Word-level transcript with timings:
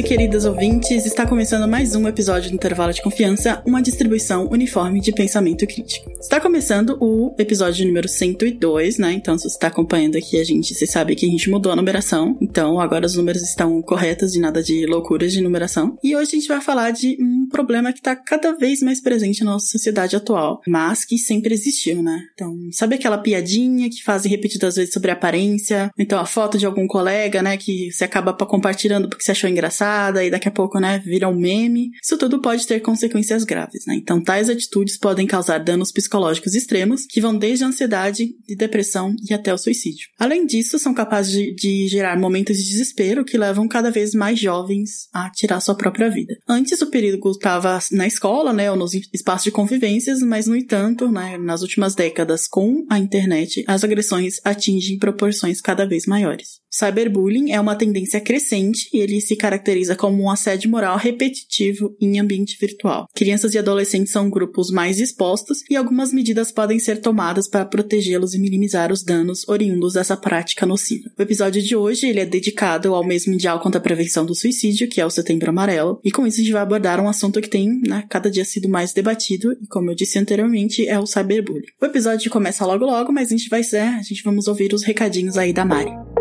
E 0.00 0.02
queridas 0.02 0.46
ouvintes, 0.46 1.04
está 1.04 1.26
começando 1.26 1.68
mais 1.68 1.94
um 1.94 2.08
episódio 2.08 2.48
do 2.50 2.54
Intervalo 2.54 2.90
de 2.90 3.02
Confiança, 3.02 3.62
uma 3.66 3.82
distribuição 3.82 4.48
uniforme 4.50 4.98
de 4.98 5.12
pensamento 5.12 5.66
crítico. 5.66 6.10
Está 6.18 6.40
começando 6.40 6.96
o 6.98 7.34
episódio 7.38 7.86
número 7.86 8.08
102, 8.08 8.96
né? 8.96 9.12
Então, 9.12 9.36
se 9.36 9.42
você 9.42 9.56
está 9.56 9.66
acompanhando 9.66 10.16
aqui 10.16 10.40
a 10.40 10.44
gente, 10.44 10.74
você 10.74 10.86
sabe 10.86 11.14
que 11.14 11.26
a 11.26 11.28
gente 11.28 11.50
mudou 11.50 11.70
a 11.70 11.76
numeração. 11.76 12.34
Então, 12.40 12.80
agora 12.80 13.04
os 13.04 13.14
números 13.14 13.42
estão 13.42 13.82
corretos, 13.82 14.32
de 14.32 14.40
nada 14.40 14.62
de 14.62 14.86
loucuras 14.86 15.34
de 15.34 15.42
numeração. 15.42 15.98
E 16.02 16.16
hoje 16.16 16.30
a 16.32 16.38
gente 16.38 16.48
vai 16.48 16.62
falar 16.62 16.92
de 16.92 17.18
problema 17.50 17.92
que 17.92 17.98
está 17.98 18.16
cada 18.16 18.52
vez 18.56 18.80
mais 18.80 19.00
presente 19.00 19.44
na 19.44 19.52
nossa 19.52 19.66
sociedade 19.66 20.16
atual, 20.16 20.60
mas 20.66 21.04
que 21.04 21.18
sempre 21.18 21.54
existiu, 21.54 22.02
né? 22.02 22.18
Então, 22.34 22.56
sabe 22.72 22.94
aquela 22.94 23.18
piadinha 23.18 23.90
que 23.90 24.02
fazem 24.02 24.30
repetidas 24.30 24.76
vezes 24.76 24.92
sobre 24.92 25.10
aparência? 25.10 25.90
Então, 25.98 26.18
a 26.18 26.26
foto 26.26 26.56
de 26.56 26.66
algum 26.66 26.86
colega, 26.86 27.42
né, 27.42 27.56
que 27.56 27.90
você 27.92 28.04
acaba 28.04 28.32
compartilhando 28.32 29.08
porque 29.08 29.24
você 29.24 29.32
achou 29.32 29.50
engraçada 29.50 30.24
e 30.24 30.30
daqui 30.30 30.48
a 30.48 30.52
pouco, 30.52 30.78
né, 30.80 31.02
vira 31.04 31.28
um 31.28 31.36
meme. 31.36 31.90
Isso 32.02 32.16
tudo 32.16 32.40
pode 32.40 32.66
ter 32.66 32.80
consequências 32.80 33.44
graves, 33.44 33.84
né? 33.86 33.94
Então, 33.96 34.22
tais 34.22 34.48
atitudes 34.48 34.96
podem 34.98 35.26
causar 35.26 35.58
danos 35.58 35.92
psicológicos 35.92 36.20
psicológicos 36.20 36.54
extremos, 36.54 37.06
que 37.06 37.20
vão 37.20 37.36
desde 37.36 37.64
a 37.64 37.68
ansiedade 37.68 38.34
e 38.48 38.56
depressão 38.56 39.14
e 39.28 39.34
até 39.34 39.52
o 39.52 39.58
suicídio. 39.58 40.08
Além 40.18 40.46
disso, 40.46 40.78
são 40.78 40.94
capazes 40.94 41.32
de, 41.32 41.54
de 41.54 41.88
gerar 41.88 42.18
momentos 42.18 42.56
de 42.56 42.64
desespero 42.64 43.24
que 43.24 43.38
levam 43.38 43.66
cada 43.66 43.90
vez 43.90 44.14
mais 44.14 44.38
jovens 44.38 45.08
a 45.12 45.30
tirar 45.30 45.60
sua 45.60 45.74
própria 45.74 46.10
vida. 46.10 46.36
Antes, 46.48 46.80
o 46.82 46.90
perigo 46.90 47.18
estava 47.40 47.78
na 47.90 48.06
escola, 48.06 48.52
né, 48.52 48.70
ou 48.70 48.76
nos 48.76 48.92
espaços 48.94 49.44
de 49.44 49.50
convivências, 49.50 50.20
mas, 50.20 50.46
no 50.46 50.54
entanto, 50.54 51.10
né, 51.10 51.36
nas 51.38 51.62
últimas 51.62 51.94
décadas, 51.94 52.46
com 52.46 52.86
a 52.88 52.98
internet, 52.98 53.64
as 53.66 53.82
agressões 53.82 54.40
atingem 54.44 54.98
proporções 54.98 55.60
cada 55.60 55.86
vez 55.86 56.06
maiores. 56.06 56.59
Cyberbullying 56.70 57.50
é 57.50 57.60
uma 57.60 57.74
tendência 57.74 58.20
crescente 58.20 58.88
e 58.92 58.98
ele 58.98 59.20
se 59.20 59.34
caracteriza 59.34 59.96
como 59.96 60.22
um 60.22 60.30
assédio 60.30 60.70
moral 60.70 60.96
repetitivo 60.96 61.96
em 62.00 62.20
ambiente 62.20 62.56
virtual. 62.60 63.08
Crianças 63.14 63.54
e 63.54 63.58
adolescentes 63.58 64.12
são 64.12 64.30
grupos 64.30 64.70
mais 64.70 65.00
expostos 65.00 65.64
e 65.68 65.76
algumas 65.76 66.12
medidas 66.12 66.52
podem 66.52 66.78
ser 66.78 67.00
tomadas 67.00 67.48
para 67.48 67.64
protegê-los 67.64 68.34
e 68.34 68.38
minimizar 68.38 68.92
os 68.92 69.02
danos 69.02 69.48
oriundos 69.48 69.94
dessa 69.94 70.16
prática 70.16 70.64
nociva. 70.64 71.10
O 71.18 71.22
episódio 71.22 71.60
de 71.60 71.74
hoje 71.74 72.06
ele 72.06 72.20
é 72.20 72.26
dedicado 72.26 72.94
ao 72.94 73.04
mês 73.04 73.26
mundial 73.26 73.58
contra 73.60 73.80
a 73.80 73.82
prevenção 73.82 74.24
do 74.24 74.34
suicídio, 74.34 74.88
que 74.88 75.00
é 75.00 75.06
o 75.06 75.10
Setembro 75.10 75.50
Amarelo, 75.50 76.00
e 76.04 76.10
com 76.12 76.26
isso 76.26 76.40
a 76.40 76.44
gente 76.44 76.52
vai 76.52 76.62
abordar 76.62 77.00
um 77.00 77.08
assunto 77.08 77.40
que 77.40 77.48
tem, 77.48 77.80
né, 77.86 78.04
cada 78.08 78.30
dia 78.30 78.44
sido 78.44 78.68
mais 78.68 78.92
debatido 78.92 79.52
e 79.60 79.66
como 79.66 79.90
eu 79.90 79.94
disse 79.94 80.18
anteriormente, 80.18 80.86
é 80.86 80.98
o 80.98 81.06
cyberbullying. 81.06 81.66
O 81.80 81.86
episódio 81.86 82.30
começa 82.30 82.64
logo 82.64 82.84
logo, 82.84 83.12
mas 83.12 83.28
a 83.28 83.36
gente 83.36 83.48
vai 83.48 83.62
ser, 83.62 83.80
a 83.80 84.02
gente 84.02 84.22
vamos 84.22 84.46
ouvir 84.46 84.72
os 84.72 84.84
recadinhos 84.84 85.36
aí 85.36 85.52
da 85.52 85.64
Mari. 85.64 86.19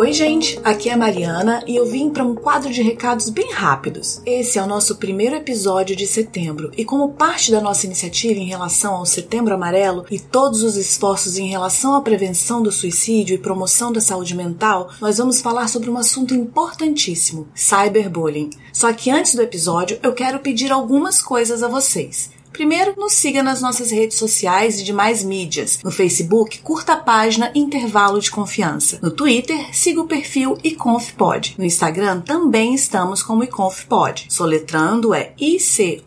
Oi, 0.00 0.14
gente, 0.14 0.58
aqui 0.64 0.88
é 0.88 0.94
a 0.94 0.96
Mariana 0.96 1.62
e 1.66 1.76
eu 1.76 1.84
vim 1.84 2.08
para 2.08 2.24
um 2.24 2.34
quadro 2.34 2.72
de 2.72 2.80
recados 2.80 3.28
bem 3.28 3.52
rápidos. 3.52 4.22
Esse 4.24 4.58
é 4.58 4.62
o 4.62 4.66
nosso 4.66 4.96
primeiro 4.96 5.36
episódio 5.36 5.94
de 5.94 6.06
setembro 6.06 6.70
e, 6.74 6.86
como 6.86 7.12
parte 7.12 7.52
da 7.52 7.60
nossa 7.60 7.84
iniciativa 7.84 8.40
em 8.40 8.46
relação 8.46 8.94
ao 8.94 9.04
Setembro 9.04 9.52
Amarelo 9.52 10.06
e 10.10 10.18
todos 10.18 10.62
os 10.62 10.78
esforços 10.78 11.36
em 11.36 11.48
relação 11.48 11.94
à 11.94 12.00
prevenção 12.00 12.62
do 12.62 12.72
suicídio 12.72 13.34
e 13.34 13.38
promoção 13.38 13.92
da 13.92 14.00
saúde 14.00 14.34
mental, 14.34 14.88
nós 15.02 15.18
vamos 15.18 15.42
falar 15.42 15.68
sobre 15.68 15.90
um 15.90 15.98
assunto 15.98 16.34
importantíssimo: 16.34 17.48
cyberbullying. 17.54 18.48
Só 18.72 18.90
que 18.94 19.10
antes 19.10 19.34
do 19.34 19.42
episódio, 19.42 19.98
eu 20.02 20.14
quero 20.14 20.40
pedir 20.40 20.72
algumas 20.72 21.20
coisas 21.20 21.62
a 21.62 21.68
vocês. 21.68 22.30
Primeiro, 22.60 22.92
nos 22.98 23.14
siga 23.14 23.42
nas 23.42 23.62
nossas 23.62 23.90
redes 23.90 24.18
sociais 24.18 24.78
e 24.78 24.84
demais 24.84 25.24
mídias. 25.24 25.78
No 25.82 25.90
Facebook, 25.90 26.58
curta 26.58 26.92
a 26.92 26.96
página 26.98 27.50
Intervalo 27.54 28.20
de 28.20 28.30
Confiança. 28.30 28.98
No 29.00 29.10
Twitter, 29.10 29.74
siga 29.74 30.02
o 30.02 30.06
perfil 30.06 30.58
iconfpod. 30.62 31.54
No 31.56 31.64
Instagram, 31.64 32.20
também 32.20 32.74
estamos 32.74 33.22
como 33.22 33.44
iconfpod. 33.44 34.26
Soletrando 34.28 35.14
é 35.14 35.32
I-C-O-N-F-P-O-D. 35.40 35.98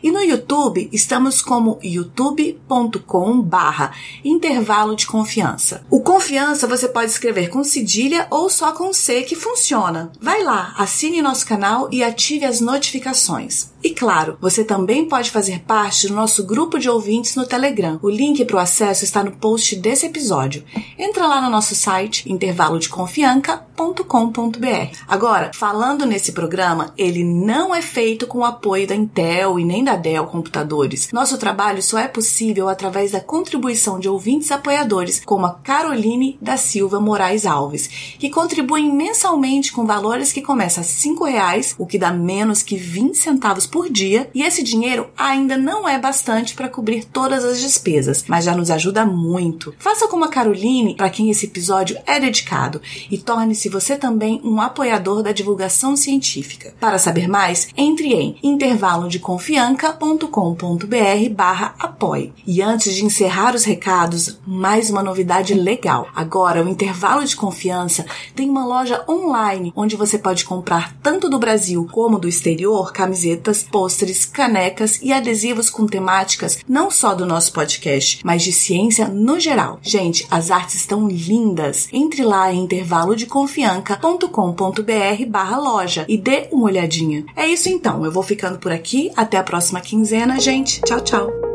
E 0.00 0.12
no 0.12 0.22
YouTube, 0.22 0.88
estamos 0.92 1.42
como 1.42 1.80
youtube.com 1.82 3.42
barra 3.42 3.96
Intervalo 4.24 4.94
de 4.94 5.08
Confiança. 5.08 5.84
O 5.90 5.98
Confiança 5.98 6.68
você 6.68 6.86
pode 6.86 7.10
escrever 7.10 7.48
com 7.48 7.64
cedilha 7.64 8.28
ou 8.30 8.48
só 8.48 8.70
com 8.70 8.92
C 8.92 9.22
que 9.22 9.34
funciona. 9.34 10.12
Vai 10.20 10.44
lá, 10.44 10.72
assine 10.78 11.20
nosso 11.20 11.44
canal 11.44 11.88
e 11.90 12.04
ative 12.04 12.44
as 12.44 12.60
notificações. 12.60 13.74
E 13.82 13.90
claro, 14.04 14.36
você 14.38 14.62
também 14.62 15.08
pode 15.08 15.30
fazer 15.30 15.60
parte 15.60 16.08
do 16.08 16.14
nosso 16.14 16.44
grupo 16.44 16.78
de 16.78 16.90
ouvintes 16.90 17.34
no 17.36 17.46
Telegram. 17.46 17.98
O 18.02 18.10
link 18.10 18.44
para 18.44 18.56
o 18.56 18.58
acesso 18.58 19.02
está 19.02 19.24
no 19.24 19.32
post 19.32 19.76
desse 19.76 20.04
episódio. 20.04 20.62
Entra 20.98 21.26
lá 21.26 21.40
no 21.40 21.48
nosso 21.48 21.74
site 21.74 22.30
intervalodeconfianca.com.br. 22.30 24.98
Agora, 25.08 25.52
falando 25.54 26.04
nesse 26.04 26.32
programa, 26.32 26.92
ele 26.98 27.24
não 27.24 27.74
é 27.74 27.80
feito 27.80 28.26
com 28.26 28.40
o 28.40 28.44
apoio 28.44 28.86
da 28.86 28.94
Intel 28.94 29.58
e 29.58 29.64
nem 29.64 29.82
da 29.82 29.96
Dell 29.96 30.26
Computadores. 30.26 31.08
Nosso 31.10 31.38
trabalho 31.38 31.82
só 31.82 31.98
é 31.98 32.06
possível 32.06 32.68
através 32.68 33.12
da 33.12 33.20
contribuição 33.20 33.98
de 33.98 34.06
ouvintes 34.06 34.52
apoiadores, 34.52 35.22
como 35.24 35.46
a 35.46 35.54
Caroline 35.54 36.36
da 36.42 36.58
Silva 36.58 37.00
Moraes 37.00 37.46
Alves, 37.46 37.88
que 38.18 38.28
contribuem 38.28 38.94
mensalmente 38.94 39.72
com 39.72 39.86
valores 39.86 40.30
que 40.30 40.42
começam 40.42 40.84
a 40.84 40.86
R$ 40.86 40.92
reais, 41.32 41.74
o 41.78 41.86
que 41.86 41.98
dá 41.98 42.12
menos 42.12 42.62
que 42.62 42.76
20 42.76 43.16
centavos 43.16 43.66
por 43.66 43.93
dia 43.94 44.28
e 44.34 44.42
esse 44.42 44.62
dinheiro 44.62 45.08
ainda 45.16 45.56
não 45.56 45.88
é 45.88 45.98
bastante 45.98 46.54
para 46.54 46.68
cobrir 46.68 47.04
todas 47.04 47.44
as 47.44 47.60
despesas, 47.60 48.24
mas 48.28 48.44
já 48.44 48.54
nos 48.54 48.70
ajuda 48.70 49.06
muito. 49.06 49.72
Faça 49.78 50.08
como 50.08 50.24
a 50.24 50.28
Caroline, 50.28 50.96
para 50.96 51.08
quem 51.08 51.30
esse 51.30 51.46
episódio 51.46 51.96
é 52.04 52.18
dedicado, 52.18 52.82
e 53.10 53.16
torne-se 53.16 53.68
você 53.68 53.96
também 53.96 54.40
um 54.44 54.60
apoiador 54.60 55.22
da 55.22 55.30
divulgação 55.30 55.96
científica. 55.96 56.74
Para 56.80 56.98
saber 56.98 57.28
mais, 57.28 57.68
entre 57.76 58.12
em 58.12 58.36
intervalodeconfianca.com.br 58.42 61.28
barra 61.30 61.76
apoie. 61.78 62.32
E 62.46 62.60
antes 62.60 62.94
de 62.94 63.04
encerrar 63.04 63.54
os 63.54 63.62
recados, 63.62 64.40
mais 64.44 64.90
uma 64.90 65.02
novidade 65.02 65.54
legal. 65.54 66.08
Agora, 66.14 66.64
o 66.64 66.68
Intervalo 66.68 67.24
de 67.24 67.36
Confiança 67.36 68.04
tem 68.34 68.50
uma 68.50 68.66
loja 68.66 69.04
online 69.08 69.72
onde 69.76 69.94
você 69.94 70.18
pode 70.18 70.44
comprar 70.44 70.96
tanto 71.02 71.28
do 71.28 71.38
Brasil 71.38 71.86
como 71.92 72.18
do 72.18 72.26
exterior 72.26 72.92
camisetas 72.92 73.62
pôsteres, 73.74 74.24
canecas 74.24 75.00
e 75.02 75.12
adesivos 75.12 75.68
com 75.68 75.84
temáticas 75.84 76.60
não 76.68 76.92
só 76.92 77.12
do 77.12 77.26
nosso 77.26 77.52
podcast, 77.52 78.20
mas 78.22 78.44
de 78.44 78.52
ciência 78.52 79.08
no 79.08 79.40
geral. 79.40 79.80
Gente, 79.82 80.24
as 80.30 80.52
artes 80.52 80.76
estão 80.76 81.08
lindas. 81.08 81.88
Entre 81.92 82.22
lá 82.22 82.52
em 82.52 82.62
intervalodeconfianca.com.br 82.62 85.26
barra 85.28 85.58
loja 85.58 86.04
e 86.08 86.16
dê 86.16 86.46
uma 86.52 86.66
olhadinha. 86.66 87.26
É 87.34 87.48
isso 87.48 87.68
então, 87.68 88.04
eu 88.04 88.12
vou 88.12 88.22
ficando 88.22 88.60
por 88.60 88.70
aqui. 88.70 89.10
Até 89.16 89.38
a 89.38 89.42
próxima 89.42 89.80
quinzena, 89.80 90.38
gente. 90.38 90.80
Tchau, 90.82 91.00
tchau. 91.00 91.53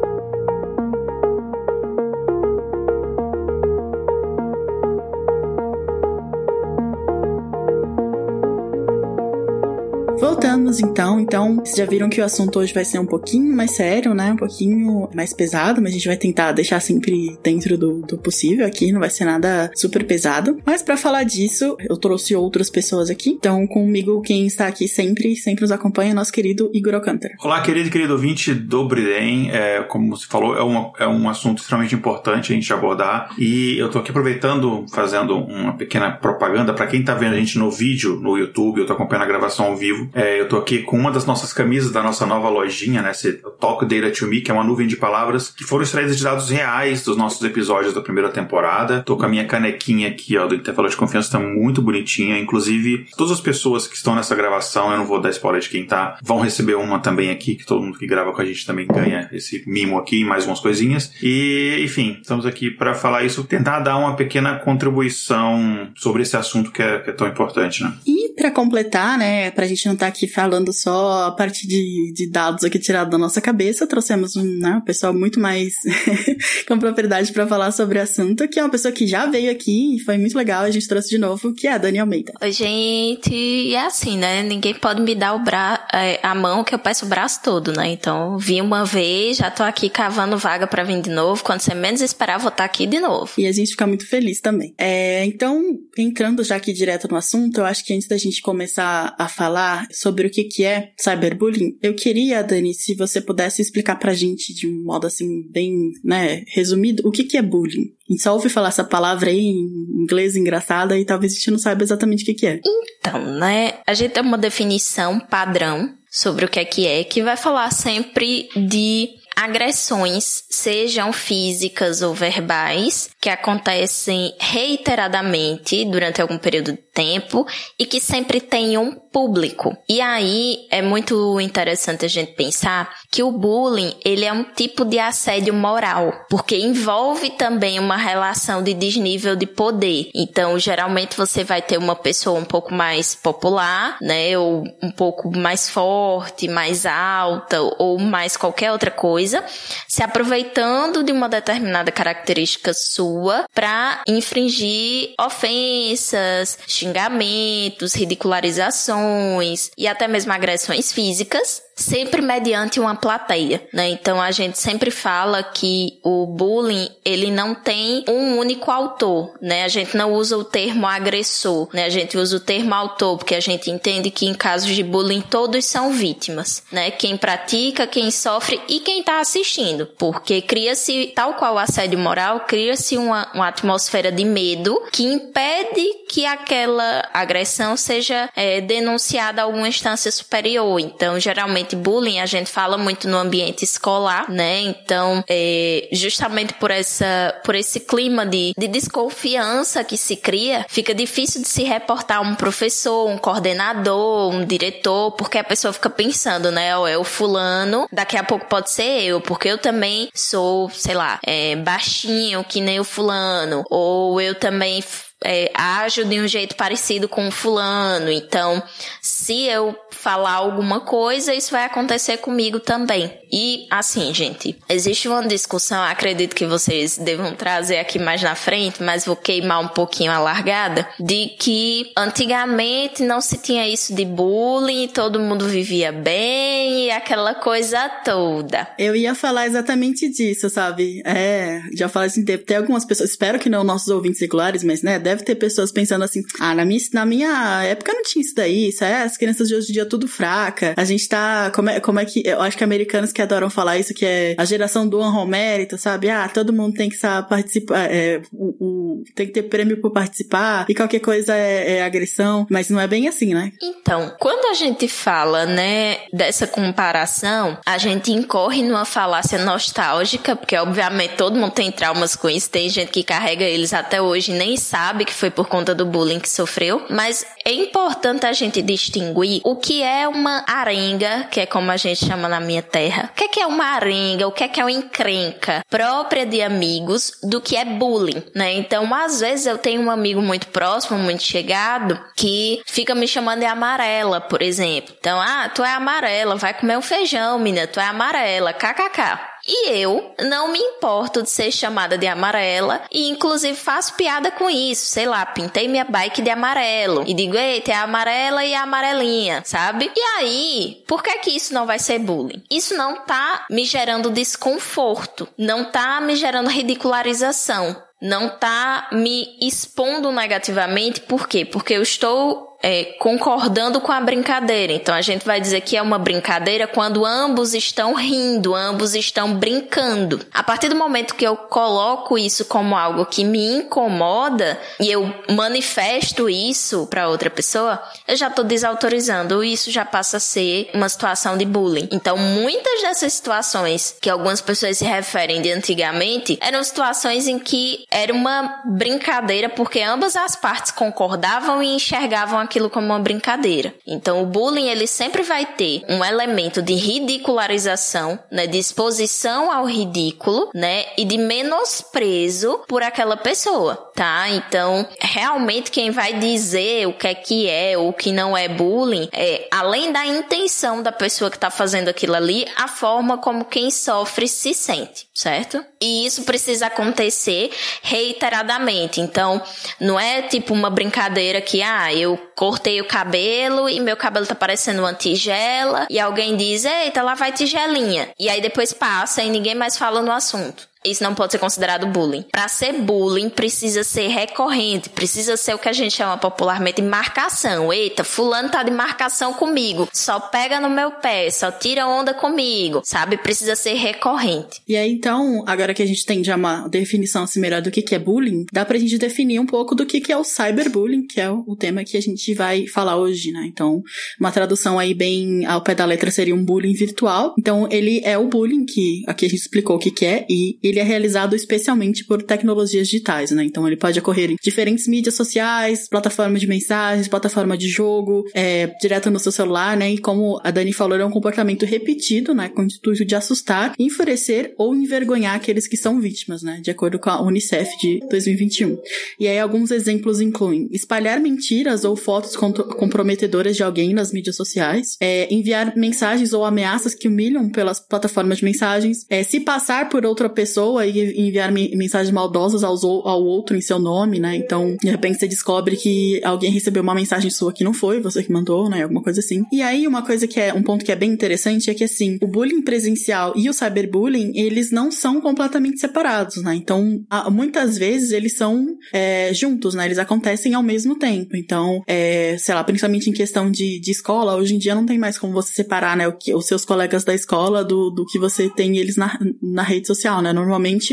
Voltamos 10.19 10.81
então. 10.81 11.17
Então, 11.17 11.55
vocês 11.55 11.77
já 11.77 11.85
viram 11.85 12.09
que 12.09 12.19
o 12.19 12.25
assunto 12.25 12.59
hoje 12.59 12.73
vai 12.73 12.83
ser 12.83 12.99
um 12.99 13.05
pouquinho 13.05 13.55
mais 13.55 13.71
sério, 13.71 14.13
né? 14.13 14.33
Um 14.33 14.35
pouquinho 14.35 15.09
mais 15.15 15.33
pesado, 15.33 15.81
mas 15.81 15.91
a 15.91 15.93
gente 15.93 16.07
vai 16.07 16.17
tentar 16.17 16.51
deixar 16.51 16.81
sempre 16.81 17.37
dentro 17.41 17.77
do, 17.77 18.01
do 18.01 18.17
possível 18.17 18.65
aqui, 18.65 18.91
não 18.91 18.99
vai 18.99 19.09
ser 19.09 19.23
nada 19.23 19.71
super 19.73 20.03
pesado. 20.03 20.59
Mas 20.65 20.81
para 20.81 20.97
falar 20.97 21.23
disso, 21.23 21.77
eu 21.79 21.95
trouxe 21.95 22.35
outras 22.35 22.69
pessoas 22.69 23.09
aqui. 23.09 23.29
Então, 23.29 23.65
comigo, 23.65 24.21
quem 24.21 24.45
está 24.45 24.67
aqui 24.67 24.89
sempre, 24.89 25.37
sempre 25.37 25.61
nos 25.61 25.71
acompanha, 25.71 26.11
é 26.11 26.13
nosso 26.13 26.33
querido 26.33 26.69
Igor 26.73 26.95
Alcântara. 26.95 27.33
Olá, 27.39 27.61
querido 27.61 27.87
e 27.87 27.91
querido 27.91 28.13
ouvinte 28.13 28.53
do 28.53 28.85
Briden. 28.85 29.51
É, 29.51 29.83
como 29.83 30.17
você 30.17 30.25
falou, 30.27 30.57
é, 30.57 30.61
uma, 30.61 30.91
é 30.99 31.07
um 31.07 31.29
assunto 31.29 31.59
extremamente 31.59 31.95
importante 31.95 32.51
a 32.51 32.55
gente 32.55 32.73
abordar. 32.73 33.33
E 33.39 33.77
eu 33.77 33.89
tô 33.89 33.99
aqui 33.99 34.09
aproveitando, 34.09 34.85
fazendo 34.93 35.37
uma 35.37 35.77
pequena 35.77 36.11
propaganda 36.11 36.73
para 36.73 36.87
quem 36.87 37.03
tá 37.03 37.13
vendo 37.13 37.35
a 37.35 37.37
gente 37.37 37.57
no 37.57 37.71
vídeo 37.71 38.17
no 38.17 38.37
YouTube, 38.37 38.81
eu 38.81 38.85
tô 38.85 38.91
acompanhando 38.91 39.23
a 39.23 39.27
gravação 39.27 39.67
ao 39.67 39.77
vivo. 39.77 40.08
É, 40.13 40.39
eu 40.39 40.47
tô 40.47 40.57
aqui 40.57 40.79
com 40.83 40.97
uma 40.97 41.11
das 41.11 41.25
nossas 41.25 41.53
camisas 41.53 41.91
da 41.91 42.01
nossa 42.01 42.25
nova 42.25 42.49
lojinha, 42.49 43.01
né? 43.01 43.11
Esse 43.11 43.33
Talk 43.59 43.85
Data 43.85 44.11
to 44.11 44.27
Me, 44.27 44.41
que 44.41 44.51
é 44.51 44.53
uma 44.53 44.63
nuvem 44.63 44.87
de 44.87 44.95
palavras 44.95 45.49
que 45.49 45.63
foram 45.63 45.83
extraídas 45.83 46.17
de 46.17 46.23
dados 46.23 46.49
reais 46.49 47.03
dos 47.03 47.17
nossos 47.17 47.43
episódios 47.43 47.93
da 47.93 48.01
primeira 48.01 48.29
temporada. 48.29 49.01
Tô 49.03 49.17
com 49.17 49.25
a 49.25 49.29
minha 49.29 49.45
canequinha 49.45 50.07
aqui, 50.07 50.37
ó, 50.37 50.47
do 50.47 50.55
Intervalo 50.55 50.89
de 50.89 50.95
Confiança, 50.95 51.31
tá 51.31 51.39
muito 51.39 51.81
bonitinha. 51.81 52.37
Inclusive, 52.39 53.07
todas 53.17 53.33
as 53.33 53.41
pessoas 53.41 53.87
que 53.87 53.95
estão 53.95 54.15
nessa 54.15 54.35
gravação, 54.35 54.91
eu 54.91 54.97
não 54.97 55.05
vou 55.05 55.19
dar 55.19 55.29
spoiler 55.29 55.61
de 55.61 55.69
quem 55.69 55.85
tá, 55.85 56.17
vão 56.21 56.39
receber 56.39 56.75
uma 56.75 56.99
também 56.99 57.29
aqui, 57.29 57.55
que 57.55 57.65
todo 57.65 57.81
mundo 57.81 57.97
que 57.97 58.07
grava 58.07 58.31
com 58.31 58.41
a 58.41 58.45
gente 58.45 58.65
também 58.65 58.87
ganha 58.87 59.29
esse 59.31 59.63
mimo 59.67 59.97
aqui, 59.97 60.23
mais 60.23 60.45
umas 60.45 60.59
coisinhas. 60.59 61.11
E, 61.21 61.81
enfim, 61.83 62.17
estamos 62.21 62.45
aqui 62.45 62.69
para 62.71 62.93
falar 62.93 63.23
isso, 63.23 63.43
tentar 63.43 63.79
dar 63.79 63.97
uma 63.97 64.15
pequena 64.15 64.55
contribuição 64.59 65.89
sobre 65.95 66.23
esse 66.23 66.35
assunto 66.35 66.71
que 66.71 66.81
é, 66.81 66.99
que 66.99 67.09
é 67.09 67.13
tão 67.13 67.27
importante, 67.27 67.83
né? 67.83 67.93
E 68.05 68.28
para 68.35 68.51
completar, 68.51 69.17
né, 69.17 69.51
pra 69.51 69.67
gente 69.67 69.85
não 69.85 69.93
estar 69.93 70.05
tá 70.05 70.09
aqui 70.09 70.27
falando 70.27 70.71
só 70.73 71.27
a 71.27 71.31
partir 71.31 71.67
de, 71.67 72.13
de 72.13 72.29
dados 72.29 72.63
aqui 72.63 72.79
tirados 72.79 73.11
da 73.11 73.17
nossa 73.17 73.41
cabeça, 73.41 73.87
trouxemos 73.87 74.35
um 74.35 74.43
né, 74.43 74.81
pessoal 74.85 75.13
muito 75.13 75.39
mais 75.39 75.73
com 76.67 76.79
propriedade 76.79 77.31
para 77.31 77.47
falar 77.47 77.71
sobre 77.71 77.99
o 77.99 78.01
assunto, 78.01 78.47
que 78.47 78.59
é 78.59 78.63
uma 78.63 78.69
pessoa 78.69 78.91
que 78.91 79.07
já 79.07 79.25
veio 79.25 79.51
aqui 79.51 79.95
e 79.95 79.99
foi 79.99 80.17
muito 80.17 80.37
legal, 80.37 80.63
a 80.63 80.71
gente 80.71 80.87
trouxe 80.87 81.09
de 81.09 81.17
novo, 81.17 81.53
que 81.53 81.67
é 81.67 81.73
a 81.73 81.77
Dani 81.77 81.99
Almeida. 81.99 82.33
Oi, 82.41 82.51
gente, 82.51 83.73
é 83.73 83.85
assim, 83.85 84.17
né? 84.17 84.43
Ninguém 84.43 84.73
pode 84.73 85.01
me 85.01 85.15
dar 85.15 85.33
o 85.33 85.39
bra 85.39 85.87
é, 85.93 86.19
a 86.23 86.35
mão 86.35 86.63
que 86.63 86.73
eu 86.73 86.79
peço 86.79 87.05
o 87.05 87.07
braço 87.09 87.41
todo, 87.43 87.71
né? 87.71 87.89
Então, 87.89 88.37
vim 88.37 88.61
uma 88.61 88.85
vez, 88.85 89.37
já 89.37 89.49
tô 89.49 89.63
aqui 89.63 89.89
cavando 89.89 90.37
vaga 90.37 90.67
para 90.67 90.83
vir 90.83 91.01
de 91.01 91.09
novo. 91.09 91.43
Quando 91.43 91.61
você 91.61 91.73
menos 91.73 92.01
esperar, 92.01 92.37
vou 92.37 92.49
estar 92.49 92.63
tá 92.63 92.65
aqui 92.65 92.85
de 92.85 92.99
novo. 92.99 93.31
E 93.37 93.47
a 93.47 93.51
gente 93.51 93.71
fica 93.71 93.87
muito 93.87 94.07
feliz 94.07 94.39
também. 94.39 94.73
É, 94.77 95.25
então, 95.25 95.61
entrando 95.97 96.43
já 96.43 96.55
aqui 96.55 96.73
direto 96.73 97.07
no 97.09 97.17
assunto, 97.17 97.59
eu 97.59 97.65
acho 97.65 97.83
que 97.85 97.93
antes 97.93 98.07
da 98.07 98.17
gente 98.19 98.41
começar 98.41 99.15
a 99.17 99.27
falar 99.27 99.87
sobre 99.91 100.27
o 100.27 100.29
que, 100.29 100.43
que 100.43 100.63
é 100.63 100.91
cyberbullying, 100.97 101.77
eu 101.81 101.95
queria, 101.95 102.43
Dani, 102.43 102.73
se 102.73 102.95
você 102.95 103.21
pudesse 103.21 103.61
explicar 103.61 103.95
pra 103.95 104.13
gente 104.13 104.53
de 104.53 104.67
um 104.67 104.83
modo 104.83 105.07
assim, 105.07 105.43
bem, 105.49 105.91
né, 106.03 106.43
resumido, 106.47 107.07
o 107.07 107.11
que, 107.11 107.23
que 107.23 107.37
é 107.37 107.41
bullying. 107.41 107.93
A 108.09 108.13
gente 108.13 108.23
só 108.23 108.33
ouve 108.33 108.49
falar 108.49 108.69
essa 108.69 108.83
palavra 108.83 109.29
aí 109.29 109.39
em 109.39 110.01
inglês 110.01 110.35
engraçada 110.35 110.97
e 110.97 111.05
talvez 111.05 111.33
a 111.33 111.35
gente 111.35 111.51
não 111.51 111.59
saiba 111.59 111.83
exatamente 111.83 112.23
o 112.23 112.25
que, 112.25 112.33
que 112.33 112.47
é. 112.47 112.59
Então, 112.99 113.39
né, 113.39 113.79
a 113.85 113.93
gente 113.93 114.11
tem 114.11 114.23
uma 114.23 114.37
definição 114.37 115.19
padrão 115.19 115.95
sobre 116.09 116.45
o 116.45 116.49
que 116.49 116.59
é 116.59 116.65
que 116.65 116.87
é, 116.87 117.03
que 117.03 117.21
vai 117.21 117.37
falar 117.37 117.71
sempre 117.71 118.49
de 118.55 119.09
agressões, 119.39 120.43
sejam 120.49 121.13
físicas 121.13 122.01
ou 122.01 122.13
verbais, 122.13 123.09
que 123.21 123.29
acontecem 123.29 124.33
reiteradamente 124.37 125.85
durante 125.85 126.21
algum 126.21 126.37
período 126.37 126.73
de 126.73 126.79
tempo 126.99 127.47
e 127.79 127.85
que 127.85 128.01
sempre 128.01 128.41
tem 128.41 128.77
um 128.77 128.91
público. 128.91 129.75
E 129.87 130.01
aí 130.01 130.67
é 130.69 130.81
muito 130.81 131.39
interessante 131.39 132.03
a 132.03 132.09
gente 132.09 132.33
pensar 132.33 132.93
que 133.09 133.23
o 133.23 133.31
bullying, 133.31 133.95
ele 134.03 134.25
é 134.25 134.33
um 134.33 134.43
tipo 134.43 134.83
de 134.83 134.99
assédio 134.99 135.53
moral, 135.53 136.25
porque 136.29 136.57
envolve 136.57 137.29
também 137.31 137.79
uma 137.79 137.95
relação 137.95 138.61
de 138.61 138.73
desnível 138.73 139.37
de 139.37 139.47
poder. 139.47 140.11
Então, 140.13 140.59
geralmente 140.59 141.15
você 141.15 141.41
vai 141.43 141.61
ter 141.61 141.77
uma 141.77 141.95
pessoa 141.95 142.37
um 142.37 142.43
pouco 142.43 142.73
mais 142.73 143.15
popular, 143.15 143.97
né, 144.01 144.37
ou 144.37 144.63
um 144.83 144.91
pouco 144.91 145.35
mais 145.35 145.69
forte, 145.69 146.49
mais 146.49 146.85
alta 146.85 147.61
ou 147.61 147.97
mais 147.97 148.35
qualquer 148.35 148.73
outra 148.73 148.91
coisa, 148.91 149.41
se 149.87 150.03
aproveitando 150.03 151.01
de 151.01 151.13
uma 151.13 151.29
determinada 151.29 151.91
característica 151.91 152.73
sua 152.73 153.45
para 153.55 154.03
infringir 154.05 155.13
ofensas, 155.19 156.59
xingamentos, 156.89 157.93
ridicularizações 157.93 159.71
e 159.77 159.87
até 159.87 160.07
mesmo 160.07 160.33
agressões 160.33 160.91
físicas 160.91 161.61
sempre 161.79 162.21
mediante 162.21 162.79
uma 162.79 162.95
plateia, 162.95 163.61
né? 163.73 163.89
Então 163.89 164.21
a 164.21 164.31
gente 164.31 164.59
sempre 164.59 164.91
fala 164.91 165.41
que 165.41 165.99
o 166.03 166.27
bullying, 166.27 166.89
ele 167.05 167.31
não 167.31 167.55
tem 167.55 168.03
um 168.07 168.37
único 168.37 168.69
autor, 168.69 169.33
né? 169.41 169.63
A 169.63 169.67
gente 169.67 169.95
não 169.95 170.13
usa 170.13 170.37
o 170.37 170.43
termo 170.43 170.85
agressor, 170.85 171.69
né? 171.73 171.85
A 171.85 171.89
gente 171.89 172.17
usa 172.17 172.37
o 172.37 172.39
termo 172.39 172.73
autor 172.73 173.17
porque 173.17 173.35
a 173.35 173.39
gente 173.39 173.71
entende 173.71 174.11
que 174.11 174.25
em 174.25 174.33
casos 174.33 174.75
de 174.75 174.83
bullying 174.83 175.21
todos 175.21 175.65
são 175.65 175.91
vítimas, 175.91 176.63
né? 176.71 176.91
Quem 176.91 177.15
pratica, 177.17 177.87
quem 177.87 178.11
sofre 178.11 178.61
e 178.67 178.79
quem 178.81 178.99
está 178.99 179.19
assistindo, 179.19 179.87
porque 179.97 180.41
cria-se, 180.41 181.13
tal 181.15 181.35
qual 181.35 181.55
o 181.55 181.59
assédio 181.59 181.97
moral, 181.97 182.41
cria-se 182.41 182.97
uma, 182.97 183.31
uma 183.33 183.47
atmosfera 183.47 184.11
de 184.11 184.25
medo 184.25 184.81
que 184.91 185.03
impede 185.03 185.99
que 186.09 186.25
aquela 186.25 187.07
agressão 187.13 187.77
seja 187.77 188.29
é, 188.35 188.59
denunciada 188.59 189.41
a 189.41 189.45
alguma 189.45 189.67
instância 189.67 190.11
superior. 190.11 190.79
Então, 190.79 191.19
geralmente 191.19 191.68
bullying 191.75 192.19
a 192.19 192.25
gente 192.25 192.49
fala 192.49 192.77
muito 192.77 193.07
no 193.07 193.17
ambiente 193.17 193.63
escolar, 193.63 194.29
né? 194.29 194.61
Então, 194.61 195.23
é, 195.27 195.87
justamente 195.91 196.53
por 196.53 196.71
essa, 196.71 197.35
por 197.43 197.55
esse 197.55 197.79
clima 197.81 198.25
de, 198.25 198.53
de 198.57 198.67
desconfiança 198.67 199.83
que 199.83 199.97
se 199.97 200.15
cria, 200.15 200.65
fica 200.69 200.93
difícil 200.93 201.41
de 201.41 201.47
se 201.47 201.63
reportar 201.63 202.21
um 202.21 202.35
professor, 202.35 203.09
um 203.09 203.17
coordenador, 203.17 204.33
um 204.33 204.45
diretor, 204.45 205.11
porque 205.11 205.37
a 205.37 205.43
pessoa 205.43 205.73
fica 205.73 205.89
pensando, 205.89 206.51
né? 206.51 206.75
Ou 206.77 206.87
é 206.87 206.97
o 206.97 207.03
fulano, 207.03 207.87
daqui 207.91 208.17
a 208.17 208.23
pouco 208.23 208.45
pode 208.45 208.69
ser 208.71 209.03
eu, 209.03 209.21
porque 209.21 209.47
eu 209.47 209.57
também 209.57 210.09
sou, 210.13 210.69
sei 210.69 210.95
lá, 210.95 211.19
é, 211.25 211.55
baixinho 211.55 212.43
que 212.43 212.61
nem 212.61 212.79
o 212.79 212.83
fulano, 212.83 213.63
ou 213.69 214.19
eu 214.21 214.35
também 214.35 214.83
é, 215.23 215.51
ajo 215.53 216.05
de 216.05 216.19
um 216.19 216.27
jeito 216.27 216.55
parecido 216.55 217.07
com 217.07 217.27
o 217.27 217.31
fulano. 217.31 218.09
Então, 218.11 218.61
se 219.01 219.43
eu 219.43 219.75
falar 219.91 220.33
alguma 220.33 220.79
coisa, 220.79 221.33
isso 221.33 221.51
vai 221.51 221.65
acontecer 221.65 222.17
comigo 222.17 222.59
também. 222.59 223.19
E 223.31 223.67
assim, 223.69 224.13
gente, 224.13 224.57
existe 224.67 225.07
uma 225.07 225.27
discussão, 225.27 225.83
acredito 225.83 226.35
que 226.35 226.45
vocês 226.45 226.97
devam 226.97 227.35
trazer 227.35 227.77
aqui 227.77 227.99
mais 227.99 228.21
na 228.21 228.33
frente, 228.33 228.81
mas 228.81 229.05
vou 229.05 229.15
queimar 229.15 229.59
um 229.59 229.67
pouquinho 229.67 230.11
a 230.11 230.19
largada, 230.19 230.87
de 230.99 231.35
que 231.37 231.91
antigamente 231.97 233.03
não 233.03 233.21
se 233.21 233.37
tinha 233.37 233.67
isso 233.67 233.93
de 233.93 234.05
bullying, 234.05 234.87
todo 234.87 235.19
mundo 235.19 235.47
vivia 235.47 235.91
bem 235.91 236.85
e 236.85 236.91
aquela 236.91 237.35
coisa 237.35 237.89
toda. 238.03 238.67
Eu 238.79 238.95
ia 238.95 239.13
falar 239.13 239.45
exatamente 239.45 240.09
disso, 240.09 240.49
sabe? 240.49 241.01
É, 241.05 241.61
já 241.75 241.89
falei 241.89 242.07
assim, 242.07 242.23
tem 242.23 242.57
algumas 242.57 242.85
pessoas, 242.85 243.11
espero 243.11 243.37
que 243.37 243.49
não 243.49 243.63
nossos 243.63 243.89
ouvintes 243.89 244.21
regulares, 244.21 244.63
mas 244.63 244.81
né, 244.81 244.97
deve 245.09 245.23
ter 245.23 245.35
pessoas 245.35 245.71
pensando 245.71 246.03
assim, 246.03 246.23
ah, 246.39 246.53
na 246.53 246.65
minha, 246.65 246.79
na 246.93 247.05
minha 247.05 247.63
época 247.63 247.93
não 247.93 248.03
tinha 248.03 248.23
isso 248.23 248.35
daí, 248.35 248.69
isso 248.69 248.83
é, 248.83 249.03
as 249.03 249.17
crianças 249.17 249.47
de 249.47 249.55
hoje 249.55 249.69
em 249.69 249.73
dia 249.73 249.85
tudo 249.85 250.07
fraca, 250.07 250.73
a 250.77 250.83
gente 250.83 251.07
tá, 251.07 251.51
como 251.53 251.69
é, 251.69 251.79
como 251.79 251.99
é 251.99 252.05
que, 252.05 252.21
eu 252.25 252.41
acho 252.41 252.57
que 252.57 252.63
americanos 252.63 253.11
que 253.11 253.21
adoram 253.21 253.49
falar 253.49 253.77
isso, 253.77 253.93
que 253.93 254.05
é 254.05 254.35
a 254.37 254.45
geração 254.45 254.87
do 254.87 254.99
honra 254.99 255.19
ao 255.19 255.27
mérito, 255.27 255.77
sabe? 255.77 256.09
Ah, 256.09 256.29
todo 256.29 256.53
mundo 256.53 256.75
tem 256.75 256.89
que 256.89 256.95
saber 256.95 257.27
participar, 257.27 257.91
é, 257.91 258.21
o, 258.31 258.55
o, 258.59 259.03
tem 259.15 259.27
que 259.27 259.33
ter 259.33 259.43
prêmio 259.43 259.81
por 259.81 259.91
participar, 259.91 260.65
e 260.69 260.75
qualquer 260.75 260.99
coisa 260.99 261.35
é, 261.35 261.77
é 261.77 261.83
agressão, 261.83 262.45
mas 262.49 262.69
não 262.69 262.79
é 262.79 262.87
bem 262.87 263.07
assim, 263.07 263.33
né? 263.33 263.51
Então, 263.61 264.15
quando 264.19 264.51
a 264.51 264.53
gente 264.53 264.87
fala, 264.87 265.45
né, 265.45 265.97
dessa 266.13 266.45
comparação, 266.47 267.57
a 267.65 267.77
gente 267.77 268.11
incorre 268.11 268.61
numa 268.61 268.85
falácia 268.85 269.43
nostálgica, 269.43 270.35
porque 270.35 270.55
obviamente 270.55 271.15
todo 271.15 271.37
mundo 271.37 271.51
tem 271.51 271.71
traumas 271.71 272.15
com 272.15 272.29
isso, 272.29 272.49
tem 272.49 272.69
gente 272.69 272.91
que 272.91 273.03
carrega 273.03 273.43
eles 273.43 273.73
até 273.73 274.01
hoje 274.01 274.31
e 274.31 274.35
nem 274.35 274.57
sabe 274.57 274.98
que 275.05 275.13
foi 275.13 275.29
por 275.29 275.47
conta 275.47 275.73
do 275.73 275.85
bullying 275.85 276.19
que 276.19 276.29
sofreu, 276.29 276.85
mas 276.89 277.25
é 277.45 277.51
importante 277.51 278.25
a 278.25 278.33
gente 278.33 278.61
distinguir 278.61 279.41
o 279.43 279.55
que 279.55 279.81
é 279.81 280.07
uma 280.07 280.43
arenga, 280.47 281.27
que 281.31 281.39
é 281.39 281.45
como 281.45 281.71
a 281.71 281.77
gente 281.77 282.05
chama 282.05 282.27
na 282.27 282.39
minha 282.39 282.61
terra. 282.61 283.09
O 283.11 283.15
que 283.15 283.23
é, 283.23 283.27
que 283.27 283.39
é 283.39 283.47
uma 283.47 283.65
arenga? 283.65 284.27
O 284.27 284.31
que 284.31 284.43
é 284.43 284.47
que 284.47 284.59
é 284.59 284.63
uma 284.63 284.71
encrenca 284.71 285.63
própria 285.69 286.25
de 286.25 286.41
amigos 286.41 287.13
do 287.23 287.41
que 287.41 287.55
é 287.55 287.65
bullying, 287.65 288.23
né? 288.35 288.53
Então, 288.53 288.93
às 288.93 289.19
vezes 289.19 289.45
eu 289.45 289.57
tenho 289.57 289.81
um 289.81 289.91
amigo 289.91 290.21
muito 290.21 290.47
próximo, 290.47 290.97
muito 290.97 291.23
chegado, 291.23 291.99
que 292.15 292.61
fica 292.65 292.93
me 292.93 293.07
chamando 293.07 293.39
de 293.39 293.45
amarela, 293.45 294.21
por 294.21 294.41
exemplo. 294.41 294.93
Então, 294.99 295.19
ah, 295.19 295.49
tu 295.53 295.63
é 295.63 295.73
amarela, 295.73 296.35
vai 296.35 296.53
comer 296.53 296.77
um 296.77 296.81
feijão, 296.81 297.39
menina, 297.39 297.67
tu 297.67 297.79
é 297.79 297.85
amarela, 297.85 298.53
kkk. 298.53 299.28
E 299.47 299.69
eu 299.69 300.13
não 300.19 300.51
me 300.51 300.59
importo 300.59 301.23
de 301.23 301.29
ser 301.29 301.51
chamada 301.51 301.97
de 301.97 302.07
amarela 302.07 302.81
e 302.91 303.09
inclusive 303.09 303.57
faço 303.57 303.93
piada 303.95 304.31
com 304.31 304.49
isso. 304.49 304.85
Sei 304.85 305.05
lá, 305.05 305.25
pintei 305.25 305.67
minha 305.67 305.85
bike 305.85 306.21
de 306.21 306.29
amarelo 306.29 307.03
e 307.07 307.13
digo, 307.13 307.35
eita, 307.35 307.71
é 307.71 307.75
a 307.75 307.83
amarela 307.83 308.45
e 308.45 308.53
a 308.53 308.63
amarelinha, 308.63 309.41
sabe? 309.45 309.91
E 309.95 310.01
aí, 310.17 310.83
por 310.87 311.03
que 311.03 311.17
que 311.19 311.31
isso 311.31 311.53
não 311.53 311.65
vai 311.65 311.79
ser 311.79 311.99
bullying? 311.99 312.43
Isso 312.49 312.75
não 312.75 313.05
tá 313.05 313.45
me 313.49 313.63
gerando 313.65 314.09
desconforto, 314.09 315.27
não 315.37 315.65
tá 315.65 315.99
me 316.01 316.15
gerando 316.15 316.49
ridicularização 316.49 317.89
não 318.01 318.29
tá 318.29 318.87
me 318.91 319.37
expondo 319.41 320.11
negativamente, 320.11 321.01
por 321.01 321.27
quê? 321.27 321.43
Porque 321.43 321.73
eu 321.73 321.81
estou 321.81 322.48
é, 322.61 322.95
concordando 322.99 323.79
com 323.79 323.91
a 323.91 324.01
brincadeira. 324.01 324.73
Então 324.73 324.93
a 324.93 325.01
gente 325.01 325.25
vai 325.25 325.39
dizer 325.39 325.61
que 325.61 325.77
é 325.77 325.81
uma 325.81 325.97
brincadeira 325.97 326.67
quando 326.67 327.05
ambos 327.05 327.53
estão 327.53 327.93
rindo, 327.93 328.53
ambos 328.53 328.95
estão 328.95 329.33
brincando. 329.35 330.25
A 330.33 330.43
partir 330.43 330.69
do 330.69 330.75
momento 330.75 331.15
que 331.15 331.25
eu 331.25 331.35
coloco 331.35 332.17
isso 332.17 332.45
como 332.45 332.75
algo 332.75 333.05
que 333.05 333.23
me 333.23 333.45
incomoda 333.45 334.59
e 334.79 334.91
eu 334.91 335.13
manifesto 335.29 336.29
isso 336.29 336.87
para 336.87 337.07
outra 337.07 337.29
pessoa, 337.29 337.81
eu 338.07 338.15
já 338.15 338.27
estou 338.27 338.43
desautorizando. 338.43 339.43
Isso 339.43 339.71
já 339.71 339.85
passa 339.85 340.17
a 340.17 340.19
ser 340.19 340.69
uma 340.73 340.89
situação 340.89 341.37
de 341.37 341.45
bullying. 341.45 341.87
Então 341.91 342.17
muitas 342.17 342.81
dessas 342.81 343.13
situações 343.13 343.95
que 344.01 344.09
algumas 344.09 344.41
pessoas 344.41 344.77
se 344.77 344.85
referem 344.85 345.41
de 345.41 345.51
antigamente 345.51 346.37
eram 346.41 346.63
situações 346.63 347.27
em 347.27 347.39
que 347.39 347.85
era 347.89 348.13
uma 348.13 348.61
brincadeira 348.65 349.47
porque 349.49 349.81
ambas 349.81 350.15
as 350.15 350.35
partes 350.35 350.71
concordavam 350.71 351.63
e 351.63 351.75
enxergavam 351.75 352.39
aquilo 352.49 352.69
como 352.69 352.87
uma 352.87 352.99
brincadeira. 352.99 353.73
Então 353.85 354.23
o 354.23 354.25
bullying 354.25 354.67
ele 354.67 354.87
sempre 354.87 355.21
vai 355.21 355.45
ter 355.45 355.83
um 355.87 356.03
elemento 356.03 356.61
de 356.61 356.73
ridicularização, 356.73 358.17
né, 358.31 358.47
de 358.47 358.57
exposição 358.57 359.51
ao 359.51 359.65
ridículo, 359.65 360.49
né, 360.53 360.85
e 360.97 361.05
de 361.05 361.17
menosprezo 361.17 362.61
por 362.67 362.81
aquela 362.81 363.15
pessoa, 363.15 363.75
tá? 363.95 364.27
Então, 364.29 364.87
realmente 364.99 365.69
quem 365.69 365.91
vai 365.91 366.13
dizer 366.13 366.87
o 366.87 366.93
que 366.93 367.07
é 367.07 367.13
que 367.13 367.47
é 367.47 367.77
ou 367.77 367.89
o 367.89 367.93
que 367.93 368.11
não 368.11 368.35
é 368.35 368.47
bullying 368.47 369.07
é 369.13 369.47
além 369.51 369.91
da 369.91 370.05
intenção 370.05 370.81
da 370.81 370.91
pessoa 370.91 371.29
que 371.29 371.37
está 371.37 371.51
fazendo 371.51 371.89
aquilo 371.89 372.15
ali, 372.15 372.47
a 372.55 372.67
forma 372.67 373.17
como 373.17 373.45
quem 373.45 373.69
sofre 373.69 374.27
se 374.27 374.53
sente, 374.53 375.07
certo? 375.13 375.63
E 375.81 376.05
isso 376.05 376.23
precisa 376.23 376.67
acontecer 376.67 377.51
reiteradamente. 377.83 379.01
Então, 379.01 379.41
não 379.79 379.99
é 379.99 380.23
tipo 380.23 380.53
uma 380.53 380.69
brincadeira 380.69 381.41
que, 381.41 381.61
ah, 381.61 381.93
eu 381.93 382.17
cortei 382.39 382.79
o 382.79 382.85
cabelo 382.85 383.67
e 383.67 383.81
meu 383.81 383.97
cabelo 383.97 384.25
tá 384.25 384.33
parecendo 384.33 384.83
uma 384.83 384.93
tigela 384.93 385.85
e 385.89 385.99
alguém 385.99 386.37
diz, 386.37 386.63
eita, 386.63 387.03
lá 387.03 387.13
vai 387.13 387.33
tigelinha. 387.33 388.11
E 388.17 388.29
aí 388.29 388.39
depois 388.39 388.71
passa 388.71 389.21
e 389.21 389.29
ninguém 389.29 389.55
mais 389.55 389.77
fala 389.77 390.01
no 390.01 390.09
assunto. 390.09 390.68
Isso 390.85 391.03
não 391.03 391.13
pode 391.13 391.33
ser 391.33 391.39
considerado 391.39 391.87
bullying. 391.87 392.23
Para 392.31 392.47
ser 392.47 392.73
bullying, 392.73 393.29
precisa 393.29 393.83
ser 393.83 394.07
recorrente, 394.07 394.89
precisa 394.89 395.35
ser 395.35 395.53
o 395.53 395.59
que 395.59 395.67
a 395.67 395.73
gente 395.73 395.93
chama 395.93 396.17
popularmente 396.17 396.81
de 396.81 396.87
marcação. 396.87 397.73
Eita, 397.73 398.05
fulano 398.05 398.49
tá 398.49 398.63
de 398.63 398.71
marcação 398.71 399.33
comigo, 399.33 399.89
só 399.91 400.19
pega 400.19 400.59
no 400.59 400.69
meu 400.69 400.91
pé, 400.91 401.29
só 401.31 401.51
tira 401.51 401.85
onda 401.85 402.13
comigo, 402.13 402.81
sabe? 402.85 403.17
Precisa 403.17 403.57
ser 403.57 403.73
recorrente. 403.73 404.61
E 404.67 404.77
aí, 404.77 404.91
então, 404.91 405.43
agora 405.45 405.73
que 405.73 405.83
a 405.83 405.85
gente 405.85 406.05
tem 406.05 406.23
já 406.23 406.37
uma 406.37 406.67
definição 406.69 407.23
assim 407.23 407.41
melhor 407.41 407.61
do 407.61 407.71
que, 407.71 407.81
que 407.81 407.93
é 407.93 407.99
bullying, 407.99 408.45
dá 408.51 408.63
pra 408.63 408.77
gente 408.77 408.97
definir 408.97 409.39
um 409.39 409.45
pouco 409.45 409.75
do 409.75 409.85
que, 409.85 409.99
que 409.99 410.13
é 410.13 410.17
o 410.17 410.23
cyberbullying, 410.23 411.07
que 411.07 411.19
é 411.19 411.29
o 411.29 411.57
tema 411.57 411.83
que 411.83 411.97
a 411.97 412.01
gente 412.01 412.33
vai 412.33 412.67
falar 412.67 412.95
hoje, 412.95 413.31
né? 413.31 413.49
Então, 413.51 413.83
uma 414.17 414.31
tradução 414.31 414.79
aí 414.79 414.93
bem 414.93 415.45
ao 415.45 415.61
pé 415.61 415.75
da 415.75 415.83
letra 415.83 416.09
seria 416.09 416.33
um 416.33 416.43
bullying 416.43 416.73
virtual. 416.73 417.35
Então, 417.37 417.67
ele 417.69 418.01
é 418.05 418.17
o 418.17 418.29
bullying 418.29 418.65
que 418.65 419.03
aqui 419.07 419.25
a 419.25 419.29
gente 419.29 419.41
explicou 419.41 419.75
o 419.75 419.79
que, 419.79 419.91
que 419.91 420.05
é 420.05 420.25
e 420.29 420.57
ele 420.69 420.79
é 420.79 420.83
realizado 420.83 421.35
especialmente 421.35 422.05
por 422.05 422.21
tecnologias 422.21 422.87
digitais, 422.87 423.31
né? 423.31 423.43
Então 423.43 423.65
ele 423.67 423.77
pode 423.77 423.99
ocorrer 423.99 424.31
em 424.31 424.35
diferentes 424.41 424.87
mídias 424.87 425.15
sociais, 425.15 425.87
plataforma 425.87 426.37
de 426.37 426.47
mensagens, 426.47 427.07
plataforma 427.07 427.57
de 427.57 427.67
jogo, 427.67 428.25
é, 428.33 428.67
direto 428.81 429.09
no 429.09 429.19
seu 429.19 429.31
celular, 429.31 429.75
né? 429.75 429.91
E 429.91 429.97
como 429.97 430.39
a 430.43 430.51
Dani 430.51 430.73
falou, 430.73 430.97
é 430.97 431.05
um 431.05 431.11
comportamento 431.11 431.65
repetido, 431.65 432.33
né? 432.33 432.49
Com 432.49 432.61
o 432.61 432.65
intuito 432.65 433.05
de 433.05 433.15
assustar, 433.15 433.73
enfurecer 433.77 434.53
ou 434.57 434.75
envergonhar 434.75 435.35
aqueles 435.35 435.67
que 435.67 435.77
são 435.77 435.99
vítimas, 435.99 436.43
né? 436.43 436.59
De 436.61 436.71
acordo 436.71 436.99
com 436.99 437.09
a 437.09 437.21
Unicef 437.21 437.69
de 437.81 437.99
2021. 438.09 438.77
E 439.19 439.27
aí 439.27 439.39
alguns 439.39 439.71
exemplos 439.71 440.21
incluem 440.21 440.67
espalhar 440.71 441.19
mentiras 441.19 441.83
ou 441.83 441.95
fotos 441.95 442.35
comprometedoras 442.35 443.55
de 443.55 443.63
alguém 443.63 443.93
nas 443.93 444.11
mídias 444.11 444.35
sociais, 444.35 444.97
é, 444.99 445.33
enviar 445.33 445.75
mensagens 445.75 446.33
ou 446.33 446.45
ameaças 446.45 446.93
que 446.93 447.07
humilham 447.07 447.49
pelas 447.49 447.79
plataformas 447.79 448.39
de 448.39 448.45
mensagens, 448.45 449.05
é, 449.09 449.23
se 449.23 449.39
passar 449.39 449.89
por 449.89 450.05
outra 450.05 450.29
pessoa 450.29 450.58
pessoa 450.59 450.85
e 450.85 451.27
enviar 451.27 451.51
mensagens 451.51 452.11
maldosas 452.11 452.63
ao 452.63 453.23
outro 453.23 453.55
em 453.55 453.61
seu 453.61 453.79
nome, 453.79 454.19
né? 454.19 454.35
Então, 454.35 454.75
de 454.81 454.89
repente 454.89 455.19
você 455.19 455.27
descobre 455.27 455.77
que 455.77 456.21
alguém 456.23 456.51
recebeu 456.51 456.83
uma 456.83 456.93
mensagem 456.93 457.29
sua 457.29 457.53
que 457.53 457.63
não 457.63 457.73
foi 457.73 458.01
você 458.01 458.21
que 458.21 458.31
mandou, 458.31 458.69
né? 458.69 458.83
Alguma 458.83 459.01
coisa 459.01 459.19
assim. 459.19 459.43
E 459.51 459.61
aí, 459.61 459.87
uma 459.87 460.05
coisa 460.05 460.27
que 460.27 460.39
é 460.39 460.53
um 460.53 460.61
ponto 460.61 460.83
que 460.83 460.91
é 460.91 460.95
bem 460.95 461.11
interessante 461.11 461.69
é 461.69 461.73
que 461.73 461.83
assim, 461.83 462.17
o 462.21 462.27
bullying 462.27 462.61
presencial 462.61 463.33
e 463.35 463.49
o 463.49 463.53
cyberbullying, 463.53 464.33
eles 464.35 464.71
não 464.71 464.91
são 464.91 465.21
completamente 465.21 465.79
separados, 465.79 466.43
né? 466.43 466.55
Então, 466.55 467.01
muitas 467.31 467.77
vezes 467.77 468.11
eles 468.11 468.35
são 468.35 468.67
é, 468.93 469.33
juntos, 469.33 469.73
né? 469.73 469.85
Eles 469.85 469.99
acontecem 469.99 470.53
ao 470.53 470.63
mesmo 470.63 470.97
tempo. 470.97 471.35
Então, 471.35 471.81
é, 471.87 472.37
sei 472.37 472.53
lá, 472.53 472.63
principalmente 472.63 473.09
em 473.09 473.13
questão 473.13 473.49
de, 473.49 473.79
de 473.79 473.91
escola, 473.91 474.35
hoje 474.35 474.55
em 474.55 474.57
dia 474.57 474.75
não 474.75 474.85
tem 474.85 474.97
mais 474.97 475.17
como 475.17 475.33
você 475.33 475.53
separar, 475.53 475.95
né? 475.95 476.11
Que, 476.11 476.33
os 476.33 476.45
seus 476.45 476.65
colegas 476.65 477.03
da 477.03 477.13
escola 477.13 477.63
do, 477.63 477.89
do 477.89 478.05
que 478.05 478.19
você 478.19 478.49
tem 478.49 478.77
eles 478.77 478.95
na, 478.95 479.17
na 479.41 479.63
rede 479.63 479.87
social, 479.87 480.21
né? 480.21 480.33
Normalmente 480.33 480.48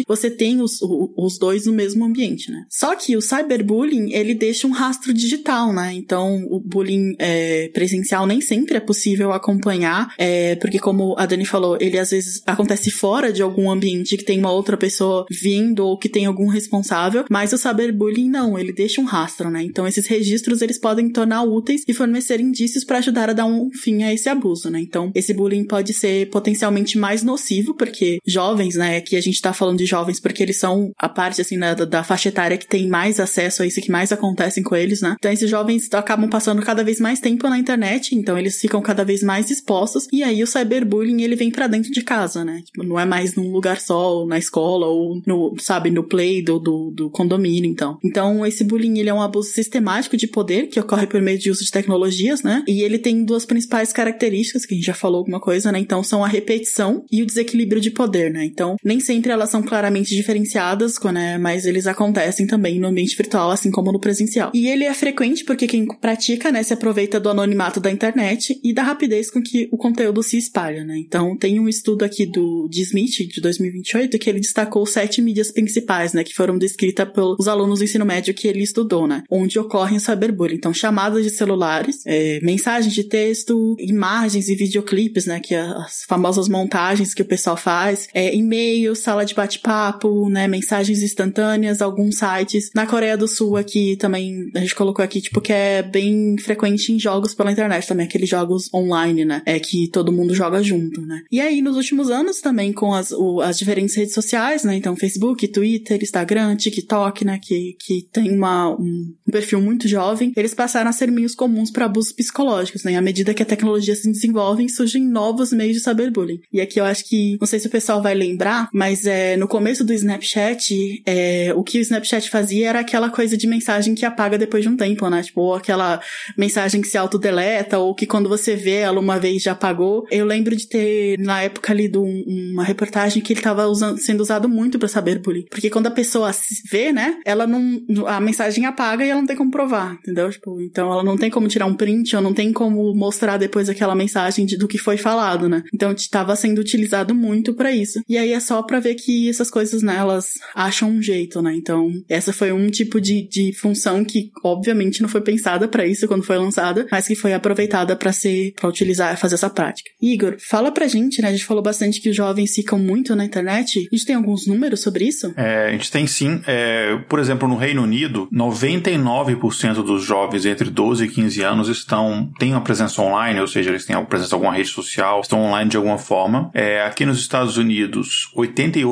você 0.07 0.31
tem 0.31 0.61
os, 0.61 0.79
os 1.17 1.39
dois 1.39 1.67
no 1.67 1.73
mesmo 1.73 2.05
ambiente, 2.05 2.51
né? 2.51 2.65
Só 2.69 2.95
que 2.95 3.17
o 3.17 3.23
cyberbullying, 3.23 4.13
ele 4.13 4.35
deixa 4.35 4.67
um 4.67 4.71
rastro 4.71 5.13
digital, 5.13 5.73
né? 5.73 5.93
Então, 5.95 6.45
o 6.51 6.61
bullying 6.61 7.15
é, 7.19 7.69
presencial 7.69 8.27
nem 8.27 8.41
sempre 8.41 8.77
é 8.77 8.81
possível 8.81 9.33
acompanhar, 9.33 10.13
é, 10.19 10.57
porque 10.57 10.79
como 10.79 11.15
a 11.19 11.27
Dani 11.27 11.45
falou, 11.45 11.77
ele 11.81 11.99
às 11.99 12.11
vezes 12.11 12.43
acontece 12.47 12.91
fora 12.91 13.33
de 13.33 13.43
algum 13.43 13.71
ambiente 13.71 14.17
que 14.17 14.25
tem 14.25 14.39
uma 14.39 14.53
outra 14.53 14.77
pessoa 14.77 15.27
vindo 15.31 15.87
ou 15.87 15.99
que 15.99 16.09
tem 16.09 16.27
algum 16.27 16.47
responsável, 16.47 17.25
mas 17.31 17.53
o 17.53 17.59
cyberbullying 17.59 18.29
não, 18.29 18.59
ele 18.59 18.73
deixa 18.73 19.01
um 19.01 19.05
rastro, 19.05 19.51
né? 19.51 19.63
Então, 19.63 19.87
esses 19.87 20.07
registros, 20.07 20.63
eles 20.63 20.79
podem 20.79 21.11
tornar 21.11 21.43
úteis 21.43 21.83
e 21.87 21.95
fornecer 21.95 22.41
indícios 22.41 22.85
para 22.85 22.99
ajudar 22.99 23.31
a 23.31 23.33
dar 23.33 23.47
um 23.47 23.71
fim 23.71 24.03
a 24.03 24.13
esse 24.13 24.29
abuso, 24.29 24.71
né? 24.71 24.81
Então, 24.81 25.11
esse 25.15 25.33
bullying 25.33 25.65
pode 25.65 25.93
ser 25.93 26.29
potencialmente 26.31 26.99
mais 26.99 27.23
nocivo, 27.23 27.75
porque 27.75 28.19
jovens, 28.27 28.75
né, 28.75 29.01
que 29.01 29.17
a 29.17 29.21
gente 29.21 29.35
tá 29.49 29.53
falando 29.53 29.79
de 29.79 29.87
jovens 29.87 30.21
porque 30.21 30.43
eles 30.43 30.59
são 30.59 30.93
a 30.99 31.09
parte, 31.09 31.41
assim, 31.41 31.59
da, 31.59 31.75
da 31.75 32.05
faixa 32.05 32.29
etária 32.29 32.59
que 32.59 32.67
tem 32.67 32.89
mais 32.89 33.21
acesso 33.21 33.63
a 33.63 33.67
isso, 33.67 33.81
que 33.81 33.91
mais 33.91 34.13
acontecem 34.13 34.63
com 34.63 34.75
eles, 34.75 35.01
né? 35.01 35.17
Então 35.19 35.31
esses 35.31 35.49
jovens 35.49 35.89
acabam 35.93 36.29
passando 36.29 36.63
cada 36.63 36.83
vez 36.83 37.01
mais 37.01 37.21
tempo 37.21 37.49
na 37.49 37.59
internet, 37.59 38.15
então 38.15 38.39
eles 38.39 38.61
ficam 38.61 38.81
cada 38.83 39.05
vez 39.05 39.23
mais 39.23 39.51
expostos, 39.51 40.07
e 40.13 40.23
aí 40.23 40.43
o 40.43 40.47
cyberbullying, 40.47 41.23
ele 41.23 41.37
vem 41.37 41.51
para 41.51 41.67
dentro 41.67 41.91
de 41.91 42.03
casa, 42.03 42.45
né? 42.45 42.63
Tipo, 42.65 42.83
não 42.85 42.99
é 42.99 43.05
mais 43.05 43.35
num 43.35 43.51
lugar 43.53 43.81
só, 43.81 44.17
ou 44.17 44.27
na 44.27 44.39
escola, 44.39 44.87
ou 44.87 45.21
no, 45.27 45.55
sabe, 45.59 45.91
no 45.91 46.05
play 46.05 46.43
do, 46.43 46.59
do, 46.59 46.91
do 46.91 47.11
condomínio, 47.11 47.71
então. 47.71 47.99
Então 48.05 48.45
esse 48.45 48.65
bullying, 48.65 48.99
ele 48.99 49.09
é 49.09 49.15
um 49.15 49.23
abuso 49.23 49.51
sistemático 49.51 50.17
de 50.17 50.27
poder 50.27 50.69
que 50.69 50.81
ocorre 50.81 51.07
por 51.07 51.21
meio 51.21 51.39
de 51.39 51.51
uso 51.51 51.65
de 51.65 51.71
tecnologias, 51.71 52.43
né? 52.43 52.65
E 52.67 52.83
ele 52.83 52.99
tem 52.99 53.25
duas 53.25 53.47
principais 53.47 53.93
características, 53.93 54.67
que 54.67 54.75
a 54.75 54.77
gente 54.77 54.87
já 54.87 54.95
falou 54.95 55.19
alguma 55.19 55.41
coisa, 55.41 55.71
né? 55.71 55.79
Então 55.79 56.03
são 56.03 56.25
a 56.25 56.29
repetição 56.29 57.05
e 57.11 57.23
o 57.23 57.27
desequilíbrio 57.27 57.81
de 57.81 57.91
poder, 57.91 58.31
né? 58.31 58.45
Então 58.45 58.77
nem 58.85 59.01
sempre 59.01 59.33
elas 59.37 59.51
são 59.51 59.63
claramente 59.63 60.15
diferenciadas, 60.15 60.99
né? 61.13 61.39
Mas 61.39 61.65
eles 61.67 61.87
acontecem 61.87 62.47
também 62.47 62.81
no 62.81 62.89
ambiente 62.89 63.17
virtual, 63.17 63.51
assim 63.51 63.71
como 63.71 63.93
no 63.93 64.01
presencial. 64.01 64.51
E 64.53 64.69
ele 64.69 64.85
é 64.85 64.95
frequente 64.95 65.45
porque 65.45 65.67
quem 65.67 65.87
pratica, 65.87 66.51
né, 66.51 66.63
se 66.63 66.73
aproveita 66.73 67.21
do 67.21 67.29
anonimato 67.29 67.79
da 67.79 67.91
internet 67.91 68.59
e 68.65 68.73
da 68.73 68.83
rapidez 68.83 69.31
com 69.31 69.43
que 69.43 69.69
o 69.71 69.77
conteúdo 69.77 70.23
se 70.23 70.37
espalha, 70.37 70.85
né? 70.85 70.97
Então, 70.99 71.37
tem 71.37 71.61
um 71.61 71.69
estudo 71.69 72.05
aqui 72.05 72.27
do 72.27 72.69
de 72.69 72.83
Smith, 72.83 73.29
de 73.29 73.41
2028, 73.41 74.19
que 74.19 74.31
ele 74.31 74.41
destacou 74.41 74.85
sete 74.87 75.21
mídias 75.21 75.53
principais, 75.53 76.13
né, 76.13 76.25
que 76.25 76.35
foram 76.35 76.59
descritas 76.59 77.09
pelos 77.11 77.47
alunos 77.47 77.79
do 77.79 77.85
ensino 77.85 78.05
médio 78.05 78.35
que 78.35 78.49
ele 78.49 78.63
estudou, 78.63 79.07
né? 79.07 79.23
Onde 79.31 79.59
ocorre 79.59 79.97
o 79.97 80.01
cyberbullying. 80.01 80.57
Então, 80.57 80.73
chamadas 80.73 81.23
de 81.23 81.31
celulares, 81.31 82.03
é, 82.07 82.41
mensagens 82.43 82.95
de 82.95 83.05
texto, 83.05 83.77
imagens 83.79 84.49
e 84.49 84.55
videoclipes, 84.55 85.27
né, 85.27 85.41
que 85.41 85.55
as 85.55 86.05
famosas 86.09 86.49
montagens 86.49 87.13
que 87.13 87.23
o 87.23 87.27
pessoal 87.27 87.57
faz, 87.57 88.09
é, 88.15 88.35
e-mail, 88.35 88.95
sala 88.97 89.26
de 89.27 89.35
bate-papo, 89.35 90.29
né, 90.29 90.49
mensagens 90.49 91.03
instantâneas, 91.03 91.83
alguns 91.83 92.17
sites. 92.19 92.71
Na 92.75 92.87
Coreia 92.87 93.17
do 93.17 93.29
Sul 93.29 93.57
aqui 93.57 93.97
também, 93.97 94.51
a 94.55 94.61
gente 94.61 94.75
colocou 94.75 95.05
aqui, 95.05 95.21
tipo, 95.21 95.41
que 95.41 95.53
é 95.53 95.83
bem 95.83 96.37
frequente 96.39 96.93
em 96.93 96.99
jogos 96.99 97.35
pela 97.35 97.53
internet 97.53 97.87
também, 97.87 98.07
aqueles 98.07 98.29
jogos 98.29 98.73
online, 98.73 99.25
né, 99.25 99.43
é 99.45 99.59
que 99.59 99.89
todo 99.89 100.13
mundo 100.13 100.35
joga 100.35 100.63
junto, 100.63 101.01
né. 101.03 101.23
E 101.31 101.41
aí, 101.41 101.61
nos 101.61 101.77
últimos 101.77 102.11
anos 102.11 102.41
também 102.41 102.73
com 102.73 102.95
as, 102.95 103.11
o, 103.11 103.41
as 103.41 103.59
diferentes 103.59 103.95
redes 103.95 104.15
sociais, 104.15 104.65
né, 104.65 104.77
então 104.77 104.97
Facebook, 104.97 105.47
Twitter, 105.49 105.99
Instagram, 106.03 106.57
TikTok, 106.57 107.25
né, 107.25 107.39
que, 107.43 107.77
que 107.79 108.03
tem 108.13 108.31
uma, 108.31 108.71
um, 108.71 109.15
perfil 109.31 109.61
muito 109.61 109.89
jovem, 109.89 110.33
eles 110.37 110.55
passaram 110.55 110.91
a 110.91 110.93
ser 110.93 111.11
meios 111.11 111.35
comuns 111.35 111.71
para 111.71 111.87
abusos 111.87 112.13
psicológicos, 112.13 112.85
né, 112.85 112.97
à 112.97 113.03
medida 113.03 113.35
que 113.35 113.43
a 113.43 113.47
tecnologia 113.47 113.95
se 113.95 114.11
desenvolve, 114.11 114.69
surgem 114.69 115.03
novos 115.03 115.53
meios 115.53 115.77
de 115.77 115.83
cyberbullying. 115.83 116.41
E 116.53 116.61
aqui 116.61 116.81
eu 116.81 116.85
acho 116.85 117.05
que, 117.09 117.37
não 117.41 117.47
sei 117.47 117.59
se 117.59 117.67
o 117.67 117.71
pessoal 117.71 118.03
vai 118.03 118.15
lembrar, 118.15 118.69
mas 118.73 119.07
é 119.07 119.16
é, 119.17 119.37
no 119.37 119.49
começo 119.49 119.83
do 119.83 119.95
Snapchat, 119.95 121.03
é, 121.07 121.51
o 121.57 121.63
que 121.63 121.79
o 121.79 121.81
Snapchat 121.81 122.29
fazia 122.29 122.69
era 122.69 122.81
aquela 122.81 123.09
coisa 123.09 123.35
de 123.35 123.47
mensagem 123.47 123.95
que 123.95 124.05
apaga 124.05 124.37
depois 124.37 124.63
de 124.63 124.69
um 124.69 124.77
tempo, 124.77 125.09
né? 125.09 125.23
Tipo, 125.23 125.41
ou 125.41 125.55
aquela 125.55 126.01
mensagem 126.37 126.83
que 126.83 126.89
se 126.89 126.99
autodeleta, 126.99 127.79
ou 127.79 127.95
que 127.95 128.05
quando 128.05 128.29
você 128.29 128.55
vê 128.55 128.77
ela 128.77 129.01
uma 129.01 129.19
vez 129.19 129.43
já 129.43 129.53
apagou. 129.53 130.07
Eu 130.11 130.27
lembro 130.27 130.55
de 130.55 130.69
ter, 130.69 131.19
na 131.19 131.43
época, 131.43 131.73
lido 131.73 132.03
um, 132.03 132.53
uma 132.53 132.63
reportagem 132.63 133.23
que 133.23 133.33
ele 133.33 133.41
estava 133.41 133.65
sendo 133.97 134.21
usado 134.21 134.49
muito 134.49 134.79
para 134.79 134.89
saber 134.89 135.19
bullying. 135.19 135.47
Porque 135.49 135.71
quando 135.71 135.87
a 135.87 135.91
pessoa 135.91 136.31
vê, 136.71 136.93
né, 136.93 137.17
ela 137.25 137.47
não. 137.47 137.81
A 138.07 138.21
mensagem 138.21 138.67
apaga 138.67 139.05
e 139.05 139.09
ela 139.09 139.21
não 139.21 139.27
tem 139.27 139.37
como 139.37 139.51
provar, 139.51 139.95
entendeu? 139.95 140.31
Tipo, 140.31 140.61
então 140.61 140.93
ela 140.93 141.03
não 141.03 141.17
tem 141.17 141.31
como 141.31 141.49
tirar 141.49 141.65
um 141.67 141.75
print, 141.75 142.15
ou 142.15 142.21
não 142.21 142.35
tem 142.35 142.53
como 142.53 142.95
mostrar 142.95 143.39
depois 143.39 143.71
aquela 143.71 143.95
mensagem 143.95 144.45
de, 144.45 144.59
do 144.59 144.69
que 144.69 144.77
foi 144.77 144.99
falado, 144.99 145.49
né? 145.49 145.63
Então 145.73 145.93
estava 145.93 146.37
sendo 146.37 146.59
utilizado 146.59 147.15
muito 147.15 147.55
para 147.55 147.73
isso. 147.73 148.03
E 148.07 148.19
aí 148.19 148.33
é 148.33 148.41
só 148.41 148.63
para 148.63 148.79
ver 148.79 148.95
que 148.95 149.06
essas 149.29 149.51
coisas, 149.51 149.83
né, 149.83 149.97
elas 149.97 150.35
acham 150.55 150.91
um 150.91 151.03
jeito, 151.03 151.41
né? 151.43 151.55
Então, 151.55 151.91
essa 152.09 152.33
foi 152.33 152.53
um 152.53 152.71
tipo 152.71 153.01
de, 153.01 153.29
de 153.29 153.53
função 153.53 154.05
que, 154.05 154.31
obviamente, 154.45 155.03
não 155.03 155.09
foi 155.09 155.21
pensada 155.21 155.69
para 155.69 155.87
isso 155.87 156.07
quando 156.07 156.25
foi 156.25 156.39
lançada, 156.39 156.87
mas 156.91 157.07
que 157.07 157.15
foi 157.15 157.33
aproveitada 157.33 157.97
para 157.97 158.13
ser, 158.13 158.53
para 158.55 158.69
utilizar, 158.69 159.17
fazer 159.17 159.35
essa 159.35 159.51
prática. 159.51 159.91
Igor, 160.01 160.37
fala 160.39 160.71
pra 160.71 160.87
gente, 160.87 161.21
né? 161.21 161.29
A 161.29 161.33
gente 161.33 161.45
falou 161.45 161.63
bastante 161.63 162.01
que 162.01 162.11
os 162.11 162.17
jovens 162.17 162.55
ficam 162.55 162.79
muito 162.79 163.15
na 163.15 163.25
internet. 163.25 163.89
A 163.93 163.95
gente 163.95 164.07
tem 164.07 164.17
alguns 164.17 164.47
números 164.47 164.81
sobre 164.81 165.05
isso? 165.05 165.33
É, 165.37 165.69
a 165.69 165.71
gente 165.73 165.91
tem 165.91 166.07
sim. 166.07 166.41
É, 166.47 166.97
por 167.09 167.19
exemplo, 167.19 167.49
no 167.49 167.57
Reino 167.57 167.83
Unido, 167.83 168.29
99% 168.33 169.83
dos 169.83 170.05
jovens 170.05 170.47
entre 170.47 170.71
12 170.71 171.05
e 171.05 171.09
15 171.09 171.43
anos 171.43 171.69
estão, 171.69 172.31
têm 172.39 172.53
uma 172.53 172.61
presença 172.61 173.01
online, 173.03 173.41
ou 173.41 173.47
seja, 173.47 173.71
eles 173.71 173.85
têm 173.85 173.97
uma 173.97 174.05
presença 174.05 174.35
em 174.35 174.37
alguma 174.37 174.55
rede 174.55 174.69
social, 174.69 175.21
estão 175.21 175.41
online 175.41 175.71
de 175.71 175.77
alguma 175.77 175.99
forma. 175.99 176.51
É, 176.55 176.83
aqui 176.83 177.05
nos 177.05 177.19
Estados 177.19 177.57
Unidos, 177.57 178.31
88% 178.37 178.86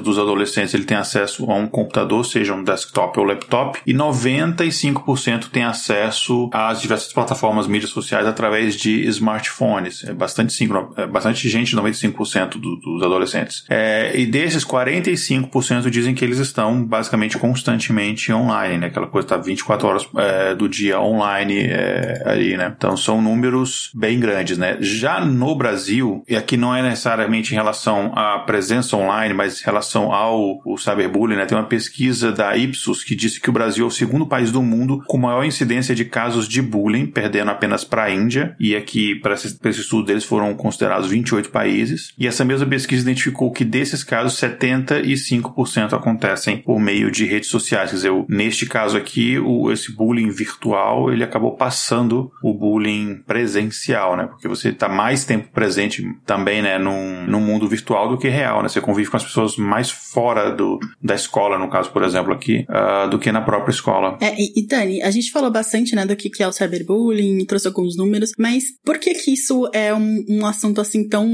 dos 0.00 0.18
adolescentes 0.18 0.74
ele 0.74 0.84
tem 0.84 0.96
acesso 0.96 1.50
a 1.50 1.54
um 1.54 1.66
computador, 1.66 2.24
seja 2.24 2.54
um 2.54 2.62
desktop 2.62 3.18
ou 3.18 3.26
laptop, 3.26 3.80
e 3.86 3.92
95% 3.92 5.48
tem 5.50 5.64
acesso 5.64 6.48
às 6.52 6.80
diversas 6.80 7.12
plataformas 7.12 7.66
mídias 7.66 7.90
sociais 7.90 8.26
através 8.26 8.76
de 8.76 9.06
smartphones. 9.08 10.04
É 10.04 10.12
bastante, 10.12 10.68
é 10.96 11.06
bastante 11.06 11.48
gente, 11.48 11.76
95% 11.76 12.58
do, 12.58 12.76
dos 12.76 13.02
adolescentes. 13.02 13.64
É, 13.68 14.12
e 14.18 14.26
desses, 14.26 14.64
45% 14.64 15.90
dizem 15.90 16.14
que 16.14 16.24
eles 16.24 16.38
estão 16.38 16.84
basicamente 16.84 17.38
constantemente 17.38 18.32
online, 18.32 18.78
né? 18.78 18.86
Aquela 18.88 19.06
coisa 19.06 19.26
está 19.26 19.36
24 19.36 19.88
horas 19.88 20.08
é, 20.16 20.54
do 20.54 20.68
dia 20.68 21.00
online 21.00 21.58
é, 21.60 22.22
ali, 22.26 22.56
né? 22.56 22.72
Então 22.76 22.96
são 22.96 23.20
números 23.20 23.90
bem 23.94 24.18
grandes, 24.20 24.58
né? 24.58 24.76
Já 24.80 25.24
no 25.24 25.54
Brasil, 25.54 26.22
e 26.28 26.36
aqui 26.36 26.56
não 26.56 26.74
é 26.74 26.82
necessariamente 26.82 27.52
em 27.52 27.56
relação 27.56 28.12
à 28.14 28.38
presença 28.40 28.96
online, 28.96 29.17
mas 29.34 29.60
em 29.60 29.64
relação 29.64 30.12
ao 30.12 30.62
cyberbullying, 30.78 31.36
né? 31.36 31.46
Tem 31.46 31.56
uma 31.56 31.64
pesquisa 31.64 32.32
da 32.32 32.56
Ipsos 32.56 33.02
que 33.02 33.14
disse 33.14 33.40
que 33.40 33.50
o 33.50 33.52
Brasil 33.52 33.84
é 33.84 33.88
o 33.88 33.90
segundo 33.90 34.26
país 34.26 34.50
do 34.50 34.62
mundo 34.62 35.02
com 35.06 35.18
maior 35.18 35.44
incidência 35.44 35.94
de 35.94 36.04
casos 36.04 36.48
de 36.48 36.62
bullying, 36.62 37.06
perdendo 37.06 37.50
apenas 37.50 37.84
para 37.84 38.04
a 38.04 38.10
Índia, 38.10 38.54
e 38.58 38.76
aqui, 38.76 39.14
para 39.16 39.34
esse, 39.34 39.58
esse 39.64 39.80
estudo 39.80 40.04
deles, 40.04 40.24
foram 40.24 40.54
considerados 40.54 41.08
28 41.08 41.50
países. 41.50 42.12
E 42.18 42.26
essa 42.26 42.44
mesma 42.44 42.66
pesquisa 42.66 43.02
identificou 43.02 43.50
que 43.50 43.64
desses 43.64 44.04
casos, 44.04 44.38
75% 44.38 45.92
acontecem 45.92 46.58
por 46.58 46.78
meio 46.78 47.10
de 47.10 47.24
redes 47.24 47.48
sociais. 47.48 47.90
Quer 47.90 47.96
dizer, 47.96 48.24
neste 48.28 48.66
caso 48.66 48.96
aqui, 48.96 49.38
o, 49.38 49.70
esse 49.70 49.94
bullying 49.94 50.30
virtual, 50.30 51.12
ele 51.12 51.24
acabou 51.24 51.56
passando 51.56 52.30
o 52.42 52.52
bullying 52.52 53.22
presencial, 53.26 54.16
né? 54.16 54.26
Porque 54.26 54.48
você 54.48 54.68
está 54.68 54.88
mais 54.88 55.24
tempo 55.24 55.48
presente 55.52 56.04
também, 56.24 56.62
né, 56.62 56.78
num, 56.78 57.26
num 57.26 57.40
mundo 57.40 57.68
virtual 57.68 58.08
do 58.08 58.18
que 58.18 58.28
real, 58.28 58.62
né? 58.62 58.68
Você 58.68 58.80
convive 58.80 59.07
com 59.08 59.16
as 59.16 59.24
pessoas 59.24 59.56
mais 59.56 59.90
fora 59.90 60.50
do, 60.50 60.78
da 61.02 61.14
escola, 61.14 61.58
no 61.58 61.70
caso, 61.70 61.90
por 61.90 62.02
exemplo, 62.02 62.32
aqui, 62.32 62.66
uh, 62.68 63.08
do 63.08 63.18
que 63.18 63.32
na 63.32 63.40
própria 63.40 63.72
escola. 63.72 64.18
É, 64.20 64.34
e, 64.38 64.52
e 64.56 64.66
Dani, 64.66 65.02
a 65.02 65.10
gente 65.10 65.30
falou 65.30 65.50
bastante, 65.50 65.94
né, 65.94 66.06
do 66.06 66.16
que, 66.16 66.30
que 66.30 66.42
é 66.42 66.48
o 66.48 66.52
cyberbullying, 66.52 67.44
trouxe 67.46 67.66
alguns 67.66 67.96
números, 67.96 68.32
mas 68.38 68.64
por 68.84 68.98
que 68.98 69.14
que 69.14 69.32
isso 69.32 69.68
é 69.72 69.94
um, 69.94 70.24
um 70.28 70.46
assunto 70.46 70.80
assim 70.80 71.08
tão, 71.08 71.26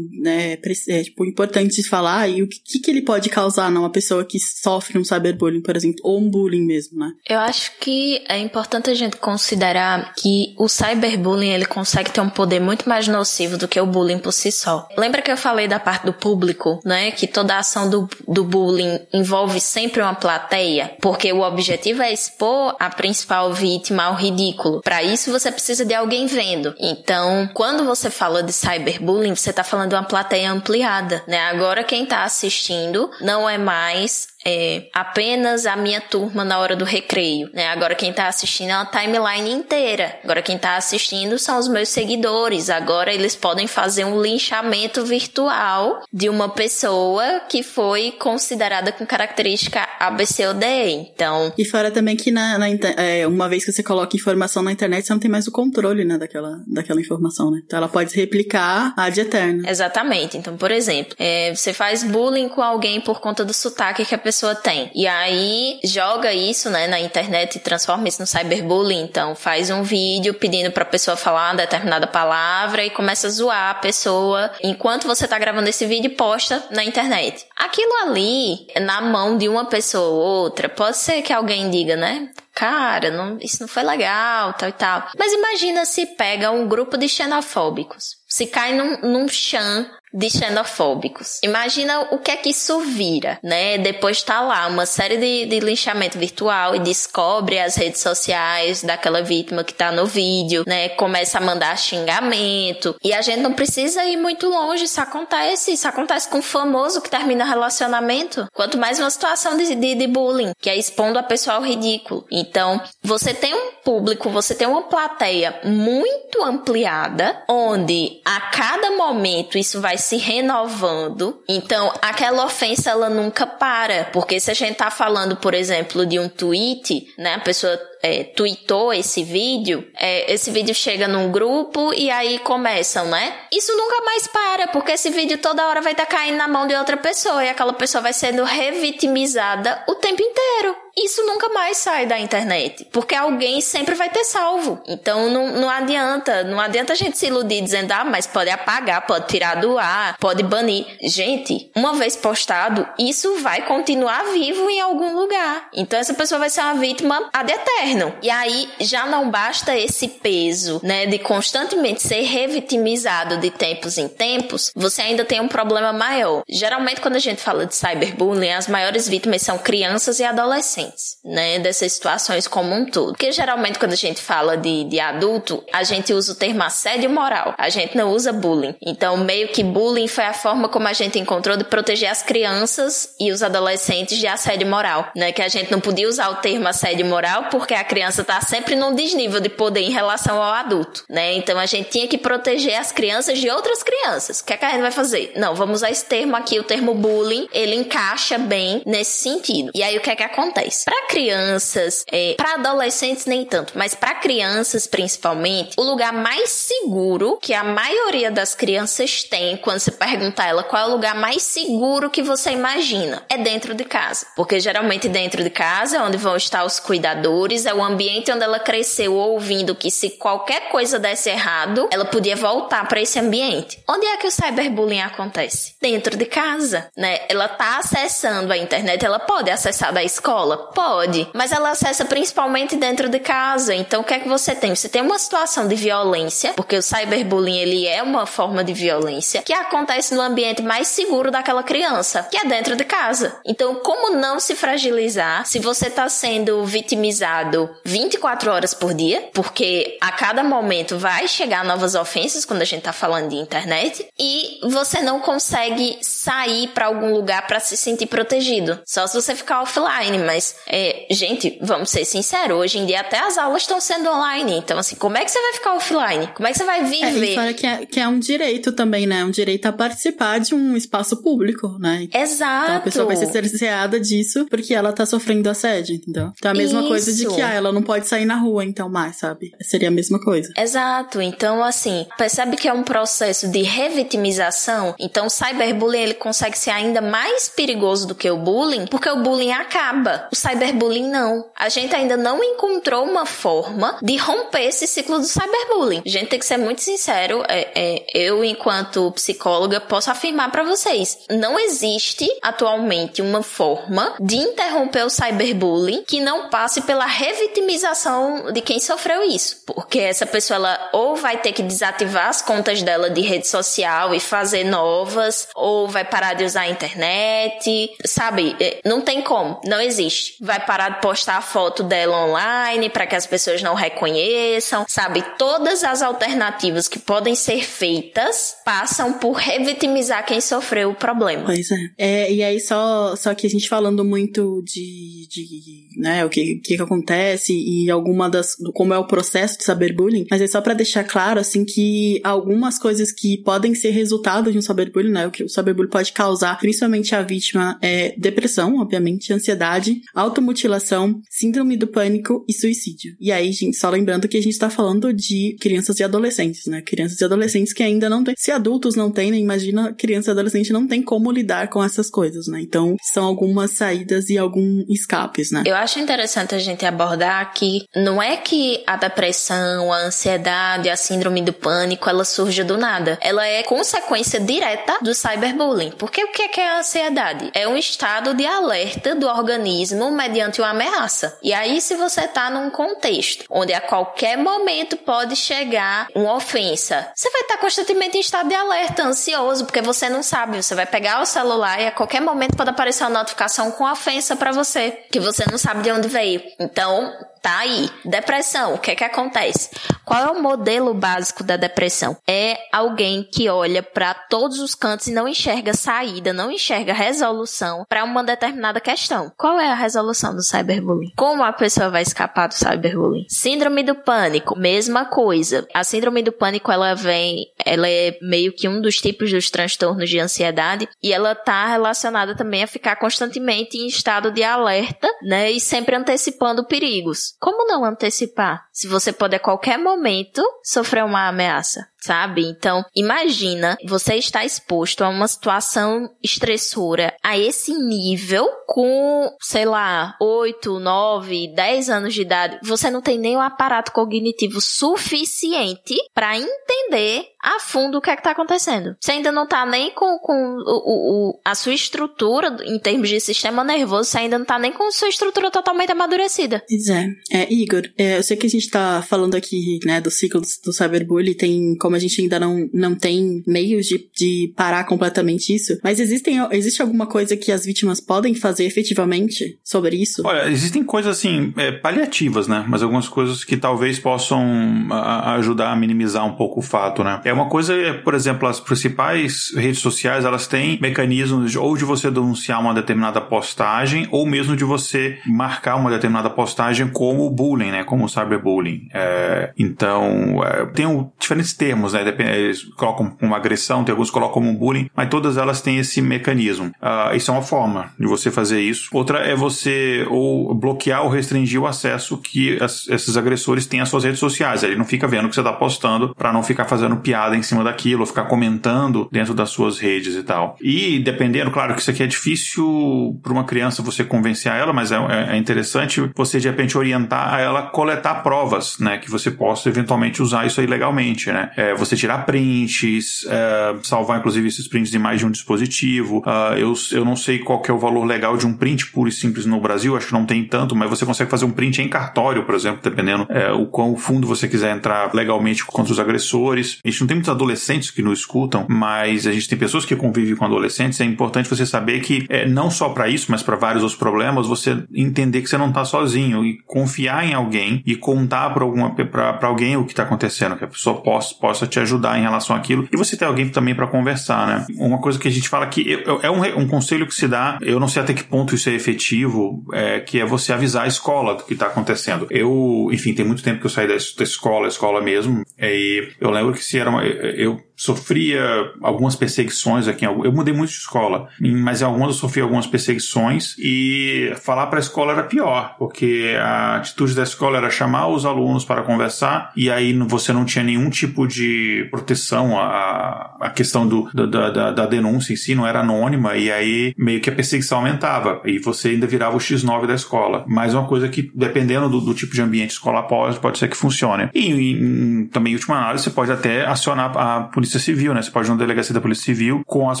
né, 0.22 0.56
é, 0.88 1.02
tipo, 1.02 1.24
importante 1.24 1.76
de 1.76 1.88
falar 1.88 2.28
e 2.28 2.42
o 2.42 2.48
que, 2.48 2.78
que 2.78 2.90
ele 2.90 3.02
pode 3.02 3.28
causar 3.28 3.70
numa 3.70 3.90
pessoa 3.90 4.24
que 4.24 4.38
sofre 4.38 4.98
um 4.98 5.04
cyberbullying, 5.04 5.62
por 5.62 5.76
exemplo, 5.76 6.00
ou 6.02 6.20
um 6.20 6.30
bullying 6.30 6.64
mesmo, 6.64 6.98
né? 6.98 7.12
Eu 7.28 7.38
acho 7.38 7.72
que 7.78 8.22
é 8.28 8.38
importante 8.38 8.90
a 8.90 8.94
gente 8.94 9.16
considerar 9.16 10.14
que 10.14 10.54
o 10.58 10.68
cyberbullying, 10.68 11.50
ele 11.50 11.66
consegue 11.66 12.10
ter 12.10 12.20
um 12.20 12.30
poder 12.30 12.60
muito 12.60 12.88
mais 12.88 13.08
nocivo 13.08 13.56
do 13.56 13.68
que 13.68 13.80
o 13.80 13.86
bullying 13.86 14.18
por 14.18 14.32
si 14.32 14.50
só. 14.52 14.88
Lembra 14.96 15.22
que 15.22 15.30
eu 15.30 15.36
falei 15.36 15.68
da 15.68 15.80
parte 15.80 16.06
do 16.06 16.12
público, 16.12 16.80
né, 16.84 17.10
que 17.10 17.26
toda 17.32 17.54
a 17.54 17.58
ação 17.58 17.88
do, 17.88 18.08
do 18.26 18.44
bullying 18.44 19.00
envolve 19.12 19.60
sempre 19.60 20.00
uma 20.02 20.14
plateia, 20.14 20.96
porque 21.00 21.32
o 21.32 21.40
objetivo 21.40 22.02
é 22.02 22.12
expor 22.12 22.76
a 22.78 22.90
principal 22.90 23.52
vítima 23.52 24.04
ao 24.04 24.14
ridículo. 24.14 24.80
Para 24.82 25.02
isso 25.02 25.30
você 25.30 25.50
precisa 25.50 25.84
de 25.84 25.94
alguém 25.94 26.26
vendo. 26.26 26.74
Então, 26.78 27.48
quando 27.54 27.84
você 27.84 28.10
fala 28.10 28.42
de 28.42 28.52
cyberbullying, 28.52 29.34
você 29.34 29.50
está 29.50 29.64
falando 29.64 29.90
de 29.90 29.94
uma 29.94 30.04
plateia 30.04 30.50
ampliada, 30.50 31.22
né? 31.26 31.40
Agora 31.46 31.84
quem 31.84 32.04
está 32.04 32.24
assistindo 32.24 33.10
não 33.20 33.48
é 33.48 33.58
mais 33.58 34.28
é, 34.44 34.88
apenas 34.92 35.66
a 35.66 35.76
minha 35.76 36.00
turma 36.00 36.44
na 36.44 36.58
hora 36.58 36.76
do 36.76 36.84
recreio, 36.84 37.50
né? 37.52 37.68
Agora 37.68 37.94
quem 37.94 38.12
tá 38.12 38.28
assistindo 38.28 38.70
é 38.70 38.76
uma 38.76 38.86
timeline 38.86 39.50
inteira. 39.50 40.18
Agora 40.24 40.42
quem 40.42 40.58
tá 40.58 40.76
assistindo 40.76 41.38
são 41.38 41.58
os 41.58 41.68
meus 41.68 41.88
seguidores. 41.88 42.70
Agora 42.70 43.12
eles 43.12 43.36
podem 43.36 43.66
fazer 43.66 44.04
um 44.04 44.20
linchamento 44.20 45.04
virtual 45.04 46.02
de 46.12 46.28
uma 46.28 46.48
pessoa 46.48 47.40
que 47.48 47.62
foi 47.62 48.12
considerada 48.12 48.92
com 48.92 49.06
característica 49.06 49.88
ABCD. 49.98 50.64
Então. 50.92 51.52
E 51.56 51.64
fora 51.64 51.90
também 51.90 52.16
que 52.16 52.30
na, 52.30 52.58
na 52.58 52.66
é, 52.96 53.26
uma 53.26 53.48
vez 53.48 53.64
que 53.64 53.72
você 53.72 53.82
coloca 53.82 54.16
informação 54.16 54.62
na 54.62 54.72
internet, 54.72 55.06
você 55.06 55.12
não 55.12 55.20
tem 55.20 55.30
mais 55.30 55.46
o 55.46 55.52
controle, 55.52 56.04
né, 56.04 56.18
daquela, 56.18 56.60
daquela 56.66 57.00
informação, 57.00 57.50
né? 57.50 57.60
Então 57.64 57.76
ela 57.76 57.88
pode 57.88 58.10
se 58.10 58.16
replicar 58.16 58.92
ad 58.96 59.20
eterna. 59.20 59.68
Exatamente. 59.68 60.36
Então, 60.36 60.56
por 60.56 60.70
exemplo, 60.70 61.14
é, 61.18 61.54
você 61.54 61.72
faz 61.72 62.02
bullying 62.02 62.48
com 62.48 62.62
alguém 62.62 63.00
por 63.00 63.20
conta 63.20 63.44
do 63.44 63.52
sotaque 63.52 64.04
que 64.04 64.14
a 64.14 64.18
pessoa 64.18 64.31
pessoa 64.32 64.54
tem. 64.54 64.90
E 64.94 65.06
aí 65.06 65.78
joga 65.84 66.32
isso, 66.32 66.70
né, 66.70 66.86
na 66.86 66.98
internet 66.98 67.56
e 67.56 67.60
transforma 67.60 68.08
isso 68.08 68.22
no 68.22 68.26
cyberbullying. 68.26 69.02
Então 69.02 69.34
faz 69.34 69.68
um 69.68 69.82
vídeo 69.82 70.32
pedindo 70.32 70.72
pra 70.72 70.86
pessoa 70.86 71.18
falar 71.18 71.50
uma 71.50 71.56
determinada 71.56 72.06
palavra 72.06 72.82
e 72.82 72.88
começa 72.88 73.26
a 73.26 73.30
zoar 73.30 73.70
a 73.70 73.74
pessoa 73.74 74.50
enquanto 74.62 75.06
você 75.06 75.28
tá 75.28 75.38
gravando 75.38 75.68
esse 75.68 75.84
vídeo 75.84 76.16
posta 76.16 76.64
na 76.70 76.82
internet. 76.82 77.44
Aquilo 77.54 77.92
ali, 78.04 78.66
na 78.80 79.02
mão 79.02 79.36
de 79.36 79.48
uma 79.48 79.66
pessoa 79.66 80.08
ou 80.08 80.44
outra, 80.44 80.66
pode 80.66 80.96
ser 80.96 81.20
que 81.20 81.32
alguém 81.32 81.68
diga, 81.70 81.94
né? 81.94 82.30
cara, 82.54 83.10
não, 83.10 83.38
isso 83.40 83.62
não 83.62 83.68
foi 83.68 83.82
legal, 83.82 84.52
tal 84.52 84.68
e 84.68 84.72
tal. 84.72 85.08
Mas 85.18 85.32
imagina 85.32 85.86
se 85.86 86.04
pega 86.04 86.50
um 86.50 86.68
grupo 86.68 86.98
de 86.98 87.08
xenofóbicos, 87.08 88.16
se 88.28 88.46
cai 88.46 88.74
num, 88.74 89.00
num 89.00 89.26
chão 89.26 89.86
de 90.12 90.30
xenofóbicos. 90.30 91.40
Imagina 91.42 92.08
o 92.10 92.18
que 92.18 92.30
é 92.30 92.36
que 92.36 92.50
isso 92.50 92.80
vira, 92.80 93.38
né? 93.42 93.78
Depois 93.78 94.22
tá 94.22 94.40
lá 94.40 94.66
uma 94.66 94.86
série 94.86 95.16
de, 95.16 95.46
de 95.46 95.60
linchamento 95.60 96.18
virtual 96.18 96.74
e 96.74 96.78
descobre 96.78 97.58
as 97.58 97.76
redes 97.76 98.00
sociais 98.00 98.82
daquela 98.82 99.22
vítima 99.22 99.64
que 99.64 99.74
tá 99.74 99.90
no 99.90 100.06
vídeo, 100.06 100.64
né? 100.66 100.90
Começa 100.90 101.38
a 101.38 101.40
mandar 101.40 101.76
xingamento. 101.78 102.94
E 103.02 103.12
a 103.12 103.22
gente 103.22 103.40
não 103.40 103.52
precisa 103.52 104.04
ir 104.04 104.16
muito 104.16 104.48
longe, 104.48 104.84
isso 104.84 105.00
acontece. 105.00 105.72
Isso 105.72 105.88
acontece 105.88 106.28
com 106.28 106.38
o 106.38 106.42
famoso 106.42 107.00
que 107.00 107.10
termina 107.10 107.44
relacionamento. 107.44 108.46
Quanto 108.52 108.78
mais 108.78 108.98
uma 108.98 109.10
situação 109.10 109.56
de, 109.56 109.74
de, 109.74 109.94
de 109.94 110.06
bullying, 110.06 110.52
que 110.60 110.70
é 110.70 110.76
expondo 110.76 111.18
a 111.18 111.22
pessoa 111.22 111.56
ao 111.56 111.62
ridículo. 111.62 112.26
Então, 112.30 112.80
você 113.02 113.32
tem 113.32 113.54
um 113.54 113.72
público, 113.84 114.30
você 114.30 114.54
tem 114.54 114.66
uma 114.66 114.82
plateia 114.82 115.60
muito 115.64 116.42
ampliada, 116.42 117.42
onde 117.48 118.20
a 118.24 118.40
cada 118.40 118.90
momento 118.92 119.58
isso 119.58 119.80
vai 119.80 119.98
se 120.02 120.16
renovando. 120.16 121.42
Então, 121.48 121.92
aquela 122.02 122.44
ofensa 122.44 122.90
ela 122.90 123.08
nunca 123.08 123.46
para, 123.46 124.04
porque 124.12 124.38
se 124.38 124.50
a 124.50 124.54
gente 124.54 124.76
tá 124.76 124.90
falando, 124.90 125.36
por 125.36 125.54
exemplo, 125.54 126.04
de 126.04 126.18
um 126.18 126.28
tweet, 126.28 127.14
né, 127.16 127.34
a 127.34 127.40
pessoa 127.40 127.78
é, 128.02 128.24
tweetou 128.24 128.92
esse 128.92 129.22
vídeo, 129.22 129.86
é, 129.96 130.32
esse 130.32 130.50
vídeo 130.50 130.74
chega 130.74 131.06
num 131.06 131.30
grupo 131.30 131.94
e 131.94 132.10
aí 132.10 132.40
começam, 132.40 133.06
né? 133.06 133.32
Isso 133.52 133.74
nunca 133.76 134.04
mais 134.04 134.26
para, 134.26 134.66
porque 134.68 134.92
esse 134.92 135.10
vídeo 135.10 135.38
toda 135.38 135.68
hora 135.68 135.80
vai 135.80 135.92
estar 135.92 136.06
tá 136.06 136.16
caindo 136.16 136.36
na 136.36 136.48
mão 136.48 136.66
de 136.66 136.74
outra 136.74 136.96
pessoa 136.96 137.44
e 137.44 137.48
aquela 137.48 137.72
pessoa 137.72 138.02
vai 138.02 138.12
sendo 138.12 138.42
revitimizada 138.42 139.84
o 139.86 139.94
tempo 139.94 140.20
inteiro. 140.20 140.76
Isso 140.94 141.24
nunca 141.24 141.48
mais 141.48 141.78
sai 141.78 142.04
da 142.04 142.18
internet, 142.18 142.86
porque 142.92 143.14
alguém 143.14 143.62
sempre 143.62 143.94
vai 143.94 144.10
ter 144.10 144.24
salvo. 144.24 144.82
Então 144.86 145.30
não, 145.30 145.48
não 145.48 145.70
adianta, 145.70 146.44
não 146.44 146.60
adianta 146.60 146.92
a 146.92 146.96
gente 146.96 147.16
se 147.16 147.28
iludir 147.28 147.62
dizendo, 147.62 147.92
ah, 147.92 148.04
mas 148.04 148.26
pode 148.26 148.50
apagar, 148.50 149.06
pode 149.06 149.26
tirar 149.26 149.54
do 149.54 149.78
ar, 149.78 150.18
pode 150.18 150.42
banir. 150.42 150.84
Gente, 151.00 151.70
uma 151.74 151.94
vez 151.94 152.14
postado, 152.14 152.86
isso 152.98 153.36
vai 153.38 153.62
continuar 153.62 154.24
vivo 154.32 154.68
em 154.68 154.82
algum 154.82 155.14
lugar. 155.14 155.68
Então 155.72 155.98
essa 155.98 156.12
pessoa 156.12 156.38
vai 156.38 156.50
ser 156.50 156.60
uma 156.60 156.74
vítima 156.74 157.30
ad 157.32 157.50
eterno 157.50 157.91
E 158.22 158.30
aí 158.30 158.68
já 158.80 159.06
não 159.06 159.30
basta 159.30 159.76
esse 159.76 160.08
peso, 160.08 160.80
né, 160.82 161.06
de 161.06 161.18
constantemente 161.18 162.02
ser 162.02 162.22
revitimizado 162.22 163.38
de 163.38 163.50
tempos 163.50 163.98
em 163.98 164.08
tempos, 164.08 164.72
você 164.74 165.02
ainda 165.02 165.24
tem 165.24 165.40
um 165.40 165.48
problema 165.48 165.92
maior. 165.92 166.42
Geralmente 166.48 167.00
quando 167.00 167.16
a 167.16 167.20
gente 167.20 167.40
fala 167.40 167.66
de 167.66 167.74
cyberbullying, 167.74 168.52
as 168.52 168.68
maiores 168.68 169.08
vítimas 169.08 169.42
são 169.42 169.58
crianças 169.58 170.20
e 170.20 170.24
adolescentes, 170.24 171.16
né, 171.24 171.58
dessas 171.58 171.92
situações 171.92 172.46
como 172.48 172.74
um 172.74 172.86
todo. 172.86 173.12
Porque 173.12 173.32
geralmente 173.32 173.78
quando 173.78 173.92
a 173.92 173.96
gente 173.96 174.20
fala 174.20 174.56
de, 174.56 174.84
de 174.84 175.00
adulto, 175.00 175.62
a 175.72 175.82
gente 175.82 176.12
usa 176.12 176.32
o 176.32 176.34
termo 176.34 176.62
assédio 176.62 177.10
moral. 177.10 177.54
A 177.58 177.68
gente 177.68 177.96
não 177.96 178.10
usa 178.10 178.32
bullying. 178.32 178.74
Então, 178.82 179.16
meio 179.18 179.48
que 179.48 179.62
bullying 179.62 180.08
foi 180.08 180.24
a 180.24 180.32
forma 180.32 180.68
como 180.68 180.88
a 180.88 180.92
gente 180.92 181.18
encontrou 181.18 181.56
de 181.56 181.64
proteger 181.64 182.10
as 182.10 182.22
crianças 182.22 183.14
e 183.18 183.30
os 183.30 183.42
adolescentes 183.42 184.18
de 184.18 184.26
assédio 184.26 184.66
moral, 184.66 185.10
né? 185.14 185.32
Que 185.32 185.42
a 185.42 185.48
gente 185.48 185.70
não 185.70 185.80
podia 185.80 186.08
usar 186.08 186.28
o 186.30 186.36
termo 186.36 186.68
assédio 186.68 187.06
moral 187.06 187.44
porque 187.50 187.74
a 187.74 187.81
criança 187.84 188.24
tá 188.24 188.40
sempre 188.40 188.74
num 188.74 188.94
desnível 188.94 189.40
de 189.40 189.48
poder 189.48 189.80
em 189.80 189.90
relação 189.90 190.42
ao 190.42 190.52
adulto, 190.52 191.04
né? 191.08 191.34
Então 191.34 191.58
a 191.58 191.66
gente 191.66 191.90
tinha 191.90 192.06
que 192.06 192.18
proteger 192.18 192.78
as 192.78 192.92
crianças 192.92 193.38
de 193.38 193.50
outras 193.50 193.82
crianças. 193.82 194.40
O 194.40 194.44
que, 194.44 194.52
é 194.52 194.56
que 194.56 194.64
a 194.64 194.70
gente 194.70 194.80
vai 194.80 194.90
fazer? 194.90 195.32
Não, 195.36 195.54
vamos 195.54 195.76
usar 195.76 195.90
esse 195.90 196.04
termo 196.04 196.36
aqui, 196.36 196.58
o 196.58 196.64
termo 196.64 196.94
bullying, 196.94 197.48
ele 197.52 197.74
encaixa 197.74 198.38
bem 198.38 198.82
nesse 198.86 199.22
sentido. 199.22 199.70
E 199.74 199.82
aí 199.82 199.96
o 199.96 200.00
que 200.00 200.10
é 200.10 200.16
que 200.16 200.22
acontece? 200.22 200.84
Para 200.84 201.06
crianças, 201.06 202.04
é, 202.10 202.34
para 202.36 202.54
adolescentes 202.54 203.26
nem 203.26 203.44
tanto, 203.44 203.72
mas 203.76 203.94
para 203.94 204.14
crianças 204.14 204.86
principalmente, 204.86 205.74
o 205.78 205.82
lugar 205.82 206.12
mais 206.12 206.50
seguro 206.50 207.38
que 207.40 207.54
a 207.54 207.64
maioria 207.64 208.30
das 208.30 208.54
crianças 208.54 209.24
tem 209.24 209.56
quando 209.56 209.80
você 209.80 209.90
perguntar 209.90 210.44
a 210.44 210.48
ela 210.48 210.62
qual 210.62 210.82
é 210.82 210.86
o 210.86 210.92
lugar 210.92 211.14
mais 211.14 211.42
seguro 211.42 212.10
que 212.10 212.22
você 212.22 212.50
imagina, 212.50 213.22
é 213.28 213.38
dentro 213.38 213.74
de 213.74 213.84
casa. 213.84 214.26
Porque 214.36 214.60
geralmente 214.60 215.08
dentro 215.08 215.42
de 215.42 215.50
casa 215.50 215.96
é 215.96 216.00
onde 216.00 216.16
vão 216.16 216.36
estar 216.36 216.64
os 216.64 216.78
cuidadores, 216.78 217.66
é 217.66 217.71
o 217.74 217.82
ambiente 217.82 218.30
onde 218.30 218.44
ela 218.44 218.58
cresceu 218.58 219.14
ouvindo 219.14 219.74
que 219.74 219.90
se 219.90 220.10
qualquer 220.10 220.68
coisa 220.68 220.98
desse 220.98 221.30
errado, 221.30 221.88
ela 221.90 222.04
podia 222.04 222.36
voltar 222.36 222.86
para 222.88 223.00
esse 223.00 223.18
ambiente. 223.18 223.82
Onde 223.88 224.06
é 224.06 224.16
que 224.16 224.26
o 224.26 224.30
cyberbullying 224.30 225.00
acontece? 225.00 225.74
Dentro 225.80 226.16
de 226.16 226.24
casa, 226.26 226.88
né? 226.96 227.20
Ela 227.28 227.48
tá 227.48 227.78
acessando 227.78 228.52
a 228.52 228.56
internet, 228.56 229.04
ela 229.04 229.18
pode 229.18 229.50
acessar 229.50 229.92
da 229.92 230.02
escola? 230.02 230.56
Pode, 230.74 231.28
mas 231.34 231.52
ela 231.52 231.70
acessa 231.70 232.04
principalmente 232.04 232.76
dentro 232.76 233.08
de 233.08 233.18
casa. 233.18 233.74
Então 233.74 234.02
o 234.02 234.04
que 234.04 234.14
é 234.14 234.20
que 234.20 234.28
você 234.28 234.54
tem? 234.54 234.74
Você 234.74 234.88
tem 234.88 235.02
uma 235.02 235.18
situação 235.18 235.68
de 235.68 235.74
violência, 235.74 236.52
porque 236.54 236.76
o 236.76 236.82
cyberbullying 236.82 237.58
ele 237.58 237.86
é 237.86 238.02
uma 238.02 238.26
forma 238.26 238.64
de 238.64 238.72
violência 238.72 239.42
que 239.42 239.52
acontece 239.52 240.14
no 240.14 240.20
ambiente 240.20 240.62
mais 240.62 240.88
seguro 240.88 241.30
daquela 241.30 241.62
criança, 241.62 242.26
que 242.30 242.36
é 242.36 242.44
dentro 242.44 242.76
de 242.76 242.84
casa. 242.84 243.40
Então, 243.44 243.76
como 243.76 244.16
não 244.16 244.38
se 244.38 244.54
fragilizar 244.54 245.46
se 245.46 245.58
você 245.58 245.88
está 245.88 246.08
sendo 246.08 246.64
vitimizado 246.64 247.51
24 247.84 248.50
horas 248.50 248.74
por 248.74 248.94
dia, 248.94 249.28
porque 249.32 249.96
a 250.00 250.12
cada 250.12 250.42
momento 250.42 250.98
vai 250.98 251.26
chegar 251.28 251.64
novas 251.64 251.94
ofensas 251.94 252.44
quando 252.44 252.62
a 252.62 252.64
gente 252.64 252.80
está 252.80 252.92
falando 252.92 253.30
de 253.30 253.36
internet, 253.36 254.06
e 254.18 254.60
você 254.64 255.00
não 255.00 255.20
consegue 255.20 255.98
sair 256.02 256.68
para 256.68 256.86
algum 256.86 257.12
lugar 257.12 257.46
para 257.46 257.60
se 257.60 257.76
sentir 257.76 258.06
protegido. 258.06 258.80
Só 258.86 259.06
se 259.06 259.14
você 259.14 259.34
ficar 259.34 259.62
offline, 259.62 260.18
mas 260.18 260.56
é, 260.66 261.06
gente, 261.10 261.58
vamos 261.60 261.90
ser 261.90 262.04
sinceros, 262.04 262.58
hoje 262.58 262.78
em 262.78 262.86
dia 262.86 263.00
até 263.00 263.18
as 263.18 263.38
aulas 263.38 263.62
estão 263.62 263.80
sendo 263.80 264.08
online, 264.08 264.52
então 264.56 264.78
assim, 264.78 264.96
como 264.96 265.16
é 265.16 265.24
que 265.24 265.30
você 265.30 265.40
vai 265.40 265.52
ficar 265.54 265.74
offline? 265.74 266.26
Como 266.34 266.46
é 266.46 266.52
que 266.52 266.58
você 266.58 266.64
vai 266.64 266.84
viver? 266.84 267.32
É, 267.32 267.34
fora 267.34 267.54
que 267.54 267.66
é, 267.66 267.86
que 267.86 268.00
é 268.00 268.08
um 268.08 268.18
direito 268.18 268.72
também, 268.72 269.06
né? 269.06 269.24
Um 269.24 269.30
direito 269.30 269.66
a 269.66 269.72
participar 269.72 270.38
de 270.38 270.54
um 270.54 270.76
espaço 270.76 271.22
público, 271.22 271.76
né? 271.78 272.08
Exato. 272.12 272.64
Então 272.64 272.76
a 272.76 272.80
pessoa 272.80 273.06
vai 273.06 273.16
ser 273.16 273.26
cerceada 273.26 273.98
disso 274.00 274.46
porque 274.48 274.74
ela 274.74 274.92
tá 274.92 275.04
sofrendo 275.04 275.48
assédio, 275.50 275.96
entendeu? 275.96 276.32
Então 276.36 276.50
é 276.50 276.54
a 276.54 276.56
mesma 276.56 276.80
Isso. 276.80 276.88
coisa 276.88 277.12
de 277.12 277.26
que, 277.26 277.41
ela 277.50 277.72
não 277.72 277.82
pode 277.82 278.06
sair 278.06 278.24
na 278.24 278.36
rua, 278.36 278.64
então 278.64 278.88
mais, 278.88 279.16
sabe? 279.16 279.52
Seria 279.60 279.88
a 279.88 279.90
mesma 279.90 280.20
coisa. 280.20 280.52
Exato. 280.56 281.20
Então, 281.20 281.62
assim, 281.62 282.06
percebe 282.16 282.56
que 282.56 282.68
é 282.68 282.72
um 282.72 282.82
processo 282.82 283.48
de 283.48 283.62
revitimização. 283.62 284.94
Então, 284.98 285.26
o 285.26 285.30
cyberbullying, 285.30 286.02
ele 286.02 286.14
consegue 286.14 286.58
ser 286.58 286.70
ainda 286.70 287.00
mais 287.00 287.48
perigoso 287.48 288.06
do 288.06 288.14
que 288.14 288.30
o 288.30 288.36
bullying, 288.36 288.86
porque 288.86 289.08
o 289.08 289.22
bullying 289.22 289.52
acaba. 289.52 290.28
O 290.32 290.36
cyberbullying 290.36 291.08
não. 291.08 291.46
A 291.58 291.68
gente 291.68 291.94
ainda 291.94 292.16
não 292.16 292.42
encontrou 292.42 293.04
uma 293.04 293.26
forma 293.26 293.98
de 294.02 294.16
romper 294.16 294.66
esse 294.66 294.86
ciclo 294.86 295.18
do 295.18 295.24
cyberbullying. 295.24 296.02
A 296.04 296.08
gente 296.08 296.28
tem 296.28 296.38
que 296.38 296.46
ser 296.46 296.56
muito 296.56 296.82
sincero. 296.82 297.42
É, 297.48 297.68
é, 297.74 298.06
eu, 298.14 298.44
enquanto 298.44 299.10
psicóloga, 299.12 299.80
posso 299.80 300.10
afirmar 300.10 300.50
para 300.50 300.64
vocês: 300.64 301.18
não 301.30 301.58
existe 301.58 302.28
atualmente 302.42 303.22
uma 303.22 303.42
forma 303.42 304.14
de 304.20 304.36
interromper 304.36 305.04
o 305.04 305.10
cyberbullying 305.10 306.04
que 306.06 306.20
não 306.20 306.48
passe 306.48 306.82
pela 306.82 307.06
revitimização 307.32 308.52
de 308.52 308.60
quem 308.60 308.78
sofreu 308.78 309.22
isso. 309.22 309.62
Porque 309.66 309.98
essa 309.98 310.26
pessoa, 310.26 310.56
ela 310.56 310.90
ou 310.92 311.16
vai 311.16 311.40
ter 311.40 311.52
que 311.52 311.62
desativar 311.62 312.28
as 312.28 312.42
contas 312.42 312.82
dela 312.82 313.10
de 313.10 313.20
rede 313.20 313.46
social 313.46 314.14
e 314.14 314.20
fazer 314.20 314.64
novas, 314.64 315.48
ou 315.54 315.88
vai 315.88 316.04
parar 316.04 316.34
de 316.34 316.44
usar 316.44 316.62
a 316.62 316.70
internet, 316.70 317.90
sabe? 318.04 318.56
É, 318.60 318.80
não 318.84 319.00
tem 319.00 319.22
como, 319.22 319.60
não 319.64 319.80
existe. 319.80 320.34
Vai 320.40 320.64
parar 320.64 320.90
de 320.90 321.00
postar 321.00 321.38
a 321.38 321.42
foto 321.42 321.82
dela 321.82 322.26
online 322.26 322.90
para 322.90 323.06
que 323.06 323.16
as 323.16 323.26
pessoas 323.26 323.62
não 323.62 323.74
reconheçam, 323.74 324.84
sabe? 324.88 325.22
Todas 325.38 325.84
as 325.84 326.02
alternativas 326.02 326.88
que 326.88 326.98
podem 326.98 327.34
ser 327.34 327.64
feitas 327.64 328.56
passam 328.64 329.14
por 329.14 329.32
revitimizar 329.32 330.24
quem 330.26 330.40
sofreu 330.40 330.90
o 330.90 330.94
problema. 330.94 331.44
Pois 331.46 331.70
é. 331.70 331.76
é 331.98 332.32
e 332.32 332.42
aí 332.42 332.60
só, 332.60 333.16
só 333.16 333.34
que 333.34 333.46
a 333.46 333.50
gente 333.50 333.68
falando 333.68 334.04
muito 334.04 334.62
de, 334.64 335.26
de 335.28 335.88
né, 335.96 336.24
o 336.24 336.28
que, 336.28 336.56
que, 336.56 336.76
que 336.76 336.82
acontece 337.22 337.52
e 337.52 337.90
alguma 337.90 338.28
das, 338.28 338.56
como 338.74 338.92
é 338.92 338.98
o 338.98 339.06
processo 339.06 339.58
de 339.58 339.64
saber 339.64 339.94
bullying, 339.94 340.26
mas 340.30 340.40
é 340.40 340.46
só 340.46 340.60
para 340.60 340.74
deixar 340.74 341.04
claro, 341.04 341.40
assim, 341.40 341.64
que 341.64 342.20
algumas 342.24 342.78
coisas 342.78 343.12
que 343.12 343.38
podem 343.38 343.74
ser 343.74 343.90
resultado 343.90 344.50
de 344.50 344.58
um 344.58 344.62
cyberbullying, 344.62 345.12
né, 345.12 345.26
o 345.26 345.30
que 345.30 345.44
o 345.44 345.48
cyberbullying 345.48 345.90
pode 345.90 346.12
causar, 346.12 346.58
principalmente 346.58 347.14
a 347.14 347.22
vítima, 347.22 347.78
é 347.80 348.14
depressão, 348.18 348.78
obviamente, 348.78 349.32
ansiedade, 349.32 350.00
automutilação, 350.14 351.20
síndrome 351.30 351.76
do 351.76 351.86
pânico 351.86 352.44
e 352.48 352.52
suicídio. 352.52 353.14
E 353.20 353.30
aí, 353.30 353.52
gente, 353.52 353.76
só 353.76 353.88
lembrando 353.88 354.28
que 354.28 354.36
a 354.36 354.42
gente 354.42 354.58
tá 354.58 354.68
falando 354.68 355.12
de 355.12 355.56
crianças 355.60 355.98
e 356.00 356.04
adolescentes, 356.04 356.66
né, 356.66 356.82
crianças 356.82 357.20
e 357.20 357.24
adolescentes 357.24 357.72
que 357.72 357.82
ainda 357.82 358.08
não 358.08 358.24
têm, 358.24 358.34
se 358.36 358.50
adultos 358.50 358.96
não 358.96 359.10
têm, 359.10 359.30
né, 359.30 359.38
imagina 359.38 359.92
criança 359.92 360.30
e 360.30 360.32
adolescente 360.32 360.72
não 360.72 360.86
tem 360.86 361.02
como 361.02 361.30
lidar 361.30 361.68
com 361.68 361.82
essas 361.82 362.10
coisas, 362.10 362.46
né, 362.46 362.60
então 362.60 362.96
são 363.12 363.24
algumas 363.24 363.72
saídas 363.72 364.28
e 364.28 364.38
alguns 364.38 364.84
escapes, 364.88 365.50
né. 365.50 365.62
Eu 365.66 365.76
acho 365.76 365.98
interessante 365.98 366.54
a 366.54 366.58
gente 366.58 366.84
abordar 366.84 367.11
que 367.54 367.88
não 367.94 368.22
é 368.22 368.36
que 368.36 368.82
a 368.86 368.96
depressão, 368.96 369.92
a 369.92 369.98
ansiedade, 369.98 370.90
a 370.90 370.96
síndrome 370.96 371.42
do 371.42 371.52
pânico, 371.52 372.08
ela 372.08 372.24
surge 372.24 372.64
do 372.64 372.76
nada. 372.76 373.18
Ela 373.20 373.46
é 373.46 373.62
consequência 373.62 374.40
direta 374.40 374.98
do 375.00 375.14
cyberbullying. 375.14 375.92
Porque 375.92 376.24
o 376.24 376.32
que 376.32 376.60
é, 376.60 376.68
a 376.68 376.78
ansiedade? 376.78 377.50
É 377.54 377.66
um 377.66 377.76
estado 377.76 378.34
de 378.34 378.46
alerta 378.46 379.14
do 379.14 379.26
organismo 379.26 380.10
mediante 380.10 380.60
uma 380.60 380.70
ameaça. 380.70 381.38
E 381.42 381.52
aí, 381.52 381.80
se 381.80 381.94
você 381.94 382.26
tá 382.26 382.50
num 382.50 382.70
contexto 382.70 383.44
onde 383.50 383.72
a 383.72 383.80
qualquer 383.80 384.36
momento 384.36 384.96
pode 384.96 385.36
chegar 385.36 386.08
uma 386.14 386.34
ofensa, 386.34 387.10
você 387.14 387.30
vai 387.30 387.42
estar 387.42 387.54
tá 387.54 387.60
constantemente 387.60 388.16
em 388.16 388.20
estado 388.20 388.48
de 388.48 388.54
alerta, 388.54 389.02
ansioso, 389.02 389.64
porque 389.64 389.82
você 389.82 390.08
não 390.08 390.22
sabe. 390.22 390.62
Você 390.62 390.74
vai 390.74 390.86
pegar 390.86 391.20
o 391.20 391.26
celular 391.26 391.80
e 391.80 391.86
a 391.86 391.92
qualquer 391.92 392.20
momento 392.20 392.56
pode 392.56 392.70
aparecer 392.70 393.04
uma 393.04 393.18
notificação 393.18 393.70
com 393.72 393.84
ofensa 393.84 394.36
para 394.36 394.52
você, 394.52 394.90
que 395.10 395.20
você 395.20 395.44
não 395.50 395.58
sabe 395.58 395.82
de 395.82 395.90
onde 395.90 396.08
veio. 396.08 396.42
Então, 396.58 397.01
don't 397.02 397.31
Tá 397.42 397.58
aí. 397.58 397.90
Depressão, 398.04 398.74
o 398.74 398.78
que 398.78 398.92
é 398.92 398.94
que 398.94 399.02
acontece? 399.02 399.70
Qual 400.04 400.22
é 400.22 400.30
o 400.30 400.40
modelo 400.40 400.94
básico 400.94 401.42
da 401.42 401.56
depressão? 401.56 402.16
É 402.26 402.56
alguém 402.72 403.24
que 403.24 403.48
olha 403.48 403.82
para 403.82 404.14
todos 404.14 404.60
os 404.60 404.76
cantos 404.76 405.08
e 405.08 405.12
não 405.12 405.26
enxerga 405.26 405.74
saída, 405.74 406.32
não 406.32 406.52
enxerga 406.52 406.92
resolução 406.92 407.84
para 407.88 408.04
uma 408.04 408.22
determinada 408.22 408.80
questão. 408.80 409.32
Qual 409.36 409.58
é 409.58 409.66
a 409.66 409.74
resolução 409.74 410.36
do 410.36 410.42
cyberbullying? 410.42 411.12
Como 411.16 411.42
a 411.42 411.52
pessoa 411.52 411.90
vai 411.90 412.02
escapar 412.02 412.46
do 412.46 412.54
cyberbullying? 412.54 413.26
Síndrome 413.28 413.82
do 413.82 413.96
pânico, 413.96 414.56
mesma 414.56 415.04
coisa. 415.04 415.66
A 415.74 415.82
síndrome 415.82 416.22
do 416.22 416.30
pânico 416.30 416.70
ela 416.70 416.94
vem, 416.94 417.46
ela 417.64 417.88
é 417.88 418.16
meio 418.22 418.52
que 418.52 418.68
um 418.68 418.80
dos 418.80 419.00
tipos 419.00 419.32
dos 419.32 419.50
transtornos 419.50 420.08
de 420.08 420.20
ansiedade 420.20 420.88
e 421.02 421.12
ela 421.12 421.34
tá 421.34 421.66
relacionada 421.66 422.36
também 422.36 422.62
a 422.62 422.68
ficar 422.68 422.94
constantemente 422.96 423.76
em 423.76 423.88
estado 423.88 424.30
de 424.30 424.44
alerta, 424.44 425.08
né, 425.22 425.50
e 425.50 425.58
sempre 425.58 425.96
antecipando 425.96 426.64
perigos. 426.64 427.31
Como 427.38 427.66
não 427.66 427.84
antecipar? 427.84 428.66
Se 428.72 428.86
você 428.86 429.12
pode 429.12 429.36
a 429.36 429.40
qualquer 429.40 429.78
momento 429.78 430.42
sofrer 430.62 431.04
uma 431.04 431.28
ameaça 431.28 431.91
sabe? 432.02 432.44
Então, 432.44 432.84
imagina 432.94 433.76
você 433.86 434.16
estar 434.16 434.44
exposto 434.44 435.02
a 435.02 435.08
uma 435.08 435.28
situação 435.28 436.10
estressora 436.22 437.14
a 437.22 437.38
esse 437.38 437.72
nível 437.74 438.48
com, 438.66 439.30
sei 439.40 439.64
lá, 439.64 440.16
8, 440.20 440.78
9, 440.78 441.54
10 441.54 441.90
anos 441.90 442.14
de 442.14 442.22
idade. 442.22 442.58
Você 442.62 442.90
não 442.90 443.02
tem 443.02 443.18
nem 443.18 443.36
o 443.36 443.40
aparato 443.40 443.92
cognitivo 443.92 444.60
suficiente 444.60 445.94
para 446.14 446.36
entender 446.36 447.26
a 447.42 447.58
fundo 447.58 447.98
o 447.98 448.00
que 448.00 448.08
é 448.08 448.16
que 448.16 448.22
tá 448.22 448.30
acontecendo. 448.30 448.96
Você 449.00 449.12
ainda 449.12 449.32
não 449.32 449.46
tá 449.46 449.66
nem 449.66 449.90
com, 449.90 450.18
com 450.18 450.32
o, 450.32 451.32
o, 451.34 451.40
a 451.44 451.54
sua 451.54 451.74
estrutura 451.74 452.56
em 452.64 452.78
termos 452.78 453.08
de 453.08 453.20
sistema 453.20 453.64
nervoso, 453.64 454.08
você 454.08 454.18
ainda 454.18 454.38
não 454.38 454.46
tá 454.46 454.58
nem 454.58 454.72
com 454.72 454.90
sua 454.92 455.08
estrutura 455.08 455.50
totalmente 455.50 455.90
amadurecida. 455.90 456.62
Pois 456.68 456.88
é. 456.88 457.06
é 457.32 457.52
Igor, 457.52 457.82
é, 457.98 458.18
eu 458.18 458.22
sei 458.22 458.36
que 458.36 458.46
a 458.46 458.50
gente 458.50 458.70
tá 458.70 459.04
falando 459.08 459.34
aqui, 459.34 459.80
né, 459.84 460.00
do 460.00 460.10
ciclo 460.10 460.40
do 460.40 460.72
cyberbullying, 460.72 461.34
tem, 461.34 461.76
como 461.78 461.91
a 461.96 461.98
gente 461.98 462.20
ainda 462.20 462.38
não, 462.38 462.68
não 462.72 462.94
tem 462.94 463.42
meios 463.46 463.86
de, 463.86 464.08
de 464.14 464.52
parar 464.56 464.84
completamente 464.84 465.54
isso, 465.54 465.78
mas 465.82 466.00
existem, 466.00 466.38
existe 466.50 466.82
alguma 466.82 467.06
coisa 467.06 467.36
que 467.36 467.52
as 467.52 467.64
vítimas 467.64 468.00
podem 468.00 468.34
fazer 468.34 468.64
efetivamente 468.64 469.58
sobre 469.64 469.96
isso? 469.96 470.22
Olha, 470.24 470.48
existem 470.50 470.82
coisas 470.82 471.16
assim, 471.16 471.52
é, 471.56 471.72
paliativas, 471.72 472.46
né? 472.46 472.64
Mas 472.68 472.82
algumas 472.82 473.08
coisas 473.08 473.44
que 473.44 473.56
talvez 473.56 473.98
possam 473.98 474.42
a, 474.90 475.34
ajudar 475.34 475.72
a 475.72 475.76
minimizar 475.76 476.26
um 476.26 476.34
pouco 476.34 476.60
o 476.60 476.62
fato, 476.62 477.02
né? 477.02 477.20
É 477.24 477.32
uma 477.32 477.48
coisa, 477.48 477.74
é, 477.74 477.92
por 477.92 478.14
exemplo, 478.14 478.48
as 478.48 478.60
principais 478.60 479.52
redes 479.54 479.80
sociais, 479.80 480.24
elas 480.24 480.46
têm 480.46 480.78
mecanismos 480.80 481.50
de, 481.50 481.58
ou 481.58 481.76
de 481.76 481.84
você 481.84 482.10
denunciar 482.10 482.60
uma 482.60 482.74
determinada 482.74 483.20
postagem, 483.20 484.06
ou 484.10 484.26
mesmo 484.26 484.56
de 484.56 484.64
você 484.64 485.18
marcar 485.26 485.76
uma 485.76 485.90
determinada 485.90 486.30
postagem 486.30 486.88
como 486.88 487.28
bullying, 487.30 487.70
né? 487.70 487.84
Como 487.84 488.08
cyberbullying. 488.08 488.88
É, 488.92 489.52
então, 489.58 490.42
é, 490.44 490.66
tem 490.66 490.86
um, 490.86 491.10
diferentes 491.18 491.52
termos, 491.52 491.81
né? 491.90 492.04
Eles 492.38 492.64
colocam 492.76 493.16
uma 493.20 493.36
agressão, 493.36 493.84
tem 493.84 493.92
alguns 493.92 494.08
que 494.08 494.14
colocam 494.14 494.34
como 494.34 494.52
bullying, 494.52 494.90
mas 494.94 495.08
todas 495.08 495.36
elas 495.36 495.60
têm 495.60 495.78
esse 495.78 496.00
mecanismo. 496.00 496.72
Uh, 496.80 497.16
isso 497.16 497.30
é 497.30 497.34
uma 497.34 497.42
forma 497.42 497.92
de 497.98 498.06
você 498.06 498.30
fazer 498.30 498.60
isso. 498.60 498.88
Outra 498.92 499.18
é 499.18 499.34
você 499.34 500.06
ou 500.08 500.54
bloquear 500.54 501.02
ou 501.02 501.08
restringir 501.08 501.60
o 501.60 501.66
acesso 501.66 502.18
que 502.18 502.62
as, 502.62 502.88
esses 502.88 503.16
agressores 503.16 503.66
têm 503.66 503.80
às 503.80 503.88
suas 503.88 504.04
redes 504.04 504.20
sociais. 504.20 504.62
Ele 504.62 504.76
não 504.76 504.84
fica 504.84 505.06
vendo 505.06 505.26
o 505.26 505.28
que 505.28 505.34
você 505.34 505.40
está 505.40 505.52
postando 505.52 506.14
para 506.14 506.32
não 506.32 506.42
ficar 506.42 506.64
fazendo 506.64 506.96
piada 506.96 507.36
em 507.36 507.42
cima 507.42 507.64
daquilo, 507.64 508.06
ficar 508.06 508.24
comentando 508.24 509.08
dentro 509.10 509.34
das 509.34 509.50
suas 509.50 509.78
redes 509.78 510.14
e 510.14 510.22
tal. 510.22 510.56
E 510.60 510.98
dependendo, 510.98 511.50
claro 511.50 511.74
que 511.74 511.80
isso 511.80 511.90
aqui 511.90 512.02
é 512.02 512.06
difícil 512.06 513.18
para 513.22 513.32
uma 513.32 513.44
criança 513.44 513.82
você 513.82 514.04
convencer 514.04 514.52
ela, 514.52 514.72
mas 514.72 514.92
é, 514.92 514.96
é, 514.96 515.34
é 515.34 515.36
interessante 515.36 516.10
você 516.14 516.38
de 516.38 516.48
repente 516.48 516.76
orientar 516.76 517.34
a 517.34 517.40
ela 517.40 517.58
a 517.60 517.62
coletar 517.62 518.22
provas, 518.22 518.78
né, 518.78 518.98
que 518.98 519.10
você 519.10 519.30
possa 519.30 519.68
eventualmente 519.68 520.22
usar 520.22 520.46
isso 520.46 520.60
aí 520.60 520.66
legalmente, 520.66 521.30
né? 521.30 521.50
É, 521.56 521.71
você 521.74 521.96
tirar 521.96 522.24
prints, 522.26 523.26
é, 523.28 523.74
salvar 523.82 524.18
inclusive 524.18 524.48
esses 524.48 524.68
prints 524.68 524.90
de 524.90 524.98
mais 524.98 525.20
de 525.20 525.26
um 525.26 525.30
dispositivo. 525.30 526.18
Uh, 526.18 526.56
eu, 526.56 526.74
eu 526.92 527.04
não 527.04 527.16
sei 527.16 527.38
qual 527.38 527.62
é 527.66 527.72
o 527.72 527.78
valor 527.78 528.04
legal 528.04 528.36
de 528.36 528.46
um 528.46 528.54
print 528.54 528.86
puro 528.86 529.08
e 529.08 529.12
simples 529.12 529.46
no 529.46 529.60
Brasil, 529.60 529.96
acho 529.96 530.08
que 530.08 530.12
não 530.12 530.26
tem 530.26 530.44
tanto, 530.44 530.74
mas 530.74 530.88
você 530.90 531.04
consegue 531.06 531.30
fazer 531.30 531.44
um 531.44 531.50
print 531.50 531.80
em 531.80 531.88
cartório, 531.88 532.44
por 532.44 532.54
exemplo, 532.54 532.80
dependendo 532.82 533.26
é, 533.28 533.52
o 533.52 533.66
quão 533.66 533.96
fundo 533.96 534.26
você 534.26 534.48
quiser 534.48 534.74
entrar 534.76 535.14
legalmente 535.14 535.64
contra 535.64 535.92
os 535.92 536.00
agressores. 536.00 536.78
A 536.84 536.88
gente 536.88 537.00
não 537.00 537.06
tem 537.06 537.16
muitos 537.16 537.30
adolescentes 537.30 537.90
que 537.90 538.02
nos 538.02 538.20
escutam, 538.20 538.66
mas 538.68 539.26
a 539.26 539.32
gente 539.32 539.48
tem 539.48 539.58
pessoas 539.58 539.84
que 539.84 539.94
convivem 539.96 540.36
com 540.36 540.44
adolescentes. 540.44 541.00
É 541.00 541.04
importante 541.04 541.48
você 541.48 541.66
saber 541.66 542.00
que 542.00 542.26
é, 542.28 542.48
não 542.48 542.70
só 542.70 542.88
para 542.90 543.08
isso, 543.08 543.30
mas 543.30 543.42
para 543.42 543.56
vários 543.56 543.82
outros 543.82 543.98
problemas, 543.98 544.46
você 544.46 544.82
entender 544.94 545.42
que 545.42 545.48
você 545.48 545.58
não 545.58 545.68
está 545.68 545.84
sozinho 545.84 546.44
e 546.44 546.58
confiar 546.66 547.24
em 547.24 547.34
alguém 547.34 547.82
e 547.86 547.96
contar 547.96 548.50
para 548.50 549.46
alguém 549.46 549.76
o 549.76 549.84
que 549.84 549.92
está 549.92 550.02
acontecendo, 550.02 550.56
que 550.56 550.64
a 550.64 550.68
pessoa 550.68 551.00
possa, 551.00 551.34
possa 551.34 551.61
te 551.66 551.78
ajudar 551.80 552.18
em 552.18 552.22
relação 552.22 552.54
àquilo 552.54 552.88
e 552.92 552.96
você 552.96 553.16
ter 553.16 553.24
alguém 553.24 553.48
também 553.48 553.74
para 553.74 553.86
conversar, 553.86 554.46
né? 554.46 554.66
Uma 554.76 554.98
coisa 554.98 555.18
que 555.18 555.28
a 555.28 555.30
gente 555.30 555.48
fala 555.48 555.66
que 555.66 556.02
é 556.22 556.30
um, 556.30 556.60
um 556.60 556.68
conselho 556.68 557.06
que 557.06 557.14
se 557.14 557.28
dá, 557.28 557.58
eu 557.60 557.78
não 557.78 557.88
sei 557.88 558.02
até 558.02 558.12
que 558.12 558.24
ponto 558.24 558.54
isso 558.54 558.68
é 558.68 558.74
efetivo, 558.74 559.64
é, 559.72 560.00
que 560.00 560.20
é 560.20 560.24
você 560.24 560.52
avisar 560.52 560.84
a 560.84 560.88
escola 560.88 561.34
do 561.34 561.44
que 561.44 561.54
está 561.54 561.66
acontecendo. 561.66 562.26
Eu, 562.30 562.88
enfim, 562.92 563.14
tem 563.14 563.24
muito 563.24 563.42
tempo 563.42 563.60
que 563.60 563.66
eu 563.66 563.70
saí 563.70 563.86
da, 563.86 563.94
da 563.94 564.24
escola, 564.24 564.68
escola 564.68 565.00
mesmo, 565.00 565.44
e 565.58 566.08
eu 566.20 566.30
lembro 566.30 566.52
que 566.52 566.64
se 566.64 566.78
era 566.78 566.90
uma, 566.90 567.04
eu 567.04 567.60
sofria 567.82 568.70
algumas 568.80 569.16
perseguições 569.16 569.88
aqui. 569.88 570.04
Eu 570.04 570.32
mudei 570.32 570.54
muito 570.54 570.70
de 570.70 570.76
escola, 570.76 571.28
mas 571.40 571.82
em 571.82 571.84
algumas 571.84 572.10
eu 572.10 572.14
sofri 572.14 572.40
algumas 572.40 572.64
perseguições 572.64 573.56
e 573.58 574.32
falar 574.40 574.68
para 574.68 574.78
a 574.78 574.80
escola 574.80 575.10
era 575.10 575.24
pior, 575.24 575.74
porque 575.80 576.36
a 576.40 576.76
atitude 576.76 577.12
da 577.12 577.24
escola 577.24 577.58
era 577.58 577.70
chamar 577.70 578.06
os 578.06 578.24
alunos 578.24 578.64
para 578.64 578.82
conversar 578.82 579.50
e 579.56 579.68
aí 579.68 579.92
você 580.06 580.32
não 580.32 580.44
tinha 580.44 580.62
nenhum 580.62 580.88
tipo 580.90 581.26
de 581.26 581.88
proteção. 581.90 582.56
A, 582.56 583.36
a 583.40 583.50
questão 583.50 583.84
do, 583.88 584.08
da, 584.14 584.50
da, 584.50 584.70
da 584.70 584.86
denúncia 584.86 585.32
em 585.32 585.36
si 585.36 585.52
não 585.52 585.66
era 585.66 585.80
anônima 585.80 586.36
e 586.36 586.52
aí 586.52 586.94
meio 586.96 587.20
que 587.20 587.30
a 587.30 587.34
perseguição 587.34 587.78
aumentava 587.78 588.40
e 588.44 588.60
você 588.60 588.90
ainda 588.90 589.08
virava 589.08 589.36
o 589.36 589.40
X9 589.40 589.88
da 589.88 589.94
escola. 589.94 590.44
Mais 590.46 590.72
uma 590.72 590.86
coisa 590.86 591.08
que, 591.08 591.32
dependendo 591.34 591.88
do, 591.88 592.00
do 592.00 592.14
tipo 592.14 592.32
de 592.32 592.42
ambiente 592.42 592.70
escolar, 592.70 593.02
pode, 593.02 593.40
pode 593.40 593.58
ser 593.58 593.66
que 593.66 593.76
funcione. 593.76 594.30
E, 594.32 594.52
e 594.52 595.24
também, 595.32 595.52
em 595.52 595.56
última 595.56 595.76
análise, 595.78 596.04
você 596.04 596.10
pode 596.10 596.30
até 596.30 596.64
acionar 596.64 597.16
a 597.16 597.40
polícia 597.40 597.71
Polícia 597.72 597.78
Civil, 597.78 598.12
né? 598.12 598.20
Você 598.20 598.30
pode 598.30 598.48
ir 598.48 598.50
na 598.50 598.56
delegacia 598.56 598.92
da 598.92 599.00
Polícia 599.00 599.24
Civil 599.24 599.62
com 599.66 599.88
as 599.88 600.00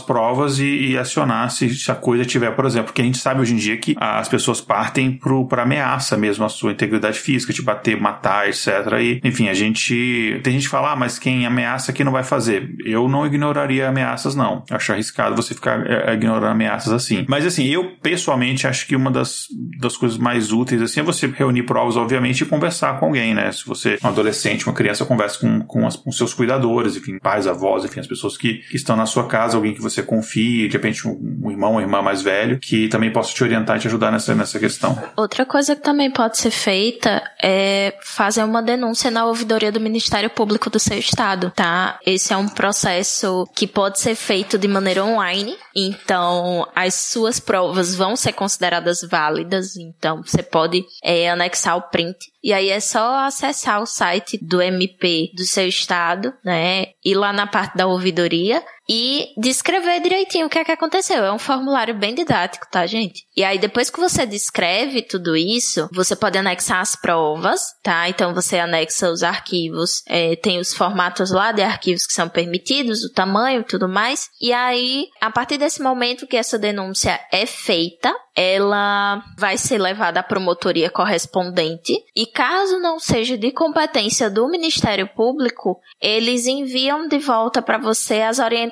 provas 0.00 0.58
e, 0.58 0.90
e 0.90 0.98
acionar 0.98 1.50
se, 1.50 1.74
se, 1.74 1.90
a 1.90 1.94
coisa 1.94 2.24
tiver, 2.24 2.50
por 2.50 2.66
exemplo, 2.66 2.86
porque 2.86 3.00
a 3.00 3.04
gente 3.04 3.18
sabe 3.18 3.40
hoje 3.40 3.54
em 3.54 3.56
dia 3.56 3.76
que 3.78 3.96
as 3.98 4.28
pessoas 4.28 4.60
partem 4.60 5.18
para 5.48 5.62
ameaça 5.62 6.16
mesmo 6.16 6.44
a 6.44 6.48
sua 6.48 6.72
integridade 6.72 7.18
física, 7.18 7.52
te 7.52 7.62
bater, 7.62 7.98
matar, 7.98 8.48
etc. 8.48 8.68
E, 9.00 9.20
enfim, 9.24 9.48
a 9.48 9.54
gente. 9.54 10.40
Tem 10.42 10.52
gente 10.54 10.64
que 10.64 10.68
fala, 10.68 10.92
ah, 10.92 10.96
mas 10.96 11.18
quem 11.18 11.46
ameaça 11.46 11.92
aqui 11.92 12.04
não 12.04 12.12
vai 12.12 12.22
fazer. 12.22 12.74
Eu 12.84 13.08
não 13.08 13.26
ignoraria 13.26 13.88
ameaças, 13.88 14.34
não. 14.34 14.64
acho 14.70 14.92
arriscado 14.92 15.34
você 15.34 15.54
ficar 15.54 15.86
é, 15.86 16.12
ignorando 16.12 16.50
ameaças 16.50 16.92
assim. 16.92 17.24
Mas 17.28 17.46
assim, 17.46 17.66
eu 17.66 17.92
pessoalmente 18.02 18.66
acho 18.66 18.86
que 18.86 18.94
uma 18.94 19.10
das, 19.10 19.46
das 19.80 19.96
coisas 19.96 20.18
mais 20.18 20.52
úteis 20.52 20.82
assim 20.82 21.00
é 21.00 21.02
você 21.02 21.26
reunir 21.26 21.62
provas, 21.62 21.96
obviamente, 21.96 22.42
e 22.42 22.46
conversar 22.46 22.98
com 22.98 23.06
alguém, 23.06 23.34
né? 23.34 23.50
Se 23.52 23.64
você 23.64 23.98
é 24.02 24.06
um 24.06 24.10
adolescente, 24.10 24.66
uma 24.66 24.74
criança, 24.74 25.04
conversa 25.06 25.38
com, 25.38 25.60
com, 25.62 25.86
as, 25.86 25.96
com 25.96 26.12
seus 26.12 26.34
cuidadores, 26.34 26.96
enfim, 26.96 27.18
pais, 27.18 27.46
avós, 27.52 27.84
enfim, 27.84 28.00
as 28.00 28.06
pessoas 28.06 28.36
que, 28.36 28.54
que, 28.54 28.76
estão 28.76 28.96
na 28.96 29.06
sua 29.06 29.26
casa, 29.26 29.56
alguém 29.56 29.74
que 29.74 29.80
você 29.80 30.02
confie, 30.02 30.68
de 30.68 30.72
repente 30.72 31.06
um, 31.06 31.40
um 31.44 31.50
irmão, 31.50 31.72
uma 31.72 31.80
irmã 31.80 32.02
mais 32.02 32.22
velho, 32.22 32.58
que 32.58 32.88
também 32.88 33.12
possa 33.12 33.32
te 33.32 33.42
orientar 33.42 33.76
e 33.76 33.80
te 33.80 33.86
ajudar 33.88 34.10
nessa, 34.10 34.34
nessa 34.34 34.58
questão. 34.58 35.00
Outra 35.16 35.44
coisa 35.46 35.76
que 35.76 35.82
também 35.82 36.10
pode 36.10 36.38
ser 36.38 36.50
feita 36.50 37.22
é 37.42 37.94
fazer 38.02 38.42
uma 38.44 38.62
denúncia 38.62 39.10
na 39.10 39.26
ouvidoria 39.26 39.70
do 39.70 39.80
Ministério 39.80 40.30
Público 40.30 40.70
do 40.70 40.78
seu 40.78 40.98
estado, 40.98 41.52
tá? 41.54 41.98
Esse 42.04 42.32
é 42.32 42.36
um 42.36 42.48
processo 42.48 43.48
que 43.54 43.66
pode 43.66 44.00
ser 44.00 44.14
feito 44.14 44.58
de 44.58 44.68
maneira 44.68 45.04
online, 45.04 45.56
então 45.74 46.66
as 46.74 46.94
suas 46.94 47.38
provas 47.38 47.94
vão 47.94 48.16
ser 48.16 48.32
consideradas 48.32 49.00
válidas, 49.02 49.76
então 49.76 50.22
você 50.22 50.42
pode 50.42 50.84
é, 51.02 51.30
anexar 51.30 51.76
o 51.76 51.82
print 51.82 52.31
e 52.42 52.52
aí 52.52 52.70
é 52.70 52.80
só 52.80 53.24
acessar 53.24 53.80
o 53.80 53.86
site 53.86 54.38
do 54.42 54.60
MP 54.60 55.30
do 55.34 55.44
seu 55.44 55.68
estado, 55.68 56.32
né? 56.44 56.86
Ir 57.04 57.14
lá 57.14 57.32
na 57.32 57.46
parte 57.46 57.76
da 57.76 57.86
ouvidoria 57.86 58.62
e 58.88 59.32
descrever 59.36 60.00
direitinho 60.00 60.46
o 60.46 60.50
que 60.50 60.58
é 60.58 60.64
que 60.64 60.72
aconteceu. 60.72 61.24
É 61.24 61.32
um 61.32 61.38
formulário 61.38 61.94
bem 61.94 62.14
didático, 62.14 62.66
tá, 62.70 62.86
gente? 62.86 63.26
E 63.36 63.44
aí, 63.44 63.58
depois 63.58 63.88
que 63.88 64.00
você 64.00 64.26
descreve 64.26 65.02
tudo 65.02 65.36
isso, 65.36 65.88
você 65.92 66.16
pode 66.16 66.36
anexar 66.36 66.80
as 66.80 66.96
provas, 66.96 67.60
tá? 67.82 68.08
Então, 68.08 68.34
você 68.34 68.58
anexa 68.58 69.10
os 69.10 69.22
arquivos, 69.22 70.02
é, 70.06 70.36
tem 70.36 70.58
os 70.58 70.74
formatos 70.74 71.30
lá 71.30 71.52
de 71.52 71.62
arquivos 71.62 72.06
que 72.06 72.12
são 72.12 72.28
permitidos, 72.28 73.04
o 73.04 73.12
tamanho 73.12 73.64
tudo 73.64 73.88
mais. 73.88 74.28
E 74.40 74.52
aí, 74.52 75.06
a 75.20 75.30
partir 75.30 75.58
desse 75.58 75.80
momento 75.80 76.26
que 76.26 76.36
essa 76.36 76.58
denúncia 76.58 77.18
é 77.32 77.46
feita, 77.46 78.14
ela 78.34 79.22
vai 79.38 79.58
ser 79.58 79.78
levada 79.78 80.20
à 80.20 80.22
promotoria 80.22 80.90
correspondente 80.90 81.92
e 82.16 82.26
caso 82.26 82.78
não 82.78 82.98
seja 82.98 83.36
de 83.36 83.50
competência 83.50 84.30
do 84.30 84.48
Ministério 84.48 85.06
Público, 85.14 85.78
eles 86.00 86.46
enviam 86.46 87.06
de 87.06 87.18
volta 87.18 87.60
para 87.60 87.76
você 87.76 88.22
as 88.22 88.38
orientações 88.38 88.71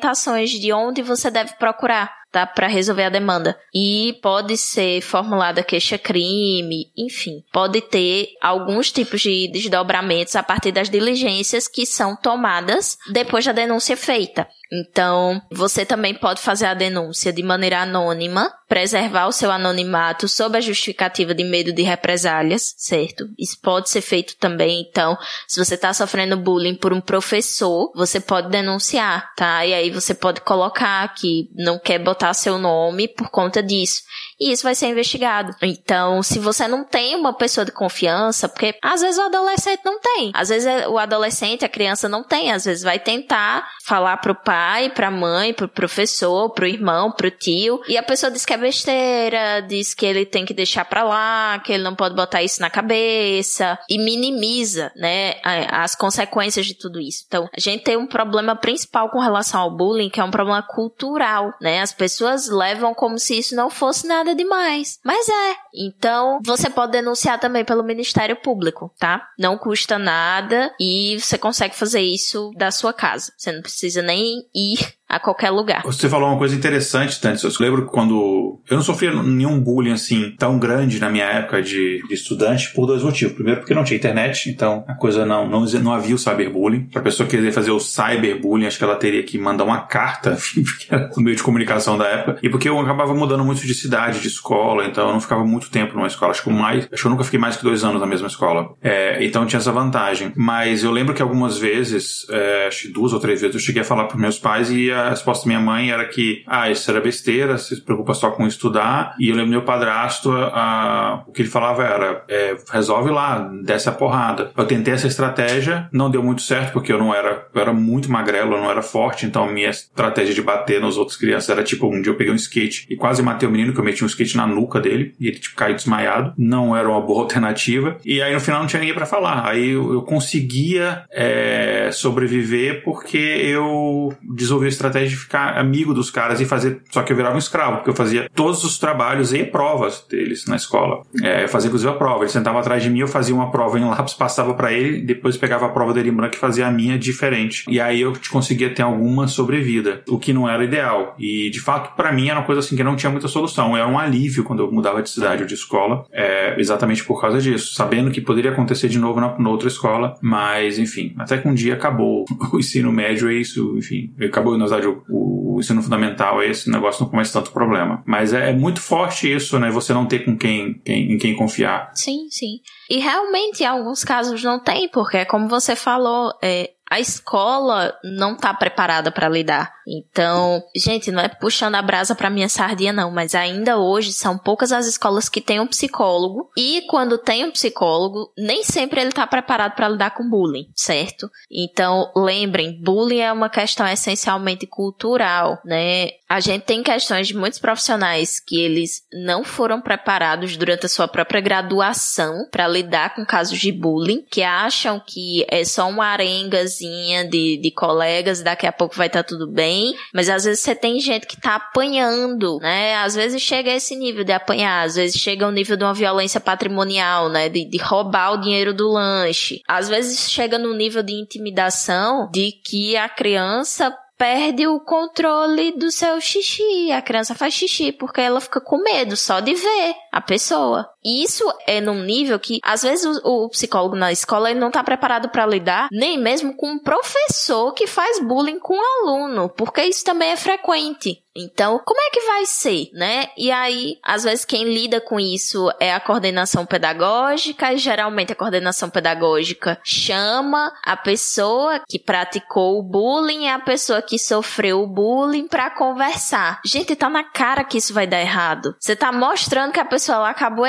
de 0.58 0.72
onde 0.72 1.02
você 1.02 1.30
deve 1.30 1.54
procurar 1.54 2.20
tá? 2.30 2.46
Para 2.46 2.66
resolver 2.66 3.04
a 3.04 3.10
demanda. 3.10 3.58
E 3.74 4.18
pode 4.22 4.56
ser 4.56 5.00
formulada 5.00 5.62
queixa-crime, 5.62 6.90
enfim, 6.96 7.42
pode 7.52 7.80
ter 7.80 8.28
alguns 8.40 8.90
tipos 8.92 9.20
de 9.20 9.48
desdobramentos 9.48 10.36
a 10.36 10.42
partir 10.42 10.72
das 10.72 10.88
diligências 10.88 11.66
que 11.66 11.84
são 11.84 12.16
tomadas 12.16 12.96
depois 13.12 13.44
da 13.44 13.52
denúncia 13.52 13.96
feita. 13.96 14.46
Então, 14.72 15.42
você 15.50 15.84
também 15.84 16.14
pode 16.14 16.40
fazer 16.40 16.66
a 16.66 16.74
denúncia 16.74 17.32
de 17.32 17.42
maneira 17.42 17.82
anônima, 17.82 18.52
preservar 18.68 19.26
o 19.26 19.32
seu 19.32 19.50
anonimato 19.50 20.28
sob 20.28 20.56
a 20.56 20.60
justificativa 20.60 21.34
de 21.34 21.42
medo 21.42 21.72
de 21.72 21.82
represálias, 21.82 22.74
certo? 22.76 23.28
Isso 23.36 23.58
pode 23.60 23.90
ser 23.90 24.00
feito 24.00 24.36
também. 24.36 24.86
Então, 24.88 25.18
se 25.48 25.62
você 25.62 25.74
está 25.74 25.92
sofrendo 25.92 26.36
bullying 26.36 26.76
por 26.76 26.92
um 26.92 27.00
professor, 27.00 27.90
você 27.96 28.20
pode 28.20 28.48
denunciar, 28.48 29.34
tá? 29.34 29.66
E 29.66 29.74
aí 29.74 29.90
você 29.90 30.14
pode 30.14 30.40
colocar 30.42 31.12
que 31.14 31.50
não 31.54 31.78
quer 31.78 31.98
botar 31.98 32.32
seu 32.32 32.56
nome 32.56 33.08
por 33.08 33.28
conta 33.28 33.60
disso. 33.60 34.02
E 34.40 34.50
isso 34.50 34.62
vai 34.62 34.74
ser 34.74 34.86
investigado. 34.86 35.54
Então, 35.62 36.22
se 36.22 36.38
você 36.38 36.66
não 36.66 36.84
tem 36.84 37.14
uma 37.14 37.32
pessoa 37.32 37.64
de 37.64 37.72
confiança, 37.72 38.48
porque 38.48 38.74
às 38.82 39.00
vezes 39.00 39.18
o 39.18 39.22
adolescente 39.22 39.82
não 39.84 40.00
tem, 40.00 40.30
às 40.34 40.48
vezes 40.48 40.66
é, 40.66 40.88
o 40.88 40.98
adolescente, 40.98 41.64
a 41.64 41.68
criança 41.68 42.08
não 42.08 42.22
tem, 42.22 42.50
às 42.50 42.64
vezes 42.64 42.82
vai 42.82 42.98
tentar 42.98 43.68
falar 43.84 44.16
pro 44.18 44.34
pai, 44.34 44.90
pra 44.90 45.10
mãe, 45.10 45.52
pro 45.52 45.68
professor, 45.68 46.50
pro 46.50 46.66
irmão, 46.66 47.12
pro 47.12 47.30
tio, 47.30 47.80
e 47.88 47.96
a 47.96 48.02
pessoa 48.02 48.30
diz 48.30 48.44
que 48.44 48.52
é 48.52 48.56
besteira, 48.56 49.60
diz 49.60 49.94
que 49.94 50.06
ele 50.06 50.24
tem 50.24 50.44
que 50.44 50.54
deixar 50.54 50.84
pra 50.84 51.02
lá, 51.02 51.58
que 51.64 51.72
ele 51.72 51.82
não 51.82 51.94
pode 51.94 52.14
botar 52.14 52.42
isso 52.42 52.60
na 52.60 52.70
cabeça, 52.70 53.78
e 53.88 53.98
minimiza, 53.98 54.90
né, 54.96 55.34
as 55.70 55.94
consequências 55.94 56.66
de 56.66 56.74
tudo 56.74 57.00
isso. 57.00 57.24
Então, 57.26 57.48
a 57.54 57.60
gente 57.60 57.84
tem 57.84 57.96
um 57.96 58.06
problema 58.06 58.56
principal 58.56 59.10
com 59.10 59.20
relação 59.20 59.60
ao 59.60 59.70
bullying, 59.70 60.08
que 60.08 60.20
é 60.20 60.24
um 60.24 60.30
problema 60.30 60.62
cultural, 60.62 61.52
né? 61.60 61.80
As 61.80 61.92
pessoas 61.92 62.48
levam 62.48 62.94
como 62.94 63.18
se 63.18 63.38
isso 63.38 63.54
não 63.54 63.70
fosse 63.70 64.06
nada 64.06 64.29
demais. 64.34 64.98
Mas 65.04 65.28
é. 65.28 65.56
Então, 65.74 66.40
você 66.44 66.68
pode 66.68 66.92
denunciar 66.92 67.38
também 67.38 67.64
pelo 67.64 67.84
Ministério 67.84 68.36
Público, 68.36 68.92
tá? 68.98 69.28
Não 69.38 69.56
custa 69.56 69.98
nada 69.98 70.74
e 70.80 71.18
você 71.18 71.38
consegue 71.38 71.76
fazer 71.76 72.00
isso 72.00 72.50
da 72.56 72.70
sua 72.70 72.92
casa. 72.92 73.32
Você 73.36 73.52
não 73.52 73.62
precisa 73.62 74.02
nem 74.02 74.48
ir 74.54 74.99
a 75.10 75.18
qualquer 75.18 75.50
lugar. 75.50 75.82
Você 75.84 76.08
falou 76.08 76.28
uma 76.28 76.38
coisa 76.38 76.54
interessante, 76.54 77.20
Tânia. 77.20 77.36
Eu 77.42 77.50
lembro 77.58 77.86
quando. 77.86 78.60
Eu 78.68 78.76
não 78.76 78.84
sofria 78.84 79.12
nenhum 79.12 79.58
bullying 79.58 79.92
assim 79.92 80.32
tão 80.38 80.56
grande 80.56 81.00
na 81.00 81.10
minha 81.10 81.24
época 81.24 81.60
de, 81.60 82.00
de, 82.06 82.14
estudante 82.14 82.72
por 82.72 82.86
dois 82.86 83.02
motivos. 83.02 83.34
Primeiro, 83.34 83.60
porque 83.60 83.74
não 83.74 83.82
tinha 83.82 83.96
internet, 83.96 84.48
então 84.48 84.84
a 84.86 84.94
coisa 84.94 85.26
não, 85.26 85.48
não, 85.48 85.64
não 85.64 85.92
havia 85.92 86.14
o 86.14 86.18
cyberbullying. 86.18 86.84
Pra 86.84 87.02
pessoa 87.02 87.28
querer 87.28 87.50
fazer 87.50 87.72
o 87.72 87.80
cyberbullying, 87.80 88.66
acho 88.66 88.78
que 88.78 88.84
ela 88.84 88.94
teria 88.94 89.22
que 89.24 89.36
mandar 89.36 89.64
uma 89.64 89.80
carta, 89.80 90.38
porque 90.54 90.86
era 90.88 91.10
o 91.16 91.20
meio 91.20 91.36
de 91.36 91.42
comunicação 91.42 91.98
da 91.98 92.06
época. 92.06 92.38
E 92.40 92.48
porque 92.48 92.68
eu 92.68 92.78
acabava 92.78 93.12
mudando 93.12 93.44
muito 93.44 93.66
de 93.66 93.74
cidade, 93.74 94.20
de 94.20 94.28
escola, 94.28 94.86
então 94.86 95.08
eu 95.08 95.12
não 95.12 95.20
ficava 95.20 95.44
muito 95.44 95.70
tempo 95.70 95.94
numa 95.96 96.06
escola. 96.06 96.30
Acho 96.30 96.44
que, 96.44 96.50
mais, 96.50 96.88
acho 96.92 97.02
que 97.02 97.06
eu 97.06 97.10
nunca 97.10 97.24
fiquei 97.24 97.40
mais 97.40 97.56
que 97.56 97.64
dois 97.64 97.82
anos 97.82 98.00
na 98.00 98.06
mesma 98.06 98.28
escola. 98.28 98.74
É, 98.80 99.24
então 99.24 99.44
tinha 99.44 99.58
essa 99.58 99.72
vantagem. 99.72 100.32
Mas 100.36 100.84
eu 100.84 100.92
lembro 100.92 101.14
que 101.14 101.22
algumas 101.22 101.58
vezes, 101.58 102.26
é, 102.30 102.68
acho 102.68 102.82
que 102.82 102.88
duas 102.92 103.12
ou 103.12 103.18
três 103.18 103.40
vezes, 103.40 103.56
eu 103.56 103.60
cheguei 103.60 103.82
a 103.82 103.84
falar 103.84 104.04
pros 104.04 104.20
meus 104.20 104.38
pais 104.38 104.70
e 104.70 104.92
a 104.92 104.99
resposta 105.08 105.44
da 105.44 105.48
minha 105.48 105.60
mãe 105.60 105.90
era 105.90 106.04
que, 106.04 106.42
ah, 106.46 106.70
isso 106.70 106.90
era 106.90 107.00
besteira, 107.00 107.56
você 107.56 107.76
se 107.76 107.80
preocupa 107.80 108.12
só 108.14 108.30
com 108.30 108.46
estudar. 108.46 109.14
E 109.18 109.30
eu 109.30 109.36
lembro 109.36 109.50
meu 109.50 109.62
padrasto, 109.62 110.30
a, 110.30 111.24
o 111.26 111.32
que 111.32 111.42
ele 111.42 111.48
falava 111.48 111.82
era, 111.82 112.24
é, 112.28 112.56
resolve 112.70 113.10
lá, 113.10 113.38
desce 113.62 113.88
a 113.88 113.92
porrada. 113.92 114.50
Eu 114.56 114.66
tentei 114.66 114.94
essa 114.94 115.06
estratégia, 115.06 115.88
não 115.92 116.10
deu 116.10 116.22
muito 116.22 116.42
certo, 116.42 116.72
porque 116.72 116.92
eu 116.92 116.98
não 116.98 117.14
era, 117.14 117.46
eu 117.54 117.60
era 117.60 117.72
muito 117.72 118.10
magrelo, 118.10 118.54
eu 118.54 118.60
não 118.60 118.70
era 118.70 118.82
forte, 118.82 119.26
então 119.26 119.50
minha 119.50 119.70
estratégia 119.70 120.34
de 120.34 120.42
bater 120.42 120.80
nos 120.80 120.96
outros 120.96 121.16
crianças 121.16 121.48
era 121.48 121.62
tipo, 121.62 121.86
um 121.86 122.02
dia 122.02 122.12
eu 122.12 122.16
peguei 122.16 122.32
um 122.32 122.36
skate 122.36 122.86
e 122.90 122.96
quase 122.96 123.22
matei 123.22 123.48
o 123.48 123.52
menino, 123.52 123.72
que 123.72 123.80
eu 123.80 123.84
meti 123.84 124.04
um 124.04 124.06
skate 124.06 124.36
na 124.36 124.46
nuca 124.46 124.80
dele, 124.80 125.14
e 125.18 125.28
ele 125.28 125.38
tipo 125.38 125.56
caiu 125.56 125.74
desmaiado. 125.74 126.32
Não 126.36 126.76
era 126.76 126.88
uma 126.88 127.00
boa 127.00 127.22
alternativa. 127.30 127.96
E 128.04 128.22
aí 128.22 128.32
no 128.32 128.40
final 128.40 128.60
não 128.60 128.66
tinha 128.66 128.80
ninguém 128.80 128.94
para 128.94 129.06
falar. 129.06 129.46
Aí 129.46 129.70
eu, 129.70 129.92
eu 129.92 130.02
conseguia 130.02 131.04
é, 131.12 131.90
sobreviver 131.92 132.82
porque 132.82 133.18
eu 133.18 134.12
desenvolvi 134.22 134.66
a 134.66 134.68
estratégia 134.68 134.89
de 134.90 135.16
ficar 135.16 135.58
amigo 135.58 135.94
dos 135.94 136.10
caras 136.10 136.40
e 136.40 136.44
fazer. 136.44 136.82
Só 136.90 137.02
que 137.02 137.12
eu 137.12 137.16
virava 137.16 137.34
um 137.34 137.38
escravo, 137.38 137.76
porque 137.76 137.90
eu 137.90 137.94
fazia 137.94 138.28
todos 138.34 138.64
os 138.64 138.78
trabalhos 138.78 139.32
e 139.32 139.44
provas 139.44 140.04
deles 140.08 140.46
na 140.46 140.56
escola. 140.56 141.02
É, 141.22 141.44
eu 141.44 141.48
fazia 141.48 141.68
inclusive 141.68 141.90
a 141.90 141.94
prova. 141.94 142.24
Ele 142.24 142.30
sentava 142.30 142.58
atrás 142.58 142.82
de 142.82 142.90
mim, 142.90 143.00
eu 143.00 143.08
fazia 143.08 143.34
uma 143.34 143.50
prova 143.50 143.78
em 143.78 143.84
lápis, 143.84 144.14
passava 144.14 144.54
para 144.54 144.72
ele, 144.72 145.00
depois 145.00 145.36
pegava 145.36 145.66
a 145.66 145.68
prova 145.68 145.92
dele 145.92 146.10
em 146.10 146.12
branco 146.12 146.34
e 146.34 146.38
fazia 146.38 146.66
a 146.66 146.70
minha 146.70 146.98
diferente. 146.98 147.64
E 147.68 147.80
aí 147.80 148.00
eu 148.00 148.12
conseguia 148.30 148.70
ter 148.70 148.82
alguma 148.82 149.28
sobrevida, 149.28 150.02
o 150.08 150.18
que 150.18 150.32
não 150.32 150.48
era 150.48 150.64
ideal. 150.64 151.14
E 151.18 151.50
de 151.50 151.60
fato, 151.60 151.94
para 151.96 152.12
mim 152.12 152.28
era 152.28 152.38
uma 152.38 152.46
coisa 152.46 152.60
assim 152.60 152.76
que 152.76 152.84
não 152.84 152.96
tinha 152.96 153.10
muita 153.10 153.28
solução. 153.28 153.76
Era 153.76 153.86
um 153.86 153.98
alívio 153.98 154.44
quando 154.44 154.60
eu 154.60 154.72
mudava 154.72 155.02
de 155.02 155.10
cidade 155.10 155.42
ou 155.42 155.48
de 155.48 155.54
escola, 155.54 156.04
é, 156.12 156.54
exatamente 156.58 157.04
por 157.04 157.20
causa 157.20 157.40
disso, 157.40 157.74
sabendo 157.74 158.10
que 158.10 158.20
poderia 158.20 158.50
acontecer 158.50 158.88
de 158.88 158.98
novo 158.98 159.20
na, 159.20 159.38
na 159.38 159.50
outra 159.50 159.68
escola, 159.68 160.16
mas 160.20 160.78
enfim, 160.78 161.14
até 161.18 161.38
que 161.38 161.48
um 161.48 161.54
dia 161.54 161.74
acabou 161.74 162.24
o 162.52 162.58
ensino 162.58 162.92
médio, 162.92 163.30
é 163.30 163.34
isso, 163.34 163.74
enfim, 163.76 164.12
acabou 164.22 164.56
na 164.56 164.66
verdade 164.66 164.79
o, 164.86 165.02
o 165.08 165.60
ensino 165.60 165.82
fundamental, 165.82 166.42
esse 166.42 166.70
negócio 166.70 167.02
não 167.02 167.10
começa 167.10 167.38
tanto 167.38 167.52
problema. 167.52 168.02
Mas 168.06 168.32
é, 168.32 168.50
é, 168.50 168.52
muito 168.52 168.80
forte 168.80 169.32
isso, 169.32 169.58
né? 169.58 169.70
Você 169.70 169.92
não 169.92 170.06
ter 170.06 170.24
com 170.24 170.36
quem, 170.36 170.80
quem, 170.84 171.12
em 171.12 171.18
quem 171.18 171.36
confiar. 171.36 171.90
Sim, 171.94 172.28
sim. 172.30 172.60
E 172.88 172.98
realmente 172.98 173.62
em 173.62 173.66
alguns 173.66 174.04
casos 174.04 174.42
não 174.42 174.58
tem, 174.58 174.88
porque 174.88 175.24
como 175.24 175.48
você 175.48 175.76
falou, 175.76 176.32
é, 176.42 176.70
a 176.90 176.98
escola 176.98 177.94
não 178.02 178.36
tá 178.36 178.52
preparada 178.52 179.12
para 179.12 179.28
lidar. 179.28 179.72
Então, 179.90 180.62
gente, 180.76 181.10
não 181.10 181.20
é 181.20 181.28
puxando 181.28 181.74
a 181.74 181.82
brasa 181.82 182.14
para 182.14 182.30
minha 182.30 182.48
sardinha 182.48 182.92
não, 182.92 183.10
mas 183.10 183.34
ainda 183.34 183.78
hoje 183.78 184.12
são 184.12 184.38
poucas 184.38 184.70
as 184.70 184.86
escolas 184.86 185.28
que 185.28 185.40
têm 185.40 185.58
um 185.58 185.66
psicólogo 185.66 186.48
e 186.56 186.82
quando 186.88 187.18
tem 187.18 187.44
um 187.44 187.50
psicólogo, 187.50 188.32
nem 188.38 188.62
sempre 188.62 189.00
ele 189.00 189.10
tá 189.10 189.26
preparado 189.26 189.74
para 189.74 189.88
lidar 189.88 190.10
com 190.12 190.28
bullying, 190.28 190.68
certo? 190.74 191.28
Então, 191.50 192.10
lembrem, 192.14 192.80
bullying 192.80 193.20
é 193.20 193.32
uma 193.32 193.48
questão 193.48 193.86
essencialmente 193.86 194.66
cultural, 194.66 195.60
né? 195.64 196.10
A 196.28 196.38
gente 196.38 196.62
tem 196.62 196.80
questões 196.80 197.26
de 197.26 197.36
muitos 197.36 197.58
profissionais 197.58 198.38
que 198.38 198.60
eles 198.60 199.02
não 199.12 199.42
foram 199.42 199.80
preparados 199.80 200.56
durante 200.56 200.86
a 200.86 200.88
sua 200.88 201.08
própria 201.08 201.40
graduação 201.40 202.46
para 202.52 202.68
lidar 202.68 203.16
com 203.16 203.26
casos 203.26 203.58
de 203.58 203.72
bullying, 203.72 204.24
que 204.30 204.42
acham 204.42 205.02
que 205.04 205.44
é 205.48 205.64
só 205.64 205.88
uma 205.88 206.06
arengazinha 206.06 207.28
de, 207.28 207.56
de 207.56 207.70
colegas, 207.72 208.42
daqui 208.42 208.64
a 208.64 208.72
pouco 208.72 208.94
vai 208.94 209.08
estar 209.08 209.24
tá 209.24 209.28
tudo 209.28 209.48
bem, 209.48 209.79
mas 210.14 210.28
às 210.28 210.44
vezes 210.44 210.60
você 210.60 210.74
tem 210.74 211.00
gente 211.00 211.26
que 211.26 211.40
tá 211.40 211.56
apanhando, 211.56 212.58
né? 212.60 212.96
Às 212.96 213.14
vezes 213.14 213.42
chega 213.42 213.70
a 213.70 213.74
esse 213.74 213.96
nível 213.96 214.24
de 214.24 214.32
apanhar, 214.32 214.84
às 214.84 214.96
vezes 214.96 215.20
chega 215.20 215.44
ao 215.44 215.52
nível 215.52 215.76
de 215.76 215.84
uma 215.84 215.94
violência 215.94 216.40
patrimonial, 216.40 217.28
né? 217.28 217.48
De, 217.48 217.64
de 217.64 217.78
roubar 217.78 218.32
o 218.32 218.40
dinheiro 218.40 218.74
do 218.74 218.88
lanche. 218.90 219.60
Às 219.68 219.88
vezes 219.88 220.30
chega 220.30 220.58
no 220.58 220.74
nível 220.74 221.02
de 221.02 221.12
intimidação 221.12 222.30
de 222.32 222.52
que 222.52 222.96
a 222.96 223.08
criança 223.08 223.94
perde 224.20 224.66
o 224.66 224.78
controle 224.78 225.72
do 225.72 225.90
seu 225.90 226.20
xixi. 226.20 226.92
A 226.92 227.00
criança 227.00 227.34
faz 227.34 227.54
xixi 227.54 227.90
porque 227.90 228.20
ela 228.20 228.38
fica 228.38 228.60
com 228.60 228.76
medo 228.76 229.16
só 229.16 229.40
de 229.40 229.54
ver 229.54 229.94
a 230.12 230.20
pessoa. 230.20 230.88
E 231.02 231.24
isso 231.24 231.44
é 231.66 231.80
num 231.80 232.02
nível 232.02 232.38
que, 232.38 232.60
às 232.62 232.82
vezes, 232.82 233.04
o, 233.24 233.44
o 233.44 233.48
psicólogo 233.48 233.96
na 233.96 234.12
escola 234.12 234.50
ele 234.50 234.60
não 234.60 234.68
está 234.68 234.84
preparado 234.84 235.28
para 235.28 235.46
lidar 235.46 235.88
nem 235.90 236.18
mesmo 236.18 236.54
com 236.54 236.72
um 236.72 236.78
professor 236.78 237.72
que 237.72 237.86
faz 237.86 238.20
bullying 238.20 238.58
com 238.58 238.74
um 238.74 239.08
aluno, 239.08 239.48
porque 239.48 239.82
isso 239.82 240.04
também 240.04 240.30
é 240.30 240.36
frequente. 240.36 241.22
Então, 241.34 241.80
como 241.84 242.00
é 242.00 242.10
que 242.10 242.20
vai 242.26 242.44
ser, 242.44 242.90
né? 242.92 243.28
E 243.36 243.52
aí, 243.52 243.98
às 244.02 244.24
vezes, 244.24 244.44
quem 244.44 244.64
lida 244.64 245.00
com 245.00 245.18
isso 245.18 245.70
é 245.78 245.94
a 245.94 246.00
coordenação 246.00 246.66
pedagógica, 246.66 247.72
e 247.72 247.78
geralmente 247.78 248.32
a 248.32 248.36
coordenação 248.36 248.90
pedagógica 248.90 249.80
chama 249.84 250.72
a 250.84 250.96
pessoa 250.96 251.80
que 251.88 252.00
praticou 252.00 252.78
o 252.78 252.82
bullying 252.82 253.44
e 253.44 253.48
a 253.48 253.60
pessoa 253.60 254.02
que 254.02 254.18
sofreu 254.18 254.82
o 254.82 254.88
bullying 254.88 255.46
para 255.46 255.70
conversar. 255.70 256.60
Gente, 256.66 256.96
tá 256.96 257.08
na 257.08 257.22
cara 257.22 257.62
que 257.62 257.78
isso 257.78 257.94
vai 257.94 258.08
dar 258.08 258.20
errado. 258.20 258.74
Você 258.78 258.96
tá 258.96 259.12
mostrando 259.12 259.72
que 259.72 259.80
a 259.80 259.84
pessoa 259.84 259.99
lá 260.18 260.30
acabou 260.30 260.66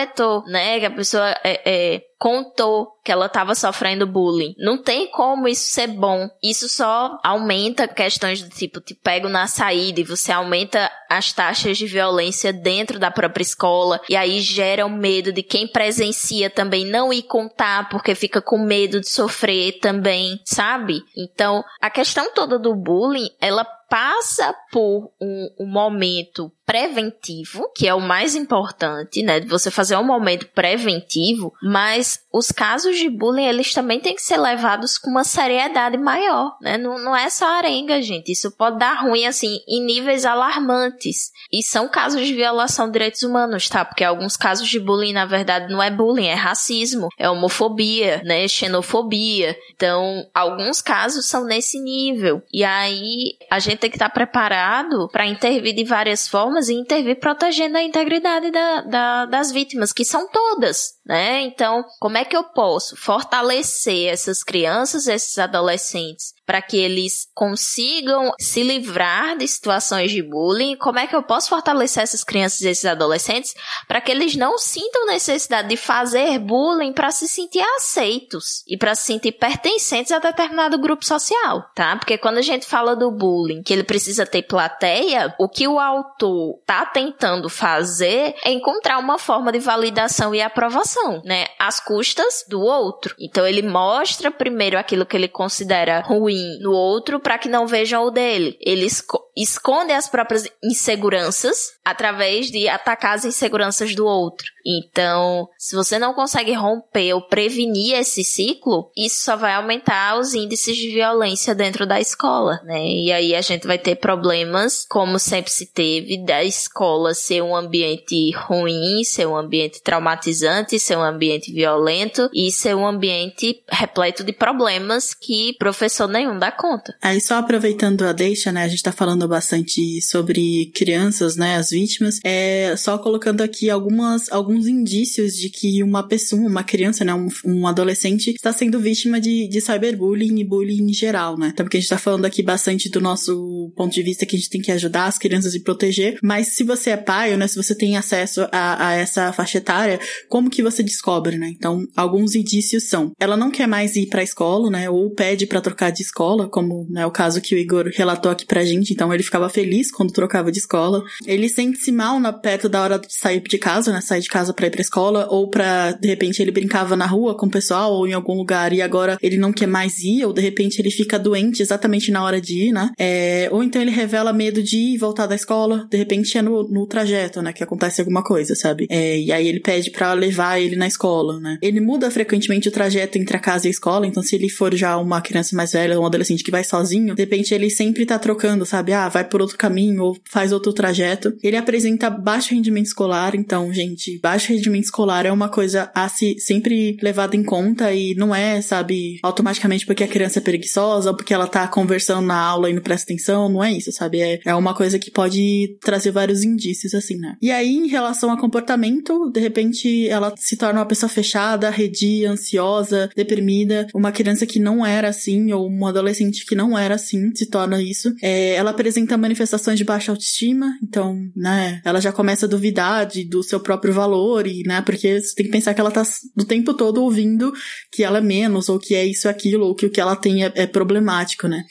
né? 0.48 0.80
Que 0.80 0.86
a 0.86 0.92
pessoa 0.92 1.30
é, 1.44 1.62
é, 1.66 2.02
contou 2.18 2.92
que 3.04 3.12
ela 3.12 3.26
estava 3.26 3.56
sofrendo 3.56 4.06
bullying. 4.06 4.54
Não 4.60 4.78
tem 4.78 5.10
como 5.10 5.48
isso 5.48 5.74
ser 5.74 5.88
bom. 5.88 6.30
Isso 6.44 6.70
só 6.70 7.20
aumenta 7.24 7.88
questões 7.88 8.44
do 8.44 8.50
tipo, 8.50 8.80
te 8.80 8.94
pego 8.94 9.28
na 9.28 9.48
saída 9.48 10.00
e 10.00 10.04
você 10.04 10.32
aumenta 10.32 10.92
as 11.10 11.34
taxas 11.34 11.78
de 11.78 11.88
violência 11.88 12.54
dentro 12.54 13.00
da 13.00 13.10
própria 13.10 13.42
escola 13.42 14.00
e 14.08 14.16
aí 14.16 14.40
gera 14.40 14.86
o 14.86 14.90
medo 14.90 15.32
de 15.32 15.42
quem 15.42 15.68
presencia 15.68 16.50
também 16.50 16.86
não 16.86 17.12
ir 17.12 17.24
contar 17.24 17.90
porque 17.90 18.14
fica 18.14 18.42
com 18.42 18.60
medo 18.60 19.02
de 19.02 19.10
sofrer 19.10 19.80
também, 19.80 20.40
sabe? 20.46 21.02
Então, 21.18 21.64
a 21.82 21.90
questão 21.90 22.32
toda 22.34 22.60
do 22.60 22.76
bullying, 22.76 23.30
ela 23.42 23.66
passa 23.92 24.56
por 24.72 25.12
um, 25.20 25.50
um, 25.60 25.66
momento 25.66 26.50
preventivo, 26.66 27.70
que 27.76 27.86
é 27.86 27.94
o 27.94 28.00
mais 28.00 28.38
importante, 28.38 29.22
né? 29.22 29.42
De 29.42 29.48
você 29.48 29.70
fazer 29.70 29.98
um 29.98 30.04
momento 30.06 30.48
preventivo, 30.56 31.54
mas 31.62 32.22
os 32.32 32.50
casos 32.54 32.98
de 32.98 33.10
bullying, 33.10 33.44
eles 33.44 33.74
também 33.74 34.00
têm 34.00 34.16
que 34.16 34.22
ser 34.22 34.38
levados 34.38 34.98
com 34.98 35.10
uma 35.10 35.26
seriedade 35.26 35.98
maior, 35.98 36.56
né? 36.62 36.78
Não, 36.78 36.98
não 36.98 37.14
é 37.14 37.30
só 37.30 37.46
arenga, 37.46 38.02
gente. 38.02 38.32
Isso 38.32 38.50
pode 38.52 38.80
dar 38.80 38.94
ruim, 38.94 39.26
assim, 39.26 39.60
em 39.68 39.84
níveis 39.84 40.24
alarmantes. 40.24 41.30
E 41.52 41.62
são 41.62 41.90
casos 41.90 42.26
de 42.26 42.34
violação 42.34 42.86
de 42.86 42.94
direitos 42.94 43.24
humanos, 43.24 43.68
tá? 43.68 43.84
Porque 43.84 44.06
alguns 44.06 44.38
casos 44.38 44.70
de 44.70 44.80
bullying, 44.80 45.12
na 45.12 45.26
verdade, 45.26 45.70
não 45.70 45.84
é 45.84 45.92
bullying, 45.92 46.28
é 46.28 46.36
racismo, 46.36 47.10
é 47.18 47.30
homofobia, 47.30 48.22
né? 48.24 48.48
Xenofobia. 48.48 49.58
Então, 49.76 50.26
alguns 50.34 50.82
casos 50.82 51.26
são 51.26 51.44
nesse 51.44 51.78
nível. 51.78 52.42
E 52.54 52.64
aí, 52.64 53.36
a 53.50 53.60
gente 53.60 53.81
tem 53.82 53.90
que 53.90 53.98
estar 53.98 54.10
preparado 54.10 55.10
para 55.12 55.26
intervir 55.26 55.76
de 55.76 55.84
várias 55.84 56.28
formas 56.28 56.70
e 56.70 56.74
intervir 56.74 57.20
protegendo 57.20 57.78
a 57.78 57.84
integridade 57.84 58.52
da, 58.52 58.82
da, 58.82 59.26
das 59.26 59.52
vítimas, 59.52 59.92
que 59.92 60.06
são 60.06 60.30
todas, 60.30 60.94
né? 61.06 61.42
Então, 61.42 61.84
como 62.00 62.18
é 62.18 62.24
que 62.24 62.36
eu 62.36 62.44
posso 62.44 62.96
fortalecer 62.96 64.08
essas 64.08 64.44
crianças, 64.44 65.08
esses 65.08 65.38
adolescentes, 65.38 66.34
para 66.46 66.62
que 66.62 66.78
eles 66.78 67.28
consigam 67.34 68.32
se 68.40 68.62
livrar 68.62 69.38
de 69.38 69.48
situações 69.48 70.12
de 70.12 70.22
bullying? 70.22 70.76
Como 70.78 71.00
é 71.00 71.08
que 71.08 71.16
eu 71.16 71.24
posso 71.24 71.50
fortalecer 71.50 72.04
essas 72.04 72.24
crianças 72.24 72.62
esses 72.62 72.86
adolescentes 72.86 73.54
para 73.88 74.02
que 74.02 74.12
eles 74.12 74.36
não 74.36 74.58
sintam 74.58 75.06
necessidade 75.08 75.70
de 75.70 75.78
fazer 75.78 76.38
bullying 76.40 76.94
para 76.94 77.12
se 77.12 77.28
sentir 77.28 77.64
aceitos 77.78 78.64
e 78.68 78.78
para 78.78 78.94
se 78.96 79.04
sentir 79.04 79.32
pertencentes 79.34 80.12
a 80.12 80.20
determinado 80.20 80.78
grupo 80.78 81.06
social, 81.06 81.66
tá? 81.76 81.96
Porque 81.96 82.18
quando 82.18 82.38
a 82.38 82.42
gente 82.42 82.66
fala 82.66 82.96
do 82.96 83.12
bullying, 83.12 83.64
que 83.64 83.74
ele 83.74 83.84
precisa 83.84 84.26
ter 84.26 84.44
plateia, 84.44 85.34
o 85.40 85.50
que 85.50 85.68
o 85.68 85.80
autor 85.80 86.60
tá 86.66 86.86
tentando 86.86 87.50
fazer 87.50 88.36
é 88.44 88.52
encontrar 88.52 89.00
uma 89.00 89.18
forma 89.18 89.52
de 89.52 89.60
validação 89.60 90.36
e 90.36 90.42
aprovação, 90.42 90.91
né? 91.24 91.48
Às 91.60 91.80
custas 91.80 92.46
do 92.48 92.62
outro. 92.62 93.16
Então 93.20 93.46
ele 93.46 93.62
mostra 93.62 94.32
primeiro 94.32 94.78
aquilo 94.78 95.06
que 95.06 95.16
ele 95.16 95.28
considera 95.28 96.02
ruim 96.02 96.60
no 96.60 96.72
outro 96.72 97.20
para 97.20 97.38
que 97.38 97.50
não 97.50 97.68
vejam 97.68 98.04
o 98.04 98.12
dele. 98.12 98.58
Ele 98.62 98.88
esconde 99.36 99.94
as 99.94 100.10
próprias 100.10 100.48
inseguranças 100.64 101.74
através 101.84 102.52
de 102.52 102.68
atacar 102.68 103.16
as 103.16 103.26
inseguranças 103.26 103.96
do 103.96 104.06
outro. 104.06 104.48
Então, 104.66 105.48
se 105.58 105.76
você 105.76 105.98
não 105.98 106.14
consegue 106.14 106.54
romper 106.54 107.14
ou 107.14 107.22
prevenir 107.22 107.96
esse 107.96 108.24
ciclo, 108.24 108.92
isso 108.96 109.24
só 109.24 109.36
vai 109.36 109.54
aumentar 109.54 110.20
os 110.20 110.34
índices 110.34 110.78
de 110.78 110.90
violência 110.90 111.56
dentro 111.56 111.86
da 111.86 112.00
escola, 112.00 112.60
né? 112.64 112.86
E 112.86 113.12
aí 113.12 113.36
a 113.36 113.42
gente 113.42 113.68
vai 113.68 113.78
ter 113.78 113.96
problemas, 113.96 114.86
como 114.90 115.20
sempre 115.20 115.52
se 115.52 115.66
teve, 115.66 116.24
da 116.24 116.44
escola 116.44 117.14
ser 117.14 117.42
um 117.42 117.56
ambiente 117.56 118.32
ruim, 118.32 119.04
ser 119.04 119.28
um 119.28 119.36
ambiente 119.36 119.82
traumatizante, 119.82 120.80
ser 120.80 120.98
um 120.98 121.04
ambiente 121.04 121.52
violento 121.52 122.30
e 122.34 122.52
ser 122.52 122.76
um 122.76 122.86
ambiente 122.86 123.64
repleto 123.70 124.24
de 124.24 124.34
problemas 124.34 125.14
que 125.14 125.56
professor 125.58 126.08
nenhum 126.08 126.38
dá 126.38 126.52
conta. 126.52 126.96
Aí 127.02 127.20
só 127.22 127.36
aproveitando 127.36 128.04
a 128.04 128.12
deixa, 128.12 128.52
né? 128.52 128.64
A 128.64 128.68
gente 128.68 128.84
tá 128.84 128.92
falando 128.92 129.28
bastante 129.28 130.02
sobre 130.02 130.72
crianças, 130.76 131.36
né? 131.36 131.56
As 131.56 131.72
vítimas. 131.72 132.20
É 132.24 132.76
só 132.78 132.98
colocando 132.98 133.42
aqui 133.42 133.70
algumas, 133.70 134.32
alguns 134.52 134.68
indícios 134.68 135.34
de 135.34 135.50
que 135.50 135.82
uma 135.82 136.06
pessoa, 136.08 136.42
uma 136.42 136.64
criança, 136.64 137.06
né? 137.06 137.14
Um, 137.14 137.30
um 137.46 137.68
adolescente 137.68 138.32
está 138.32 138.52
sendo 138.52 138.80
vítima 138.80 139.20
de, 139.20 139.48
de 139.48 139.62
cyberbullying 139.62 140.40
e 140.40 140.44
bullying 140.44 140.90
em 140.90 140.94
geral, 140.94 141.38
né? 141.38 141.52
Então, 141.54 141.66
porque 141.66 141.78
a 141.78 141.80
gente 141.80 141.90
tá 141.90 141.98
falando 141.98 142.26
aqui 142.26 142.44
bastante 142.44 142.90
do 142.90 143.00
nosso 143.00 143.72
ponto 143.76 143.94
de 143.94 144.04
vista 144.04 144.26
que 144.26 144.36
a 144.36 144.40
gente 144.40 144.50
tem 144.50 144.62
que 144.62 144.72
ajudar 144.72 145.06
as 145.06 145.18
crianças 145.18 145.56
e 145.56 145.62
proteger, 145.62 146.20
mas 146.22 146.50
se 146.50 146.64
você 146.64 146.92
é 146.92 146.98
pai, 146.98 147.36
né? 147.38 147.48
Se 147.48 147.56
você 147.56 147.74
tem 147.74 147.96
acesso 147.96 148.48
a, 148.52 148.90
a 148.90 148.94
essa 148.94 149.32
faixa 149.32 149.58
etária, 149.58 150.00
como 150.28 150.50
que 150.50 150.62
você 150.62 150.84
descobre, 150.84 151.38
né? 151.38 151.48
Então, 151.50 151.86
alguns 151.96 152.36
indícios 152.36 152.90
são, 152.90 153.12
ela 153.20 153.38
não 153.38 153.52
quer 153.52 153.68
mais 153.68 153.96
ir 153.96 154.08
pra 154.08 154.24
escola, 154.24 154.70
né? 154.70 154.90
Ou 154.90 155.10
pede 155.12 155.46
para 155.46 155.62
trocar 155.62 155.92
de 155.92 156.02
escola, 156.02 156.50
como 156.50 156.88
né, 156.90 157.06
o 157.06 157.12
caso 157.12 157.42
que 157.42 157.56
o 157.56 157.58
Igor 157.58 157.90
relatou 157.94 158.32
aqui 158.32 158.46
pra 158.46 158.66
gente, 158.66 158.94
então 158.94 159.14
ele 159.14 159.24
ficava 159.24 159.50
feliz 159.50 159.92
quando 159.92 160.12
trocava 160.12 160.52
de 160.52 160.60
escola. 160.60 161.04
Ele 161.26 161.48
sente-se 161.48 161.92
mal 161.92 162.20
na, 162.20 162.34
perto 162.34 162.68
da 162.68 162.82
hora 162.82 163.00
de 163.00 163.14
sair 163.14 163.42
de 163.42 163.58
casa, 163.58 163.92
né? 163.92 164.02
Sair 164.02 164.22
de 164.22 164.30
casa 164.30 164.41
para 164.54 164.68
ir 164.68 164.72
pra 164.72 164.82
escola, 164.82 165.28
ou 165.30 165.50
pra, 165.50 165.92
de 165.92 166.08
repente, 166.08 166.42
ele 166.42 166.52
brincava 166.52 166.96
na 166.96 167.06
rua 167.06 167.36
com 167.36 167.46
o 167.46 167.52
pessoal, 167.52 167.94
ou 167.94 168.08
em 168.08 168.14
algum 168.14 168.36
lugar, 168.36 168.74
e 168.74 168.82
agora 168.82 169.18
ele 169.22 169.38
não 169.38 169.52
quer 169.54 169.68
mais 169.68 170.00
ir, 170.00 170.26
ou 170.26 170.34
de 170.34 170.42
repente 170.42 170.80
ele 170.80 170.90
fica 170.90 171.20
doente 171.20 171.62
exatamente 171.62 172.12
na 172.12 172.24
hora 172.24 172.42
de 172.42 172.68
ir, 172.68 172.72
né? 172.72 172.92
É, 172.98 173.50
ou 173.52 173.64
então 173.64 173.82
ele 173.82 173.92
revela 173.92 174.34
medo 174.34 174.64
de 174.64 174.78
ir 174.78 174.96
e 174.96 174.98
voltar 174.98 175.28
da 175.28 175.36
escola, 175.36 175.88
de 175.90 175.98
repente 175.98 176.38
é 176.38 176.42
no, 176.42 176.64
no 176.68 176.88
trajeto, 176.88 177.42
né? 177.42 177.54
Que 177.54 177.64
acontece 177.64 178.02
alguma 178.02 178.24
coisa, 178.24 178.56
sabe? 178.56 178.88
É, 178.90 179.20
e 179.20 179.32
aí 179.32 179.48
ele 179.48 179.60
pede 179.60 179.92
para 179.92 180.14
levar 180.14 180.60
ele 180.60 180.76
na 180.76 180.88
escola, 180.88 181.40
né? 181.40 181.58
Ele 181.62 181.80
muda 181.80 182.10
frequentemente 182.10 182.68
o 182.68 182.72
trajeto 182.72 183.18
entre 183.18 183.36
a 183.36 183.40
casa 183.40 183.68
e 183.68 183.70
a 183.70 183.72
escola, 183.72 184.08
então 184.08 184.24
se 184.24 184.36
ele 184.36 184.50
for 184.50 184.74
já 184.76 184.98
uma 184.98 185.22
criança 185.22 185.56
mais 185.56 185.74
velha, 185.74 186.00
um 186.00 186.06
adolescente 186.06 186.44
que 186.44 186.52
vai 186.52 186.64
sozinho, 186.64 187.16
de 187.16 187.22
repente 187.22 187.54
ele 187.54 187.70
sempre 187.70 188.06
tá 188.06 188.18
trocando, 188.18 188.66
sabe? 188.66 188.94
Ah, 188.94 189.10
vai 189.10 189.24
por 189.28 189.42
outro 189.42 189.58
caminho 189.58 190.04
ou 190.04 190.18
faz 190.30 190.52
outro 190.52 190.74
trajeto. 190.74 191.34
Ele 191.44 191.58
apresenta 191.58 192.10
baixo 192.10 192.54
rendimento 192.54 192.88
escolar, 192.88 193.36
então, 193.36 193.72
gente, 193.74 194.20
baixo 194.20 194.31
rendimento 194.38 194.86
escolar 194.86 195.26
é 195.26 195.32
uma 195.32 195.50
coisa 195.50 195.92
a 195.94 196.08
se 196.10 196.40
sempre 196.40 196.98
levada 197.02 197.36
em 197.36 197.44
conta 197.44 197.94
e 197.94 198.14
não 198.16 198.34
é, 198.34 198.62
sabe, 198.62 199.20
automaticamente 199.24 199.86
porque 199.86 200.04
a 200.04 200.08
criança 200.08 200.40
é 200.40 200.42
preguiçosa 200.42 201.10
ou 201.10 201.16
porque 201.16 201.34
ela 201.34 201.48
tá 201.48 201.68
conversando 201.68 202.26
na 202.26 202.40
aula 202.40 202.70
e 202.70 202.74
não 202.74 202.82
presta 202.82 203.12
atenção, 203.12 203.50
não 203.50 203.64
é 203.64 203.72
isso, 203.72 203.92
sabe? 203.92 204.22
É, 204.22 204.40
é 204.46 204.56
uma 204.56 204.74
coisa 204.74 205.00
que 205.00 205.12
pode 205.12 205.78
trazer 205.82 206.12
vários 206.12 206.44
indícios, 206.44 206.94
assim, 206.94 207.18
né? 207.18 207.36
E 207.42 207.52
aí, 207.52 207.70
em 207.70 207.88
relação 207.88 208.32
a 208.32 208.40
comportamento, 208.40 209.30
de 209.32 209.40
repente 209.40 210.08
ela 210.08 210.34
se 210.38 210.58
torna 210.58 210.80
uma 210.80 210.86
pessoa 210.86 211.10
fechada, 211.10 211.70
redia, 211.70 212.32
ansiosa, 212.32 213.10
deprimida, 213.16 213.88
uma 213.94 214.12
criança 214.12 214.46
que 214.46 214.60
não 214.60 214.86
era 214.86 215.10
assim, 215.10 215.52
ou 215.52 215.70
um 215.70 215.86
adolescente 215.86 216.46
que 216.46 216.56
não 216.56 216.78
era 216.78 216.96
assim, 216.96 217.34
se 217.36 217.46
torna 217.48 217.82
isso. 217.82 218.14
É, 218.22 218.56
ela 218.56 218.72
apresenta 218.72 219.18
manifestações 219.18 219.78
de 219.78 219.84
baixa 219.84 220.12
autoestima, 220.12 220.78
então, 220.82 221.30
né, 221.36 221.82
ela 221.84 222.00
já 222.00 222.12
começa 222.12 222.46
a 222.46 222.50
duvidar 222.50 223.06
de, 223.06 223.24
do 223.24 223.44
seu 223.44 223.60
próprio 223.60 223.94
valor, 223.94 224.21
e, 224.48 224.64
né, 224.66 224.82
porque 224.82 225.20
você 225.20 225.36
tem 225.36 225.46
que 225.46 225.52
pensar 225.52 225.74
que 225.74 225.82
ela 225.82 225.92
tá 225.92 226.04
do 226.36 226.46
tempo 226.46 226.74
todo 226.74 227.02
ouvindo 227.02 227.52
que 227.92 228.04
ela 228.04 228.20
é 228.20 228.22
menos, 228.22 228.70
ou 228.70 228.80
que 228.80 228.96
é 228.96 229.06
isso 229.06 229.28
aquilo, 229.28 229.66
ou 229.66 229.76
que 229.76 229.86
o 229.86 229.90
que 229.90 230.02
ela 230.02 230.16
tem 230.16 230.46
é, 230.46 230.52
é 230.56 230.68
problemático, 230.68 231.48
né. 231.48 231.64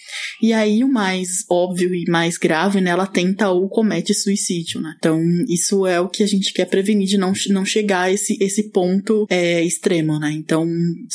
E 0.43 0.53
aí, 0.53 0.83
o 0.85 0.89
mais 0.89 1.45
óbvio 1.51 1.95
e 1.95 2.05
mais 2.11 2.37
grave, 2.37 2.81
né, 2.81 2.91
ela 2.91 3.07
tenta 3.07 3.51
ou 3.51 3.69
comete 3.69 4.15
suicídio, 4.15 4.81
né. 4.81 4.95
Então, 4.99 5.21
isso 5.49 5.87
é 5.87 6.01
o 6.01 6.09
que 6.09 6.23
a 6.23 6.27
gente 6.27 6.53
quer 6.53 6.67
prevenir 6.67 7.07
de 7.07 7.19
não, 7.19 7.33
não 7.51 7.65
chegar 7.65 8.03
a 8.03 8.13
esse, 8.13 8.37
esse 8.41 8.71
ponto 8.71 9.27
é, 9.29 9.63
extremo, 9.63 10.19
né. 10.19 10.31
Então, 10.33 10.67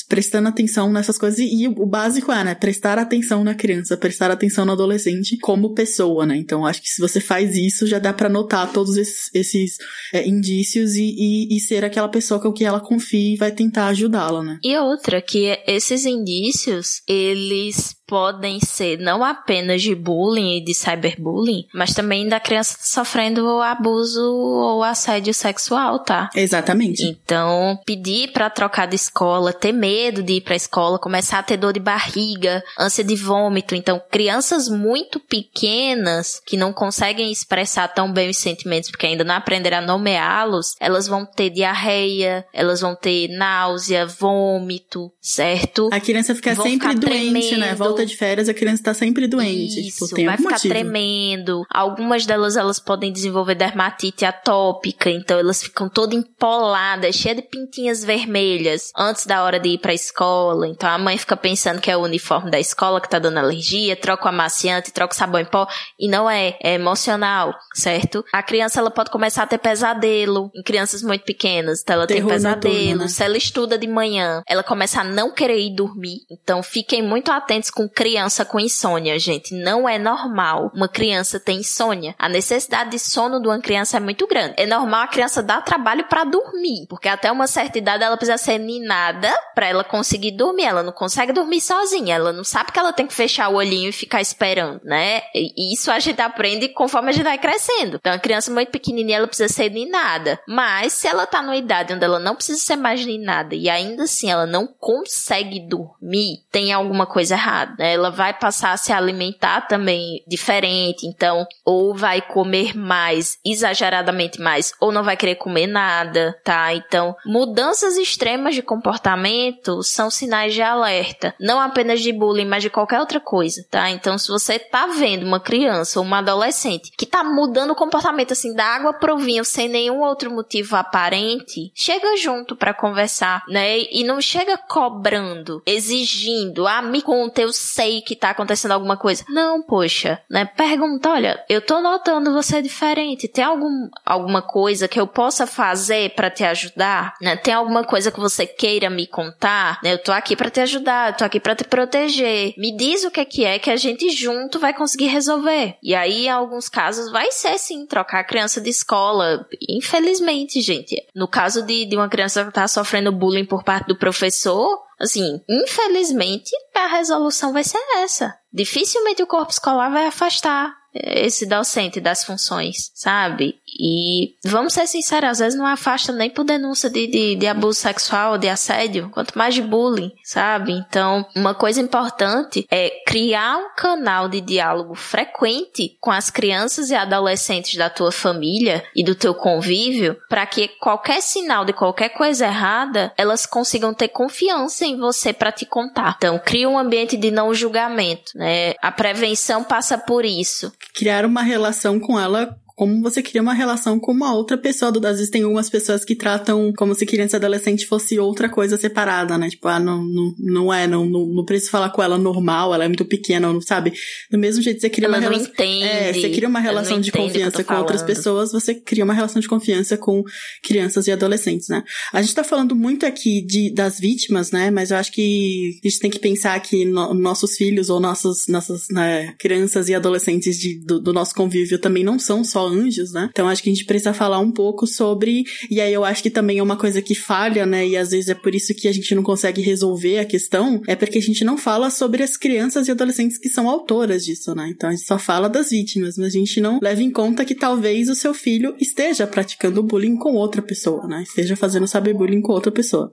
prestando 0.07 0.47
atenção 0.47 0.91
nessas 0.91 1.17
coisas, 1.17 1.39
e, 1.39 1.63
e 1.63 1.67
o 1.67 1.86
básico 1.86 2.31
é, 2.31 2.43
né, 2.43 2.55
prestar 2.55 2.97
atenção 2.97 3.43
na 3.43 3.53
criança, 3.53 3.97
prestar 3.97 4.31
atenção 4.31 4.65
no 4.65 4.71
adolescente 4.71 5.38
como 5.38 5.73
pessoa, 5.73 6.25
né? 6.25 6.38
Então 6.38 6.65
acho 6.65 6.81
que 6.81 6.89
se 6.89 7.01
você 7.01 7.19
faz 7.19 7.55
isso, 7.55 7.88
já 7.88 7.99
dá 7.99 8.13
para 8.13 8.29
notar 8.29 8.71
todos 8.71 8.97
esses, 8.97 9.33
esses 9.33 9.77
é, 10.13 10.27
indícios 10.27 10.95
e, 10.95 11.03
e, 11.03 11.24
e, 11.26 11.59
ser 11.59 11.84
aquela 11.84 12.07
pessoa 12.07 12.39
com 12.39 12.53
que 12.53 12.65
ela 12.65 12.80
confia 12.80 13.34
e 13.34 13.38
vai 13.38 13.51
tentar 13.51 13.88
ajudá-la, 13.88 14.43
né? 14.43 14.59
E 14.63 14.78
outra, 14.78 15.21
que 15.21 15.57
esses 15.67 16.05
indícios, 16.05 17.01
eles 17.07 17.95
podem 18.08 18.60
ser 18.60 18.99
não 18.99 19.24
apenas 19.24 19.82
de 19.82 19.95
bullying 19.95 20.58
e 20.58 20.64
de 20.64 20.74
cyberbullying, 20.74 21.66
mas 21.74 21.93
também 21.93 22.28
da 22.28 22.39
criança 22.39 22.78
sofrendo 22.82 23.62
abuso 23.62 24.22
ou 24.22 24.84
assédio 24.84 25.34
sexual, 25.34 25.99
tá? 25.99 26.30
Exatamente. 26.36 27.03
Então, 27.03 27.80
pedir 27.86 28.32
para 28.32 28.49
trocar 28.49 28.88
de 28.88 28.95
escola, 28.95 29.53
ter 29.53 29.72
medo 29.72 30.22
de 30.22 30.34
ir 30.34 30.41
para 30.41 30.56
escola, 30.56 30.99
começar 30.99 31.39
a 31.39 31.43
ter 31.43 31.58
dor 31.58 31.74
de 31.74 31.80
barriga, 31.80 32.64
ânsia 32.80 33.03
de 33.03 33.16
vômito. 33.16 33.76
Então, 33.76 34.01
crianças 34.12 34.68
muito 34.70 35.20
pequenas 35.20 36.41
que 36.45 36.58
não 36.58 36.72
conseguem 36.72 37.32
expressar 37.32 37.88
tão 37.88 38.12
bem 38.12 38.30
os 38.30 38.38
sentimentos 38.38 38.89
porque 38.89 39.06
ainda 39.06 39.24
não 39.24 39.36
aprenderam 39.36 39.78
a 39.78 39.82
nomeá-los, 39.82 40.76
elas 40.80 41.08
vão 41.08 41.26
ter 41.26 41.49
diarreia, 41.49 42.45
elas 42.53 42.82
vão 42.82 42.95
ter 42.95 43.28
náusea, 43.30 44.06
vômito, 44.06 45.12
certo? 45.22 45.89
A 45.91 45.99
criança 45.99 46.36
fica 46.36 46.53
vão 46.53 46.66
sempre 46.66 46.93
doente, 46.95 47.32
né? 47.32 47.32
tremendo. 47.32 47.60
né? 47.60 47.76
Volta 47.76 47.95
de 48.04 48.18
férias, 48.18 48.50
a 48.50 48.54
criança 48.54 48.84
tá 48.84 48.93
sempre 48.93 49.28
doente. 49.28 49.80
Isso, 49.88 50.06
tipo, 50.06 50.16
tem 50.16 50.26
vai 50.26 50.38
ficar 50.38 50.52
motivo. 50.52 50.74
tremendo. 50.74 51.64
Algumas 51.70 52.26
delas, 52.26 52.58
elas 52.58 52.80
podem 52.80 53.12
desenvolver 53.12 53.54
dermatite 53.54 54.26
atópica, 54.26 55.10
então 55.10 55.38
elas 55.38 55.62
ficam 55.62 55.88
todas 55.88 56.18
empoladas, 56.18 57.16
cheias 57.16 57.38
de 57.38 57.43
pintinhas 57.43 58.04
vermelhas 58.04 58.91
antes 58.98 59.26
da 59.26 59.43
hora 59.43 59.60
de 59.60 59.70
ir 59.70 59.78
pra 59.78 59.93
escola. 59.93 60.68
Então 60.68 60.89
a 60.89 60.98
mãe 60.98 61.18
fica 61.18 61.38
pensando 61.38 61.80
que 61.80 61.91
é 61.91 61.98
o 61.98 62.02
uniforme 62.02 62.50
da 62.50 62.60
escola 62.60 63.00
que 63.00 63.10
tá 63.10 63.20
dando 63.20 63.38
alergia, 63.38 63.96
troca 63.96 64.26
o 64.26 64.30
amaciante, 64.30 64.91
troca 64.91 65.14
o 65.14 65.18
sabão 65.18 65.39
em 65.39 65.46
pó, 65.46 65.68
e 66.00 66.08
não 66.08 66.30
é, 66.30 66.58
é 66.62 66.74
emocional, 66.74 67.54
certo? 67.74 68.24
A 68.34 68.41
criança, 68.41 68.80
ela 68.80 68.89
pode 68.91 69.12
começar 69.12 69.43
a 69.43 69.48
ter 69.48 69.58
pesadelo 69.58 70.50
em 70.56 70.64
crianças 70.64 71.02
muito 71.02 71.24
pequenas, 71.24 71.82
então 71.82 71.96
ela 71.96 72.08
Terror 72.08 72.22
tem 72.22 72.36
pesadelo. 72.36 73.00
né? 73.00 73.08
Se 73.08 73.24
ela 73.24 73.38
estuda 73.38 73.78
de 73.78 73.88
manhã, 73.88 74.41
ela 74.48 74.64
começa 74.64 75.02
a 75.02 75.04
não 75.04 75.32
querer 75.32 75.60
ir 75.60 75.76
dormir, 75.76 76.20
então 76.32 76.64
fiquem 76.64 77.02
muito 77.02 77.32
atentos 77.32 77.70
com 77.70 77.84
criança 77.89 78.45
com 78.45 78.59
insônia, 78.59 79.17
gente. 79.19 79.53
Não 79.53 79.88
é 79.88 79.97
normal 79.97 80.71
uma 80.73 80.88
criança 80.88 81.39
ter 81.39 81.53
insônia. 81.53 82.15
A 82.17 82.29
necessidade 82.29 82.91
de 82.91 82.99
sono 82.99 83.41
de 83.41 83.47
uma 83.47 83.59
criança 83.59 83.97
é 83.97 83.99
muito 83.99 84.27
grande. 84.27 84.55
É 84.57 84.65
normal 84.65 85.01
a 85.01 85.07
criança 85.07 85.41
dar 85.41 85.61
trabalho 85.61 86.05
para 86.05 86.23
dormir, 86.23 86.86
porque 86.89 87.07
até 87.07 87.31
uma 87.31 87.47
certa 87.47 87.77
idade 87.77 88.03
ela 88.03 88.17
precisa 88.17 88.38
ser 88.38 88.57
ninada 88.57 89.31
para 89.53 89.67
ela 89.67 89.83
conseguir 89.83 90.31
dormir. 90.31 90.63
Ela 90.63 90.83
não 90.83 90.91
consegue 90.91 91.31
dormir 91.33 91.61
sozinha. 91.61 92.15
Ela 92.15 92.31
não 92.31 92.43
sabe 92.43 92.71
que 92.71 92.79
ela 92.79 92.93
tem 92.93 93.07
que 93.07 93.13
fechar 93.13 93.49
o 93.49 93.55
olhinho 93.55 93.89
e 93.89 93.93
ficar 93.93 94.21
esperando, 94.21 94.81
né? 94.83 95.21
E 95.33 95.73
isso 95.73 95.91
a 95.91 95.99
gente 95.99 96.21
aprende 96.21 96.69
conforme 96.69 97.09
a 97.09 97.11
gente 97.11 97.23
vai 97.23 97.38
crescendo. 97.38 97.97
Então, 97.97 98.13
a 98.13 98.19
criança 98.19 98.51
muito 98.51 98.71
pequenininha, 98.71 99.17
ela 99.17 99.27
precisa 99.27 99.51
ser 99.51 99.69
ninada. 99.69 100.39
Mas, 100.47 100.93
se 100.93 101.07
ela 101.07 101.25
tá 101.25 101.41
numa 101.41 101.55
idade 101.55 101.93
onde 101.93 102.03
ela 102.03 102.19
não 102.19 102.36
precisa 102.36 102.59
ser 102.59 102.75
mais 102.75 103.05
ninada 103.05 103.55
e 103.55 103.69
ainda 103.69 104.03
assim 104.03 104.29
ela 104.29 104.45
não 104.45 104.67
consegue 104.67 105.59
dormir, 105.67 106.43
tem 106.51 106.71
alguma 106.71 107.05
coisa 107.05 107.36
errada? 107.36 107.74
Ela 107.80 108.09
vai 108.09 108.34
passar 108.34 108.71
a 108.71 108.78
se 108.78 108.91
alimentar 108.91 109.61
também 109.61 110.23
diferente, 110.28 111.05
então, 111.05 111.45
ou 111.63 111.95
vai 111.95 112.21
comer 112.21 112.76
mais, 112.76 113.38
exageradamente 113.45 114.41
mais, 114.41 114.73
ou 114.80 114.91
não 114.91 115.03
vai 115.03 115.17
querer 115.17 115.36
comer 115.36 115.67
nada, 115.67 116.39
tá? 116.43 116.73
Então, 116.73 117.15
mudanças 117.26 117.97
extremas 117.97 118.55
de 118.55 118.61
comportamento 118.61 119.84
são 119.84 120.09
sinais 120.09 120.53
de 120.53 120.61
alerta, 120.61 121.34
não 121.39 121.59
apenas 121.59 122.01
de 122.01 122.11
bullying, 122.11 122.45
mas 122.45 122.63
de 122.63 122.69
qualquer 122.69 122.99
outra 122.99 123.19
coisa, 123.19 123.65
tá? 123.69 123.89
Então, 123.89 124.17
se 124.17 124.28
você 124.30 124.59
tá 124.59 124.88
vendo 124.88 125.26
uma 125.26 125.39
criança 125.39 125.99
ou 125.99 126.05
uma 126.05 126.19
adolescente 126.19 126.91
que 126.97 127.05
tá 127.05 127.23
mudando 127.23 127.71
o 127.71 127.76
comportamento 127.76 128.32
assim 128.32 128.53
da 128.53 128.65
água 128.65 128.93
pro 128.93 129.17
vinho 129.17 129.43
sem 129.43 129.67
nenhum 129.67 130.01
outro 130.01 130.32
motivo 130.32 130.76
aparente, 130.76 131.71
chega 131.73 132.17
junto 132.17 132.55
para 132.55 132.73
conversar, 132.73 133.43
né? 133.47 133.80
E 133.91 134.03
não 134.03 134.19
chega 134.21 134.57
cobrando, 134.57 135.61
exigindo, 135.65 136.67
ah, 136.67 136.82
me 136.82 137.01
conta, 137.01 137.41
eu 137.41 137.51
sei 137.66 138.01
que 138.01 138.16
tá 138.16 138.30
acontecendo 138.30 138.72
alguma 138.72 138.97
coisa. 138.97 139.24
Não, 139.30 139.61
poxa, 139.61 140.22
né? 140.30 140.45
Pergunta, 140.45 141.09
olha, 141.09 141.43
eu 141.49 141.61
tô 141.61 141.82
notando 141.82 142.34
você 142.34 142.61
diferente, 142.61 143.28
tem 143.28 143.43
algum, 143.43 143.89
alguma 144.05 144.41
coisa 144.41 144.88
que 144.88 144.99
eu 144.99 145.07
possa 145.07 145.47
fazer 145.47 146.11
para 146.16 146.30
te 146.30 146.43
ajudar, 146.43 147.13
né? 147.22 147.36
Tem 147.36 147.53
alguma 147.53 147.84
coisa 147.84 148.11
que 148.11 148.20
você 148.20 148.45
queira 148.45 148.89
me 148.89 149.07
contar, 149.07 149.80
né? 149.84 149.93
Eu 149.93 150.03
tô 150.03 150.11
aqui 150.11 150.36
para 150.36 150.49
te 150.49 150.59
ajudar, 150.61 151.11
eu 151.11 151.18
tô 151.18 151.24
aqui 151.24 151.39
para 151.39 151.55
te 151.55 151.63
proteger. 151.63 152.53
Me 152.57 152.76
diz 152.76 153.03
o 153.03 153.11
que 153.11 153.20
é 153.20 153.26
que 153.26 153.45
é 153.45 153.59
que 153.59 153.70
a 153.70 153.76
gente 153.76 154.09
junto 154.11 154.59
vai 154.59 154.74
conseguir 154.74 155.07
resolver. 155.07 155.78
E 155.82 155.95
aí, 155.95 156.26
em 156.26 156.30
alguns 156.30 156.70
casos, 156.70 157.11
vai 157.11 157.32
ser 157.32 157.57
sim 157.57 157.86
trocar 157.86 158.20
a 158.20 158.24
criança 158.24 158.61
de 158.61 158.70
escola. 158.70 159.45
Infelizmente, 159.68 160.61
gente. 160.61 161.03
No 161.16 161.28
caso 161.28 161.63
de, 161.63 161.86
de 161.86 161.95
uma 161.95 162.09
criança 162.09 162.45
que 162.45 162.51
tá 162.51 162.68
sofrendo 162.68 163.11
bullying 163.11 163.45
por 163.45 163.63
parte 163.63 163.88
do 163.88 163.97
professor, 163.97 164.84
assim, 165.00 165.41
infelizmente, 165.50 166.52
a 166.74 166.88
resolução 166.88 167.54
vai 167.54 167.64
ser 167.64 167.80
essa. 167.98 168.38
Dificilmente 168.52 169.24
o 169.24 169.28
corpo 169.28 169.52
escolar 169.52 169.91
vai 169.91 170.06
afastar 170.06 170.74
esse 170.96 171.46
docente 171.46 172.00
das 172.00 172.24
funções, 172.24 172.91
sabe? 172.93 173.60
E 173.78 174.34
vamos 174.43 174.74
ser 174.74 174.88
sinceros, 174.88 175.32
às 175.32 175.39
vezes 175.39 175.60
não 175.60 175.66
afasta 175.66 176.14
nem 176.14 176.30
por 176.30 176.46
denúncia 176.46 176.89
de, 176.89 177.08
de, 177.08 177.36
de, 177.36 177.48
abuso 177.48 177.80
sexual, 177.80 178.38
de 178.38 178.48
assédio, 178.48 179.10
quanto 179.10 179.38
mais 179.38 179.54
de 179.54 179.62
bullying, 179.62 180.12
sabe? 180.24 180.72
Então, 180.72 181.26
uma 181.36 181.54
coisa 181.54 181.82
importante 181.82 182.66
é 182.72 182.89
criar 183.06 183.58
um 183.58 183.76
canal 183.76 184.30
de 184.30 184.39
diálogo 184.39 184.96
frequente 184.96 185.98
com 186.00 186.12
as 186.12 186.30
crianças 186.30 186.89
e 186.89 186.96
adolescentes 186.96 187.76
da 187.76 187.89
tua 187.89 188.12
família 188.12 188.84
e 188.96 189.04
do 189.04 189.14
teu 189.14 189.36
convívio, 189.36 190.18
para 190.30 190.46
que 190.46 190.70
qualquer 190.80 191.22
sinal 191.22 191.66
de 191.66 191.74
qualquer 191.74 192.10
coisa 192.10 192.46
errada, 192.46 193.12
elas 193.18 193.46
consigam 193.46 193.93
ter 193.93 194.08
confiança 194.08 194.86
em 194.86 194.98
você 194.98 195.34
para 195.34 195.52
te 195.52 195.66
contar. 195.66 196.16
Então, 196.18 196.39
cria 196.39 196.70
um 196.70 196.80
ambiente 196.80 197.18
de 197.18 197.30
não 197.30 197.54
julgamento, 197.54 198.32
né? 198.36 198.74
A 198.82 198.91
prevenção 198.91 199.64
passa 199.64 199.98
por 199.98 200.24
isso 200.24 200.72
criar 200.93 201.25
uma 201.25 201.41
relação 201.41 201.99
com 201.99 202.19
ela 202.19 202.57
como 202.76 203.01
você 203.01 203.23
cria 203.23 203.41
uma 203.41 203.53
relação 203.53 203.97
com 203.97 204.11
uma 204.11 204.34
outra 204.34 204.57
pessoa. 204.57 204.91
Às 204.91 205.17
vezes 205.17 205.30
tem 205.30 205.43
algumas 205.43 205.69
pessoas 205.69 206.03
que 206.03 206.13
tratam 206.13 206.73
como 206.76 206.93
se 206.93 207.05
criança 207.05 207.38
e 207.38 207.39
adolescente 207.39 207.88
fosse 207.88 208.19
outra 208.19 208.49
coisa 208.49 208.78
separada, 208.78 209.38
né? 209.38 209.49
Tipo, 209.49 209.69
ah, 209.69 209.80
não, 209.80 210.03
não, 210.03 210.36
não 210.38 210.73
é, 210.73 210.86
não, 210.86 211.05
não, 211.05 211.26
não 211.26 211.45
preciso 211.45 211.71
falar 211.71 211.89
com 211.91 212.03
ela 212.03 212.17
normal, 212.17 212.73
ela 212.73 212.84
é 212.84 212.88
muito 212.88 213.05
pequena, 213.05 213.51
não 213.51 213.61
sabe? 213.61 213.93
Do 214.30 214.38
mesmo 214.38 214.61
jeito 214.61 214.82
você 214.82 214.89
cria 214.89 215.07
ela 215.07 215.17
uma 215.17 215.21
relação. 215.21 215.53
É, 215.84 216.13
você 216.13 216.30
cria 216.30 216.49
uma 216.49 216.59
relação 216.59 216.99
de 216.99 217.11
confiança 217.11 217.63
com 217.63 217.76
outras 217.76 218.03
pessoas, 218.03 218.51
você 218.51 218.76
cria 218.76 219.05
uma 219.05 219.13
relação 219.13 219.39
de 219.39 219.47
confiança 219.47 219.97
com 219.97 220.21
crianças 220.61 221.07
e 221.07 221.11
adolescentes, 221.13 221.69
né? 221.69 221.82
A 222.11 222.21
gente 222.21 222.36
tá 222.36 222.43
falando 222.43 222.76
muito 222.76 223.05
aqui 223.05 223.41
de, 223.41 223.73
das 223.73 223.99
vítimas, 223.99 224.51
né? 224.51 224.69
Mas 224.69 224.91
eu 224.91 224.97
acho 224.97 225.13
que 225.13 225.80
a 225.82 225.88
gente 225.88 225.99
tem 225.99 226.11
que 226.11 226.19
pensar 226.19 226.59
que 226.59 226.84
no, 226.84 227.13
nossos 227.13 227.55
filhos 227.55 227.89
ou 227.89 228.01
nossos, 228.01 228.47
nossas 228.49 228.88
né, 228.91 229.34
crianças 229.39 229.88
e 229.88 229.95
adolescentes 229.95 230.59
de, 230.59 230.84
do, 230.84 230.99
do 230.99 231.13
nosso 231.13 231.34
convívio 231.34 231.80
também 231.80 232.03
não 232.03 232.19
são 232.19 232.43
só 232.43 232.64
anjos, 232.68 233.11
né? 233.13 233.30
Então 233.32 233.47
acho 233.47 233.63
que 233.63 233.70
a 233.70 233.74
gente 233.74 233.86
precisa 233.86 234.13
falar 234.13 234.39
um 234.39 234.51
pouco 234.51 234.88
sobre. 234.88 235.43
E 235.70 235.80
aí 235.82 235.93
eu 235.93 236.03
acho 236.03 236.22
que 236.22 236.30
também 236.30 236.59
é 236.59 236.63
uma 236.63 236.78
coisa 236.78 237.01
que 237.01 237.16
falha, 237.16 237.66
né? 237.66 237.88
E 237.88 237.97
às 237.97 238.11
vezes 238.11 238.30
é 238.30 238.36
por 238.36 238.53
isso 238.53 238.74
que 238.74 238.88
a 238.88 238.93
gente 238.93 239.13
não 239.16 239.24
consegue 239.24 239.61
resolver 239.61 240.20
a 240.20 240.26
questão. 240.26 240.82
É 240.88 240.95
porque 240.95 241.18
a 241.18 241.22
gente 241.22 241.43
não 241.43 241.57
fala 241.57 241.89
sobre 241.89 242.24
as 242.24 242.38
crianças 242.38 242.88
e 242.88 242.91
adolescentes 242.91 243.38
que 243.38 243.49
são 243.49 243.70
autoras 243.70 244.26
disso, 244.26 244.53
né? 244.55 244.70
Então 244.70 244.89
a 244.89 244.93
gente 244.93 245.05
só 245.05 245.18
fala 245.18 245.49
das 245.49 245.70
vítimas, 245.70 246.18
mas 246.18 246.28
a 246.28 246.38
gente 246.38 246.59
não 246.61 246.80
leva 246.82 247.01
em 247.01 247.11
conta 247.11 247.45
que 247.45 247.55
talvez 247.55 248.09
o 248.09 248.16
seu 248.16 248.34
filho 248.34 248.76
esteja 248.80 249.28
praticando 249.28 249.84
bullying 249.84 250.16
com 250.16 250.34
outra 250.34 250.61
pessoa, 250.61 251.07
né? 251.07 251.24
Esteja 251.24 251.55
fazendo 251.55 251.88
cyberbullying 251.88 252.41
com 252.41 252.53
outra 252.53 252.72
pessoa. 252.72 253.11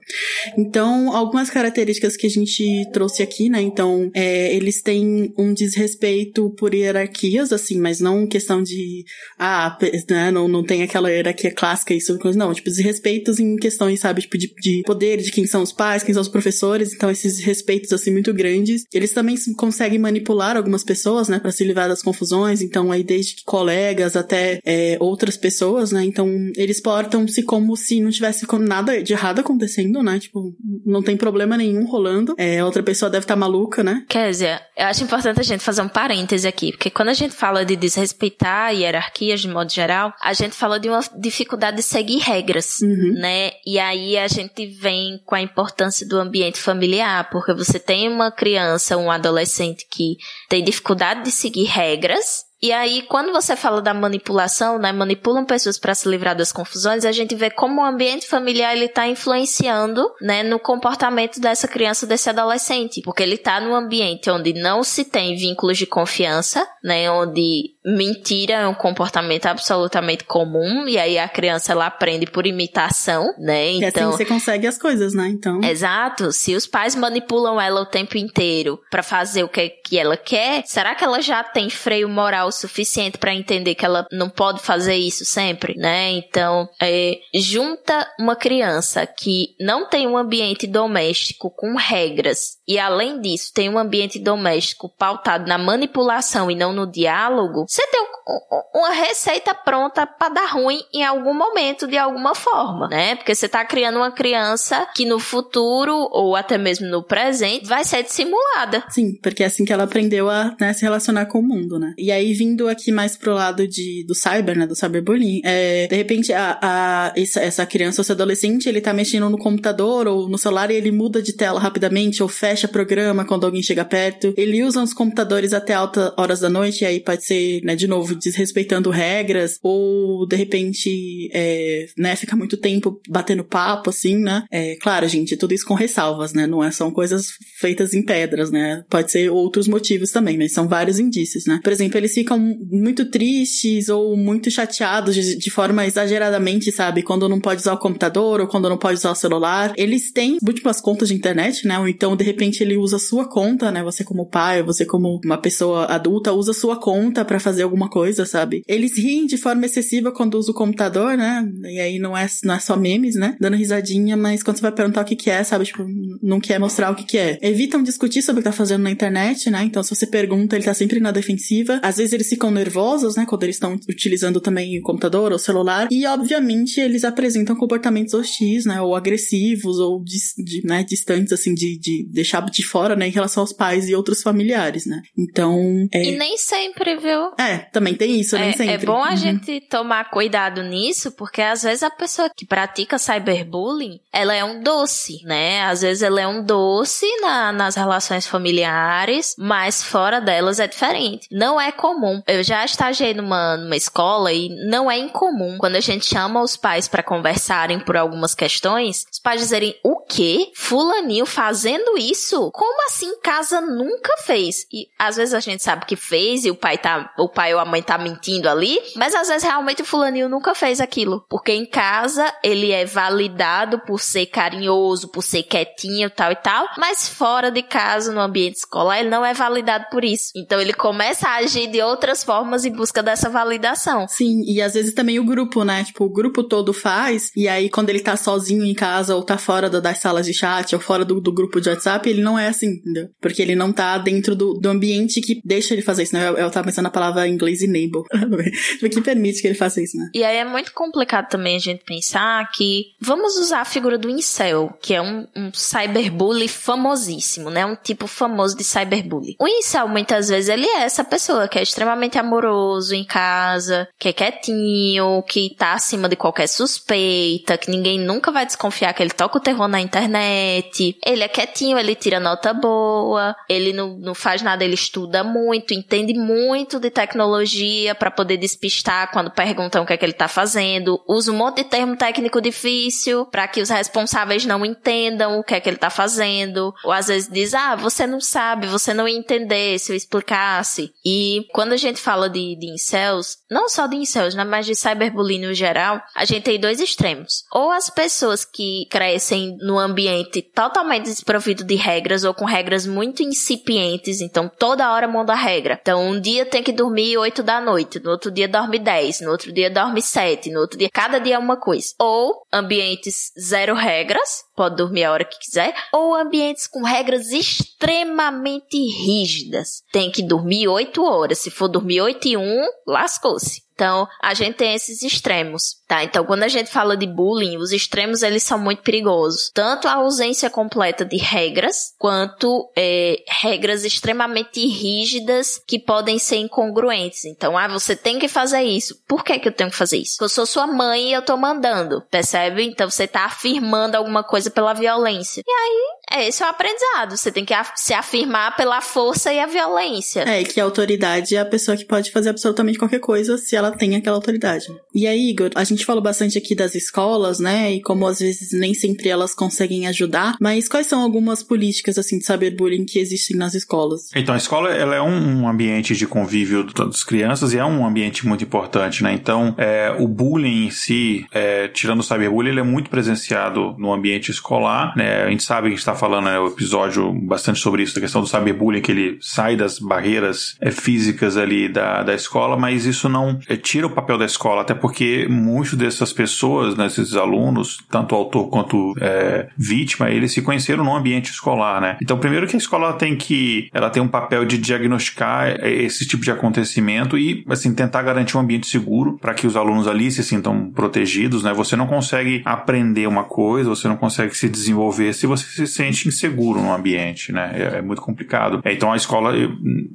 Então, 0.57 1.15
algumas 1.15 1.49
características 1.49 2.17
que 2.17 2.27
a 2.27 2.29
gente 2.29 2.89
trouxe 2.91 3.23
aqui, 3.23 3.49
né? 3.49 3.61
Então, 3.61 4.11
é, 4.13 4.55
eles 4.55 4.81
têm 4.81 5.33
um 5.37 5.53
desrespeito 5.53 6.49
por 6.51 6.73
hierarquias, 6.73 7.51
assim, 7.51 7.79
mas 7.79 7.99
não 7.99 8.27
questão 8.27 8.61
de, 8.61 9.03
ah, 9.45 9.77
né, 10.09 10.31
não, 10.31 10.47
não 10.47 10.63
tem 10.63 10.83
aquela 10.83 11.11
hierarquia 11.11 11.53
clássica 11.53 11.93
e 11.93 11.99
coisas, 12.17 12.37
não, 12.37 12.53
tipo, 12.53 12.69
desrespeitos 12.69 13.39
em 13.39 13.57
questões, 13.57 13.99
sabe, 13.99 14.21
tipo, 14.21 14.37
de, 14.37 14.47
de 14.57 14.83
poder, 14.85 15.17
de 15.17 15.31
quem 15.31 15.45
são 15.45 15.61
os 15.61 15.73
pais, 15.73 16.01
quem 16.01 16.13
são 16.13 16.21
os 16.21 16.29
professores, 16.29 16.93
então 16.93 17.11
esses 17.11 17.39
respeitos, 17.39 17.91
assim, 17.91 18.09
muito 18.09 18.33
grandes. 18.33 18.85
Eles 18.93 19.11
também 19.11 19.35
conseguem 19.57 19.99
manipular 19.99 20.55
algumas 20.55 20.81
pessoas, 20.81 21.27
né, 21.27 21.39
para 21.39 21.51
se 21.51 21.65
livrar 21.65 21.89
das 21.89 22.01
confusões, 22.01 22.61
então 22.61 22.89
aí 22.89 23.03
desde 23.03 23.43
colegas 23.43 24.15
até 24.15 24.59
é, 24.65 24.95
outras 25.01 25.35
pessoas, 25.35 25.91
né, 25.91 26.05
então 26.05 26.29
eles 26.55 26.79
portam-se 26.79 27.43
como 27.43 27.75
se 27.75 27.99
não 27.99 28.11
tivesse 28.11 28.45
nada 28.61 29.03
de 29.03 29.11
errado 29.11 29.39
acontecendo, 29.39 30.01
né, 30.01 30.19
tipo, 30.19 30.55
não 30.85 31.03
tem 31.03 31.17
problema 31.17 31.57
nenhum 31.57 31.85
rolando, 31.85 32.33
é, 32.37 32.63
outra 32.63 32.81
pessoa 32.81 33.11
deve 33.11 33.25
estar 33.25 33.33
tá 33.33 33.39
maluca, 33.39 33.83
né. 33.83 34.05
Kézia, 34.07 34.61
eu 34.77 34.85
acho 34.85 35.03
importante 35.03 35.41
a 35.41 35.43
gente 35.43 35.61
fazer 35.61 35.81
um 35.81 35.89
parêntese 35.89 36.47
aqui, 36.47 36.71
porque 36.71 36.89
quando 36.89 37.09
a 37.09 37.13
gente 37.13 37.35
fala 37.35 37.65
de 37.65 37.75
desrespeitar 37.75 38.67
a 38.67 38.69
hierarquia, 38.69 39.32
de 39.41 39.47
modo 39.47 39.71
geral, 39.71 40.13
a 40.21 40.33
gente 40.33 40.55
fala 40.55 40.79
de 40.79 40.89
uma 40.89 41.01
dificuldade 41.17 41.77
de 41.77 41.83
seguir 41.83 42.19
regras, 42.19 42.79
uhum. 42.81 43.13
né? 43.15 43.51
E 43.65 43.79
aí 43.79 44.17
a 44.17 44.27
gente 44.27 44.65
vem 44.65 45.21
com 45.25 45.35
a 45.35 45.41
importância 45.41 46.07
do 46.07 46.19
ambiente 46.19 46.59
familiar, 46.59 47.29
porque 47.29 47.53
você 47.53 47.79
tem 47.79 48.07
uma 48.07 48.31
criança, 48.31 48.97
um 48.97 49.11
adolescente 49.11 49.85
que 49.89 50.17
tem 50.49 50.63
dificuldade 50.63 51.23
de 51.23 51.31
seguir 51.31 51.65
regras, 51.65 52.45
e 52.63 52.71
aí, 52.71 53.01
quando 53.01 53.33
você 53.33 53.57
fala 53.57 53.81
da 53.81 53.93
manipulação, 53.93 54.79
né, 54.79 54.93
manipulam 54.93 55.43
pessoas 55.43 55.77
para 55.77 55.93
se 55.93 56.07
livrar 56.07 56.33
das 56.33 56.53
confusões, 56.53 57.03
a 57.03 57.11
gente 57.11 57.35
vê 57.35 57.49
como 57.49 57.81
o 57.81 57.85
ambiente 57.85 58.25
familiar 58.25 58.73
ele 58.73 58.87
tá 58.87 59.05
influenciando, 59.05 60.09
né, 60.21 60.43
no 60.43 60.57
comportamento 60.57 61.41
dessa 61.41 61.67
criança, 61.67 62.07
desse 62.07 62.29
adolescente, 62.29 63.01
porque 63.01 63.21
ele 63.21 63.37
tá 63.37 63.59
num 63.59 63.75
ambiente 63.75 64.29
onde 64.29 64.53
não 64.53 64.81
se 64.81 65.03
tem 65.03 65.35
vínculos 65.35 65.77
de 65.77 65.85
confiança, 65.85 66.65
né, 66.81 67.11
onde 67.11 67.73
mentira 67.85 68.53
é 68.53 68.67
um 68.67 68.73
comportamento 68.73 69.45
absolutamente 69.45 70.23
comum 70.23 70.87
e 70.87 70.97
aí 70.97 71.17
a 71.17 71.27
criança 71.27 71.73
ela 71.73 71.87
aprende 71.87 72.25
por 72.25 72.47
imitação, 72.47 73.33
né? 73.37 73.71
Então, 73.71 73.81
e 73.81 73.85
assim 73.85 73.99
então 73.99 74.11
você 74.11 74.25
consegue 74.25 74.67
as 74.67 74.77
coisas, 74.77 75.13
né? 75.13 75.27
Então. 75.27 75.61
Exato. 75.61 76.31
Se 76.31 76.55
os 76.55 76.65
pais 76.65 76.95
manipulam 76.95 77.59
ela 77.59 77.81
o 77.81 77.85
tempo 77.85 78.17
inteiro 78.17 78.79
para 78.89 79.03
fazer 79.03 79.43
o 79.43 79.49
que, 79.49 79.69
que 79.69 79.99
ela 79.99 80.15
quer, 80.15 80.63
será 80.65 80.95
que 80.95 81.03
ela 81.03 81.21
já 81.21 81.43
tem 81.43 81.69
freio 81.69 82.07
moral 82.07 82.52
suficiente 82.53 83.17
para 83.17 83.33
entender 83.33 83.75
que 83.75 83.85
ela 83.85 84.05
não 84.11 84.29
pode 84.29 84.61
fazer 84.61 84.95
isso 84.95 85.25
sempre, 85.25 85.75
né? 85.77 86.11
Então, 86.11 86.69
é, 86.81 87.19
junta 87.33 88.07
uma 88.19 88.35
criança 88.35 89.05
que 89.05 89.55
não 89.59 89.87
tem 89.87 90.07
um 90.07 90.17
ambiente 90.17 90.67
doméstico 90.67 91.49
com 91.51 91.75
regras 91.75 92.57
e 92.67 92.79
além 92.79 93.19
disso 93.19 93.51
tem 93.53 93.69
um 93.69 93.77
ambiente 93.77 94.19
doméstico 94.19 94.89
pautado 94.97 95.47
na 95.47 95.57
manipulação 95.57 96.49
e 96.49 96.55
não 96.55 96.71
no 96.71 96.89
diálogo, 96.89 97.65
você 97.67 97.85
tem 97.87 98.01
um, 98.01 98.79
uma 98.79 98.91
receita 98.91 99.53
pronta 99.53 100.07
para 100.07 100.29
dar 100.29 100.47
ruim 100.47 100.79
em 100.93 101.03
algum 101.03 101.33
momento, 101.33 101.87
de 101.87 101.97
alguma 101.97 102.33
forma, 102.33 102.87
né? 102.87 103.15
Porque 103.15 103.35
você 103.35 103.47
tá 103.47 103.65
criando 103.65 103.97
uma 103.97 104.11
criança 104.11 104.87
que 104.95 105.05
no 105.05 105.19
futuro, 105.19 105.93
ou 106.11 106.35
até 106.35 106.57
mesmo 106.57 106.87
no 106.87 107.03
presente, 107.03 107.67
vai 107.67 107.83
ser 107.83 108.03
dissimulada. 108.03 108.83
Sim, 108.89 109.19
porque 109.21 109.43
é 109.43 109.47
assim 109.47 109.65
que 109.65 109.73
ela 109.73 109.83
aprendeu 109.83 110.29
a 110.29 110.55
né, 110.59 110.73
se 110.73 110.83
relacionar 110.83 111.25
com 111.25 111.39
o 111.39 111.43
mundo, 111.43 111.77
né? 111.77 111.93
E 111.97 112.11
aí, 112.11 112.33
vindo 112.43 112.67
aqui 112.67 112.91
mais 112.91 113.15
pro 113.15 113.33
lado 113.33 113.65
de, 113.65 114.03
do 114.05 114.13
cyber, 114.13 114.57
né? 114.57 114.67
Do 114.67 114.75
cyberbullying, 114.75 115.41
é, 115.45 115.87
de 115.87 115.95
repente, 115.95 116.33
a, 116.33 116.59
a, 116.61 117.13
essa, 117.15 117.39
essa 117.39 117.65
criança 117.65 118.01
ou 118.01 118.03
esse 118.03 118.11
adolescente, 118.11 118.67
ele 118.67 118.81
tá 118.81 118.93
mexendo 118.93 119.29
no 119.29 119.37
computador 119.37 120.07
ou 120.07 120.27
no 120.27 120.37
celular 120.37 120.69
e 120.69 120.75
ele 120.75 120.91
muda 120.91 121.21
de 121.21 121.33
tela 121.33 121.59
rapidamente 121.59 122.21
ou 122.21 122.27
fecha 122.27 122.67
programa 122.67 123.23
quando 123.23 123.45
alguém 123.45 123.63
chega 123.63 123.85
perto. 123.85 124.33
Ele 124.35 124.61
usa 124.61 124.83
os 124.83 124.93
computadores 124.93 125.53
até 125.53 125.73
altas 125.73 126.11
horas 126.17 126.41
da 126.41 126.49
noite 126.49 126.83
e 126.83 126.85
aí 126.85 126.99
pode 126.99 127.23
ser 127.23 127.61
né, 127.63 127.75
de 127.75 127.87
novo, 127.87 128.15
desrespeitando 128.15 128.89
regras, 128.89 129.57
ou 129.63 130.27
de 130.27 130.35
repente, 130.35 131.29
é, 131.33 131.85
né, 131.97 132.15
fica 132.15 132.35
muito 132.35 132.57
tempo 132.57 132.99
batendo 133.07 133.43
papo, 133.43 133.89
assim, 133.89 134.17
né? 134.17 134.43
É, 134.51 134.75
claro, 134.81 135.07
gente, 135.07 135.37
tudo 135.37 135.53
isso 135.53 135.65
com 135.65 135.73
ressalvas, 135.73 136.33
né? 136.33 136.45
Não 136.45 136.63
é, 136.63 136.71
são 136.71 136.91
coisas 136.91 137.27
feitas 137.57 137.93
em 137.93 138.03
pedras, 138.03 138.51
né? 138.51 138.83
Pode 138.89 139.11
ser 139.11 139.29
outros 139.29 139.67
motivos 139.67 140.11
também, 140.11 140.37
mas 140.37 140.51
são 140.51 140.67
vários 140.67 140.99
indícios, 140.99 141.45
né? 141.45 141.59
Por 141.63 141.71
exemplo, 141.71 141.97
eles 141.97 142.13
ficam 142.13 142.22
muito 142.31 143.05
tristes 143.05 143.89
ou 143.89 144.15
muito 144.15 144.49
chateados 144.49 145.15
de, 145.15 145.37
de 145.37 145.49
forma 145.51 145.85
exageradamente, 145.85 146.71
sabe? 146.71 147.03
Quando 147.03 147.27
não 147.29 147.39
pode 147.39 147.61
usar 147.61 147.73
o 147.73 147.77
computador 147.77 148.41
ou 148.41 148.47
quando 148.47 148.69
não 148.69 148.77
pode 148.77 148.95
usar 148.99 149.11
o 149.11 149.15
celular. 149.15 149.73
Eles 149.75 150.11
têm 150.11 150.37
múltiplas 150.41 150.79
contas 150.81 151.09
de 151.09 151.15
internet, 151.15 151.67
né? 151.67 151.77
Ou 151.79 151.87
então, 151.87 152.15
de 152.15 152.23
repente, 152.23 152.63
ele 152.63 152.77
usa 152.77 152.95
a 152.95 152.99
sua 152.99 153.27
conta, 153.27 153.71
né? 153.71 153.83
Você 153.83 154.03
como 154.03 154.25
pai, 154.25 154.63
você 154.63 154.85
como 154.85 155.19
uma 155.23 155.37
pessoa 155.37 155.85
adulta, 155.85 156.33
usa 156.33 156.51
a 156.51 156.55
sua 156.55 156.77
conta 156.77 157.25
para 157.25 157.39
fazer 157.39 157.63
alguma 157.63 157.89
coisa, 157.89 158.25
sabe? 158.25 158.63
Eles 158.67 158.97
riem 158.97 159.25
de 159.25 159.37
forma 159.37 159.65
excessiva 159.65 160.11
quando 160.11 160.35
usa 160.35 160.51
o 160.51 160.55
computador, 160.55 161.17
né? 161.17 161.47
E 161.63 161.79
aí 161.79 161.99
não 161.99 162.17
é, 162.17 162.27
não 162.43 162.55
é 162.55 162.59
só 162.59 162.75
memes, 162.75 163.15
né? 163.15 163.35
Dando 163.39 163.57
risadinha, 163.57 164.15
mas 164.15 164.43
quando 164.43 164.57
você 164.57 164.61
vai 164.61 164.71
perguntar 164.71 165.01
o 165.01 165.05
que 165.05 165.15
que 165.15 165.29
é, 165.29 165.43
sabe? 165.43 165.65
Tipo, 165.65 165.85
não 166.21 166.39
quer 166.39 166.59
mostrar 166.59 166.91
o 166.91 166.95
que 166.95 167.03
que 167.03 167.17
é. 167.17 167.37
Evitam 167.41 167.83
discutir 167.83 168.21
sobre 168.21 168.39
o 168.39 168.43
que 168.43 168.49
tá 168.49 168.55
fazendo 168.55 168.83
na 168.83 168.91
internet, 168.91 169.49
né? 169.49 169.63
Então, 169.63 169.83
se 169.83 169.95
você 169.95 170.07
pergunta, 170.07 170.55
ele 170.55 170.65
tá 170.65 170.73
sempre 170.73 170.99
na 170.99 171.11
defensiva. 171.11 171.79
Às 171.83 171.97
vezes 171.97 172.12
eles 172.13 172.29
ficam 172.29 172.51
nervosos, 172.51 173.15
né? 173.15 173.25
Quando 173.25 173.43
eles 173.43 173.55
estão 173.55 173.73
utilizando 173.89 174.39
também 174.39 174.79
o 174.79 174.81
computador 174.81 175.31
ou 175.31 175.35
o 175.35 175.39
celular. 175.39 175.87
E, 175.91 176.05
obviamente, 176.05 176.79
eles 176.79 177.03
apresentam 177.03 177.55
comportamentos 177.55 178.13
hostis, 178.13 178.65
né? 178.65 178.81
Ou 178.81 178.95
agressivos, 178.95 179.79
ou 179.79 180.03
de, 180.03 180.17
de, 180.43 180.65
né? 180.65 180.83
distantes, 180.83 181.33
assim, 181.33 181.53
de, 181.53 181.77
de 181.77 182.07
deixar 182.11 182.43
de 182.49 182.65
fora, 182.65 182.95
né? 182.95 183.07
Em 183.07 183.11
relação 183.11 183.41
aos 183.41 183.53
pais 183.53 183.87
e 183.89 183.95
outros 183.95 184.21
familiares, 184.21 184.85
né? 184.85 185.01
Então. 185.17 185.87
É... 185.91 186.03
E 186.03 186.17
nem 186.17 186.37
sempre, 186.37 186.95
viu? 186.97 187.31
É, 187.39 187.57
também 187.71 187.95
tem 187.95 188.19
isso, 188.19 188.35
é, 188.35 188.39
nem 188.39 188.53
sempre. 188.53 188.73
É 188.73 188.77
bom 188.85 189.03
a 189.03 189.11
uhum. 189.11 189.17
gente 189.17 189.61
tomar 189.61 190.09
cuidado 190.09 190.61
nisso, 190.63 191.11
porque 191.11 191.41
às 191.41 191.63
vezes 191.63 191.83
a 191.83 191.89
pessoa 191.89 192.29
que 192.35 192.45
pratica 192.45 192.97
cyberbullying, 192.97 193.99
ela 194.11 194.33
é 194.33 194.43
um 194.43 194.61
doce, 194.61 195.23
né? 195.25 195.61
Às 195.63 195.81
vezes 195.81 196.03
ela 196.03 196.21
é 196.21 196.27
um 196.27 196.43
doce 196.43 197.05
na, 197.21 197.51
nas 197.51 197.75
relações 197.75 198.27
familiares, 198.27 199.35
mas 199.37 199.83
fora 199.83 200.19
delas 200.19 200.59
é 200.59 200.67
diferente. 200.67 201.27
Não 201.31 201.59
é 201.59 201.71
comum. 201.71 202.02
Eu 202.27 202.43
já 202.43 202.63
estagiei 202.65 203.13
numa, 203.13 203.57
numa 203.57 203.75
escola 203.75 204.31
e 204.31 204.49
não 204.67 204.89
é 204.89 204.97
incomum 204.97 205.57
quando 205.57 205.75
a 205.75 205.79
gente 205.79 206.05
chama 206.05 206.41
os 206.41 206.57
pais 206.57 206.87
para 206.87 207.03
conversarem 207.03 207.79
por 207.79 207.97
algumas 207.97 208.33
questões, 208.33 209.05
os 209.11 209.19
pais 209.19 209.41
dizerem 209.41 209.75
o 209.83 209.97
quê? 210.01 210.51
Fulaninho 210.55 211.25
fazendo 211.25 211.97
isso? 211.97 212.51
Como 212.51 212.85
assim 212.87 213.19
casa 213.21 213.61
nunca 213.61 214.13
fez? 214.25 214.65
E 214.71 214.87
às 214.97 215.15
vezes 215.15 215.33
a 215.33 215.39
gente 215.39 215.63
sabe 215.63 215.85
que 215.85 215.95
fez 215.95 216.45
e 216.45 216.51
o 216.51 216.55
pai 216.55 216.77
tá, 216.77 217.13
o 217.17 217.29
pai 217.29 217.53
ou 217.53 217.59
a 217.59 217.65
mãe 217.65 217.81
tá 217.81 217.97
mentindo 217.97 218.49
ali, 218.49 218.79
mas 218.95 219.15
às 219.15 219.27
vezes 219.27 219.43
realmente 219.43 219.81
o 219.81 219.85
fulaninho 219.85 220.29
nunca 220.29 220.53
fez 220.55 220.79
aquilo, 220.79 221.25
porque 221.29 221.51
em 221.51 221.65
casa 221.65 222.33
ele 222.43 222.71
é 222.71 222.85
validado 222.85 223.79
por 223.79 223.99
ser 223.99 224.25
carinhoso, 224.27 225.07
por 225.07 225.21
ser 225.21 225.43
quietinho, 225.43 226.09
tal 226.09 226.31
e 226.31 226.35
tal, 226.35 226.67
mas 226.77 227.07
fora 227.07 227.51
de 227.51 227.61
casa, 227.61 228.11
no 228.11 228.21
ambiente 228.21 228.57
escolar, 228.57 228.99
ele 228.99 229.09
não 229.09 229.25
é 229.25 229.33
validado 229.33 229.85
por 229.91 230.03
isso. 230.03 230.31
Então 230.35 230.59
ele 230.59 230.73
começa 230.73 231.27
a 231.27 231.35
agir 231.35 231.67
de 231.67 231.81
outras 231.93 232.23
formas 232.23 232.65
em 232.65 232.71
busca 232.71 233.01
dessa 233.01 233.29
validação. 233.29 234.07
Sim, 234.07 234.43
e 234.45 234.61
às 234.61 234.73
vezes 234.73 234.93
também 234.93 235.19
o 235.19 235.25
grupo, 235.25 235.63
né? 235.63 235.83
Tipo, 235.83 236.05
o 236.05 236.09
grupo 236.09 236.43
todo 236.43 236.73
faz, 236.73 237.31
e 237.35 237.47
aí 237.47 237.69
quando 237.69 237.89
ele 237.89 237.99
tá 237.99 238.15
sozinho 238.15 238.65
em 238.65 238.73
casa 238.73 239.15
ou 239.15 239.23
tá 239.23 239.37
fora 239.37 239.69
das 239.69 239.99
salas 239.99 240.25
de 240.25 240.33
chat 240.33 240.73
ou 240.75 240.81
fora 240.81 241.05
do, 241.05 241.19
do 241.21 241.31
grupo 241.31 241.61
de 241.61 241.69
WhatsApp, 241.69 242.09
ele 242.09 242.21
não 242.21 242.37
é 242.37 242.47
assim, 242.47 242.67
entendeu? 242.67 243.09
Porque 243.21 243.41
ele 243.41 243.55
não 243.55 243.71
tá 243.71 243.97
dentro 243.97 244.35
do, 244.35 244.53
do 244.53 244.69
ambiente 244.69 245.21
que 245.21 245.41
deixa 245.43 245.73
ele 245.73 245.81
fazer 245.81 246.03
isso, 246.03 246.15
né? 246.15 246.27
Eu, 246.27 246.37
eu 246.37 246.51
tava 246.51 246.65
pensando 246.67 246.85
na 246.85 246.91
palavra 246.91 247.27
em 247.27 247.33
inglês 247.33 247.61
enable. 247.61 248.03
que 248.93 249.01
permite 249.01 249.41
que 249.41 249.47
ele 249.47 249.55
faça 249.55 249.81
isso, 249.81 249.97
né? 249.97 250.09
E 250.13 250.23
aí 250.23 250.37
é 250.37 250.45
muito 250.45 250.73
complicado 250.73 251.29
também 251.29 251.55
a 251.55 251.59
gente 251.59 251.83
pensar 251.83 252.49
que 252.51 252.85
vamos 253.01 253.37
usar 253.37 253.61
a 253.61 253.65
figura 253.65 253.97
do 253.97 254.09
incel, 254.09 254.77
que 254.81 254.93
é 254.93 255.01
um, 255.01 255.27
um 255.35 255.51
cyberbully 255.53 256.47
famosíssimo, 256.47 257.49
né? 257.49 257.65
Um 257.65 257.75
tipo 257.75 258.07
famoso 258.07 258.55
de 258.55 258.63
cyberbully. 258.63 259.35
O 259.39 259.47
incel, 259.47 259.87
muitas 259.87 260.29
vezes, 260.29 260.49
ele 260.49 260.65
é 260.65 260.83
essa 260.83 261.03
pessoa 261.03 261.47
que 261.47 261.57
é 261.57 261.63
extremamente 261.63 261.82
amoroso 262.17 262.95
em 262.95 263.03
casa, 263.03 263.87
que 263.99 264.09
é 264.09 264.13
quietinho, 264.13 265.23
que 265.27 265.55
tá 265.55 265.73
acima 265.73 266.09
de 266.09 266.15
qualquer 266.15 266.47
suspeita, 266.47 267.57
que 267.57 267.71
ninguém 267.71 267.99
nunca 267.99 268.31
vai 268.31 268.45
desconfiar 268.45 268.93
que 268.93 269.01
ele 269.01 269.11
toca 269.11 269.37
o 269.37 269.41
terror 269.41 269.67
na 269.67 269.79
internet. 269.79 270.97
Ele 271.05 271.23
é 271.23 271.27
quietinho, 271.27 271.77
ele 271.77 271.95
tira 271.95 272.19
nota 272.19 272.53
boa, 272.53 273.35
ele 273.49 273.73
não, 273.73 273.97
não 273.97 274.15
faz 274.15 274.41
nada, 274.41 274.63
ele 274.63 274.73
estuda 274.73 275.23
muito, 275.23 275.73
entende 275.73 276.13
muito 276.13 276.79
de 276.79 276.89
tecnologia 276.89 277.95
para 277.95 278.11
poder 278.11 278.37
despistar 278.37 279.11
quando 279.11 279.31
perguntam 279.31 279.83
o 279.83 279.85
que 279.85 279.93
é 279.93 279.97
que 279.97 280.05
ele 280.05 280.13
tá 280.13 280.27
fazendo, 280.27 281.01
usa 281.07 281.31
um 281.31 281.35
monte 281.35 281.57
de 281.57 281.65
termo 281.65 281.95
técnico 281.95 282.41
difícil 282.41 283.25
para 283.25 283.47
que 283.47 283.61
os 283.61 283.69
responsáveis 283.69 284.45
não 284.45 284.65
entendam 284.65 285.39
o 285.39 285.43
que 285.43 285.55
é 285.55 285.59
que 285.59 285.69
ele 285.69 285.77
tá 285.77 285.89
fazendo, 285.89 286.73
ou 286.83 286.91
às 286.91 287.07
vezes 287.07 287.29
diz, 287.29 287.53
ah, 287.53 287.75
você 287.75 288.07
não 288.07 288.21
sabe, 288.21 288.67
você 288.67 288.93
não 288.93 289.07
ia 289.07 289.17
entender 289.17 289.79
se 289.79 289.91
eu 289.91 289.95
explicasse. 289.95 290.91
E 291.05 291.47
quando 291.53 291.72
a 291.73 291.77
gente 291.77 291.99
fala 291.99 292.29
de, 292.29 292.55
de 292.55 292.67
incels, 292.67 293.37
não 293.49 293.67
só 293.67 293.87
de 293.87 293.95
incels, 293.95 294.35
né, 294.35 294.43
mas 294.43 294.65
de 294.65 294.75
cyberbullying 294.75 295.45
no 295.45 295.53
geral, 295.53 296.01
a 296.15 296.25
gente 296.25 296.43
tem 296.43 296.59
dois 296.59 296.79
extremos. 296.79 297.43
Ou 297.51 297.71
as 297.71 297.89
pessoas 297.89 298.45
que 298.45 298.87
crescem 298.89 299.57
no 299.61 299.77
ambiente 299.77 300.41
totalmente 300.41 301.05
desprovido 301.05 301.63
de 301.63 301.75
regras 301.75 302.23
ou 302.23 302.33
com 302.33 302.45
regras 302.45 302.85
muito 302.85 303.23
incipientes, 303.23 304.21
então 304.21 304.49
toda 304.49 304.91
hora 304.91 305.07
muda 305.07 305.33
a 305.33 305.37
regra. 305.37 305.79
Então 305.81 306.03
um 306.05 306.19
dia 306.19 306.45
tem 306.45 306.63
que 306.63 306.71
dormir 306.71 307.17
8 307.17 307.43
da 307.43 307.59
noite, 307.59 307.99
no 307.99 308.11
outro 308.11 308.31
dia 308.31 308.47
dorme 308.47 308.79
10, 308.79 309.21
no 309.21 309.31
outro 309.31 309.51
dia 309.51 309.69
dorme 309.69 310.01
7, 310.01 310.51
no 310.51 310.61
outro 310.61 310.77
dia, 310.77 310.89
cada 310.91 311.19
dia 311.19 311.35
é 311.35 311.39
uma 311.39 311.57
coisa. 311.57 311.93
Ou 311.99 312.45
ambientes 312.51 313.31
zero 313.39 313.73
regras, 313.73 314.43
pode 314.55 314.75
dormir 314.75 315.03
a 315.03 315.11
hora 315.11 315.25
que 315.25 315.39
quiser, 315.39 315.73
ou 315.91 316.15
ambientes 316.15 316.67
com 316.67 316.83
regras 316.83 317.31
extremamente 317.31 318.77
rígidas. 318.77 319.83
Tem 319.91 320.11
que 320.11 320.21
dormir 320.21 320.67
8 320.67 321.03
horas, 321.03 321.39
se 321.39 321.49
for 321.49 321.62
dormir 321.67 322.01
8 322.01 322.29
e 322.29 322.37
1, 322.37 322.67
lascou-se. 322.87 323.63
Então, 323.73 324.07
a 324.21 324.33
gente 324.33 324.55
tem 324.55 324.73
esses 324.73 325.01
extremos, 325.01 325.77
tá? 325.87 326.03
Então, 326.03 326.23
quando 326.25 326.43
a 326.43 326.47
gente 326.47 326.69
fala 326.69 326.95
de 326.95 327.07
bullying, 327.07 327.57
os 327.57 327.71
extremos 327.71 328.21
eles 328.21 328.43
são 328.43 328.59
muito 328.59 328.83
perigosos. 328.83 329.51
Tanto 329.53 329.87
a 329.87 329.95
ausência 329.95 330.49
completa 330.49 331.03
de 331.03 331.17
regras, 331.17 331.93
quanto 331.97 332.69
é, 332.75 333.23
regras 333.41 333.83
extremamente 333.83 334.65
rígidas 334.65 335.61
que 335.67 335.79
podem 335.79 336.19
ser 336.19 336.37
incongruentes. 336.37 337.25
Então, 337.25 337.57
ah, 337.57 337.67
você 337.67 337.95
tem 337.95 338.19
que 338.19 338.27
fazer 338.27 338.61
isso. 338.61 338.95
Por 339.07 339.23
que, 339.23 339.39
que 339.39 339.47
eu 339.47 339.51
tenho 339.51 339.69
que 339.69 339.75
fazer 339.75 339.97
isso? 339.97 340.17
Eu 340.21 340.29
sou 340.29 340.45
sua 340.45 340.67
mãe 340.67 341.09
e 341.09 341.13
eu 341.13 341.21
tô 341.21 341.35
mandando, 341.35 342.01
percebe? 342.11 342.63
Então, 342.63 342.89
você 342.89 343.07
tá 343.07 343.25
afirmando 343.25 343.95
alguma 343.95 344.23
coisa 344.23 344.51
pela 344.51 344.73
violência. 344.73 345.41
E 345.45 345.51
aí, 345.51 346.19
é, 346.19 346.27
esse 346.27 346.43
é 346.43 346.45
o 346.45 346.49
aprendizado. 346.49 347.17
Você 347.17 347.31
tem 347.31 347.45
que 347.45 347.53
se 347.75 347.93
afirmar 347.93 348.55
pela 348.55 348.81
força 348.81 349.33
e 349.33 349.39
a 349.39 349.45
violência. 349.45 350.21
É, 350.21 350.43
que 350.43 350.59
a 350.59 350.63
autoridade 350.63 351.35
é 351.35 351.39
a 351.39 351.45
pessoa 351.45 351.77
que 351.77 351.85
pode 351.85 352.11
fazer 352.11 352.29
absolutamente 352.29 352.77
qualquer 352.77 352.99
coisa 352.99 353.37
se 353.37 353.55
ela 353.55 353.62
tem 353.71 353.95
aquela 353.95 354.15
autoridade. 354.15 354.65
E 354.93 355.07
aí, 355.07 355.29
Igor, 355.29 355.49
a 355.55 355.63
gente 355.63 355.85
falou 355.85 356.01
bastante 356.01 356.37
aqui 356.37 356.55
das 356.55 356.75
escolas, 356.75 357.39
né? 357.39 357.73
E 357.73 357.81
como 357.81 358.07
às 358.07 358.19
vezes 358.19 358.51
nem 358.51 358.73
sempre 358.73 359.09
elas 359.09 359.33
conseguem 359.33 359.87
ajudar, 359.87 360.35
mas 360.39 360.67
quais 360.67 360.87
são 360.87 361.01
algumas 361.01 361.43
políticas, 361.43 361.97
assim, 361.97 362.19
de 362.19 362.25
cyberbullying 362.25 362.85
que 362.85 362.99
existem 362.99 363.37
nas 363.37 363.53
escolas? 363.53 364.09
Então, 364.15 364.33
a 364.33 364.37
escola, 364.37 364.69
ela 364.69 364.95
é 364.95 365.01
um 365.01 365.47
ambiente 365.47 365.95
de 365.95 366.07
convívio 366.07 366.63
das 366.63 367.03
crianças 367.03 367.53
e 367.53 367.57
é 367.57 367.65
um 367.65 367.85
ambiente 367.85 368.25
muito 368.27 368.43
importante, 368.43 369.03
né? 369.03 369.13
Então, 369.13 369.55
é, 369.57 369.95
o 369.99 370.07
bullying 370.07 370.67
em 370.67 370.71
si, 370.71 371.25
é, 371.31 371.67
tirando 371.67 371.99
o 371.99 372.03
cyberbullying, 372.03 372.51
ele 372.51 372.59
é 372.59 372.63
muito 372.63 372.89
presenciado 372.89 373.75
no 373.77 373.93
ambiente 373.93 374.31
escolar, 374.31 374.95
né? 374.95 375.23
A 375.23 375.29
gente 375.29 375.43
sabe 375.43 375.63
que 375.63 375.67
a 375.67 375.71
gente 375.71 375.79
está 375.79 375.95
falando, 375.95 376.25
né, 376.25 376.39
o 376.39 376.47
episódio 376.47 377.11
bastante 377.13 377.59
sobre 377.59 377.83
isso, 377.83 377.95
da 377.95 378.01
questão 378.01 378.21
do 378.21 378.27
cyberbullying, 378.27 378.81
que 378.81 378.91
ele 378.91 379.17
sai 379.21 379.55
das 379.55 379.79
barreiras 379.79 380.55
é, 380.61 380.71
físicas 380.71 381.37
ali 381.37 381.67
da, 381.67 382.03
da 382.03 382.13
escola, 382.13 382.57
mas 382.57 382.85
isso 382.85 383.09
não 383.09 383.39
é, 383.47 383.52
tira 383.57 383.87
o 383.87 383.89
papel 383.89 384.17
da 384.17 384.25
escola, 384.25 384.61
até 384.61 384.73
porque 384.73 385.27
muitas 385.29 385.73
dessas 385.73 386.13
pessoas, 386.13 386.75
né, 386.75 386.87
esses 386.87 387.15
alunos, 387.15 387.79
tanto 387.89 388.15
autor 388.15 388.49
quanto 388.49 388.93
é, 388.99 389.47
vítima, 389.57 390.09
eles 390.09 390.33
se 390.33 390.41
conheceram 390.41 390.83
no 390.83 390.95
ambiente 390.95 391.31
escolar, 391.31 391.79
né? 391.81 391.97
Então, 392.01 392.17
primeiro 392.17 392.47
que 392.47 392.55
a 392.55 392.59
escola 392.59 392.93
tem 392.93 393.15
que, 393.15 393.69
ela 393.73 393.89
tem 393.89 394.01
um 394.01 394.07
papel 394.07 394.45
de 394.45 394.57
diagnosticar 394.57 395.63
esse 395.63 396.07
tipo 396.07 396.23
de 396.23 396.31
acontecimento 396.31 397.17
e, 397.17 397.43
assim, 397.49 397.73
tentar 397.73 398.01
garantir 398.01 398.37
um 398.37 398.41
ambiente 398.41 398.67
seguro 398.67 399.17
para 399.19 399.33
que 399.33 399.47
os 399.47 399.55
alunos 399.55 399.87
ali 399.87 400.11
se 400.11 400.23
sintam 400.23 400.71
protegidos, 400.71 401.43
né? 401.43 401.53
Você 401.53 401.75
não 401.75 401.87
consegue 401.87 402.41
aprender 402.45 403.07
uma 403.07 403.23
coisa, 403.23 403.69
você 403.69 403.87
não 403.87 403.97
consegue 403.97 404.35
se 404.35 404.49
desenvolver 404.49 405.13
se 405.13 405.27
você 405.27 405.45
se 405.45 405.67
sente 405.67 406.07
inseguro 406.07 406.61
no 406.61 406.73
ambiente, 406.73 407.31
né? 407.31 407.51
É, 407.53 407.77
é 407.77 407.81
muito 407.81 408.01
complicado. 408.01 408.61
Então, 408.65 408.91
a 408.91 408.95
escola 408.95 409.33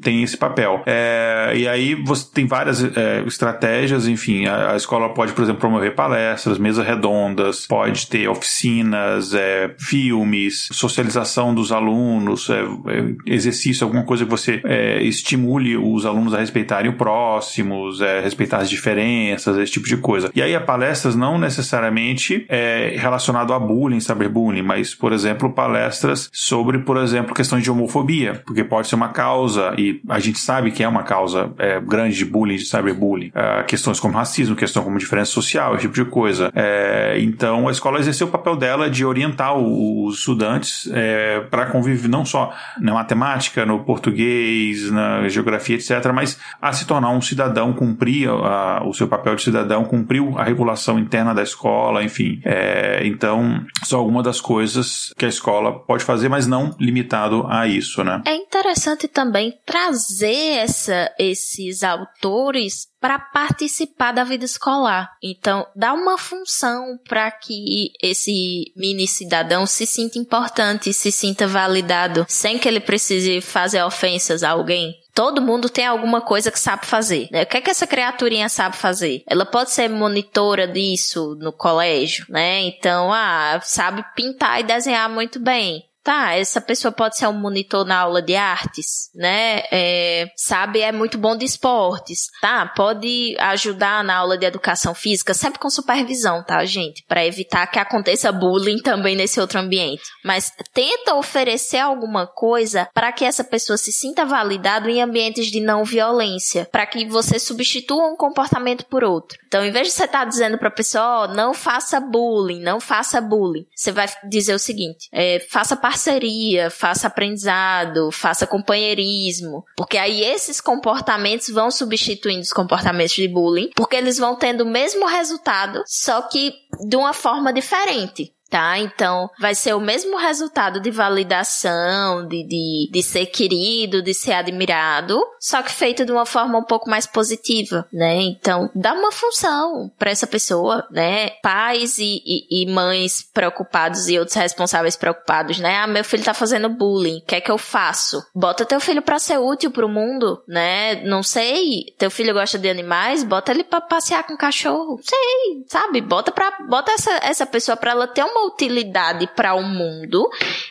tem 0.01 0.23
esse 0.23 0.37
papel. 0.37 0.83
É, 0.87 1.53
e 1.57 1.69
aí 1.69 1.95
você 1.95 2.27
tem 2.33 2.47
várias 2.47 2.83
estratégias 3.27 3.48
estratégias, 3.49 4.07
enfim, 4.07 4.47
a, 4.47 4.73
a, 4.73 4.77
escola 4.77 5.09
pode, 5.11 5.33
por 5.33 5.43
exemplo, 5.43 5.61
promover 5.61 5.95
palestras, 5.95 6.59
mesas 6.59 6.87
redondas, 6.87 7.67
pode 7.67 8.07
ter 8.07 8.29
oficinas, 8.29 9.35
é, 9.35 9.75
filmes, 9.79 10.69
socialização 10.73 11.55
dos 11.55 11.73
alunos, 11.73 12.49
é, 12.51 12.61
é, 12.61 13.15
exercício, 13.27 13.85
alguma 13.85 14.05
coisa 14.05 14.25
que 14.25 14.31
você 14.31 14.61
é, 14.65 15.03
estimule 15.03 15.77
os 15.77 16.05
alunos 16.05 16.35
a 16.35 16.39
respeitarem 16.39 16.91
o 16.91 16.97
próximos, 16.97 18.01
é, 18.01 18.21
respeitar 18.21 18.59
as 18.59 18.71
diferenças, 18.71 19.57
esse 19.57 19.73
tipo 19.73 19.87
de 19.87 19.97
coisa. 19.97 20.31
E 20.35 20.43
aí 20.43 20.55
a 20.55 20.61
palestras 20.61 21.17
não 21.17 21.39
necessariamente 21.39 22.45
é 22.49 22.95
relacionado 22.99 23.53
a 23.53 23.59
bullying, 23.59 24.01
cyberbullying, 24.01 24.63
mas, 24.63 24.95
por 24.95 25.13
exemplo, 25.13 25.51
palestras 25.53 26.29
sobre, 26.33 26.79
por 26.81 26.97
exemplo, 26.99 27.35
questões 27.35 27.63
de 27.63 27.71
homofobia, 27.71 28.43
porque 28.45 28.65
pode 28.65 28.89
ser 28.89 28.95
uma 28.95 29.09
causa, 29.09 29.75
e 29.79 30.01
a 30.09 30.19
gente 30.19 30.39
sabe 30.39 30.71
que 30.71 30.83
é 30.83 30.89
uma 30.89 31.03
causa 31.03 31.53
é, 31.59 31.81
grande 31.81 32.17
de 32.17 32.25
bullying, 32.25 32.57
de 32.57 32.67
cyberbullying, 32.67 33.31
é, 33.39 33.63
questões 33.63 34.01
como 34.01 34.15
racismo, 34.15 34.57
questões 34.57 34.85
como 34.85 34.99
diferença 34.99 35.31
social, 35.31 35.75
esse 35.75 35.83
tipo 35.83 35.95
de 35.95 36.05
coisa. 36.05 36.51
É, 36.55 37.17
então, 37.21 37.69
a 37.69 37.71
escola 37.71 38.01
exerceu 38.01 38.27
o 38.27 38.31
papel 38.31 38.57
dela 38.57 38.91
de 38.91 39.05
orientar 39.05 39.57
os 39.57 40.19
estudantes 40.19 40.89
é, 40.93 41.41
para 41.49 41.67
conviver 41.67 42.09
não 42.09 42.25
só 42.25 42.53
na 42.81 42.95
matemática, 42.95 43.65
no 43.65 43.85
português, 43.85 44.91
na 44.91 45.29
geografia, 45.29 45.77
etc., 45.77 46.11
mas 46.13 46.39
a 46.61 46.73
se 46.73 46.85
tornar 46.85 47.11
um 47.11 47.21
cidadão, 47.21 47.73
cumprir 47.73 48.29
a, 48.29 48.83
o 48.85 48.93
seu 48.93 49.07
papel 49.07 49.37
de 49.37 49.43
cidadão, 49.43 49.85
cumprir 49.85 50.23
a 50.37 50.43
regulação 50.43 50.99
interna 50.99 51.33
da 51.33 51.43
escola, 51.43 52.03
enfim. 52.03 52.41
É, 52.45 53.03
então, 53.05 53.65
são 53.85 54.01
algumas 54.01 54.25
das 54.25 54.41
coisas 54.41 55.13
que 55.17 55.25
a 55.25 55.29
escola 55.29 55.79
pode 55.79 56.03
fazer, 56.03 56.29
mas 56.29 56.47
não 56.47 56.75
limitado 56.81 57.47
a 57.49 57.69
isso, 57.69 58.03
né? 58.03 58.21
É 58.27 58.35
interessante 58.35 59.07
também 59.07 59.55
trazer 59.65 60.57
essa, 60.59 61.11
esses 61.19 61.85
autores 61.85 62.88
para 63.01 63.19
participar 63.19 64.13
da 64.13 64.25
vida 64.25 64.45
escolar. 64.45 65.11
Então, 65.23 65.67
dá 65.75 65.93
uma 65.93 66.19
função 66.19 66.99
para 67.09 67.31
que 67.31 67.93
esse 68.03 68.73
mini 68.77 69.07
cidadão 69.07 69.67
se 69.67 69.87
sinta 69.87 70.19
importante, 70.19 70.93
se 70.93 71.13
sinta 71.13 71.47
validado, 71.47 72.27
sem 72.29 72.59
que 72.59 72.69
ele 72.69 72.81
precise 72.81 73.41
fazer 73.41 73.83
ofensas 73.83 74.43
a 74.43 74.51
alguém. 74.51 74.95
Todo 75.15 75.43
mundo 75.43 75.69
tem 75.69 75.85
alguma 75.85 76.21
coisa 76.21 76.49
que 76.49 76.61
sabe 76.61 76.87
fazer. 76.87 77.29
Né? 77.33 77.43
O 77.43 77.47
que 77.47 77.57
é 77.57 77.61
que 77.61 77.71
essa 77.71 77.89
criaturinha 77.89 78.49
sabe 78.49 78.77
fazer? 78.77 79.25
Ela 79.27 79.45
pode 79.45 79.73
ser 79.73 79.89
monitora 79.89 80.67
disso 80.69 81.37
no 81.41 81.53
colégio, 81.53 82.25
né? 82.29 82.61
Então, 82.61 83.13
ah, 83.13 83.61
sabe 83.65 84.05
pintar 84.15 84.61
e 84.61 84.63
desenhar 84.63 85.09
muito 85.11 85.41
bem 85.41 85.88
tá, 86.09 86.35
essa 86.35 86.59
pessoa 86.59 86.91
pode 86.91 87.19
ser 87.19 87.27
um 87.27 87.35
monitor 87.35 87.85
na 87.85 87.99
aula 87.99 88.23
de 88.23 88.35
artes, 88.35 89.11
né? 89.15 89.65
É, 89.71 90.31
sabe, 90.35 90.81
é 90.81 90.91
muito 90.91 91.19
bom 91.19 91.37
de 91.37 91.45
esportes, 91.45 92.29
tá? 92.41 92.65
Pode 92.75 93.37
ajudar 93.39 94.03
na 94.03 94.17
aula 94.17 94.39
de 94.39 94.47
educação 94.47 94.95
física, 94.95 95.35
sempre 95.35 95.59
com 95.59 95.69
supervisão, 95.69 96.43
tá, 96.43 96.65
gente? 96.65 97.05
Para 97.07 97.27
evitar 97.27 97.67
que 97.67 97.79
aconteça 97.79 98.33
bullying 98.33 98.79
também 98.79 99.15
nesse 99.15 99.39
outro 99.39 99.61
ambiente. 99.61 100.01
Mas 100.25 100.51
tenta 100.73 101.15
oferecer 101.15 101.81
alguma 101.81 102.27
coisa 102.27 102.89
para 102.95 103.13
que 103.13 103.27
essa 103.27 103.45
pessoa 103.45 103.77
se 103.77 103.93
sinta 103.93 104.25
validado 104.25 104.89
em 104.89 105.03
ambientes 105.03 105.49
de 105.49 105.61
não 105.61 105.85
violência, 105.85 106.67
para 106.73 106.87
que 106.87 107.05
você 107.07 107.39
substitua 107.39 108.11
um 108.11 108.17
comportamento 108.17 108.87
por 108.87 109.05
outro. 109.05 109.39
Então, 109.47 109.63
em 109.63 109.71
vez 109.71 109.89
de 109.89 109.93
você 109.93 110.05
estar 110.05 110.21
tá 110.21 110.25
dizendo 110.25 110.57
para 110.57 110.69
a 110.69 110.75
pessoa, 110.75 111.25
oh, 111.25 111.35
não 111.35 111.53
faça 111.53 112.01
bullying, 112.01 112.63
não 112.63 112.81
faça 112.81 113.21
bullying, 113.21 113.67
você 113.77 113.93
vai 113.93 114.07
dizer 114.27 114.55
o 114.55 114.59
seguinte: 114.59 115.11
é, 115.13 115.47
faça 115.51 115.77
parte 115.77 115.98
parceria, 115.99 116.71
faça 116.71 117.09
aprendizado, 117.09 118.13
faça 118.13 118.47
companheirismo. 118.47 119.65
Porque 119.77 119.99
aí 119.99 120.23
esses 120.23 120.61
comportamentos 120.61 121.49
vão 121.49 121.73
substituindo 121.73 122.43
os 122.43 122.53
comportamentos 122.53 123.15
de 123.15 123.27
bullying, 123.27 123.71
porque 123.75 123.97
eles 123.97 124.17
vão 124.17 124.37
tendo 124.37 124.63
o 124.63 124.69
mesmo 124.69 125.07
resultado, 125.07 125.83
só 125.87 126.23
que 126.23 126.53
de 126.87 126.97
uma 126.97 127.13
forma 127.13 127.53
diferente 127.53 128.33
tá? 128.51 128.79
Então, 128.79 129.31
vai 129.39 129.55
ser 129.55 129.75
o 129.75 129.81
mesmo 129.81 130.17
resultado 130.17 130.81
de 130.81 130.91
validação, 130.91 132.27
de, 132.27 132.43
de, 132.45 132.91
de 132.91 133.03
ser 133.03 133.27
querido, 133.27 134.03
de 134.03 134.15
ser 134.15 134.33
admirado, 134.33 135.23
só 135.39 135.63
que 135.63 135.73
feito 135.73 136.05
de 136.05 136.13
uma 136.13 136.27
forma 136.27 136.59
um 136.59 136.65
pouco 136.65 136.89
mais 136.89 137.07
positiva, 137.07 137.87
né? 137.93 138.17
Então, 138.17 138.71
dá 138.75 138.93
uma 138.93 139.13
função 139.13 139.91
para 139.99 140.11
essa 140.11 140.27
pessoa, 140.27 140.87
né? 140.91 141.31
Pais 141.43 141.99
e, 141.99 142.23
e, 142.25 142.63
e, 142.63 142.67
mães 142.67 143.23
preocupados 143.33 144.09
e 144.09 144.19
outros 144.19 144.37
responsáveis 144.37 144.97
preocupados, 144.97 145.59
né? 145.59 145.77
Ah, 145.77 145.87
meu 145.87 146.05
filho 146.05 146.25
tá 146.25 146.35
fazendo 146.35 146.69
bullying, 146.69 147.19
o 147.19 147.23
que 147.23 147.37
é 147.37 147.41
que 147.41 147.51
eu 147.51 147.59
faço? 147.59 148.25
Bota 148.35 148.65
teu 148.65 148.81
filho 148.81 149.03
para 149.03 149.19
ser 149.19 149.39
útil 149.39 149.71
pro 149.71 149.89
mundo, 149.89 150.43
né? 150.47 151.03
Não 151.05 151.23
sei, 151.23 151.95
teu 151.99 152.11
filho 152.11 152.35
gosta 152.35 152.59
de 152.59 152.69
animais, 152.69 153.25
bota 153.25 153.53
ele 153.53 153.65
para 153.65 153.81
passear 153.81 154.27
com 154.27 154.37
cachorro, 154.37 154.99
sei, 155.03 155.65
sabe? 155.67 156.01
Bota 156.01 156.33
para 156.33 156.49
bota 156.69 156.93
essa, 156.93 157.13
essa 157.23 157.47
pessoa 157.47 157.77
para 157.77 157.93
ela 157.93 158.07
ter 158.07 158.25
uma 158.25 158.38
uma 158.39 158.47
utilidade 158.47 159.27
para 159.35 159.55
o 159.55 159.63
mundo 159.63 160.29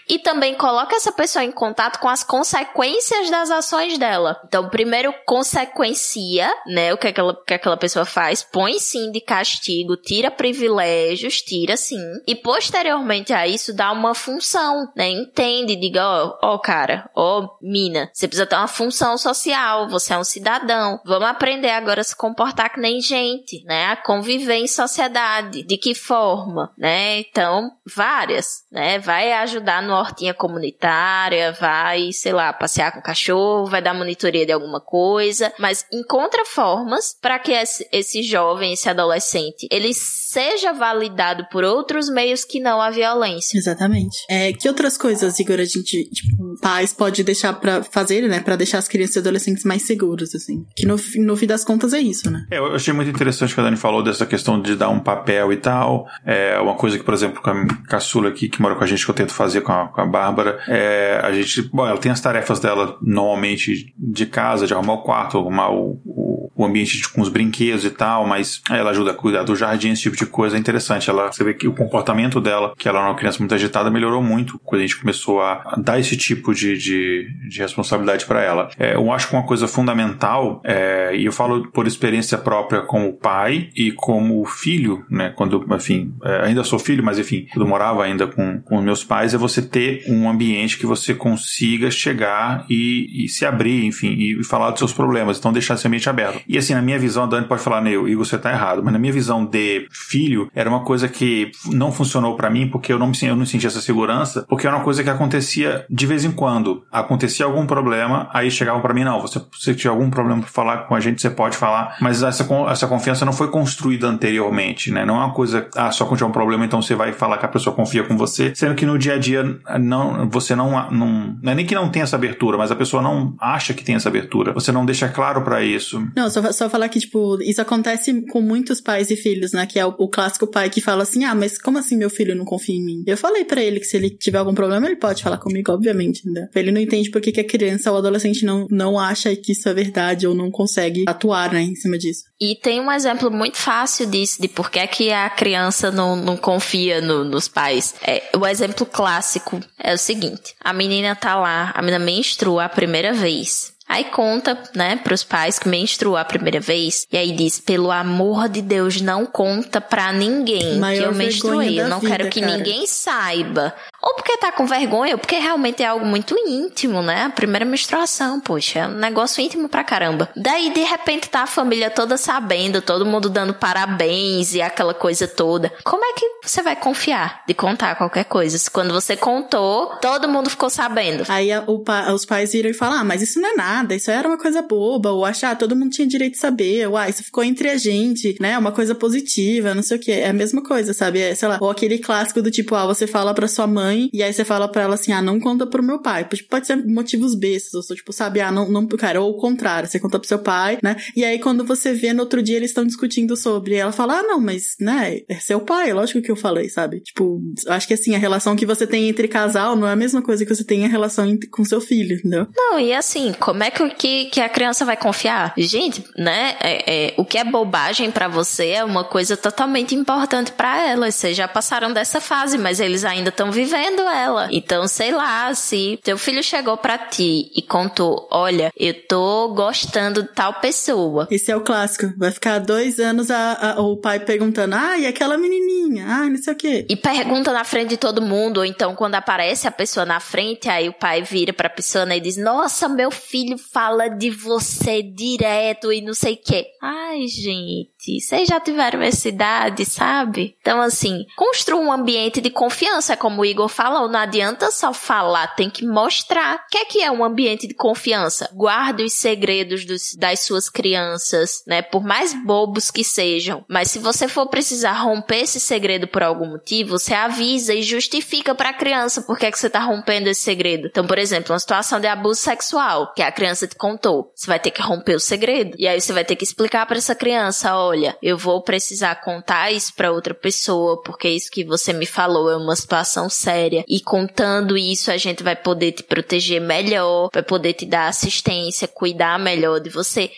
e 0.07 0.17
também 0.17 0.55
coloca 0.55 0.95
essa 0.95 1.11
pessoa 1.11 1.43
em 1.43 1.51
contato 1.51 1.99
com 1.99 2.07
as 2.07 2.23
consequências 2.23 3.29
das 3.29 3.51
ações 3.51 3.97
dela. 3.97 4.39
Então, 4.47 4.69
primeiro 4.69 5.13
consequencia, 5.25 6.49
né, 6.65 6.93
o 6.93 6.97
que 6.97 7.07
aquela, 7.07 7.35
que 7.45 7.53
aquela 7.53 7.77
pessoa 7.77 8.05
faz, 8.05 8.41
põe 8.41 8.79
sim 8.79 9.11
de 9.11 9.19
castigo, 9.19 9.97
tira 9.97 10.31
privilégios, 10.31 11.41
tira 11.41 11.75
sim, 11.75 12.01
e 12.25 12.35
posteriormente 12.35 13.33
a 13.33 13.47
isso 13.47 13.73
dá 13.73 13.91
uma 13.91 14.15
função, 14.15 14.91
né, 14.95 15.09
entende, 15.09 15.75
diga, 15.75 16.05
ó, 16.05 16.37
oh, 16.41 16.53
oh, 16.53 16.59
cara, 16.59 17.09
ó, 17.15 17.41
oh, 17.41 17.57
mina, 17.61 18.09
você 18.13 18.27
precisa 18.27 18.47
ter 18.47 18.55
uma 18.55 18.67
função 18.67 19.17
social, 19.17 19.89
você 19.89 20.13
é 20.13 20.17
um 20.17 20.23
cidadão, 20.23 21.01
vamos 21.05 21.27
aprender 21.27 21.71
agora 21.71 22.01
a 22.01 22.03
se 22.03 22.15
comportar 22.15 22.71
que 22.71 22.79
nem 22.79 23.01
gente, 23.01 23.63
né, 23.65 23.87
a 23.87 23.95
conviver 23.95 24.55
em 24.55 24.67
sociedade, 24.67 25.63
de 25.63 25.77
que 25.77 25.93
forma, 25.93 26.71
né, 26.77 27.19
então 27.19 27.56
então, 27.57 27.71
várias, 27.95 28.63
né? 28.71 28.99
Vai 28.99 29.33
ajudar 29.33 29.81
no 29.81 29.93
hortinha 29.93 30.33
comunitária, 30.33 31.51
vai, 31.53 32.11
sei 32.11 32.31
lá, 32.31 32.53
passear 32.53 32.91
com 32.91 32.99
o 32.99 33.03
cachorro, 33.03 33.65
vai 33.65 33.81
dar 33.81 33.93
monitoria 33.93 34.45
de 34.45 34.51
alguma 34.51 34.79
coisa, 34.79 35.51
mas 35.59 35.85
encontra 35.91 36.45
formas 36.45 37.15
para 37.19 37.39
que 37.39 37.51
esse, 37.51 37.87
esse 37.91 38.21
jovem, 38.23 38.73
esse 38.73 38.89
adolescente, 38.89 39.67
ele 39.71 39.93
seja 39.93 40.73
validado 40.73 41.47
por 41.51 41.63
outros 41.63 42.09
meios 42.09 42.43
que 42.43 42.59
não 42.59 42.81
a 42.81 42.89
violência. 42.89 43.57
Exatamente. 43.57 44.17
É, 44.29 44.53
que 44.53 44.67
outras 44.67 44.97
coisas, 44.97 45.39
Igor, 45.39 45.59
a 45.59 45.65
gente, 45.65 46.09
tipo, 46.09 46.59
pais 46.61 46.93
pode 46.93 47.23
deixar 47.23 47.53
para 47.53 47.83
fazer, 47.83 48.27
né, 48.27 48.39
para 48.39 48.55
deixar 48.55 48.77
as 48.77 48.87
crianças 48.87 49.15
e 49.15 49.19
adolescentes 49.19 49.63
mais 49.63 49.83
seguros, 49.83 50.35
assim. 50.35 50.65
Que 50.75 50.85
no, 50.85 50.95
no 51.17 51.35
fim 51.35 51.47
das 51.47 51.63
contas 51.63 51.93
é 51.93 51.99
isso, 51.99 52.29
né? 52.29 52.45
É, 52.51 52.57
eu 52.57 52.75
achei 52.75 52.93
muito 52.93 53.09
interessante 53.09 53.53
que 53.53 53.59
a 53.59 53.63
Dani 53.63 53.77
falou 53.77 54.03
dessa 54.03 54.25
questão 54.25 54.61
de 54.61 54.75
dar 54.75 54.89
um 54.89 54.99
papel 54.99 55.51
e 55.51 55.57
tal. 55.57 56.07
É 56.25 56.59
uma 56.59 56.75
coisa 56.75 56.97
que, 56.97 57.03
por 57.03 57.13
exemplo, 57.13 57.41
com 57.47 57.73
a 57.73 57.87
caçula 57.87 58.29
aqui 58.29 58.49
que 58.49 58.61
mora 58.61 58.75
com 58.75 58.83
a 58.83 58.87
gente, 58.87 59.03
que 59.03 59.11
eu 59.11 59.15
tento 59.15 59.33
fazer 59.33 59.61
com 59.61 59.71
a, 59.71 59.87
com 59.87 60.01
a 60.01 60.05
Bárbara, 60.05 60.59
é, 60.67 61.19
a 61.23 61.31
gente, 61.31 61.61
bom, 61.73 61.87
ela 61.87 61.97
tem 61.97 62.11
as 62.11 62.21
tarefas 62.21 62.59
dela 62.59 62.97
normalmente 63.01 63.93
de 63.97 64.25
casa, 64.25 64.67
de 64.67 64.73
arrumar 64.73 64.93
o 64.93 65.01
quarto, 65.01 65.37
arrumar 65.37 65.69
o, 65.69 66.01
o, 66.05 66.51
o 66.55 66.65
ambiente 66.65 66.97
de, 66.97 67.07
com 67.07 67.21
os 67.21 67.29
brinquedos 67.29 67.85
e 67.85 67.89
tal, 67.89 68.25
mas 68.25 68.61
ela 68.69 68.89
ajuda 68.89 69.11
a 69.11 69.13
cuidar 69.13 69.43
do 69.43 69.55
jardim, 69.55 69.91
esse 69.91 70.03
tipo 70.03 70.15
de 70.15 70.25
coisa 70.25 70.57
é 70.57 70.59
interessante. 70.59 71.09
Ela, 71.09 71.31
você 71.31 71.43
vê 71.43 71.53
que 71.53 71.67
o 71.67 71.73
comportamento 71.73 72.41
dela, 72.41 72.73
que 72.77 72.87
ela 72.89 72.99
era 72.99 73.07
uma 73.07 73.15
criança 73.15 73.39
muito 73.39 73.53
agitada, 73.53 73.89
melhorou 73.89 74.21
muito 74.21 74.59
quando 74.63 74.81
a 74.81 74.85
gente 74.85 74.99
começou 74.99 75.41
a, 75.41 75.75
dar 75.77 75.99
esse 75.99 76.17
tipo 76.17 76.53
de, 76.53 76.77
de, 76.77 77.27
de 77.47 77.59
responsabilidade 77.59 78.25
para 78.25 78.41
ela. 78.41 78.69
É, 78.77 78.95
eu 78.95 79.11
acho 79.11 79.27
que 79.27 79.35
uma 79.35 79.45
coisa 79.45 79.67
fundamental, 79.67 80.61
é, 80.63 81.15
e 81.15 81.25
eu 81.25 81.31
falo 81.31 81.67
por 81.71 81.85
experiência 81.85 82.37
própria 82.37 82.81
como 82.81 83.13
pai 83.13 83.69
e 83.75 83.91
como 83.91 84.43
filho, 84.45 85.05
né, 85.09 85.31
quando, 85.35 85.63
enfim, 85.75 86.13
é, 86.23 86.45
ainda 86.45 86.63
sou 86.63 86.79
filho, 86.79 87.03
mas 87.03 87.19
enfim, 87.19 87.36
quando 87.53 87.65
eu 87.65 87.69
morava 87.69 88.03
ainda 88.03 88.27
com, 88.27 88.61
com 88.61 88.81
meus 88.81 89.03
pais, 89.03 89.33
é 89.33 89.37
você 89.37 89.61
ter 89.61 90.03
um 90.07 90.29
ambiente 90.29 90.77
que 90.77 90.85
você 90.85 91.13
consiga 91.13 91.91
chegar 91.91 92.65
e, 92.69 93.25
e 93.25 93.29
se 93.29 93.45
abrir, 93.45 93.85
enfim, 93.85 94.15
e, 94.17 94.43
falar 94.43 94.71
dos 94.71 94.79
seus 94.79 94.93
problemas. 94.93 95.37
Então, 95.37 95.51
deixar 95.51 95.75
esse 95.75 95.87
ambiente 95.87 96.09
aberto. 96.09 96.41
E 96.47 96.57
assim, 96.57 96.73
na 96.73 96.81
minha 96.81 96.99
visão, 96.99 97.23
a 97.23 97.27
Dani 97.27 97.47
pode 97.47 97.61
falar, 97.61 97.81
Neil, 97.81 98.07
Igor, 98.07 98.25
você 98.25 98.37
tá 98.37 98.51
errado, 98.51 98.81
mas 98.83 98.93
na 98.93 98.99
minha 98.99 99.13
visão 99.13 99.45
de 99.45 99.87
filho, 99.91 100.49
era 100.55 100.69
uma 100.69 100.83
coisa 100.83 101.07
que 101.07 101.51
não 101.65 101.91
funcionou 101.91 102.35
para 102.35 102.49
mim 102.49 102.67
porque 102.67 102.91
eu 102.91 102.99
não, 102.99 103.07
me, 103.07 103.17
eu 103.21 103.35
não 103.35 103.45
sentia 103.45 103.67
essa 103.67 103.81
segurança, 103.81 104.45
porque 104.47 104.67
era 104.67 104.75
uma 104.75 104.83
coisa 104.83 105.03
que 105.03 105.09
acontecia 105.09 105.85
de 105.89 106.05
vez 106.05 106.23
em 106.23 106.31
quando. 106.31 106.83
Acontecia 106.91 107.45
algum 107.45 107.65
problema, 107.65 108.29
aí 108.33 108.49
chegavam 108.49 108.81
para 108.81 108.93
mim, 108.93 109.03
não, 109.03 109.21
você, 109.21 109.41
se 109.53 109.75
tiver 109.75 109.89
algum 109.89 110.09
problema 110.09 110.41
pra 110.41 110.49
falar 110.49 110.77
com 110.87 110.95
a 110.95 110.99
gente, 110.99 111.21
você 111.21 111.29
pode 111.29 111.57
falar, 111.57 111.97
mas 112.01 112.23
essa, 112.23 112.47
essa 112.69 112.87
confiança 112.87 113.25
não 113.25 113.33
foi 113.33 113.49
construída 113.49 114.07
anteriormente, 114.07 114.91
né? 114.91 115.05
Não 115.05 115.15
é 115.15 115.25
uma 115.25 115.33
coisa, 115.33 115.67
ah, 115.75 115.91
só 115.91 116.05
quando 116.05 116.17
tiver 116.17 116.29
um 116.29 116.33
problema, 116.33 116.65
então 116.65 116.81
você 116.81 116.95
vai 116.95 117.11
falar 117.27 117.37
que 117.37 117.45
a 117.45 117.49
pessoa 117.49 117.75
confia 117.75 118.03
com 118.03 118.17
você, 118.17 118.53
sendo 118.55 118.73
que 118.73 118.85
no 118.85 118.97
dia 118.97 119.15
a 119.15 119.17
dia 119.17 119.43
não, 119.79 120.29
você 120.29 120.55
não, 120.55 120.89
não, 120.89 121.37
não 121.41 121.51
é 121.51 121.55
nem 121.55 121.65
que 121.65 121.75
não 121.75 121.89
tem 121.89 122.01
essa 122.01 122.15
abertura, 122.15 122.57
mas 122.57 122.71
a 122.71 122.75
pessoa 122.75 123.03
não 123.03 123.35
acha 123.39 123.73
que 123.73 123.83
tem 123.83 123.95
essa 123.95 124.07
abertura. 124.07 124.53
Você 124.53 124.71
não 124.71 124.85
deixa 124.85 125.09
claro 125.09 125.43
para 125.43 125.63
isso. 125.63 126.01
Não, 126.15 126.29
só, 126.29 126.51
só 126.51 126.69
falar 126.69 126.87
que, 126.89 126.99
tipo, 126.99 127.41
isso 127.41 127.61
acontece 127.61 128.25
com 128.27 128.41
muitos 128.41 128.79
pais 128.79 129.11
e 129.11 129.15
filhos, 129.15 129.51
né? 129.51 129.65
Que 129.65 129.77
é 129.77 129.85
o, 129.85 129.93
o, 129.97 130.07
clássico 130.07 130.47
pai 130.47 130.69
que 130.69 130.79
fala 130.79 131.03
assim: 131.03 131.25
ah, 131.25 131.35
mas 131.35 131.57
como 131.57 131.77
assim 131.77 131.97
meu 131.97 132.09
filho 132.09 132.35
não 132.35 132.45
confia 132.45 132.75
em 132.75 132.83
mim? 132.83 133.03
Eu 133.05 133.17
falei 133.17 133.43
para 133.43 133.61
ele 133.61 133.79
que 133.79 133.85
se 133.85 133.97
ele 133.97 134.09
tiver 134.09 134.37
algum 134.37 134.53
problema, 134.53 134.85
ele 134.85 134.95
pode 134.95 135.21
falar 135.21 135.37
comigo, 135.37 135.71
obviamente, 135.71 136.27
né? 136.29 136.47
Ele 136.55 136.71
não 136.71 136.79
entende 136.79 137.09
por 137.09 137.21
que, 137.21 137.31
que 137.31 137.41
a 137.41 137.47
criança 137.47 137.91
ou 137.91 137.97
adolescente 137.97 138.45
não, 138.45 138.67
não 138.69 138.97
acha 138.97 139.35
que 139.35 139.51
isso 139.51 139.67
é 139.67 139.73
verdade 139.73 140.25
ou 140.25 140.33
não 140.33 140.49
consegue 140.49 141.03
atuar, 141.07 141.51
né, 141.51 141.61
em 141.61 141.75
cima 141.75 141.97
disso. 141.97 142.23
E 142.39 142.55
tem 142.55 142.79
um 142.79 142.91
exemplo 142.91 143.31
muito 143.31 143.57
fácil 143.57 144.05
disso, 144.05 144.41
de 144.41 144.47
por 144.47 144.69
que, 144.69 144.85
que 144.87 145.11
a 145.11 145.29
criança 145.29 145.91
não, 145.91 146.15
não 146.15 146.37
confia 146.37 147.01
no, 147.01 147.16
nos 147.23 147.47
pais. 147.47 147.95
É, 148.01 148.23
o 148.35 148.45
exemplo 148.45 148.85
clássico 148.85 149.59
é 149.77 149.93
o 149.93 149.97
seguinte: 149.97 150.55
a 150.63 150.73
menina 150.73 151.15
tá 151.15 151.35
lá, 151.35 151.71
a 151.73 151.81
menina 151.81 152.03
menstrua 152.03 152.65
a 152.65 152.69
primeira 152.69 153.13
vez. 153.13 153.76
Aí 153.87 154.05
conta, 154.05 154.57
né, 154.75 154.97
pros 154.97 155.23
pais 155.23 155.57
que 155.57 155.69
menstruou 155.69 156.17
a 156.17 156.25
primeira 156.25 156.59
vez. 156.59 157.07
E 157.11 157.17
aí 157.17 157.31
diz: 157.31 157.59
pelo 157.59 157.91
amor 157.91 158.49
de 158.49 158.61
Deus, 158.61 159.01
não 159.01 159.25
conta 159.25 159.79
pra 159.79 160.11
ninguém 160.11 160.77
Maior 160.77 161.01
que 161.01 161.07
eu 161.07 161.13
menstruei. 161.13 161.79
Eu 161.79 161.87
não 161.87 161.99
vida, 161.99 162.17
quero 162.17 162.29
que 162.29 162.41
cara. 162.41 162.57
ninguém 162.57 162.85
saiba. 162.85 163.73
Ou 164.01 164.13
porque 164.15 164.37
tá 164.37 164.51
com 164.51 164.65
vergonha, 164.65 165.13
ou 165.15 165.19
porque 165.19 165.37
realmente 165.37 165.81
é 165.81 165.87
algo 165.87 166.05
muito 166.05 166.35
íntimo, 166.47 167.01
né? 167.01 167.25
A 167.25 167.29
primeira 167.29 167.65
menstruação, 167.65 168.39
poxa, 168.39 168.79
é 168.79 168.87
um 168.87 168.91
negócio 168.91 169.41
íntimo 169.41 169.67
pra 169.67 169.83
caramba. 169.83 170.29
Daí, 170.35 170.71
de 170.71 170.81
repente, 170.83 171.29
tá 171.29 171.41
a 171.41 171.47
família 171.47 171.89
toda 171.89 172.15
sabendo, 172.15 172.81
todo 172.81 173.05
mundo 173.05 173.29
dando 173.29 173.53
parabéns 173.53 174.53
e 174.53 174.61
aquela 174.61 174.93
coisa 174.93 175.27
toda. 175.27 175.73
Como 175.83 176.05
é 176.05 176.13
que 176.13 176.25
você 176.43 176.61
vai 176.61 176.75
confiar 176.75 177.43
de 177.47 177.53
contar 177.53 177.95
qualquer 177.95 178.25
coisa? 178.25 178.57
Se 178.57 178.69
quando 178.69 178.93
você 178.93 179.17
contou, 179.17 179.87
todo 179.97 180.29
mundo 180.29 180.49
ficou 180.49 180.69
sabendo. 180.69 181.23
Aí 181.27 181.51
a, 181.51 181.63
pa, 181.83 182.11
os 182.13 182.25
pais 182.25 182.51
viram 182.51 182.69
e 182.69 182.73
falam: 182.73 182.99
ah, 182.99 183.03
mas 183.03 183.21
isso 183.21 183.41
não 183.41 183.49
é 183.49 183.55
nada, 183.55 183.76
isso 183.91 184.11
era 184.11 184.27
uma 184.27 184.37
coisa 184.37 184.61
boba, 184.61 185.11
ou 185.11 185.25
achar, 185.25 185.51
ah, 185.51 185.55
todo 185.55 185.75
mundo 185.75 185.91
tinha 185.91 186.07
direito 186.07 186.33
de 186.33 186.39
saber, 186.39 186.87
ou 186.87 186.97
ah, 186.97 187.09
isso 187.09 187.23
ficou 187.23 187.43
entre 187.43 187.69
a 187.69 187.77
gente, 187.77 188.35
né? 188.39 188.57
Uma 188.57 188.71
coisa 188.71 188.93
positiva, 188.93 189.73
não 189.73 189.83
sei 189.83 189.97
o 189.97 189.99
que. 189.99 190.11
É 190.11 190.29
a 190.29 190.33
mesma 190.33 190.61
coisa, 190.61 190.93
sabe? 190.93 191.19
É, 191.19 191.33
sei 191.33 191.47
lá, 191.47 191.57
ou 191.61 191.69
aquele 191.69 191.97
clássico 191.99 192.41
do 192.41 192.51
tipo, 192.51 192.75
ah, 192.75 192.85
você 192.85 193.07
fala 193.07 193.33
pra 193.33 193.47
sua 193.47 193.67
mãe 193.67 193.77
mãe, 193.77 194.09
e 194.13 194.23
aí 194.23 194.33
você 194.33 194.43
fala 194.43 194.67
pra 194.67 194.83
ela 194.83 194.95
assim, 194.95 195.11
ah, 195.11 195.21
não 195.21 195.39
conta 195.39 195.65
pro 195.65 195.83
meu 195.83 195.99
pai. 195.99 196.25
Tipo, 196.25 196.49
pode 196.49 196.67
ser 196.67 196.75
motivos 196.85 197.35
bestas, 197.35 197.89
ou 197.89 197.95
tipo, 197.95 198.11
sabe, 198.11 198.41
ah, 198.41 198.51
não, 198.51 198.69
não, 198.69 198.87
cara, 198.87 199.21
ou 199.21 199.31
o 199.31 199.37
contrário, 199.37 199.87
você 199.87 199.99
conta 199.99 200.19
pro 200.19 200.27
seu 200.27 200.39
pai, 200.39 200.77
né? 200.83 200.95
E 201.15 201.23
aí 201.23 201.39
quando 201.39 201.63
você 201.63 201.93
vê 201.93 202.13
no 202.13 202.21
outro 202.21 202.41
dia 202.41 202.57
eles 202.57 202.71
estão 202.71 202.85
discutindo 202.85 203.35
sobre, 203.35 203.75
ela 203.75 203.91
fala, 203.91 204.19
ah, 204.19 204.23
não, 204.23 204.39
mas, 204.39 204.75
né, 204.79 205.21
é 205.29 205.35
seu 205.35 205.59
pai, 205.59 205.93
lógico 205.93 206.21
que 206.21 206.31
eu 206.31 206.35
falei, 206.35 206.69
sabe? 206.69 206.99
Tipo, 207.01 207.41
acho 207.67 207.87
que 207.87 207.93
assim, 207.93 208.15
a 208.15 208.19
relação 208.19 208.55
que 208.55 208.65
você 208.65 208.85
tem 208.85 209.07
entre 209.07 209.27
casal 209.27 209.75
não 209.75 209.87
é 209.87 209.91
a 209.91 209.95
mesma 209.95 210.21
coisa 210.21 210.45
que 210.45 210.53
você 210.53 210.63
tem 210.63 210.85
a 210.85 210.89
relação 210.89 211.37
com 211.51 211.63
seu 211.63 211.79
filho, 211.79 212.15
entendeu? 212.15 212.47
Não, 212.55 212.79
e 212.79 212.93
assim, 212.93 213.33
como 213.39 213.63
é 213.63 213.66
que, 213.71 213.89
que, 213.89 214.25
que 214.25 214.41
a 214.41 214.49
criança 214.49 214.85
vai 214.85 214.97
confiar? 214.97 215.53
Gente, 215.57 216.03
né, 216.17 216.55
é, 216.59 217.07
é 217.07 217.13
o 217.17 217.25
que 217.25 217.37
é 217.37 217.43
bobagem 217.43 218.11
para 218.11 218.27
você 218.27 218.69
é 218.69 218.83
uma 218.83 219.03
coisa 219.03 219.37
totalmente 219.37 219.95
importante 219.95 220.51
para 220.51 220.87
elas. 220.87 221.15
Vocês 221.15 221.35
já 221.35 221.47
passaram 221.47 221.91
dessa 221.93 222.19
fase, 222.19 222.57
mas 222.57 222.79
eles 222.79 223.03
ainda 223.03 223.29
estão 223.29 223.51
vivendo 223.51 223.77
vendo 223.77 224.01
ela. 224.01 224.47
Então, 224.51 224.87
sei 224.87 225.11
lá, 225.11 225.53
se 225.53 225.99
teu 226.03 226.17
filho 226.17 226.43
chegou 226.43 226.77
para 226.77 226.97
ti 226.97 227.51
e 227.55 227.61
contou: 227.61 228.27
Olha, 228.31 228.71
eu 228.75 228.93
tô 229.07 229.49
gostando 229.49 230.23
de 230.23 230.29
tal 230.29 230.55
pessoa. 230.55 231.27
Esse 231.29 231.51
é 231.51 231.55
o 231.55 231.61
clássico. 231.61 232.13
Vai 232.17 232.31
ficar 232.31 232.59
dois 232.59 232.99
anos 232.99 233.29
a, 233.29 233.73
a, 233.73 233.81
o 233.81 233.97
pai 233.97 234.19
perguntando: 234.19 234.75
Ah, 234.75 234.97
e 234.97 235.05
aquela 235.05 235.37
menininha? 235.37 236.05
Ah, 236.07 236.29
não 236.29 236.37
sei 236.37 236.53
o 236.53 236.57
quê. 236.57 236.85
E 236.89 236.95
pergunta 236.95 237.51
na 237.51 237.63
frente 237.63 237.89
de 237.89 237.97
todo 237.97 238.21
mundo, 238.21 238.57
ou 238.57 238.65
então 238.65 238.95
quando 238.95 239.15
aparece 239.15 239.67
a 239.67 239.71
pessoa 239.71 240.05
na 240.05 240.19
frente, 240.19 240.69
aí 240.69 240.89
o 240.89 240.93
pai 240.93 241.21
vira 241.21 241.53
pra 241.53 241.69
pessoa 241.69 242.05
né, 242.05 242.17
e 242.17 242.21
diz: 242.21 242.37
Nossa, 242.37 242.89
meu 242.89 243.11
filho 243.11 243.56
fala 243.57 244.07
de 244.07 244.29
você 244.29 245.01
direto 245.01 245.91
e 245.91 246.01
não 246.01 246.13
sei 246.13 246.33
o 246.33 246.41
quê. 246.41 246.67
Ai, 246.81 247.27
gente 247.27 247.96
vocês 247.97 248.47
já 248.47 248.59
tiveram 248.59 249.01
essa 249.01 249.27
idade, 249.27 249.83
sabe? 249.85 250.55
Então, 250.61 250.79
assim, 250.79 251.25
construa 251.35 251.81
um 251.81 251.91
ambiente 251.91 252.39
de 252.39 252.49
confiança, 252.49 253.17
como 253.17 253.41
o 253.41 253.45
Igor 253.45 253.67
falou. 253.67 254.07
Não 254.07 254.19
adianta 254.19 254.71
só 254.71 254.93
falar, 254.93 255.47
tem 255.55 255.69
que 255.69 255.85
mostrar. 255.85 256.55
O 256.55 256.69
que 256.69 256.77
é 256.77 256.85
que 256.85 257.01
é 257.01 257.11
um 257.11 257.23
ambiente 257.23 257.67
de 257.67 257.73
confiança? 257.73 258.49
Guarde 258.53 259.03
os 259.03 259.13
segredos 259.13 259.83
dos, 259.83 260.15
das 260.15 260.41
suas 260.41 260.69
crianças, 260.69 261.63
né? 261.65 261.81
Por 261.81 262.03
mais 262.03 262.33
bobos 262.33 262.91
que 262.91 263.03
sejam. 263.03 263.65
Mas 263.67 263.91
se 263.91 263.99
você 263.99 264.27
for 264.27 264.47
precisar 264.47 264.93
romper 264.93 265.41
esse 265.41 265.59
segredo 265.59 266.07
por 266.07 266.23
algum 266.23 266.45
motivo, 266.45 266.97
você 266.97 267.13
avisa 267.13 267.73
e 267.73 267.81
justifica 267.81 268.53
para 268.53 268.69
a 268.69 268.73
criança 268.73 269.21
por 269.21 269.37
que, 269.37 269.47
é 269.47 269.51
que 269.51 269.59
você 269.59 269.69
tá 269.69 269.79
rompendo 269.79 270.29
esse 270.29 270.41
segredo. 270.41 270.87
Então, 270.87 271.05
por 271.05 271.17
exemplo, 271.17 271.51
uma 271.51 271.59
situação 271.59 271.99
de 271.99 272.07
abuso 272.07 272.39
sexual 272.39 273.13
que 273.13 273.21
a 273.21 273.31
criança 273.31 273.67
te 273.67 273.75
contou. 273.75 274.31
Você 274.35 274.47
vai 274.47 274.59
ter 274.59 274.71
que 274.71 274.81
romper 274.81 275.15
o 275.15 275.19
segredo. 275.19 275.75
E 275.77 275.87
aí 275.87 275.99
você 275.99 276.13
vai 276.13 276.23
ter 276.23 276.35
que 276.35 276.43
explicar 276.43 276.85
para 276.85 276.97
essa 276.97 277.15
criança, 277.15 277.75
olha, 277.75 277.86
olha, 277.87 278.17
eu 278.21 278.37
vou 278.37 278.61
precisar 278.61 279.15
contar 279.15 279.71
isso 279.71 279.93
para 279.93 280.11
outra 280.11 280.33
pessoa, 280.33 281.01
porque 281.01 281.29
isso 281.29 281.49
que 281.51 281.63
você 281.63 281.93
me 281.93 282.05
falou 282.05 282.49
é 282.49 282.57
uma 282.57 282.75
situação 282.75 283.29
séria. 283.29 283.83
E 283.87 283.99
contando 283.99 284.77
isso, 284.77 285.11
a 285.11 285.17
gente 285.17 285.43
vai 285.43 285.55
poder 285.55 285.93
te 285.93 286.03
proteger 286.03 286.61
melhor, 286.61 287.29
vai 287.33 287.43
poder 287.43 287.73
te 287.73 287.85
dar 287.85 288.07
assistência, 288.07 288.87
cuidar 288.87 289.39
melhor 289.39 289.79
de 289.79 289.89
você. 289.89 290.31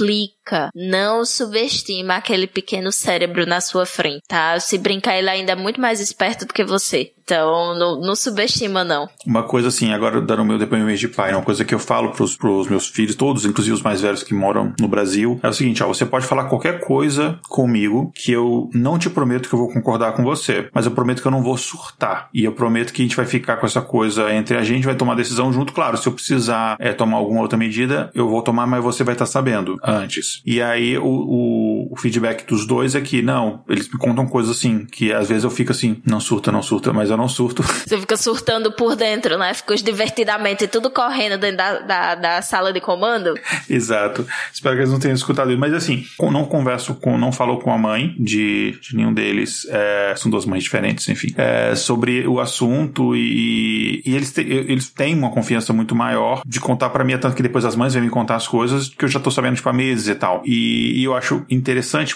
Explica, 0.00 0.70
não 0.76 1.24
subestima 1.24 2.14
aquele 2.14 2.46
pequeno 2.46 2.92
cérebro 2.92 3.44
na 3.44 3.60
sua 3.60 3.84
frente, 3.84 4.22
tá? 4.28 4.58
Se 4.60 4.78
brincar, 4.78 5.18
ele 5.18 5.28
ainda 5.28 5.52
é 5.52 5.56
muito 5.56 5.80
mais 5.80 5.98
esperto 5.98 6.46
do 6.46 6.54
que 6.54 6.62
você. 6.62 7.10
Então, 7.28 7.74
não, 7.74 8.00
não 8.00 8.16
subestima, 8.16 8.82
não. 8.82 9.06
Uma 9.26 9.42
coisa 9.42 9.68
assim, 9.68 9.92
agora 9.92 10.18
dando 10.18 10.40
o 10.40 10.44
meu 10.46 10.56
depoimento 10.56 10.98
de 10.98 11.08
pai, 11.08 11.34
uma 11.34 11.42
coisa 11.42 11.62
que 11.62 11.74
eu 11.74 11.78
falo 11.78 12.12
pros, 12.12 12.34
pros 12.34 12.68
meus 12.68 12.88
filhos, 12.88 13.14
todos, 13.14 13.44
inclusive 13.44 13.74
os 13.74 13.82
mais 13.82 14.00
velhos 14.00 14.22
que 14.22 14.32
moram 14.32 14.72
no 14.80 14.88
Brasil, 14.88 15.38
é 15.42 15.48
o 15.48 15.52
seguinte, 15.52 15.82
ó, 15.82 15.88
você 15.88 16.06
pode 16.06 16.24
falar 16.24 16.44
qualquer 16.44 16.80
coisa 16.80 17.38
comigo 17.46 18.10
que 18.14 18.32
eu 18.32 18.70
não 18.72 18.98
te 18.98 19.10
prometo 19.10 19.46
que 19.46 19.54
eu 19.54 19.58
vou 19.58 19.70
concordar 19.70 20.12
com 20.12 20.22
você, 20.22 20.70
mas 20.72 20.86
eu 20.86 20.92
prometo 20.92 21.20
que 21.20 21.28
eu 21.28 21.32
não 21.32 21.42
vou 21.42 21.58
surtar. 21.58 22.30
E 22.32 22.44
eu 22.44 22.52
prometo 22.52 22.94
que 22.94 23.02
a 23.02 23.04
gente 23.04 23.16
vai 23.16 23.26
ficar 23.26 23.58
com 23.58 23.66
essa 23.66 23.82
coisa 23.82 24.32
entre 24.32 24.56
a 24.56 24.62
gente, 24.62 24.86
vai 24.86 24.94
tomar 24.94 25.14
decisão 25.14 25.52
junto. 25.52 25.74
Claro, 25.74 25.98
se 25.98 26.08
eu 26.08 26.12
precisar 26.12 26.78
é, 26.80 26.94
tomar 26.94 27.18
alguma 27.18 27.42
outra 27.42 27.58
medida, 27.58 28.10
eu 28.14 28.26
vou 28.26 28.40
tomar, 28.40 28.66
mas 28.66 28.82
você 28.82 29.04
vai 29.04 29.14
estar 29.14 29.26
sabendo 29.26 29.76
antes. 29.88 30.42
E 30.44 30.60
aí 30.60 30.98
o, 30.98 31.04
o, 31.04 31.67
o 31.90 31.96
feedback 31.96 32.46
dos 32.46 32.66
dois 32.66 32.94
é 32.94 33.00
que, 33.00 33.22
não, 33.22 33.62
eles 33.68 33.88
me 33.88 33.98
contam 33.98 34.26
coisas 34.26 34.56
assim, 34.56 34.84
que 34.84 35.12
às 35.12 35.28
vezes 35.28 35.44
eu 35.44 35.50
fico 35.50 35.70
assim, 35.70 36.02
não 36.04 36.20
surta, 36.20 36.50
não 36.50 36.62
surta, 36.62 36.92
mas 36.92 37.10
eu 37.10 37.16
não 37.16 37.28
surto. 37.28 37.62
Você 37.86 37.98
fica 37.98 38.16
surtando 38.16 38.72
por 38.72 38.96
dentro, 38.96 39.38
né? 39.38 39.54
Fica 39.54 39.76
divertidamente 39.76 40.66
tudo 40.66 40.90
correndo 40.90 41.38
dentro 41.38 41.58
da, 41.58 41.78
da, 41.80 42.14
da, 42.14 42.42
sala 42.42 42.72
de 42.72 42.80
comando. 42.80 43.34
Exato. 43.68 44.26
Espero 44.52 44.74
que 44.74 44.80
eles 44.82 44.92
não 44.92 44.98
tenham 44.98 45.14
escutado 45.14 45.50
isso. 45.50 45.60
Mas 45.60 45.72
assim, 45.72 46.04
não 46.20 46.44
converso 46.44 46.94
com, 46.94 47.16
não 47.18 47.32
falo 47.32 47.58
com 47.58 47.72
a 47.72 47.78
mãe 47.78 48.14
de, 48.18 48.78
de 48.80 48.96
nenhum 48.96 49.12
deles. 49.12 49.66
É, 49.70 50.14
são 50.16 50.30
duas 50.30 50.44
mães 50.44 50.62
diferentes, 50.62 51.08
enfim. 51.08 51.32
É, 51.36 51.74
sobre 51.74 52.26
o 52.26 52.40
assunto 52.40 53.14
e, 53.14 54.02
e 54.04 54.14
eles, 54.14 54.32
te, 54.32 54.40
eles 54.40 54.88
têm 54.88 55.14
uma 55.14 55.30
confiança 55.30 55.72
muito 55.72 55.94
maior 55.94 56.42
de 56.46 56.60
contar 56.60 56.90
para 56.90 57.04
mim, 57.04 57.16
tanto 57.18 57.36
que 57.36 57.42
depois 57.42 57.64
as 57.64 57.76
mães 57.76 57.94
vêm 57.94 58.02
me 58.02 58.10
contar 58.10 58.36
as 58.36 58.48
coisas 58.48 58.88
que 58.88 59.04
eu 59.04 59.08
já 59.08 59.20
tô 59.20 59.30
sabendo, 59.30 59.56
tipo, 59.56 59.68
há 59.68 59.72
meses 59.72 60.08
e 60.08 60.14
tal. 60.14 60.42
E, 60.44 61.00
e 61.00 61.04
eu 61.04 61.14
acho 61.14 61.44
interessante 61.50 61.67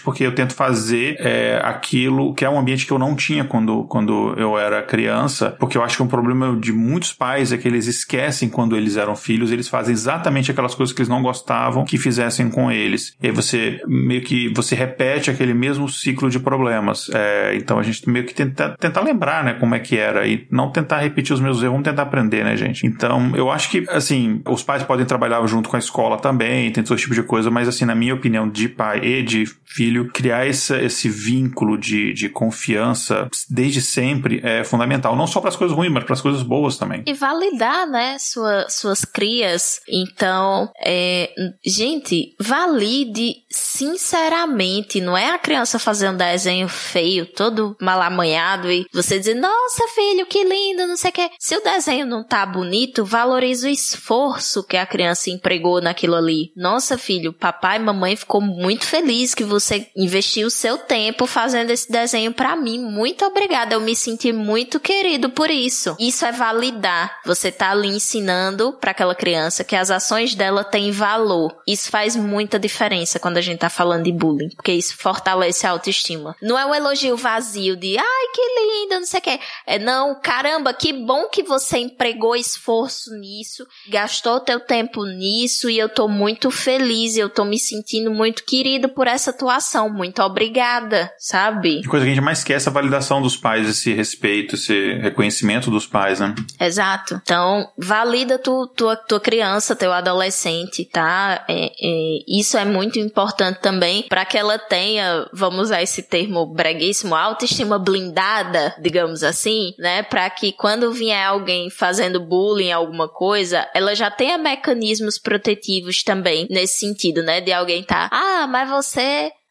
porque 0.03 0.25
eu 0.25 0.35
tento 0.35 0.55
fazer 0.55 1.17
é, 1.19 1.61
aquilo 1.63 2.35
que 2.35 2.45
é 2.45 2.51
um 2.51 2.59
ambiente 2.59 2.87
que 2.87 2.93
eu 2.93 2.99
não 2.99 3.15
tinha 3.15 3.45
quando, 3.45 3.85
quando 3.85 4.35
eu 4.37 4.59
era 4.59 4.83
criança, 4.83 5.57
porque 5.59 5.77
eu 5.77 5.83
acho 5.83 5.97
que 5.97 6.03
um 6.03 6.09
problema 6.09 6.57
de 6.57 6.73
muitos 6.73 7.13
pais 7.13 7.53
é 7.53 7.59
que 7.59 7.69
eles 7.69 7.87
esquecem 7.87 8.49
quando 8.49 8.77
eles 8.77 8.97
eram 8.97 9.17
filhos, 9.17 9.53
eles 9.53 9.69
fazem 9.69 9.93
exatamente 9.93 10.51
aquelas 10.51 10.75
coisas 10.75 10.95
que 10.95 11.01
eles 11.01 11.09
não 11.09 11.23
gostavam 11.23 11.85
que 11.85 11.99
fizessem 11.99 12.49
com 12.49 12.71
eles. 12.71 13.17
E 13.23 13.27
aí 13.27 13.33
você 13.33 13.81
meio 13.87 14.23
que 14.23 14.53
você 14.55 14.75
repete 14.75 15.31
aquele 15.31 15.55
mesmo 15.55 15.89
ciclo 15.89 16.31
de 16.31 16.39
problemas. 16.39 17.11
É, 17.13 17.55
então 17.57 17.79
a 17.79 17.83
gente 17.83 18.09
meio 18.09 18.25
que 18.25 18.35
tenta, 18.35 18.77
tentar 18.79 19.01
lembrar, 19.01 19.45
né, 19.45 19.55
como 19.55 19.75
é 19.75 19.79
que 19.79 19.97
era 19.97 20.27
e 20.27 20.47
não 20.51 20.71
tentar 20.71 20.99
repetir 20.99 21.35
os 21.35 21.41
meus 21.41 21.59
erros, 21.59 21.73
vamos 21.73 21.85
tentar 21.85 22.03
aprender, 22.03 22.45
né, 22.45 22.57
gente? 22.57 22.87
Então 22.87 23.35
eu 23.35 23.51
acho 23.51 23.71
que, 23.71 23.85
assim, 23.89 24.41
os 24.49 24.63
pais 24.63 24.83
podem 24.83 25.07
trabalhar 25.07 25.45
junto 25.47 25.69
com 25.69 25.77
a 25.77 25.79
escola 25.79 26.19
também, 26.19 26.71
tem 26.71 26.83
todo 26.83 26.99
tipo 26.99 27.15
de 27.15 27.23
coisa, 27.23 27.51
mas 27.51 27.69
assim, 27.69 27.85
na 27.85 27.95
minha 27.95 28.15
opinião, 28.15 28.49
de 28.49 28.69
pai 28.69 29.01
e 29.03 29.23
de 29.23 29.42
filho, 29.47 30.11
criar 30.13 30.47
esse, 30.47 30.75
esse 30.79 31.09
vínculo 31.09 31.79
de, 31.79 32.13
de 32.13 32.29
confiança 32.29 33.29
desde 33.49 33.81
sempre 33.81 34.41
é 34.43 34.65
fundamental 34.65 35.17
não 35.17 35.27
só 35.27 35.41
para 35.41 35.49
as 35.49 35.57
coisas 35.57 35.77
ruins, 35.77 35.93
mas 35.93 36.05
para 36.05 36.15
as 36.15 36.21
coisas 36.21 36.43
boas 36.43 36.77
também. 36.77 37.03
E 37.07 37.15
validar, 37.15 37.87
né, 37.87 38.17
sua, 38.19 38.69
suas 38.69 39.05
crias. 39.05 39.81
Então, 39.89 40.71
é, 40.85 41.31
gente, 41.65 42.35
valide 42.41 43.37
sinceramente. 43.51 45.01
Não 45.01 45.17
é 45.17 45.31
a 45.31 45.39
criança 45.39 45.79
fazer 45.79 46.09
um 46.09 46.17
desenho 46.17 46.69
feio, 46.69 47.27
todo 47.27 47.77
mal 47.81 48.01
amanhado 48.01 48.71
e 48.71 48.87
você 48.93 49.19
dizer, 49.19 49.35
nossa 49.35 49.87
filho, 49.95 50.27
que 50.27 50.43
lindo, 50.45 50.87
não 50.87 50.97
sei 50.97 51.11
o 51.11 51.15
que. 51.15 51.31
Se 51.39 51.57
o 51.57 51.63
desenho 51.63 52.07
não 52.07 52.25
tá 52.25 52.45
bonito, 52.45 53.05
valorize 53.05 53.67
o 53.67 53.71
esforço 53.71 54.65
que 54.65 54.77
a 54.77 54.87
criança 54.87 55.31
empregou 55.31 55.81
naquilo 55.81 56.15
ali. 56.15 56.53
Nossa 56.57 56.99
filho, 56.99 57.33
papai 57.33 57.79
e 57.79 57.83
mamãe 57.83 58.17
ficou 58.17 58.41
muito 58.41 58.85
feliz 58.85 59.32
que 59.35 59.45
você 59.45 59.89
investiu 59.97 60.49
o 60.49 60.51
seu 60.51 60.79
tempo 60.79 61.27
fazendo 61.27 61.71
esse 61.71 61.91
desenho 61.91 62.33
para 62.33 62.57
mim. 62.57 62.79
Muito 62.79 63.25
obrigada. 63.25 63.75
Eu 63.75 63.81
me 63.81 63.95
senti 63.95 64.33
muito 64.33 64.81
querido 64.81 65.31
por 65.31 65.51
isso. 65.51 65.97
Isso 65.99 66.25
é 66.25 66.33
validar. 66.33 67.21
Você 67.25 67.53
tá 67.53 67.71
ali 67.71 67.89
ensinando 67.89 68.73
para 68.73 68.91
aquela 68.91 69.15
criança 69.15 69.65
que 69.65 69.77
as 69.77 69.91
ações 69.91 70.35
dela 70.35 70.65
têm 70.65 70.91
valor. 70.91 71.57
Isso 71.67 71.91
faz 71.91 72.17
muita 72.17 72.59
diferença 72.59 73.19
quando 73.19 73.37
a 73.37 73.41
gente 73.41 73.59
tá 73.59 73.71
falando 73.71 74.05
de 74.05 74.13
bullying, 74.13 74.51
porque 74.51 74.73
isso 74.73 74.97
fortalece 74.97 75.67
a 75.67 75.71
autoestima. 75.71 76.37
Não 76.43 76.59
é 76.59 76.67
um 76.67 76.75
elogio 76.75 77.17
vazio 77.17 77.77
de, 77.77 77.97
ai, 77.99 78.27
que 78.35 78.43
lindo, 78.43 79.01
não 79.01 79.07
sei 79.07 79.21
o 79.21 79.23
que. 79.23 79.41
É, 79.67 79.79
não, 79.79 80.21
caramba, 80.21 80.75
que 80.75 80.93
bom 80.93 81.29
que 81.29 81.43
você 81.43 81.79
empregou 81.79 82.35
esforço 82.35 83.15
nisso, 83.15 83.67
gastou 83.89 84.41
teu 84.41 84.59
tempo 84.59 85.05
nisso 85.05 85.71
e 85.71 85.79
eu 85.79 85.89
tô 85.89 86.09
muito 86.09 86.51
feliz, 86.51 87.17
eu 87.17 87.29
tô 87.29 87.45
me 87.45 87.59
sentindo 87.59 88.11
muito 88.11 88.45
querido 88.45 88.89
por 88.89 89.07
essa 89.07 89.22
atuação. 89.31 89.89
Muito 89.89 90.23
obrigada, 90.23 91.13
sabe? 91.19 91.83
A 91.85 91.89
coisa 91.89 92.05
que 92.05 92.13
a 92.13 92.15
gente 92.15 92.25
mais 92.25 92.45
quer 92.45 92.55
é 92.55 92.57
essa 92.57 92.71
validação 92.71 93.21
dos 93.21 93.37
pais, 93.37 93.69
esse 93.69 93.93
respeito, 93.93 94.55
esse 94.55 94.95
reconhecimento 94.95 95.71
dos 95.71 95.87
pais, 95.87 96.21
né? 96.21 96.35
Exato. 96.61 97.21
Então, 97.23 97.69
valida 97.77 98.39
tu, 98.39 98.67
tua, 98.69 98.97
tua 98.97 99.21
criança, 99.21 99.77
teu 99.77 99.93
adolescente, 99.93 100.85
tá? 100.85 101.45
É, 101.49 101.67
é, 101.67 102.19
isso 102.29 102.57
é 102.57 102.65
muito 102.65 102.99
importante 102.99 103.61
também 103.61 104.03
para 104.09 104.25
que 104.25 104.37
ela 104.37 104.59
tenha, 104.59 105.29
vamos 105.33 105.61
usar 105.63 105.83
esse 105.83 106.03
termo 106.03 106.47
breguíssimo, 106.47 107.15
autoestima 107.15 107.79
blindada, 107.79 108.75
digamos 108.81 109.23
assim, 109.23 109.75
né? 109.79 110.03
Para 110.03 110.29
que 110.31 110.53
quando 110.53 110.93
vier 110.93 111.27
alguém 111.27 111.71
fazendo 111.71 112.21
bullying, 112.21 112.73
alguma 112.73 113.09
coisa, 113.09 113.69
ela 113.75 113.95
já 113.95 114.11
tenha 114.11 114.39
mecanismos 114.39 115.19
protetivos 115.19 116.03
também 116.03 116.47
nesse 116.51 116.79
sentido, 116.79 117.23
né? 117.23 117.41
De 117.41 117.53
alguém 117.53 117.83
tá, 117.83 118.09
ah, 118.13 118.47
mas 118.47 118.69
você 118.69 119.01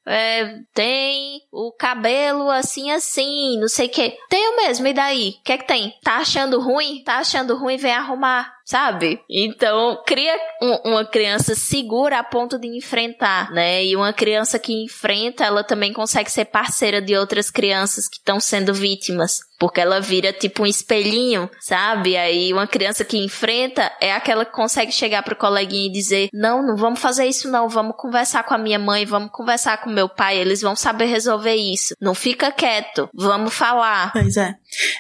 é, 0.08 0.60
tem 0.74 1.42
o 1.52 1.72
cabelo 1.72 2.50
assim, 2.50 2.92
assim, 2.92 3.60
não 3.60 3.68
sei 3.68 3.88
o 3.88 3.90
que. 3.90 4.18
Tenho 4.30 4.58
mesmo, 4.58 4.88
e 4.88 4.94
daí? 4.94 5.36
O 5.40 5.44
que 5.44 5.54
é 5.54 5.58
que 5.58 5.68
tem? 5.68 5.94
Tá 6.04 6.18
achando 6.18 6.60
ruim? 6.60 7.04
Tá 7.04 7.18
achando 7.18 7.56
ruim? 7.56 7.78
Vem 7.78 7.94
arrumar 7.94 8.52
sabe? 8.72 9.20
Então, 9.30 10.02
cria 10.08 10.34
um, 10.62 10.92
uma 10.92 11.06
criança 11.06 11.54
segura 11.56 12.20
a 12.20 12.24
ponto 12.24 12.58
de 12.58 12.70
enfrentar, 12.70 13.52
né? 13.52 13.84
E 13.84 13.98
uma 13.98 14.14
criança 14.14 14.58
que 14.58 14.72
enfrenta, 14.86 15.44
ela 15.44 15.62
também 15.62 15.92
consegue 15.92 16.32
ser 16.32 16.46
parceira 16.46 17.02
de 17.02 17.14
outras 17.18 17.52
crianças 17.52 18.08
que 18.08 18.16
estão 18.16 18.40
sendo 18.40 18.74
vítimas. 18.74 19.42
Porque 19.62 19.80
ela 19.80 20.00
vira 20.00 20.34
tipo 20.34 20.64
um 20.64 20.66
espelhinho, 20.66 21.48
sabe? 21.60 22.18
Aí 22.18 22.52
uma 22.52 22.66
criança 22.66 23.06
que 23.06 23.16
enfrenta 23.16 23.92
é 24.02 24.12
aquela 24.12 24.44
que 24.44 24.52
consegue 24.52 24.92
chegar 24.92 25.22
pro 25.22 25.36
coleguinha 25.36 25.86
e 25.86 25.92
dizer: 25.92 26.30
Não, 26.34 26.66
não 26.66 26.76
vamos 26.76 27.00
fazer 27.00 27.28
isso, 27.28 27.48
não. 27.48 27.70
Vamos 27.70 27.96
conversar 27.96 28.44
com 28.44 28.56
a 28.56 28.58
minha 28.58 28.80
mãe, 28.80 29.06
vamos 29.06 29.30
conversar 29.32 29.80
com 29.84 29.92
meu 29.92 30.10
pai, 30.10 30.40
eles 30.40 30.62
vão 30.62 30.76
saber 30.76 31.06
resolver 31.06 31.54
isso. 31.54 31.94
Não 32.02 32.16
fica 32.16 32.52
quieto, 32.52 33.08
vamos 33.14 33.54
falar. 33.54 34.12
Pois 34.14 34.36
é. 34.36 34.56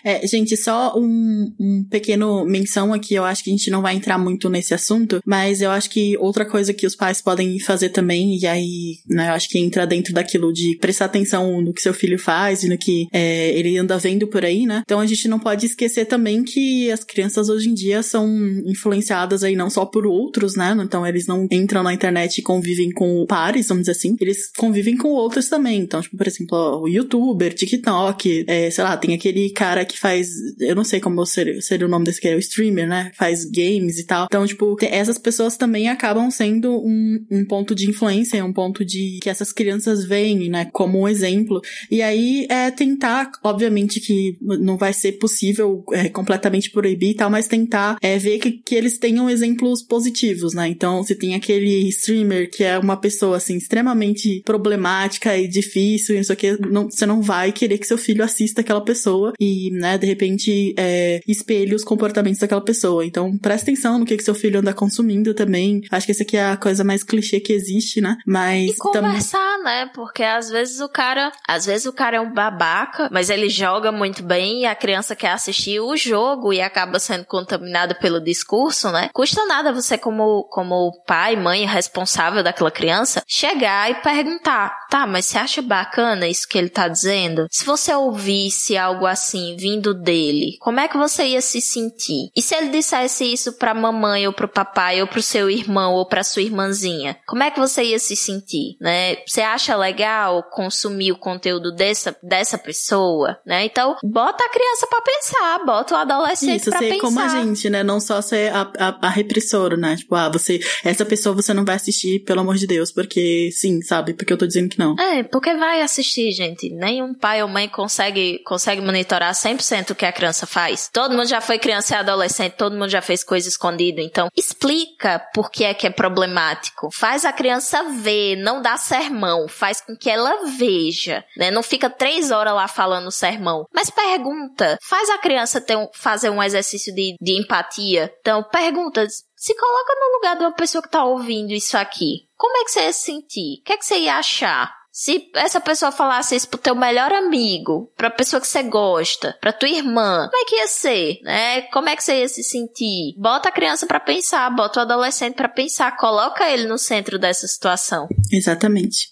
é 0.05 0.28
gente, 0.28 0.55
só 0.55 0.93
um, 0.95 1.51
um 1.59 1.84
pequeno 1.89 2.45
menção 2.45 2.93
aqui, 2.93 3.16
eu 3.16 3.26
acho 3.26 3.43
que 3.43 3.49
a 3.49 3.53
gente 3.53 3.72
não 3.72 3.82
vai 3.82 3.95
entrar 3.95 4.20
muito 4.20 4.47
nesse 4.47 4.76
assunto, 4.76 5.24
mas 5.26 5.59
eu 5.59 5.72
acho 5.72 5.89
que 5.89 6.16
outra 6.20 6.45
coisa 6.45 6.72
que 6.72 6.86
os 6.86 6.95
pais 6.95 7.20
podem 7.20 7.57
fazer 7.57 7.89
também, 7.89 8.38
e 8.38 8.45
aí, 8.45 8.97
né, 9.09 9.30
eu 9.30 9.34
acho 9.34 9.49
que 9.49 9.57
entra 9.57 9.88
dentro 9.88 10.14
daquilo 10.14 10.53
de 10.53 10.78
prestar 10.80 11.05
atenção 11.05 11.62
no 11.64 11.74
que 11.74 11.82
seu 11.82 11.95
filho 11.95 12.20
faz 12.20 12.64
e 12.64 12.70
no 12.70 12.78
que 12.78 13.07
é, 13.12 13.49
ele 13.57 13.76
anda 13.76 13.97
vendo 13.97 14.28
por 14.28 14.45
aí, 14.45 14.50
né? 14.65 14.81
Então 14.83 14.99
a 14.99 15.05
gente 15.05 15.27
não 15.27 15.39
pode 15.39 15.65
esquecer 15.65 16.05
também 16.05 16.43
que 16.43 16.91
as 16.91 17.03
crianças 17.03 17.49
hoje 17.49 17.69
em 17.69 17.73
dia 17.73 18.03
são 18.03 18.27
influenciadas 18.65 19.43
aí 19.43 19.55
não 19.55 19.69
só 19.69 19.85
por 19.85 20.05
outros, 20.05 20.55
né? 20.55 20.75
Então 20.83 21.05
eles 21.05 21.27
não 21.27 21.47
entram 21.51 21.83
na 21.83 21.93
internet 21.93 22.37
e 22.37 22.41
convivem 22.41 22.91
com 22.91 23.25
pares, 23.25 23.67
vamos 23.67 23.83
dizer 23.83 23.91
assim, 23.91 24.15
eles 24.19 24.51
convivem 24.57 24.97
com 24.97 25.09
outros 25.09 25.47
também. 25.47 25.79
Então, 25.79 26.01
tipo, 26.01 26.17
por 26.17 26.27
exemplo, 26.27 26.81
o 26.81 26.87
youtuber, 26.87 27.53
TikTok, 27.53 28.45
é, 28.47 28.69
sei 28.69 28.83
lá, 28.83 28.97
tem 28.97 29.13
aquele 29.13 29.49
cara 29.51 29.85
que 29.85 29.99
faz, 29.99 30.29
eu 30.59 30.75
não 30.75 30.83
sei 30.83 30.99
como 30.99 31.25
seria, 31.25 31.61
seria 31.61 31.85
o 31.85 31.89
nome 31.89 32.05
desse 32.05 32.21
que 32.21 32.27
é 32.27 32.35
o 32.35 32.39
streamer, 32.39 32.87
né? 32.87 33.11
Faz 33.15 33.45
games 33.45 33.99
e 33.99 34.05
tal. 34.05 34.25
Então, 34.25 34.45
tipo, 34.45 34.75
essas 34.81 35.17
pessoas 35.17 35.57
também 35.57 35.89
acabam 35.89 36.29
sendo 36.29 36.71
um, 36.85 37.25
um 37.29 37.45
ponto 37.45 37.73
de 37.75 37.89
influência, 37.89 38.43
um 38.43 38.53
ponto 38.53 38.83
de 38.85 39.19
que 39.21 39.29
essas 39.29 39.51
crianças 39.51 40.05
veem, 40.05 40.49
né, 40.49 40.65
como 40.71 40.99
um 40.99 41.07
exemplo. 41.07 41.61
E 41.89 42.01
aí 42.01 42.45
é 42.49 42.71
tentar, 42.71 43.31
obviamente 43.43 43.99
que 43.99 44.37
não 44.41 44.77
vai 44.77 44.93
ser 44.93 45.13
possível 45.13 45.83
é, 45.91 46.09
completamente 46.09 46.71
proibir 46.71 47.11
e 47.11 47.15
tal, 47.15 47.29
mas 47.29 47.47
tentar 47.47 47.97
é, 48.01 48.17
ver 48.17 48.39
que, 48.39 48.51
que 48.51 48.75
eles 48.75 48.97
tenham 48.97 49.29
exemplos 49.29 49.81
positivos, 49.81 50.53
né? 50.53 50.67
Então, 50.67 51.03
se 51.03 51.15
tem 51.15 51.35
aquele 51.35 51.87
streamer 51.89 52.49
que 52.49 52.63
é 52.63 52.77
uma 52.77 52.97
pessoa, 52.97 53.37
assim, 53.37 53.57
extremamente 53.57 54.41
problemática 54.45 55.37
e 55.37 55.47
difícil, 55.47 56.19
isso 56.19 56.33
aqui, 56.33 56.57
não, 56.59 56.89
você 56.89 57.05
não 57.05 57.21
vai 57.21 57.51
querer 57.51 57.77
que 57.77 57.87
seu 57.87 57.97
filho 57.97 58.23
assista 58.23 58.61
aquela 58.61 58.81
pessoa 58.81 59.33
e, 59.39 59.69
né, 59.71 59.97
de 59.97 60.07
repente, 60.07 60.73
é, 60.77 61.21
espelhe 61.27 61.75
os 61.75 61.83
comportamentos 61.83 62.39
daquela 62.39 62.61
pessoa. 62.61 63.05
Então, 63.05 63.37
presta 63.37 63.69
atenção 63.69 63.99
no 63.99 64.05
que, 64.05 64.17
que 64.17 64.23
seu 64.23 64.35
filho 64.35 64.59
anda 64.59 64.73
consumindo 64.73 65.33
também. 65.33 65.81
Acho 65.91 66.05
que 66.05 66.11
essa 66.11 66.23
aqui 66.23 66.37
é 66.37 66.45
a 66.45 66.57
coisa 66.57 66.83
mais 66.83 67.03
clichê 67.03 67.39
que 67.39 67.53
existe, 67.53 68.01
né? 68.01 68.17
Mas. 68.25 68.71
E 68.71 68.77
conversar, 68.77 69.57
tam... 69.57 69.63
né? 69.63 69.89
Porque 69.93 70.23
às 70.23 70.49
vezes 70.49 70.79
o 70.79 70.89
cara. 70.89 71.31
Às 71.47 71.65
vezes 71.65 71.85
o 71.85 71.93
cara 71.93 72.17
é 72.17 72.21
um 72.21 72.33
babaca, 72.33 73.09
mas 73.11 73.29
ele 73.29 73.49
joga 73.49 73.91
muito 73.91 74.23
bem 74.32 74.65
a 74.65 74.73
criança 74.73 75.13
quer 75.13 75.32
assistir 75.32 75.82
o 75.82 75.97
jogo 75.97 76.53
e 76.53 76.61
acaba 76.61 76.99
sendo 76.99 77.25
contaminada 77.25 77.93
pelo 77.93 78.21
discurso, 78.21 78.89
né? 78.89 79.09
Custa 79.13 79.45
nada 79.45 79.73
você, 79.73 79.97
como, 79.97 80.43
como 80.45 81.03
pai, 81.05 81.36
mãe 81.36 81.65
responsável 81.65 82.41
daquela 82.41 82.71
criança, 82.71 83.21
chegar 83.27 83.91
e 83.91 83.95
perguntar: 83.95 84.88
tá, 84.89 85.05
mas 85.05 85.25
você 85.25 85.38
acha 85.38 85.61
bacana 85.61 86.29
isso 86.29 86.47
que 86.47 86.57
ele 86.57 86.69
tá 86.69 86.88
dizendo? 86.88 87.45
Se 87.51 87.65
você 87.65 87.93
ouvisse 87.93 88.77
algo 88.77 89.05
assim 89.05 89.57
vindo 89.57 89.93
dele, 89.93 90.55
como 90.61 90.79
é 90.79 90.88
que 90.88 90.97
você 90.97 91.25
ia 91.25 91.41
se 91.41 91.59
sentir? 91.59 92.29
E 92.34 92.41
se 92.41 92.55
ele 92.55 92.69
dissesse 92.69 93.25
isso 93.25 93.57
pra 93.57 93.73
mamãe 93.73 94.25
ou 94.27 94.32
pro 94.32 94.47
papai 94.47 95.01
ou 95.01 95.07
pro 95.07 95.21
seu 95.21 95.49
irmão 95.49 95.93
ou 95.93 96.05
pra 96.05 96.23
sua 96.23 96.41
irmãzinha, 96.41 97.17
como 97.27 97.43
é 97.43 97.51
que 97.51 97.59
você 97.59 97.84
ia 97.84 97.99
se 97.99 98.15
sentir, 98.15 98.77
né? 98.79 99.17
Você 99.27 99.41
acha 99.41 99.75
legal 99.75 100.43
consumir 100.43 101.11
o 101.11 101.19
conteúdo 101.19 101.73
dessa, 101.73 102.15
dessa 102.23 102.57
pessoa, 102.57 103.38
né? 103.45 103.65
Então, 103.65 103.97
bota 104.12 104.43
a 104.43 104.49
criança 104.49 104.88
para 104.88 105.01
pensar, 105.01 105.66
bota 105.66 105.93
o 105.95 105.97
adolescente 105.97 106.70
para 106.70 106.80
pensar. 106.80 106.95
Isso, 106.95 106.99
como 106.99 107.20
a 107.20 107.28
gente, 107.30 107.70
né? 107.70 107.84
Não 107.84 107.99
só 107.99 108.22
ser 108.22 108.53
a, 108.53 108.72
a, 108.78 109.07
a 109.07 109.09
repressora, 109.09 109.78
né? 109.78 109.95
Tipo, 109.95 110.16
ah, 110.16 110.30
você, 110.30 110.59
essa 110.84 111.05
pessoa 111.05 111.34
você 111.34 111.53
não 111.53 111.64
vai 111.64 111.76
assistir, 111.76 112.20
pelo 112.20 112.41
amor 112.41 112.55
de 112.55 112.68
Deus, 112.68 112.91
porque 112.91 113.49
sim, 113.51 113.82
sabe? 113.82 114.14
Porque 114.14 114.34
eu 114.34 114.38
tô 114.38 114.45
dizendo 114.45 114.70
que 114.70 114.80
não. 114.80 114.95
É, 114.99 115.24
porque 115.24 115.53
vai 115.55 115.82
assistir, 115.82 116.32
gente. 116.32 116.70
Nenhum 116.70 117.14
pai 117.14 117.41
ou 117.41 117.47
mãe 117.47 117.70
consegue, 117.70 118.39
consegue 118.45 118.82
monitorar 118.82 119.34
100% 119.34 119.91
o 119.91 119.95
que 119.95 120.05
a 120.05 120.12
criança 120.12 120.45
faz. 120.45 120.89
Todo 120.91 121.16
mundo 121.16 121.28
já 121.28 121.39
foi 121.39 121.57
criança 121.57 121.95
e 121.95 121.97
adolescente, 121.97 122.53
todo 122.53 122.76
mundo 122.76 122.89
já 122.89 123.01
fez 123.01 123.24
coisa 123.24 123.47
escondido. 123.47 124.01
Então, 124.01 124.30
explica 124.36 125.20
por 125.34 125.49
que 125.49 125.64
é 125.64 125.74
que 125.74 125.88
é 125.88 125.89
problemático. 125.89 126.89
Faz 126.91 127.24
a 127.24 127.32
criança 127.32 127.84
ver, 128.01 128.36
não 128.36 128.62
dá 128.62 128.78
sermão. 128.78 129.47
Faz 129.47 129.80
com 129.80 129.95
que 129.95 130.09
ela 130.09 130.45
veja, 130.57 131.24
né? 131.38 131.49
Não 131.49 131.64
fica 131.64 131.89
três 131.89 132.32
horas 132.32 132.53
lá 132.53 132.68
falando 132.68 133.12
sermão. 133.12 133.66
Mas 133.74 133.89
pergunta. 134.01 134.77
Faz 134.81 135.09
a 135.09 135.17
criança 135.17 135.63
um, 135.71 135.87
fazer 135.93 136.29
um 136.29 136.41
exercício 136.41 136.93
de, 136.93 137.15
de 137.19 137.39
empatia. 137.39 138.13
Então, 138.19 138.43
pergunta. 138.43 139.05
Se 139.35 139.55
coloca 139.55 139.95
no 139.95 140.15
lugar 140.17 140.37
de 140.37 140.43
uma 140.43 140.53
pessoa 140.53 140.81
que 140.81 140.89
tá 140.89 141.03
ouvindo 141.03 141.51
isso 141.51 141.77
aqui. 141.77 142.27
Como 142.37 142.57
é 142.57 142.63
que 142.63 142.71
você 142.71 142.81
ia 142.81 142.93
se 142.93 143.01
sentir? 143.01 143.59
O 143.59 143.63
que 143.63 143.73
é 143.73 143.77
que 143.77 143.85
você 143.85 143.97
ia 143.99 144.15
achar? 144.15 144.81
Se 144.91 145.31
essa 145.35 145.61
pessoa 145.61 145.89
falasse 145.91 146.35
isso 146.35 146.49
pro 146.49 146.59
teu 146.59 146.75
melhor 146.75 147.13
amigo, 147.13 147.89
pra 147.95 148.09
pessoa 148.09 148.41
que 148.41 148.47
você 148.47 148.61
gosta, 148.61 149.37
pra 149.39 149.53
tua 149.53 149.69
irmã, 149.69 150.27
como 150.29 150.43
é 150.43 150.45
que 150.45 150.55
ia 150.57 150.67
ser, 150.67 151.19
né? 151.23 151.61
Como 151.71 151.87
é 151.87 151.95
que 151.95 152.03
você 152.03 152.19
ia 152.19 152.27
se 152.27 152.43
sentir? 152.43 153.15
Bota 153.17 153.47
a 153.47 153.53
criança 153.53 153.87
para 153.87 154.01
pensar, 154.01 154.53
bota 154.53 154.79
o 154.79 154.83
adolescente 154.83 155.35
para 155.35 155.47
pensar, 155.47 155.95
coloca 155.95 156.49
ele 156.49 156.67
no 156.67 156.77
centro 156.77 157.17
dessa 157.17 157.47
situação. 157.47 158.09
Exatamente. 158.29 159.07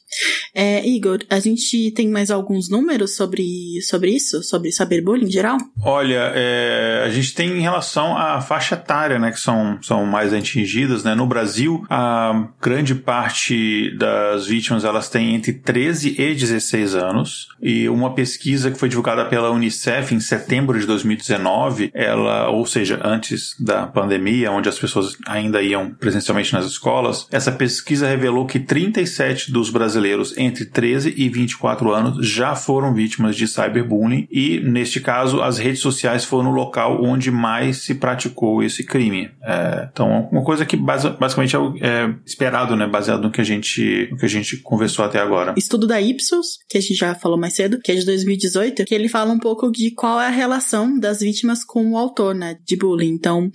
É, 0.53 0.85
Igor, 0.87 1.19
a 1.29 1.39
gente 1.39 1.91
tem 1.91 2.09
mais 2.09 2.31
alguns 2.31 2.69
números 2.69 3.15
sobre, 3.15 3.79
sobre 3.81 4.11
isso? 4.11 4.41
Sobre 4.43 4.71
saber 4.71 5.01
bullying 5.01 5.27
em 5.27 5.31
geral? 5.31 5.57
Olha, 5.81 6.31
é, 6.35 7.03
a 7.05 7.09
gente 7.09 7.33
tem 7.33 7.49
em 7.51 7.61
relação 7.61 8.17
à 8.17 8.41
faixa 8.41 8.75
etária, 8.75 9.19
né, 9.19 9.31
que 9.31 9.39
são, 9.39 9.79
são 9.81 10.05
mais 10.05 10.33
atingidas, 10.33 11.03
né? 11.03 11.13
No 11.13 11.27
Brasil, 11.27 11.85
a 11.89 12.49
grande 12.61 12.95
parte 12.95 13.95
das 13.97 14.47
vítimas, 14.47 14.83
elas 14.83 15.09
têm 15.09 15.35
entre 15.35 15.53
13 15.53 16.15
e 16.17 16.33
16 16.33 16.95
anos. 16.95 17.47
E 17.61 17.87
uma 17.89 18.13
pesquisa 18.13 18.71
que 18.71 18.79
foi 18.79 18.89
divulgada 18.89 19.25
pela 19.25 19.51
Unicef 19.51 20.13
em 20.13 20.19
setembro 20.19 20.79
de 20.79 20.85
2019, 20.85 21.91
ela, 21.93 22.49
ou 22.49 22.65
seja, 22.65 22.99
antes 23.03 23.55
da 23.59 23.85
pandemia, 23.85 24.51
onde 24.51 24.69
as 24.69 24.79
pessoas 24.79 25.15
ainda 25.27 25.61
iam 25.61 25.91
presencialmente 25.91 26.53
nas 26.53 26.65
escolas, 26.65 27.27
essa 27.31 27.51
pesquisa 27.51 28.07
revelou 28.07 28.45
que 28.45 28.59
36 28.59 29.19
37 29.19 29.51
dos 29.51 29.69
brasileiros 29.69 29.98
entre 30.37 30.65
13 30.65 31.13
e 31.15 31.29
24 31.29 31.91
anos 31.91 32.27
já 32.27 32.55
foram 32.55 32.93
vítimas 32.93 33.35
de 33.35 33.47
cyberbullying 33.47 34.27
e, 34.31 34.59
neste 34.59 34.99
caso, 34.99 35.41
as 35.41 35.57
redes 35.57 35.79
sociais 35.79 36.25
foram 36.25 36.51
o 36.51 36.53
local 36.53 37.03
onde 37.03 37.31
mais 37.31 37.77
se 37.77 37.95
praticou 37.95 38.63
esse 38.63 38.83
crime. 38.83 39.29
É, 39.43 39.89
então, 39.91 40.27
uma 40.31 40.43
coisa 40.43 40.65
que 40.65 40.77
basicamente 40.77 41.55
é, 41.55 41.59
é, 41.81 42.15
esperado, 42.25 42.75
né, 42.75 42.87
baseado 42.87 43.21
no 43.21 43.31
que 43.31 43.41
a 43.41 43.43
gente, 43.43 44.07
no 44.11 44.17
que 44.17 44.25
a 44.25 44.29
gente 44.29 44.57
conversou 44.57 45.05
até 45.05 45.19
agora. 45.19 45.53
Estudo 45.57 45.87
da 45.87 46.01
Ipsos, 46.01 46.59
que 46.67 46.77
a 46.77 46.81
gente 46.81 46.95
já 46.95 47.15
falou 47.15 47.37
mais 47.37 47.53
cedo, 47.53 47.79
que 47.79 47.91
é 47.91 47.95
de 47.95 48.05
2018, 48.05 48.85
que 48.85 48.95
ele 48.95 49.07
fala 49.07 49.31
um 49.31 49.39
pouco 49.39 49.71
de 49.71 49.91
qual 49.91 50.19
é 50.21 50.27
a 50.27 50.31
relação 50.31 50.97
das 50.97 51.19
vítimas 51.19 51.63
com 51.63 51.91
o 51.91 51.97
autor, 51.97 52.35
né, 52.35 52.57
de 52.65 52.75
bullying. 52.75 53.09
Então, 53.09 53.51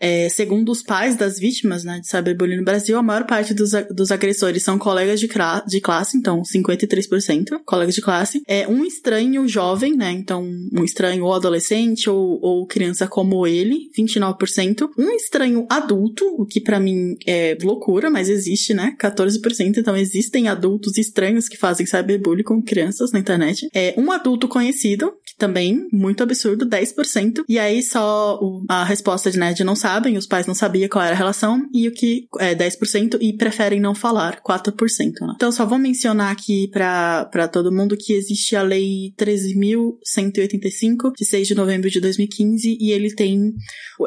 é, 0.00 0.28
segundo 0.28 0.70
os 0.70 0.82
pais 0.82 1.16
das 1.16 1.38
vítimas, 1.38 1.84
né, 1.84 2.00
de 2.00 2.08
cyberbullying 2.08 2.58
no 2.58 2.64
Brasil, 2.64 2.98
a 2.98 3.02
maior 3.02 3.24
parte 3.24 3.54
dos, 3.54 3.70
dos 3.90 4.10
agressores 4.10 4.62
são 4.62 4.78
colegas 4.78 5.20
de, 5.20 5.28
de 5.66 5.80
classe, 5.88 6.18
então 6.18 6.42
53% 6.42 7.60
colegas 7.64 7.94
de 7.94 8.02
classe. 8.02 8.42
É 8.46 8.68
um 8.68 8.84
estranho 8.84 9.48
jovem, 9.48 9.96
né, 9.96 10.12
então 10.12 10.44
um 10.44 10.84
estranho 10.84 11.24
ou 11.24 11.32
adolescente 11.32 12.10
ou, 12.10 12.38
ou 12.42 12.66
criança 12.66 13.06
como 13.06 13.46
ele, 13.46 13.88
29%. 13.98 14.90
Um 14.98 15.10
estranho 15.12 15.66
adulto, 15.70 16.26
o 16.36 16.44
que 16.44 16.60
para 16.60 16.78
mim 16.78 17.16
é 17.26 17.56
loucura, 17.62 18.10
mas 18.10 18.28
existe, 18.28 18.74
né, 18.74 18.94
14%. 19.00 19.78
Então 19.78 19.96
existem 19.96 20.46
adultos 20.48 20.98
estranhos 20.98 21.48
que 21.48 21.56
fazem 21.56 21.86
cyberbullying 21.86 22.44
com 22.44 22.62
crianças 22.62 23.10
na 23.10 23.18
internet. 23.18 23.66
É 23.74 23.94
um 23.96 24.12
adulto 24.12 24.46
conhecido, 24.46 25.14
que 25.24 25.38
também 25.38 25.88
muito 25.90 26.22
absurdo, 26.22 26.66
10%. 26.66 27.44
E 27.48 27.58
aí 27.58 27.82
só 27.82 28.38
o, 28.42 28.62
a 28.68 28.84
resposta 28.84 29.30
de 29.30 29.38
Ned 29.38 29.64
não 29.64 29.74
sabem, 29.74 30.18
os 30.18 30.26
pais 30.26 30.46
não 30.46 30.54
sabiam 30.54 30.88
qual 30.90 31.02
era 31.02 31.14
a 31.14 31.18
relação, 31.18 31.66
e 31.72 31.88
o 31.88 31.92
que 31.92 32.26
é 32.38 32.54
10% 32.54 33.16
e 33.22 33.32
preferem 33.32 33.80
não 33.80 33.94
falar, 33.94 34.42
4%. 34.42 34.72
Né? 35.20 35.32
Então 35.34 35.50
só 35.50 35.64
mencionar 35.78 36.32
aqui 36.32 36.68
para 36.68 37.48
todo 37.48 37.72
mundo 37.72 37.96
que 37.96 38.12
existe 38.12 38.56
a 38.56 38.62
lei 38.62 39.12
13.185, 39.18 41.12
de 41.16 41.24
6 41.24 41.48
de 41.48 41.54
novembro 41.54 41.90
de 41.90 42.00
2015, 42.00 42.78
e 42.80 42.92
ele 42.92 43.14
tem, 43.14 43.54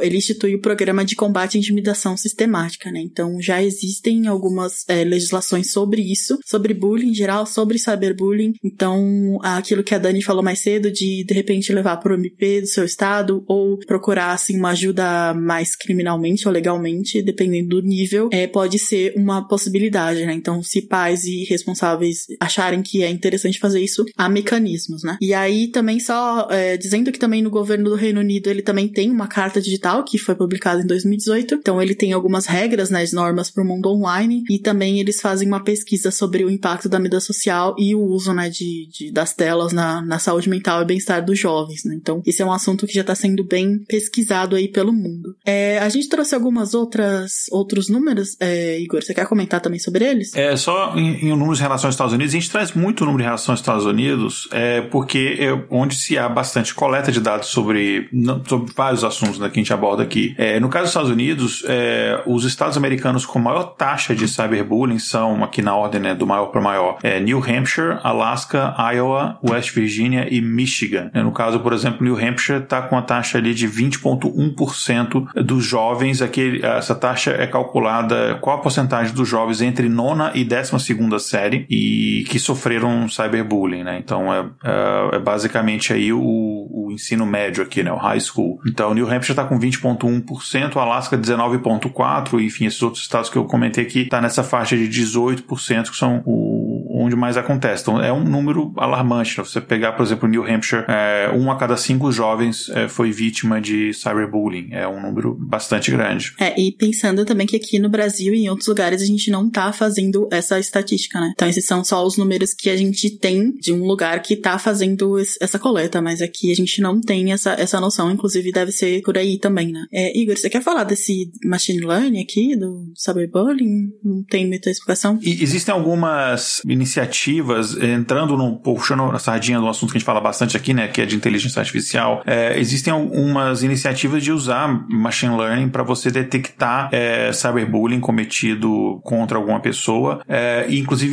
ele 0.01 0.17
institui 0.17 0.55
o 0.55 0.61
programa 0.61 1.03
de 1.05 1.15
combate 1.15 1.57
à 1.57 1.59
intimidação 1.59 2.15
sistemática, 2.17 2.91
né? 2.91 3.01
Então 3.01 3.41
já 3.41 3.63
existem 3.63 4.27
algumas 4.27 4.83
é, 4.87 5.03
legislações 5.03 5.71
sobre 5.71 6.01
isso, 6.01 6.39
sobre 6.45 6.73
bullying 6.73 7.11
em 7.11 7.15
geral, 7.15 7.45
sobre 7.45 7.77
cyberbullying. 7.77 8.53
Então, 8.63 9.39
aquilo 9.41 9.83
que 9.83 9.95
a 9.95 9.99
Dani 9.99 10.21
falou 10.23 10.43
mais 10.43 10.59
cedo 10.59 10.91
de 10.91 11.23
de 11.23 11.33
repente 11.33 11.73
levar 11.73 11.97
para 11.97 12.13
o 12.13 12.15
MP 12.15 12.61
do 12.61 12.67
seu 12.67 12.85
estado 12.85 13.43
ou 13.47 13.77
procurar 13.79 14.31
assim 14.31 14.57
uma 14.57 14.69
ajuda 14.71 15.33
mais 15.33 15.75
criminalmente 15.75 16.47
ou 16.47 16.53
legalmente, 16.53 17.21
dependendo 17.21 17.81
do 17.81 17.81
nível, 17.81 18.29
é, 18.31 18.47
pode 18.47 18.79
ser 18.79 19.13
uma 19.15 19.47
possibilidade, 19.47 20.25
né? 20.25 20.33
Então, 20.33 20.61
se 20.63 20.81
pais 20.81 21.23
e 21.25 21.43
responsáveis 21.61 22.25
acharem 22.39 22.81
que 22.81 23.03
é 23.03 23.09
interessante 23.09 23.59
fazer 23.59 23.81
isso, 23.81 24.05
há 24.17 24.27
mecanismos, 24.27 25.03
né? 25.03 25.17
E 25.21 25.33
aí 25.33 25.67
também 25.67 25.99
só 25.99 26.47
é, 26.49 26.75
dizendo 26.77 27.11
que 27.11 27.19
também 27.19 27.41
no 27.41 27.49
governo 27.49 27.89
do 27.89 27.95
Reino 27.95 28.19
Unido 28.19 28.49
ele 28.49 28.61
também 28.61 28.87
tem 28.87 29.09
uma 29.09 29.27
carta 29.27 29.61
digital 29.61 30.03
que 30.03 30.17
foi 30.17 30.35
publicada 30.35 30.81
em 30.81 30.87
2018, 30.87 31.55
então 31.55 31.81
ele 31.81 31.95
tem 31.95 32.13
algumas 32.13 32.45
regras, 32.45 32.89
né, 32.89 33.01
normas 33.13 33.49
para 33.51 33.63
o 33.63 33.65
mundo 33.65 33.89
online 33.89 34.43
e 34.49 34.57
também 34.59 34.99
eles 34.99 35.19
fazem 35.19 35.47
uma 35.47 35.63
pesquisa 35.63 36.11
sobre 36.11 36.43
o 36.43 36.49
impacto 36.49 36.87
da 36.87 36.99
mídia 36.99 37.19
social 37.19 37.75
e 37.77 37.93
o 37.93 38.01
uso, 38.01 38.33
né, 38.33 38.49
de, 38.49 38.87
de 38.87 39.11
das 39.11 39.33
telas 39.33 39.73
na, 39.73 40.01
na 40.01 40.19
saúde 40.19 40.49
mental 40.49 40.81
e 40.81 40.85
bem-estar 40.85 41.23
dos 41.23 41.37
jovens, 41.37 41.83
né? 41.83 41.95
Então, 41.95 42.21
esse 42.25 42.41
é 42.41 42.45
um 42.45 42.51
assunto 42.51 42.87
que 42.87 42.93
já 42.93 43.01
está 43.01 43.15
sendo 43.15 43.43
bem 43.43 43.79
pesquisado 43.79 44.55
aí 44.55 44.67
pelo 44.67 44.93
mundo. 44.93 45.35
É, 45.45 45.79
a 45.79 45.89
gente 45.89 46.09
trouxe 46.09 46.33
algumas 46.33 46.73
outras 46.73 47.45
outros 47.51 47.89
números, 47.89 48.37
é, 48.39 48.79
Igor, 48.79 49.03
você 49.03 49.13
quer 49.13 49.27
comentar 49.27 49.59
também 49.59 49.79
sobre 49.79 50.05
eles? 50.05 50.33
É, 50.35 50.55
só 50.55 50.95
em, 50.95 51.27
em 51.27 51.31
números 51.51 51.59
em 51.59 51.63
relação 51.63 51.87
aos 51.87 51.95
Estados 51.95 52.13
Unidos, 52.13 52.33
a 52.33 52.39
gente 52.39 52.49
traz 52.49 52.73
muito 52.73 53.05
número 53.05 53.21
em 53.21 53.25
relação 53.25 53.53
aos 53.53 53.59
Estados 53.59 53.85
Unidos, 53.85 54.47
é, 54.51 54.81
porque 54.81 55.37
é 55.39 55.65
onde 55.69 55.95
se 55.95 56.17
há 56.17 56.29
bastante 56.29 56.73
coleta 56.73 57.11
de 57.11 57.19
dados 57.19 57.49
sobre, 57.49 58.09
sobre 58.47 58.73
vários 58.75 59.03
assuntos 59.03 59.39
né, 59.39 59.49
que 59.49 59.59
a 59.59 59.61
gente 59.61 59.73
aborda 59.73 60.03
aqui. 60.03 60.33
É, 60.37 60.59
no 60.59 60.69
caso 60.69 60.83
dos 60.83 60.91
Estados 60.91 61.09
Unidos, 61.09 61.63
é, 61.67 62.21
os 62.25 62.45
estados 62.45 62.77
americanos 62.77 63.25
com 63.25 63.39
maior 63.39 63.63
taxa 63.75 64.15
de 64.15 64.27
cyberbullying 64.27 64.99
são, 64.99 65.43
aqui 65.43 65.61
na 65.61 65.75
ordem 65.75 66.01
né, 66.01 66.15
do 66.15 66.25
maior 66.25 66.47
para 66.47 66.61
maior, 66.61 66.97
é 67.03 67.19
New 67.19 67.39
Hampshire, 67.39 67.97
Alaska, 68.03 68.73
Iowa, 68.93 69.37
West 69.43 69.73
Virginia 69.73 70.27
e 70.29 70.41
Michigan. 70.41 71.09
É, 71.13 71.21
no 71.21 71.31
caso, 71.31 71.59
por 71.59 71.73
exemplo, 71.73 72.03
New 72.03 72.15
Hampshire 72.15 72.59
está 72.59 72.81
com 72.81 72.97
a 72.97 73.01
taxa 73.01 73.37
ali 73.37 73.53
de 73.53 73.67
20,1% 73.67 75.43
dos 75.43 75.65
jovens. 75.65 76.21
Aqui, 76.21 76.61
essa 76.63 76.95
taxa 76.95 77.31
é 77.31 77.47
calculada 77.47 78.37
qual 78.41 78.57
a 78.57 78.61
porcentagem 78.61 79.13
dos 79.13 79.27
jovens 79.27 79.61
entre 79.61 79.89
nona 79.89 80.31
e 80.33 80.43
décima 80.43 80.79
segunda 80.79 81.19
série 81.19 81.40
e 81.69 82.23
que 82.29 82.39
sofreram 82.39 83.07
cyberbullying, 83.07 83.83
né? 83.83 83.97
Então 83.97 84.33
é, 84.33 84.45
é, 84.63 85.15
é 85.15 85.19
basicamente 85.19 85.93
aí 85.93 86.11
o, 86.11 86.19
o, 86.19 86.91
ensino 86.91 87.25
médio 87.25 87.63
aqui, 87.63 87.83
né? 87.83 87.91
O 87.91 87.97
high 87.97 88.19
school. 88.19 88.59
Então 88.65 88.93
New 88.93 89.05
Hampshire 89.05 89.31
está 89.31 89.45
com 89.45 89.59
20,1%, 89.59 90.75
Alaska 90.75 91.17
19,4%, 91.17 92.41
enfim, 92.41 92.65
esses 92.65 92.81
outros 92.81 93.03
estados 93.03 93.29
que 93.29 93.37
eu 93.37 93.45
comentei 93.45 93.83
aqui 93.83 94.01
está 94.01 94.21
nessa 94.21 94.43
faixa 94.43 94.75
de 94.75 94.87
18%, 94.87 95.89
que 95.89 95.95
são 95.95 96.21
o, 96.25 97.01
onde 97.03 97.15
mais 97.15 97.37
acontece. 97.37 97.83
Então 97.83 98.01
é 98.01 98.11
um 98.11 98.23
número 98.23 98.73
alarmante. 98.77 99.37
Né? 99.37 99.43
Você 99.43 99.61
pegar, 99.61 99.93
por 99.93 100.03
exemplo, 100.03 100.27
New 100.27 100.43
Hampshire, 100.43 100.85
é, 100.87 101.31
um 101.33 101.51
a 101.51 101.57
cada 101.57 101.77
cinco 101.77 102.11
jovens 102.11 102.69
é, 102.69 102.87
foi 102.87 103.11
vítima 103.11 103.61
de 103.61 103.93
cyberbullying. 103.93 104.69
É 104.71 104.87
um 104.87 105.01
número 105.01 105.35
bastante 105.39 105.91
grande. 105.91 106.33
É, 106.39 106.59
e 106.59 106.71
pensando 106.71 107.25
também 107.25 107.47
que 107.47 107.55
aqui 107.55 107.79
no 107.79 107.89
Brasil 107.89 108.33
e 108.33 108.45
em 108.45 108.49
outros 108.49 108.67
lugares 108.67 109.01
a 109.01 109.05
gente 109.05 109.31
não 109.31 109.49
tá 109.49 109.71
fazendo 109.71 110.27
essa 110.31 110.59
estatística, 110.59 111.19
né? 111.19 111.30
Então 111.31 111.47
esses 111.47 111.65
são 111.65 111.83
só 111.83 112.05
os 112.05 112.17
números 112.17 112.53
que 112.53 112.69
a 112.69 112.77
gente 112.77 113.09
tem 113.17 113.53
de 113.53 113.73
um 113.73 113.85
lugar 113.85 114.21
que 114.21 114.35
tá 114.35 114.57
fazendo 114.57 115.17
essa 115.39 115.59
coleta, 115.59 116.01
mas 116.01 116.21
aqui 116.21 116.51
a 116.51 116.55
gente 116.55 116.81
não 116.81 117.01
tem 117.01 117.31
essa, 117.31 117.51
essa 117.53 117.79
noção, 117.79 118.11
inclusive 118.11 118.51
deve 118.51 118.71
ser 118.71 119.01
por 119.01 119.17
aí 119.17 119.37
também, 119.39 119.71
né? 119.71 119.85
É, 119.91 120.17
Igor, 120.17 120.37
você 120.37 120.49
quer 120.49 120.61
falar 120.61 120.83
desse 120.83 121.31
machine 121.43 121.85
learning 121.85 122.21
aqui, 122.21 122.55
do 122.55 122.91
cyberbullying? 122.95 123.91
Não 124.03 124.23
tem 124.23 124.47
muita 124.47 124.69
explicação? 124.69 125.19
E 125.21 125.41
existem 125.41 125.73
algumas 125.73 126.61
iniciativas, 126.67 127.75
entrando 127.77 128.37
no, 128.37 128.59
puxando 128.59 129.03
a 129.03 129.19
sardinha 129.19 129.59
do 129.59 129.67
assunto 129.67 129.91
que 129.91 129.97
a 129.97 129.99
gente 129.99 130.05
fala 130.05 130.21
bastante 130.21 130.55
aqui, 130.57 130.73
né, 130.73 130.87
que 130.87 131.01
é 131.01 131.05
de 131.05 131.15
inteligência 131.15 131.59
artificial, 131.59 132.21
é, 132.25 132.59
existem 132.59 132.91
algumas 132.93 133.63
iniciativas 133.63 134.23
de 134.23 134.31
usar 134.31 134.67
machine 134.89 135.35
learning 135.35 135.69
para 135.69 135.83
você 135.83 136.11
detectar 136.11 136.89
é, 136.91 137.31
cyberbullying 137.31 137.99
cometido 137.99 138.99
contra 139.03 139.37
alguma 139.37 139.59
pessoa 139.59 140.21
é, 140.27 140.65
e 140.69 140.79
inclusive 140.79 141.10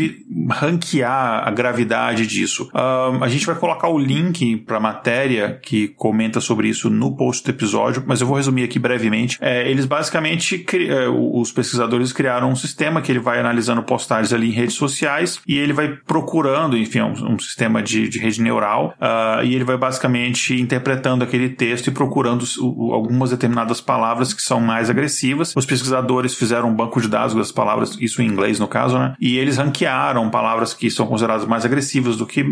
ranquear 0.50 1.46
a 1.46 1.50
gravidade 1.50 2.26
disso. 2.26 2.70
A 2.74 3.28
gente 3.28 3.46
vai 3.46 3.54
colocar 3.54 3.88
o 3.88 3.98
link 3.98 4.56
para 4.58 4.76
a 4.76 4.80
matéria 4.80 5.58
que 5.62 5.88
comenta 5.88 6.40
sobre 6.40 6.68
isso 6.68 6.90
no 6.90 7.16
post 7.16 7.44
do 7.44 7.50
episódio, 7.50 8.02
mas 8.06 8.20
eu 8.20 8.26
vou 8.26 8.36
resumir 8.36 8.64
aqui 8.64 8.78
brevemente. 8.78 9.38
É, 9.40 9.68
eles 9.70 9.84
basicamente, 9.84 10.64
é, 10.72 11.08
os 11.08 11.52
pesquisadores 11.52 12.12
criaram 12.12 12.50
um 12.50 12.56
sistema 12.56 13.00
que 13.00 13.10
ele 13.10 13.18
vai 13.18 13.38
analisando 13.38 13.82
postagens 13.82 14.32
ali 14.32 14.48
em 14.48 14.52
redes 14.52 14.74
sociais 14.74 15.40
e 15.46 15.58
ele 15.58 15.72
vai 15.72 15.88
procurando, 15.88 16.76
enfim, 16.76 17.00
um, 17.00 17.34
um 17.34 17.38
sistema 17.38 17.82
de, 17.82 18.08
de, 18.08 18.18
rede 18.18 18.40
neural 18.42 18.94
uh, 19.00 19.44
e 19.44 19.54
ele 19.54 19.64
vai 19.64 19.76
basicamente 19.76 20.60
interpretando 20.60 21.22
aquele 21.22 21.48
texto 21.48 21.88
e 21.88 21.90
procurando 21.90 22.44
algumas 22.92 23.30
determinadas 23.30 23.80
palavras 23.80 24.32
que 24.32 24.42
são 24.42 24.60
mais 24.60 24.90
agressivas. 24.90 25.54
Os 25.56 25.66
pesquisadores 25.66 26.34
fizeram 26.34 26.68
um 26.68 26.74
banco 26.74 27.00
de 27.00 27.08
dados 27.08 27.34
das 27.34 27.52
palavras, 27.52 27.96
isso 28.00 28.22
em 28.22 28.26
inglês 28.26 28.58
no 28.58 28.68
caso, 28.68 28.98
né? 28.98 29.14
E 29.20 29.38
eles 29.38 29.56
ranquearam 29.56 29.87
palavras 30.30 30.74
que 30.74 30.90
são 30.90 31.06
consideradas 31.06 31.46
mais 31.46 31.64
agressivas 31.64 32.16
do 32.16 32.26
que, 32.26 32.42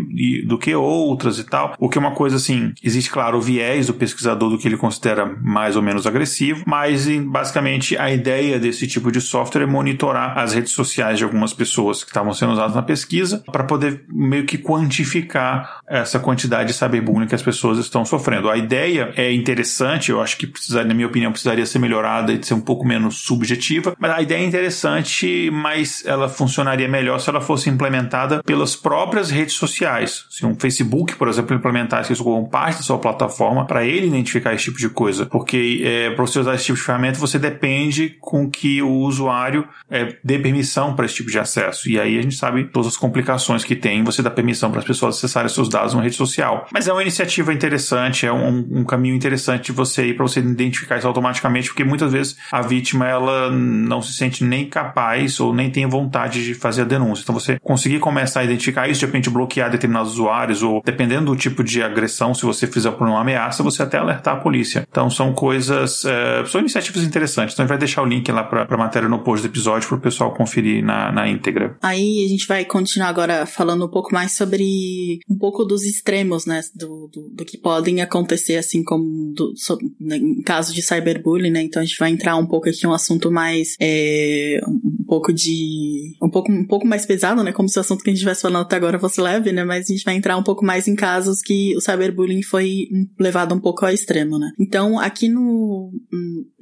do 0.45 0.57
que 0.57 0.73
outras 0.75 1.39
e 1.39 1.43
tal. 1.43 1.75
O 1.79 1.89
que 1.89 1.97
é 1.97 2.01
uma 2.01 2.11
coisa 2.11 2.37
assim, 2.37 2.73
existe, 2.83 3.09
claro, 3.09 3.37
o 3.37 3.41
viés 3.41 3.87
do 3.87 3.93
pesquisador 3.93 4.49
do 4.49 4.57
que 4.57 4.67
ele 4.67 4.77
considera 4.77 5.25
mais 5.41 5.75
ou 5.75 5.81
menos 5.81 6.05
agressivo, 6.05 6.63
mas 6.65 7.07
basicamente 7.07 7.97
a 7.97 8.11
ideia 8.11 8.59
desse 8.59 8.87
tipo 8.87 9.11
de 9.11 9.21
software 9.21 9.63
é 9.63 9.65
monitorar 9.65 10.37
as 10.37 10.53
redes 10.53 10.71
sociais 10.71 11.17
de 11.17 11.23
algumas 11.23 11.53
pessoas 11.53 12.03
que 12.03 12.09
estavam 12.09 12.33
sendo 12.33 12.53
usadas 12.53 12.75
na 12.75 12.81
pesquisa 12.81 13.43
para 13.51 13.63
poder 13.63 14.03
meio 14.09 14.45
que 14.45 14.57
quantificar 14.57 15.81
essa 15.87 16.19
quantidade 16.19 16.69
de 16.69 16.73
cyberbullying 16.73 17.27
que 17.27 17.35
as 17.35 17.41
pessoas 17.41 17.77
estão 17.77 18.05
sofrendo. 18.05 18.49
A 18.49 18.57
ideia 18.57 19.13
é 19.15 19.31
interessante, 19.31 20.11
eu 20.11 20.21
acho 20.21 20.37
que 20.37 20.47
precisa, 20.47 20.83
na 20.83 20.93
minha 20.93 21.07
opinião, 21.07 21.31
precisaria 21.31 21.65
ser 21.65 21.79
melhorada 21.79 22.31
e 22.33 22.43
ser 22.43 22.53
um 22.53 22.61
pouco 22.61 22.85
menos 22.85 23.17
subjetiva, 23.17 23.95
mas 23.99 24.11
a 24.11 24.21
ideia 24.21 24.41
é 24.41 24.45
interessante, 24.45 25.49
mas 25.51 26.05
ela 26.05 26.29
funcionaria 26.29 26.87
melhor 26.87 27.19
se 27.27 27.29
ela 27.29 27.41
fosse 27.41 27.69
implementada 27.69 28.41
pelas 28.41 28.75
próprias 28.75 29.29
redes 29.29 29.55
sociais. 29.55 30.25
Se 30.29 30.45
um 30.45 30.55
Facebook, 30.57 31.15
por 31.15 31.27
exemplo, 31.27 31.55
implementasse 31.55 32.13
isso 32.13 32.23
como 32.23 32.47
parte 32.49 32.77
da 32.77 32.83
sua 32.83 32.97
plataforma 32.97 33.65
para 33.65 33.85
ele 33.85 34.07
identificar 34.07 34.53
esse 34.53 34.65
tipo 34.65 34.77
de 34.77 34.89
coisa, 34.89 35.25
porque 35.25 35.81
é, 35.83 36.09
para 36.11 36.25
você 36.25 36.39
usar 36.39 36.55
esse 36.55 36.65
tipo 36.65 36.77
de 36.77 36.83
ferramenta 36.83 37.19
você 37.19 37.37
depende 37.37 38.17
com 38.21 38.49
que 38.49 38.81
o 38.81 38.91
usuário 38.99 39.67
é, 39.89 40.15
dê 40.23 40.39
permissão 40.39 40.95
para 40.95 41.05
esse 41.05 41.15
tipo 41.15 41.29
de 41.29 41.37
acesso. 41.37 41.89
E 41.89 41.99
aí 41.99 42.17
a 42.17 42.21
gente 42.21 42.35
sabe, 42.35 42.63
todas 42.65 42.87
as 42.87 42.97
complicações 42.97 43.65
que 43.65 43.75
tem 43.75 44.03
você 44.03 44.21
dar 44.21 44.31
permissão 44.31 44.71
para 44.71 44.79
as 44.79 44.85
pessoas 44.85 45.17
acessarem 45.17 45.49
seus 45.49 45.67
dados 45.67 45.93
numa 45.93 46.03
rede 46.03 46.15
social. 46.15 46.65
Mas 46.71 46.87
é 46.87 46.93
uma 46.93 47.01
iniciativa 47.01 47.53
interessante, 47.53 48.25
é 48.25 48.31
um, 48.31 48.65
um 48.71 48.83
caminho 48.85 49.15
interessante 49.15 49.65
de 49.65 49.71
você 49.73 50.07
ir 50.07 50.15
para 50.15 50.25
você 50.25 50.39
identificar 50.39 50.97
isso 50.97 51.07
automaticamente, 51.07 51.69
porque 51.69 51.83
muitas 51.83 52.13
vezes 52.13 52.37
a 52.51 52.61
vítima 52.61 53.05
ela 53.05 53.51
não 53.51 54.01
se 54.01 54.13
sente 54.13 54.45
nem 54.45 54.65
capaz 54.69 55.41
ou 55.41 55.53
nem 55.53 55.69
tem 55.69 55.85
vontade 55.85 56.45
de 56.45 56.53
fazer 56.53 56.83
a 56.83 56.85
denúncia. 56.85 57.16
Então 57.21 57.33
você 57.33 57.59
conseguir 57.59 57.99
começar 57.99 58.41
a 58.41 58.43
identificar 58.43 58.87
isso, 58.87 58.99
de 58.99 59.05
repente 59.05 59.29
bloquear 59.29 59.69
determinados 59.69 60.13
usuários 60.13 60.63
ou 60.63 60.81
dependendo 60.83 61.31
do 61.31 61.35
tipo 61.35 61.63
de 61.63 61.81
agressão, 61.81 62.33
se 62.33 62.43
você 62.43 62.67
fizer 62.67 62.91
por 62.91 63.07
uma 63.07 63.21
ameaça, 63.21 63.63
você 63.63 63.83
até 63.83 63.97
alertar 63.97 64.35
a 64.35 64.39
polícia. 64.39 64.87
Então 64.89 65.09
são 65.09 65.33
coisas, 65.33 66.05
é, 66.05 66.45
são 66.45 66.61
iniciativas 66.61 67.03
interessantes. 67.03 67.53
Então 67.53 67.63
a 67.63 67.65
gente 67.65 67.69
vai 67.69 67.77
deixar 67.77 68.01
o 68.01 68.05
link 68.05 68.31
lá 68.31 68.43
para 68.43 68.67
a 68.69 68.77
matéria 68.77 69.09
no 69.09 69.19
post 69.19 69.45
do 69.45 69.51
episódio 69.51 69.87
para 69.87 69.97
o 69.97 70.01
pessoal 70.01 70.33
conferir 70.33 70.83
na, 70.83 71.11
na 71.11 71.27
íntegra. 71.27 71.75
Aí 71.81 72.25
a 72.25 72.29
gente 72.29 72.47
vai 72.47 72.65
continuar 72.65 73.09
agora 73.09 73.45
falando 73.45 73.85
um 73.85 73.89
pouco 73.89 74.13
mais 74.13 74.33
sobre 74.33 75.19
um 75.29 75.37
pouco 75.37 75.63
dos 75.65 75.83
extremos, 75.83 76.45
né, 76.45 76.61
do, 76.75 77.09
do, 77.11 77.29
do 77.29 77.45
que 77.45 77.57
podem 77.57 78.01
acontecer, 78.01 78.57
assim 78.57 78.83
como 78.83 79.33
do, 79.33 79.53
so, 79.55 79.77
né, 79.99 80.17
em 80.17 80.41
caso 80.41 80.73
de 80.73 80.81
cyberbullying, 80.81 81.51
né, 81.51 81.61
então 81.63 81.81
a 81.81 81.85
gente 81.85 81.97
vai 81.99 82.11
entrar 82.11 82.35
um 82.35 82.45
pouco 82.45 82.69
aqui 82.69 82.85
em 82.85 82.87
um 82.87 82.93
assunto 82.93 83.31
mais, 83.31 83.75
é, 83.79 84.59
um 84.67 85.05
pouco 85.07 85.33
de, 85.33 86.15
um 86.21 86.29
pouco, 86.29 86.51
um 86.51 86.65
pouco 86.65 86.85
mais 86.85 87.05
pesado, 87.07 87.43
né, 87.43 87.51
como 87.51 87.69
se 87.69 87.77
o 87.77 87.81
assunto 87.81 88.03
que 88.03 88.09
a 88.09 88.11
gente 88.11 88.19
estivesse 88.19 88.41
falando 88.41 88.63
até 88.63 88.75
agora 88.75 88.99
fosse 88.99 89.21
leve, 89.21 89.51
né, 89.51 89.63
mas 89.63 89.89
a 89.89 89.93
gente 89.93 90.03
vai 90.03 90.15
entrar 90.15 90.37
um 90.37 90.43
pouco 90.43 90.65
mais 90.65 90.87
em 90.87 90.95
casos 90.95 91.41
que 91.41 91.75
o 91.75 91.81
cyberbullying 91.81 92.43
foi 92.43 92.87
levado 93.19 93.55
um 93.55 93.59
pouco 93.59 93.85
ao 93.85 93.91
extremo, 93.91 94.37
né. 94.37 94.51
Então, 94.59 94.99
aqui 94.99 95.27
no, 95.29 95.91